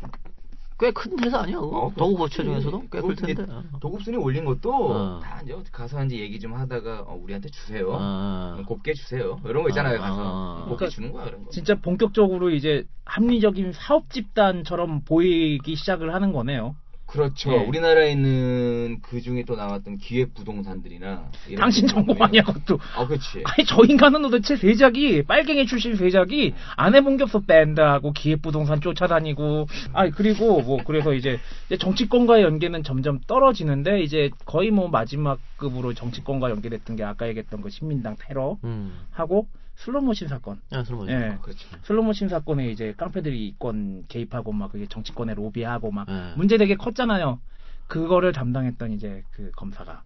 [0.80, 1.58] 꽤 큰 회사 아니야?
[1.60, 2.62] 어, 도구거체 그렇지.
[2.62, 3.46] 중에서도 꽤 클 텐데.
[3.50, 3.64] 어.
[3.80, 5.20] 도급순위 올린 것도 어.
[5.24, 7.90] 다 이제 가서 이제 얘기 좀 하다가 어, 우리한테 주세요.
[7.92, 8.62] 어.
[8.68, 9.40] 곱게 주세요.
[9.46, 9.98] 이런 거 있잖아요.
[9.98, 10.70] 어, 가서 어, 어.
[10.70, 11.50] 곱게 주는 거야 그런 거.
[11.52, 16.76] 진짜 본격적으로 이제 합리적인 사업 집단처럼 보이기 시작을 하는 거네요.
[17.18, 17.52] 그렇죠.
[17.52, 17.58] 예.
[17.58, 21.88] 우리나라에 있는 그 중에 또 나왔던 기획 부동산들이나 당신
[22.20, 22.80] 아니야 그것도.
[22.96, 23.44] 아, 그렇지.
[23.44, 30.10] 아니 저 인간은 도대체 세작이 빨갱이 출신 세작이 아내 본격서 밴드하고 기획 부동산 쫓아다니고 아
[30.12, 36.98] 그리고 뭐 그래서 이제, 이제 정치권과의 연계는 점점 떨어지는데 이제 거의 뭐 마지막급으로 정치권과 연계됐던
[36.98, 38.94] 게 아까 얘기했던 그 신민당 테러 음.
[39.12, 41.12] 하고 슬로모신 사건 야, 술 뭐지?
[41.12, 41.38] 예.
[41.42, 41.68] 그렇죠.
[41.84, 46.34] 슬로모신 사건에 이제 깡패들이 이권 개입하고 막 그게 정치권에 로비하고 막 예.
[46.36, 47.40] 문제 되게 컸잖아요.
[47.88, 50.02] 그거를 담당했던 이제 그 검사가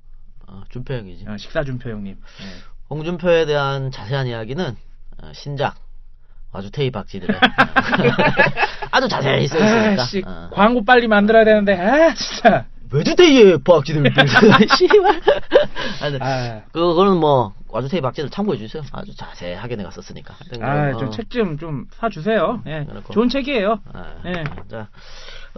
[0.48, 1.26] 어, 준표 형이지.
[1.28, 2.16] 어, 식사 준표 형님.
[2.16, 2.46] 예.
[2.90, 4.76] 홍준표에 대한 자세한 이야기는
[5.24, 5.76] 어, 신작
[6.52, 7.34] 와주테이 박쥐들의
[8.92, 10.04] 아주 자세히 써 있으니까.
[10.04, 10.50] 아씨 어.
[10.52, 14.04] 광고 빨리 만들어야 되는데 아 진짜 외주테이의 박쥐들
[14.78, 15.22] 씨발.
[16.02, 18.84] 아니, 아, 그거는 뭐 와주테이 박쥐들 참고해 주세요.
[18.92, 20.36] 아주 자세하게 내가 썼으니까.
[20.62, 21.10] 아, 어.
[21.10, 22.64] 책좀 좀 사주세요.
[22.68, 23.14] 예, 그렇고.
[23.14, 23.80] 좋은 책이에요.
[23.94, 24.44] 아, 예.
[24.70, 24.90] 자,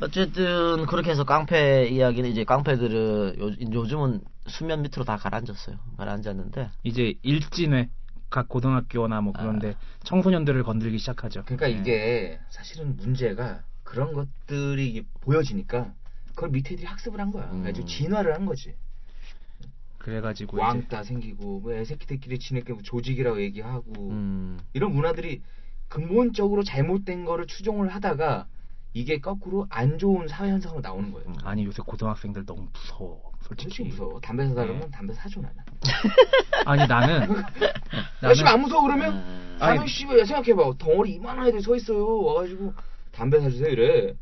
[0.02, 5.78] 어쨌든 그렇게 해서 깡패 이야기는 이제 깡패들은 요, 요즘은 수면 밑으로 다 가라앉았어요.
[5.98, 7.90] 가라앉았는데 이제 일진회
[8.30, 11.44] 각 고등학교나 뭐 그런데 청소년들을 건들기 시작하죠.
[11.46, 11.74] 그러니까 예.
[11.74, 15.94] 이게 사실은 문제가 그런 것들이 보여지니까
[16.36, 17.46] 그걸 밑에 애들이 학습을 한 거야.
[17.46, 17.62] 음.
[17.62, 18.76] 그래가지고 진화를 한 거지.
[19.98, 25.42] 그래가지고 이제 왕따 생기고 뭐 애새끼들끼리 지네끼리 조직이라고 얘기하고 음, 이런 문화들이
[25.88, 28.48] 근본적으로 잘못된 거를 추종을 하다가
[28.94, 31.34] 이게 거꾸로 안 좋은 사회 현상으로 나오는 거예요.
[31.44, 33.32] 아니 요새 고등학생들 너무 무서워.
[33.42, 33.90] 솔직히 솔직히.
[33.90, 34.20] 무서워.
[34.20, 34.92] 담배 그러면 네.
[34.92, 35.56] 담배 사줘 나는.
[36.66, 37.44] 아니 나는
[38.24, 39.14] 야, 씨발 안 무서워 그러면?
[39.16, 39.58] 음.
[39.60, 39.88] 아니.
[39.88, 40.74] 씨발 생각해봐.
[40.78, 42.24] 덩어리 이만한 애들 서 있어요.
[42.24, 42.74] 와가지고
[43.12, 44.14] 담배 사주세요 이래.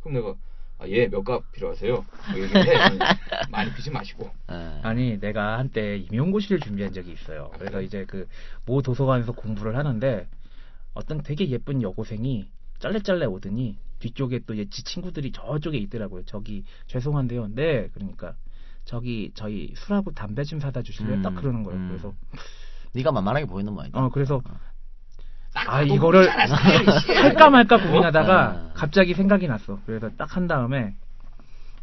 [0.00, 0.34] 그럼 내가
[0.78, 1.94] 아, 예, 몇갑 필요하세요?
[1.94, 2.64] 뭐 얘기해.
[3.50, 4.30] 많이 피지 마시고.
[4.50, 4.80] 예.
[4.82, 7.50] 아니 내가 한때 임용고시를 준비한 적이 있어요.
[7.58, 8.26] 그래서 이제 그
[8.66, 10.26] 모 도서관에서 공부를 하는데
[10.92, 12.48] 어떤 되게 예쁜 여고생이
[12.80, 16.24] 짤래짤래 오더니 뒤쪽에 또 지 친구들이 저쪽에 있더라고요.
[16.26, 17.48] 저기 죄송한데요.
[17.54, 18.34] 네 그러니까
[18.84, 21.16] 저기 저희 술하고 담배 좀 사다 주실래요?
[21.16, 21.78] 음, 딱 그러는 거예요.
[21.78, 21.88] 음.
[21.88, 22.12] 그래서
[22.92, 23.98] 네가 만만하게 보이는 모양이다.
[23.98, 24.58] 어 그래서 딱
[25.66, 26.28] 아 이거를.
[27.22, 28.70] 할까 말까 고민하다가 어?
[28.74, 29.78] 갑자기 생각이 났어.
[29.86, 30.94] 그래서 딱 한 다음에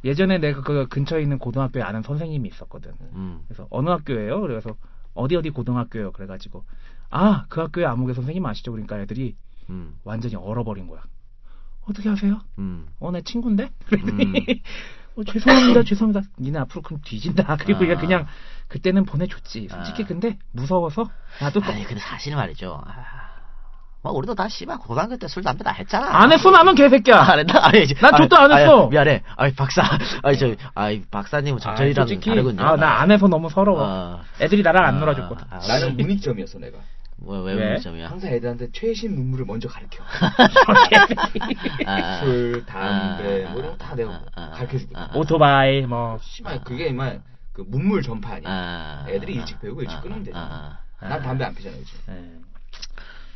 [0.04, 2.92] 예전에 내가 그 근처에 있는 고등학교에 아는 선생님이 있었거든.
[3.14, 3.40] 음.
[3.48, 4.42] 그래서 어느 학교예요?
[4.42, 4.76] 그래서
[5.16, 6.12] 어디 어디 고등학교예요.
[6.12, 6.64] 그래가지고
[7.10, 8.72] 아 그 학교에 아무개 선생님 아시죠?
[8.72, 9.36] 그러니까 애들이
[9.70, 9.96] 음.
[10.04, 11.02] 완전히 얼어버린 거야.
[11.88, 12.42] 어떻게 하세요?
[12.60, 12.88] 음.
[13.00, 13.70] 어내 친구인데?
[13.94, 14.34] 음.
[15.16, 16.28] 어, 죄송합니다 죄송합니다.
[16.40, 17.56] 니네 앞으로 그럼 뒤진다.
[17.62, 17.80] 그리고 아.
[17.80, 18.28] 그냥 그냥
[18.68, 19.68] 그때는 보내줬지.
[19.70, 20.06] 솔직히 아.
[20.08, 21.10] 근데 무서워서
[21.40, 22.82] 나도 또 아니 근데 사실 말이죠.
[22.86, 23.33] 아,
[24.04, 26.08] 뭐 우리도 다 씨발 고등학교 때 술 담배 다 했잖아.
[26.22, 27.16] 안 했어 나는 개새끼야.
[27.18, 27.66] 안 했다.
[27.68, 28.82] 아니, 이제- 난 아니, 족도 안 했어.
[28.82, 29.24] 아니, 미안해.
[29.38, 29.82] 아니 박사.
[30.24, 32.62] 아니 저 아이 박사님은 저- 아, 다르군요.
[32.64, 33.80] 아, 나 안 해서 너무 서러워.
[33.82, 34.20] 어.
[34.42, 35.46] 애들이 나랑 안 아, 놀아줬거든.
[35.50, 36.78] 아, 나는 문익점이었어 내가.
[37.18, 37.72] 뭐왜 왜?
[37.74, 38.10] 문점이야?
[38.10, 40.04] 항상 애들한테 최신 문물을 먼저 가르쳐.
[41.86, 44.98] 아, 술, 담배, 아, 뭐 이런 거 다 내가 아, 아, 가르쳐 주거든.
[45.02, 45.18] 아, 아.
[45.18, 47.24] 오토바이 뭐 씨발 그게 이만
[47.54, 48.50] 그 문물 전파 아니야.
[48.50, 50.44] 아, 애들이 아, 일찍 배우고 일찍 아, 끊으면 되잖아.
[50.44, 51.08] 아, 아.
[51.08, 52.44] 난 담배 안 피잖아 요즘.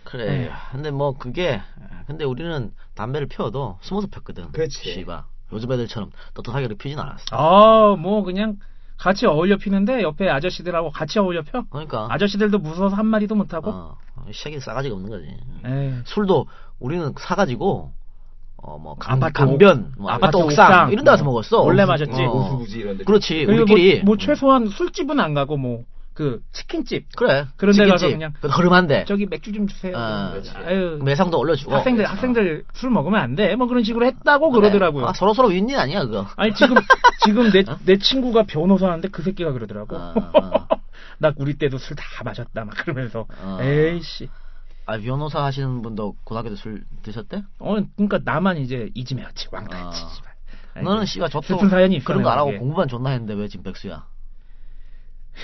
[0.08, 0.12] 예.
[0.12, 0.26] 그래.
[0.26, 0.52] 네.
[0.72, 1.62] 근데 뭐 그게
[2.08, 4.52] 근데 우리는 담배를 피워도 숨어서 폈거든.
[4.52, 4.94] 그렇지.
[4.94, 5.24] 씨발.
[5.54, 7.26] 요즘 애들처럼 떳떳하게 피진 않았어.
[7.32, 8.58] 아 뭐 그냥
[8.98, 11.64] 같이 어울려 피는데 옆에 아저씨들하고 같이 어울려 펴.
[11.70, 12.08] 그러니까.
[12.10, 13.72] 아저씨들도 무서워서 한 마디도 못 하고.
[13.72, 13.98] 어.
[14.32, 15.38] 시작이 싸가지가 없는 거지.
[15.66, 15.94] 에이.
[16.06, 16.48] 술도
[16.80, 17.92] 우리는 사가지고
[18.64, 20.92] 어뭐 아파트 강변, 뭐 아파트 아파트 옥상, 옥상.
[20.92, 21.62] 이런 데서 먹었어.
[21.62, 22.24] 원래 마셨지.
[22.24, 22.64] 어.
[22.70, 23.04] 이런 데.
[23.04, 23.46] 그렇지.
[23.46, 25.84] 그리고 우리끼리 뭐, 뭐 최소한 술집은 안 가고 뭐
[26.18, 27.46] 그 치킨집 그래.
[27.58, 28.08] 그런 데 가서.
[28.10, 29.06] 그냥 그 허름한데.
[29.06, 29.96] 저기 맥주 좀 주세요.
[29.96, 30.34] 어,
[30.66, 31.76] 아유 매상도 올려주고.
[31.76, 33.56] 학생들 학생들 술 먹으면 안 돼.
[33.56, 35.06] 뭐 그런 식으로 했다고 그러더라고요.
[35.06, 36.26] 아, 서로 서로 윈윈 아니야 그거.
[36.36, 36.76] 아니 지금
[37.24, 39.96] 지금 내 내 친구가 변호사 하는데 그 새끼가 그러더라고.
[39.96, 40.68] 어, 어.
[41.20, 43.60] 나 우리 때도 술 다 마셨다 막 그러면서 어.
[43.62, 44.28] 에이씨.
[44.88, 47.44] 아 변호사 하시는 분도 고등학교 때 술 드셨대?
[47.60, 50.02] 어 그러니까 나만 이제 이지매였지 왕따였지.
[50.04, 50.82] 어.
[50.82, 51.58] 너는 그 씨가 저도.
[52.04, 54.06] 그런 거 안 하고 공부만 존나 했는데 왜 지금 백수야?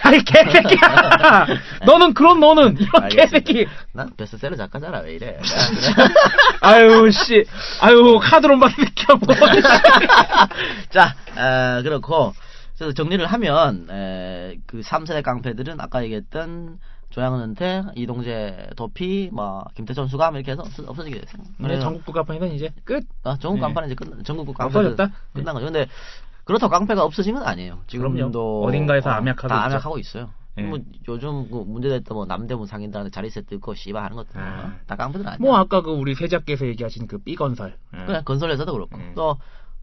[0.01, 1.45] 아이 개새끼야.
[1.85, 3.39] 너는 그럼 너는 이런 알겠습니다.
[3.39, 3.67] 개새끼.
[3.93, 5.39] 난 베스트셀러 작가잖아 왜 이래?
[6.61, 7.45] 아유 씨.
[7.81, 9.35] 아유 카드론 박 새끼야 뭐.
[10.89, 12.33] 자, 어, 그렇고
[12.77, 16.79] 그래서 정리를 하면 에, 그 3세대 깡패들은 아까 얘기했던
[17.11, 21.43] 조양은퇴, 이동재, 도피, 뭐 김태천 수감 이렇게 해서 없어, 없어지게 됐어요.
[21.59, 23.05] 네, 전국구 가판이던 이제 끝.
[23.23, 23.61] 어, 전국 네.
[23.61, 25.11] 깡패는 이제 끝, 전국구 없어졌다?
[25.31, 25.67] 끝난 거죠.
[25.67, 25.85] 근데
[26.45, 27.79] 그렇다고 깡패가 없어진 건 아니에요.
[27.87, 28.65] 지금도 그럼요.
[28.67, 29.65] 어딘가에서 암약하고 다.
[29.65, 30.29] 암약하고 있어요.
[30.55, 30.63] 네.
[30.63, 34.75] 뭐 요즘 그 문제됐던 뭐 남대문 상인들한테 자리세 뜯고 씨발 하는 것들 아.
[34.85, 35.37] 다 깡패들 아니야.
[35.39, 37.77] 뭐 아까 그 우리 세자께서 얘기하신 그 삐건설.
[37.95, 38.05] 예.
[38.05, 39.13] 그래 건설회사도 그렇고 음.
[39.15, 39.37] 또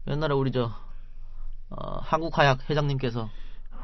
[0.07, 0.71] 옛날에 우리 저
[1.69, 3.29] 어, 한국화약 회장님께서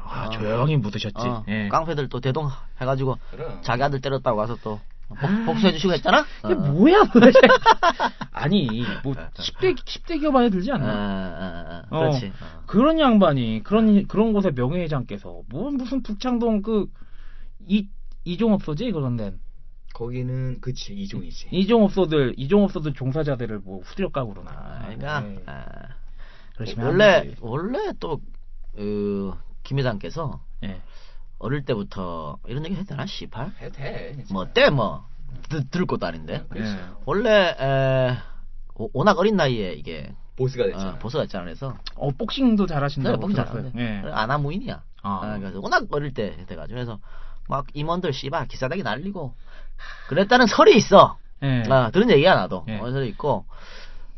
[0.04, 0.30] 아, 어.
[0.30, 1.26] 조용히 묻으셨지.
[1.26, 1.68] 어, 예.
[1.68, 2.48] 깡패들 또 대동
[2.80, 3.58] 해가지고 그럼.
[3.62, 5.44] 자기 아들 때렸다고 와서 또 복, 아.
[5.46, 6.24] 복수해 주시고 했잖아.
[6.44, 6.56] 이게 어.
[6.56, 7.38] 뭐야 도대체?
[8.32, 8.66] 아니
[9.02, 11.84] 뭐 10대 10대 기업 안에 들지 어, 않나?
[11.90, 12.00] 어, 어, 어.
[12.00, 12.26] 그렇지.
[12.26, 12.62] 어.
[12.66, 16.86] 그런 양반이 그런 그런 곳의 명예회장께서 뭐 무슨 북창동 그
[17.68, 17.88] 이
[18.24, 19.38] 이종업소지 그런 데는
[19.94, 21.48] 거기는 그치 이종이지.
[21.50, 25.42] 이종업소들 이종업소들 종사자들을 뭐 후dir각으로나 아, 그러니까 네.
[25.46, 25.64] 아,
[26.56, 27.34] 그러시면 안 원래.
[27.40, 28.20] 원래 또
[28.76, 30.80] 어, 김 회장께서 예.
[31.38, 33.06] 어릴 때부터 이런 얘기 했잖아.
[33.06, 33.52] 씨발.
[33.60, 34.12] 해도 돼.
[34.14, 34.32] 진짜.
[34.34, 35.04] 뭐때뭐
[35.70, 36.44] 들을 것도 아닌데.
[36.56, 36.62] 예.
[37.04, 38.16] 원래 에,
[38.74, 40.90] 오- 워낙 어린 나이에 이게 보스가 됐잖아.
[40.92, 41.44] 어, 보스가 있잖아.
[41.44, 43.70] 그래서 어 복싱도 잘하신다고 뽕 들었어요.
[43.72, 43.80] 잘하는데.
[44.06, 44.10] 예.
[44.10, 44.82] 아나무인이야.
[45.02, 45.20] 아.
[45.22, 46.98] 아, 그래서 워낙 어릴 때 돼가지고 그래서
[47.48, 49.34] 막 임원들 씨발 기사대기 날리고
[50.08, 51.18] 그랬다는 설이 있어.
[51.42, 51.62] 예.
[51.70, 52.64] 아, 들은 얘기야 나도.
[52.68, 52.78] 예.
[52.78, 53.46] 어, 설이 있고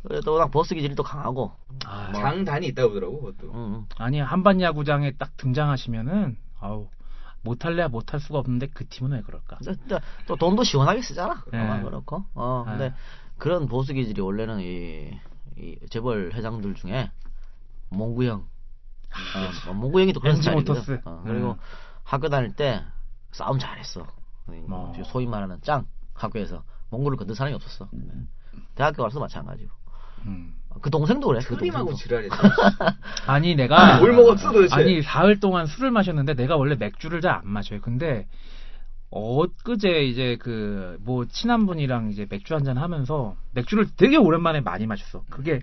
[0.02, 1.52] 그래도 워낙 보스 기질이 또 강하고.
[1.84, 3.52] 아, 장단이 있다고 그러더라고 그것도.
[3.52, 6.88] 음, 아니 한반 야구장에 딱 등장하시면은 아우
[7.42, 9.58] 못할래야 못할 수가 없는데 그 팀은 왜 그럴까?
[10.26, 11.44] 또, 돈도 시원하게 쓰잖아.
[11.52, 11.58] 예.
[11.58, 12.24] 어, 그렇고.
[12.34, 12.70] 어, 아.
[12.70, 12.94] 근데
[13.38, 15.18] 그런 보수 기질이 원래는 이,
[15.56, 17.10] 이 재벌 회장들 중에
[17.90, 18.46] 몽구형.
[19.66, 21.00] 어, 몽구형이 또 그런 스타일이거든.
[21.04, 21.56] 어, 그리고 음.
[22.04, 22.84] 학교 다닐 때
[23.32, 24.06] 싸움 잘했어.
[24.68, 24.92] 어.
[25.06, 27.88] 소위 말하는 짱 학교에서 몽구를 건든 사람이 없었어.
[28.74, 29.70] 대학교 가서 마찬가지고.
[30.26, 30.59] 음.
[30.82, 31.40] 그 동생도 그래.
[31.46, 31.96] 그 트림하고 동생도.
[32.30, 32.36] 지랄했어.
[33.26, 34.74] 아니 내가 뭘 먹었어, 도대체?
[34.74, 37.80] 아니 사흘 동안 술을 마셨는데 내가 원래 맥주를 잘 안 마셔요.
[37.80, 38.26] 근데
[39.10, 45.24] 엊그제 이제 그 뭐 친한 분이랑 이제 맥주 한잔 하면서 맥주를 되게 오랜만에 많이 마셨어.
[45.30, 45.60] 그게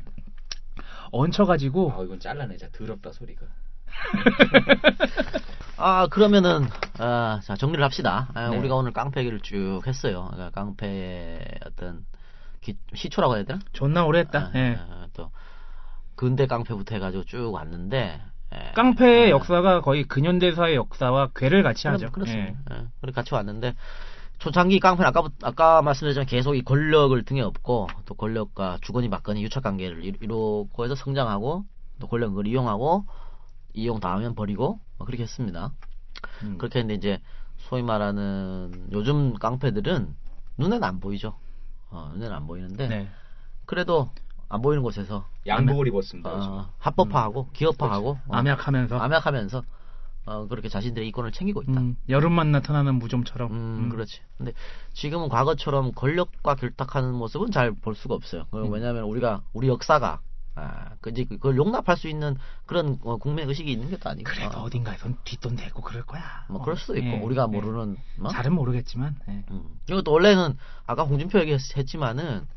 [1.12, 2.68] 얹혀가지고 아 이건 잘라내자.
[2.74, 3.46] 더럽다 소리가.
[5.78, 6.68] 아 그러면은
[7.00, 8.30] 아, 자 정리를 합시다.
[8.34, 8.58] 아, 네.
[8.58, 10.28] 우리가 오늘 깡패 얘기를 쭉 했어요.
[10.34, 12.04] 그러니까 깡패의 어떤
[12.68, 13.60] 기- 시초라고 해야 되나?
[13.72, 14.39] 존나 오래 했다.
[14.39, 14.77] 아, 예.
[14.80, 15.31] 아, 또
[16.15, 18.22] 근대 깡패부터 해가지고 쭉 왔는데
[18.53, 18.72] 예.
[18.76, 19.30] 깡패의 예.
[19.30, 22.11] 역사가 거의 근현대사의 역사와 괴를 같이 하죠.
[22.11, 22.60] 그렇습니다.
[22.72, 22.76] 예.
[22.76, 22.85] 예.
[22.99, 23.73] 그렇게 같이 왔는데
[24.39, 29.64] 초창기 깡패는 아까 아까 말씀드렸지만 계속 이 권력을 등에 업고 또 권력과 주거니 받거니 유착
[29.64, 31.64] 관계를 이- 이루고 해서 성장하고
[31.99, 33.06] 또 권력을 이용하고
[33.73, 35.72] 이용 당하면 버리고 뭐 그렇게 했습니다.
[36.44, 36.57] 음.
[36.57, 37.22] 그렇게 했는데 이제
[37.57, 40.14] 소위 말하는 요즘 깡패들은
[40.57, 41.35] 눈에는 안 보이죠.
[41.89, 43.09] 어, 눈에는 안 보이는데 네.
[43.65, 44.09] 그래도
[44.49, 46.34] 안 보이는 곳에서 양복을 입었습니다.
[46.35, 46.49] 요즘.
[46.51, 49.64] 어, 합법화하고 기업화하고 어, 암약하면서 암약하면서
[50.26, 51.80] 어, 그렇게 자신들의 이권을 챙기고 있다.
[51.80, 53.51] 음, 여름만 나타나는 무좀처럼.
[53.51, 53.89] 음, 음.
[53.89, 54.22] 그렇지.
[54.38, 54.51] 근데
[54.93, 58.45] 지금은 과거처럼 권력과 결탁하는 모습은 잘 볼 수가 없어요.
[58.51, 58.72] 그 음.
[58.72, 60.19] 왜냐하면 우리가 우리 역사가
[60.60, 62.36] 아, 그 이제 그걸 용납할 수 있는
[62.66, 64.28] 그런 어, 국민 의식이 있는 것도 아니고.
[64.28, 66.46] 그래도 어, 어딘가에선 뒷돈 대고 그럴 거야.
[66.50, 67.56] 뭐 어, 그럴 수도 있고 예, 우리가 예.
[67.56, 68.32] 모르는 뭐?
[68.32, 69.16] 잘은 모르겠지만.
[69.30, 69.44] 예.
[69.52, 69.64] 음.
[69.86, 70.58] 그리고 또 원래는
[70.88, 72.48] 아까 홍준표 얘기했지만은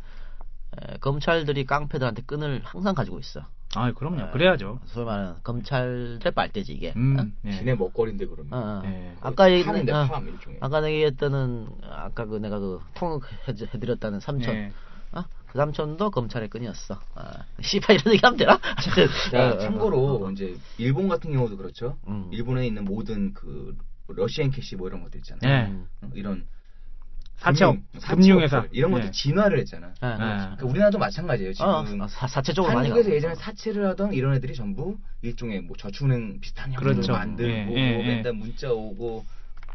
[0.80, 3.42] 에, 검찰들이 깡패들한테 끈을 항상 가지고 있어.
[3.76, 4.22] 아, 그럼요.
[4.22, 4.80] 에, 그래야죠.
[4.86, 6.90] 소위 말하는 검찰의 빨대지 이게.
[6.90, 6.92] 어?
[6.96, 7.52] 음, 예.
[7.52, 8.52] 지네 먹거리인데 그러면.
[8.54, 8.82] 어, 어.
[8.86, 9.14] 예.
[9.20, 10.58] 아까 얘기 파는데 어, 팜 일종의.
[10.62, 14.54] 아까 얘기했던 아까 그 내가 그 통역해드렸다는 삼촌.
[14.54, 14.72] 예.
[15.12, 15.24] 어?
[15.50, 17.00] 그 삼촌도 검찰의 끈이었어.
[17.16, 18.58] 아, 씨발 이런 얘기 하면 되나?
[19.30, 20.30] 자, 어, 어, 참고로 어, 어.
[20.30, 21.98] 이제 일본 같은 경우도 그렇죠.
[22.06, 22.28] 음.
[22.32, 25.42] 일본에 있는 모든 그 러시앤캐시 뭐 이런 것들 있잖아요.
[25.44, 25.68] 예.
[25.68, 25.86] 음.
[26.02, 26.46] 어, 이런
[27.36, 28.56] 사채업, 금융, 금융회사.
[28.58, 29.10] 사채업들, 이런 것들 예.
[29.10, 29.88] 진화를 했잖아.
[29.88, 30.16] 예, 예.
[30.16, 31.52] 그러니까 우리나라도 마찬가지예요.
[31.54, 33.14] 지금 어, 사, 사채 쪽으로 많이 한국에서.
[33.14, 37.12] 예전에 사채를 하던 이런 애들이 전부 일종의 뭐 저축은행 비슷한 형태로 그렇죠.
[37.12, 38.06] 만들고 예, 예, 뭐 예.
[38.16, 39.24] 맨날 문자 오고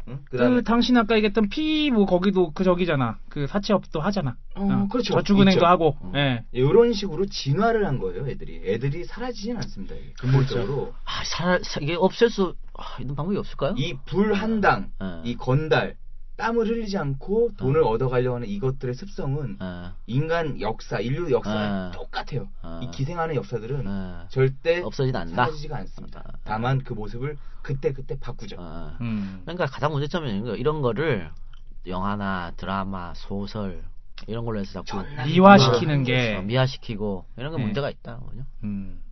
[0.08, 0.20] 응?
[0.24, 3.18] 그 그다음에 당신 아까 얘기했던 피 뭐 거기도 그 저기잖아.
[3.28, 4.36] 그 사채업도 하잖아.
[4.54, 5.14] 어, 그렇죠.
[5.14, 5.66] 저축은행도 있죠.
[5.66, 5.96] 하고.
[6.02, 6.12] 음.
[6.14, 6.44] 예.
[6.52, 8.62] 이런 식으로 진화를 한 거예요, 애들이.
[8.64, 9.94] 애들이 사라지진 않습니다.
[10.18, 13.74] 근본적으로 아, 살, 사- 이게 없앨 수, 아, 있는 방법이 없을까요?
[13.76, 15.22] 이 불 한 당, 예.
[15.28, 15.96] 이 건달,
[16.36, 17.88] 땀을 흘리지 않고 돈을 어.
[17.88, 21.96] 얻어가려고 하는 이것들의 습성은 예, 인간 역사, 인류 역사랑 예.
[21.96, 22.48] 똑같아요.
[22.62, 22.80] 어.
[22.82, 24.28] 이 기생하는 역사들은 예.
[24.28, 25.44] 절대 없어지지 않는다.
[25.44, 26.22] 사라지지가 않습니다.
[26.26, 26.32] 아.
[26.44, 28.56] 다만 그 모습을 그때 그때 바꾸죠.
[28.58, 28.96] 어.
[29.00, 29.40] 음.
[29.44, 31.30] 그러니까 가장 문제점은 이런, 거, 이런 거를
[31.86, 33.82] 영화나 드라마, 소설
[34.26, 36.40] 이런 걸로 해서 자꾸 미화시키는 어, 게.
[36.42, 37.64] 미화시키고 이런 게 네.
[37.64, 38.20] 문제가 있다.
[38.64, 39.02] 음.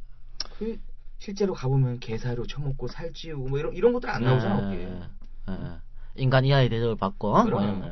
[0.59, 0.79] 그
[1.19, 4.57] 실제로 가보면 개사료 처먹고 살찌우고 뭐 이런 이런 것들 안 나오잖아.
[4.57, 5.01] 예, 거기에.
[5.49, 5.79] 예, 예.
[6.17, 7.45] 인간 이하의 대접을 받고 어?
[7.45, 7.63] 뭐.
[7.63, 7.91] 이런 거.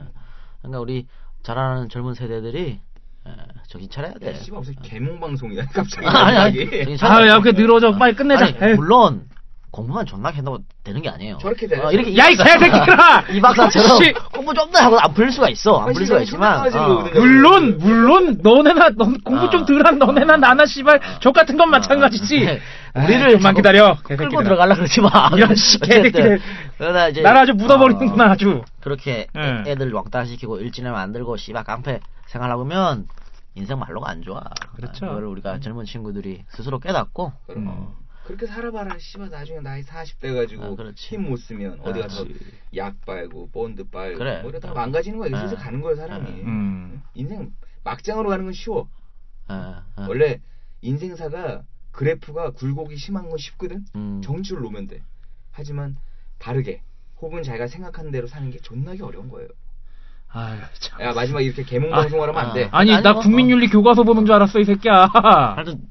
[0.61, 1.07] 그러니까 우리
[1.43, 2.81] 자라나는 젊은 세대들이
[3.27, 3.31] 예,
[3.69, 4.31] 정신 차려야 돼.
[4.31, 6.07] 야, 씨발 무슨 개몽 방송이야 갑자기.
[6.07, 7.29] 아, 아니, 아니, 아, 돼.
[7.29, 7.93] 야, 그 늘어져.
[7.97, 8.53] 빨리 끝내자.
[8.61, 8.75] 아니.
[8.75, 9.29] 물론
[9.73, 11.39] 공부만 존나 해도 되는 게 아니에요.
[11.39, 11.83] 저렇게 돼요.
[11.87, 13.25] 어, 이렇게 야, 이 개새끼들아!
[13.31, 14.13] 이 박사처럼 씨.
[14.35, 15.79] 공부 좀 더 하고 안 풀릴 수가 있어.
[15.79, 17.09] 안 풀릴 수가 있지만 어.
[17.15, 19.51] 물론, 물론, 너네나, 넌 공부 어.
[19.51, 22.41] 좀 덜한 너네나 나나 씨발, 족 같은 건 마찬가지지.
[22.45, 22.61] 네.
[22.93, 23.95] 아이, 우리를 좀만 자꾸 기다려.
[24.03, 24.43] 끌고 개새끼들아.
[24.45, 25.31] 들어가려 그러지 마.
[25.37, 26.41] 이런 씨, 개새끼들.
[26.77, 28.63] 그러다 이제 나를 아주 묻어버리는구나, 어, 아주.
[28.83, 29.41] 그렇게 예.
[29.41, 33.07] 애- 애들 왕따 시키고 일진에 만들고 씨발 깡패 생활하고 면
[33.55, 34.43] 인생 말로가 안 좋아.
[34.77, 35.07] 그렇죠.
[35.07, 37.69] 그걸 우리가 젊은 친구들이 스스로 깨닫고 그럼.
[37.69, 38.99] 어, 그렇게 살아봐라.
[38.99, 41.15] 씨발 나중에 나이 40대 가지고 아, 그렇지.
[41.15, 42.25] 힘못 쓰면 어디 가서.
[42.77, 44.41] 약 빨고 본드 빨고 그래.
[44.43, 45.41] 뭐 이러다 망가지는 거야.
[45.41, 45.61] 슬슬 아.
[45.61, 46.31] 가는 거야 사람이.
[46.31, 47.03] 음.
[47.15, 47.53] 인생
[47.85, 48.89] 막장으로 가는 건 쉬워.
[49.49, 50.07] 어, 어.
[50.09, 50.41] 원래
[50.83, 53.85] 인생사가 그래프가 굴곡이 심한 건 쉽거든.
[53.97, 54.21] 음.
[54.23, 55.03] 정신을 놓으면 돼.
[55.51, 55.97] 하지만
[56.39, 56.83] 바르게
[57.21, 59.49] 혹은 자기가 생각하는 대로 사는 게 존나게 어려운 거예요.
[60.29, 61.01] 아유, 참.
[61.03, 62.69] 야 마지막 이렇게 개몽 아, 방송을 하면 안 돼.
[62.73, 65.11] 아니, 아니, 나 뭐, 국민윤리 교과서 보는 줄 알았어, 이 새끼야.
[65.13, 65.87] 하여튼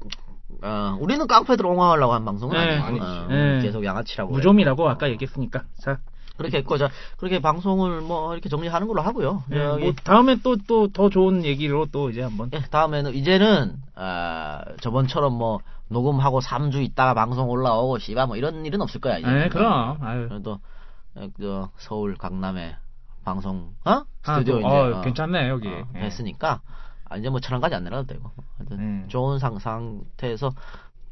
[0.62, 2.78] 어, 우리는 깡패들 옹호하려고 한 방송은 네.
[2.78, 3.04] 아니고.
[3.04, 3.60] 어, 네.
[3.62, 5.62] 계속 양아치라고 무좀이라고 아까 얘기했으니까.
[5.80, 5.98] 자,
[6.36, 6.88] 그렇게 했고 자
[7.18, 9.44] 그렇게 방송을 뭐 이렇게 정리하는 걸로 하고요.
[9.52, 12.50] 예, 저기, 뭐 다음에 또 또 더 좋은 얘기로 또 이제 한번.
[12.54, 18.80] 예, 다음에는 이제는 아, 저번처럼 뭐 녹음하고 3주 있다가 방송 올라오고 씨발 뭐 이런 일은
[18.80, 19.18] 없을 거야.
[19.18, 19.98] 예, 그럼.
[20.00, 20.28] 아유.
[20.28, 20.58] 그래도
[21.14, 22.76] 어, 그 서울 강남에
[23.24, 24.04] 방송 어 아,
[24.38, 25.68] 스튜디오 또, 이제 어, 어, 괜찮네, 여기.
[25.68, 26.00] 어, 예.
[26.00, 26.60] 됐으니까
[27.12, 29.04] 아, 이제 뭐 천안까지 안 내려도 되고 하여튼 음.
[29.08, 30.52] 좋은 상 상태에서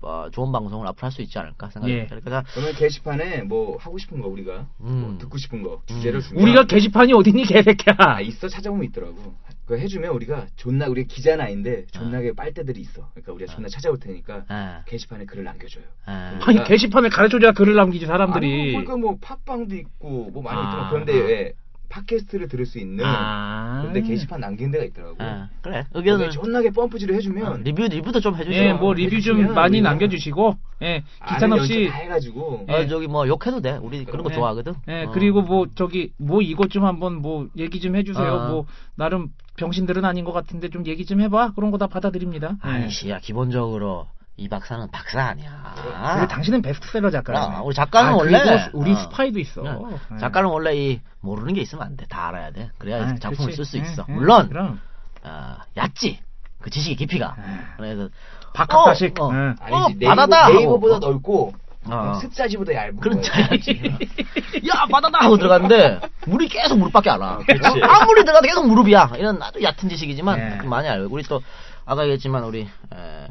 [0.02, 2.02] 어, 좋은 방송을 앞으로 할 수 있지 않을까 생각합니다.
[2.04, 2.06] 예.
[2.06, 5.18] 그러니까 자, 그러면 게시판에 뭐 하고 싶은 거 우리가 뭐 음.
[5.18, 7.96] 듣고 싶은 거 주제를 주면 우리가 게시판이 어딨니, 개새끼야.
[7.98, 9.34] 아 있어 찾아보면 있더라고.
[9.66, 11.98] 그거 해주면 우리가 존나 우리 기자는 아닌데 아.
[11.98, 13.10] 존나게 빨대들이 있어.
[13.10, 15.84] 그러니까 우리가 존나 찾아올 테니까 아, 게시판에 글을 남겨줘요.
[16.06, 18.46] 아, 아니, 게시판에 가르쳐줘야 글을 남기지, 사람들이.
[18.46, 20.62] 아니, 뭐, 그러니까 뭐 팟빵도 있고 뭐 많이 아.
[20.62, 20.90] 있더라고.
[20.90, 21.52] 그런데 왜
[21.90, 23.80] 팟캐스트를 들을 수 있는 아.
[23.82, 25.16] 그런데 게시판 남기는 데가 있더라고.
[25.18, 28.62] 아, 그래 의견을 존나게 펌프질을 해주면 어, 리뷰 리뷰도 좀 해주세요.
[28.68, 31.72] 예, 뭐 리뷰 좀 많이 남겨주시고, 예, 기탄 없이.
[31.74, 33.78] 연출 다 해가지고 어, 저기 뭐 욕해도 돼.
[33.82, 34.34] 우리 그런 거 예.
[34.34, 34.74] 좋아하거든.
[34.88, 35.10] 예, 어.
[35.10, 38.32] 그리고 뭐 저기 뭐 이것 좀 한번 뭐 얘기 좀 해주세요.
[38.32, 38.48] 어.
[38.48, 41.52] 뭐 나름 병신들은 아닌 것 같은데 좀 얘기 좀 해봐.
[41.54, 42.56] 그런 거 다 받아들입니다.
[42.64, 42.68] 예.
[42.68, 44.06] 아니씨야 기본적으로
[44.40, 45.74] 이 박사는 박사 아니야.
[46.14, 47.38] 그리고 당신은 베스트셀러 작가야.
[47.58, 48.96] 아, 우리 작가는 원래 우리 어.
[48.96, 49.60] 스파이도 있어.
[49.60, 49.70] 네.
[50.14, 50.18] 예.
[50.18, 52.06] 작가는 원래 이 모르는 게 있으면 안 돼.
[52.08, 52.70] 다 알아야 돼.
[52.78, 53.56] 그래야 아, 작품을 그렇지.
[53.56, 54.06] 쓸수 예, 있어.
[54.08, 54.80] 예, 물론 그럼
[55.24, 56.20] 어, 얕지.
[56.62, 57.34] 그 지식의 깊이가.
[57.38, 57.74] 아.
[57.76, 58.08] 그래서
[58.54, 59.20] 박학다식.
[59.20, 59.34] 어, 어.
[59.34, 59.54] 예.
[59.60, 60.54] 아니지 어, 네이버, 바다다 하고.
[60.54, 61.52] 네이버 보다 넓고
[61.90, 62.14] 어.
[62.22, 63.20] 습자지보다 얇은 그런.
[63.20, 63.82] 차이지.
[64.74, 67.36] 야 바다다 하고 들어갔는데 물이 계속 무릎밖에 안 와.
[67.46, 67.60] 그치.
[67.82, 69.12] 아무리 들어가도 계속 무릎이야.
[69.18, 70.58] 이런 아주 얕은 지식이지만 예.
[70.62, 71.14] 좀 많이 알고.
[71.14, 71.42] 우리 또
[71.84, 72.62] 아까 얘기했지만 우리
[72.94, 73.26] 에,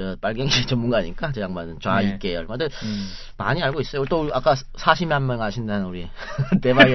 [0.00, 2.18] 저 빨갱이 전문가니까 저 양반은 좌익 네.
[2.18, 2.46] 계열.
[2.46, 3.08] 근데 음.
[3.36, 4.06] 많이 알고 있어요.
[4.06, 6.08] 또 아까 40만 명 아신다는 우리
[6.62, 6.94] 대박이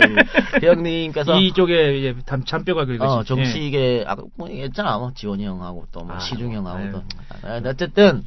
[0.59, 3.05] 대형님께서 이쪽에 이제 담, 잔뼈가 긁으신.
[3.05, 4.97] 어, 정치계, 아까 뭐 얘기했잖아.
[4.97, 6.91] 뭐 지원이 형하고 또뭐 아, 시중 형하고 아유.
[6.91, 7.03] 또.
[7.43, 8.23] 아, 어쨌든,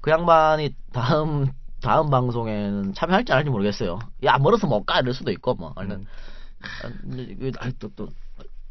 [0.00, 1.48] 그 양반이 다음,
[1.82, 3.98] 다음 방송에는 참여할지 안 할지 모르겠어요.
[4.24, 5.72] 야, 멀어서 못 가, 이럴 수도 있고, 뭐.
[5.74, 6.06] 하여튼,
[6.84, 8.08] 아, 이게 아, 또, 또,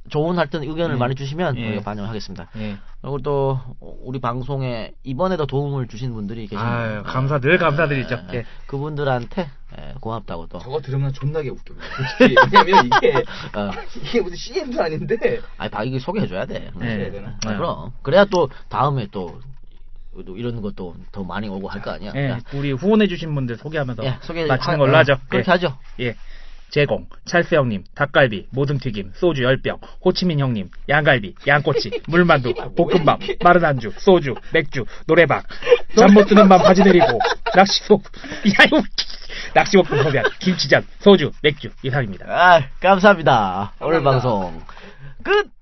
[0.07, 0.99] 좋은 하여튼 의견을 예.
[0.99, 1.67] 많이 주시면 예.
[1.67, 2.49] 우리가 반영을 하겠습니다.
[2.57, 2.77] 예.
[3.01, 7.03] 그리고 또, 우리 방송에 이번에도 도움을 주신 분들이 계십니다.
[7.03, 8.19] 감사, 늘 감사드리죠.
[8.34, 8.45] 예, 예.
[8.65, 10.57] 그분들한테 예, 고맙다고 또.
[10.59, 11.76] 저거 들으면 존나게 웃겨.
[12.17, 12.35] 솔직히.
[12.51, 13.17] 왜냐면 이게
[13.55, 13.71] 어.
[14.03, 16.71] 이게 무슨 CM도 아닌데 아니, 박이기 소개해줘야 돼.
[16.81, 17.11] 예.
[17.11, 17.38] 되나?
[17.45, 17.91] 아, 그럼.
[18.01, 19.39] 그래야 또 다음에 또,
[20.26, 22.11] 또 이런 것도 더 많이 오고 할 거 아니야.
[22.15, 25.17] 예, 야, 우리 후원해주신 분들 소개하면서 예, 소개 마치는 하- 걸로 어, 하죠.
[25.30, 25.51] 그렇게 예.
[25.51, 25.77] 하죠.
[25.99, 26.15] 예.
[26.69, 33.91] 제공, 찰스 형님, 닭갈비, 모듬튀김, 소주 10병, 호치민 형님, 양갈비, 양꼬치, 물만두, 볶음밥, 마른 안주,
[33.97, 35.41] 소주, 맥주, 노래방,
[35.95, 37.19] 잠 못 드는 밤 바지 내리고,
[37.55, 38.03] 낚시복,
[38.59, 38.81] 야, 이거,
[39.53, 42.25] 낚시복도 소비한 김치전, 소주, 맥주, 이상입니다.
[42.27, 43.73] 아, 감사합니다.
[43.79, 44.11] 오늘 감사합니다.
[44.11, 44.61] 방송
[45.23, 45.59] 끝!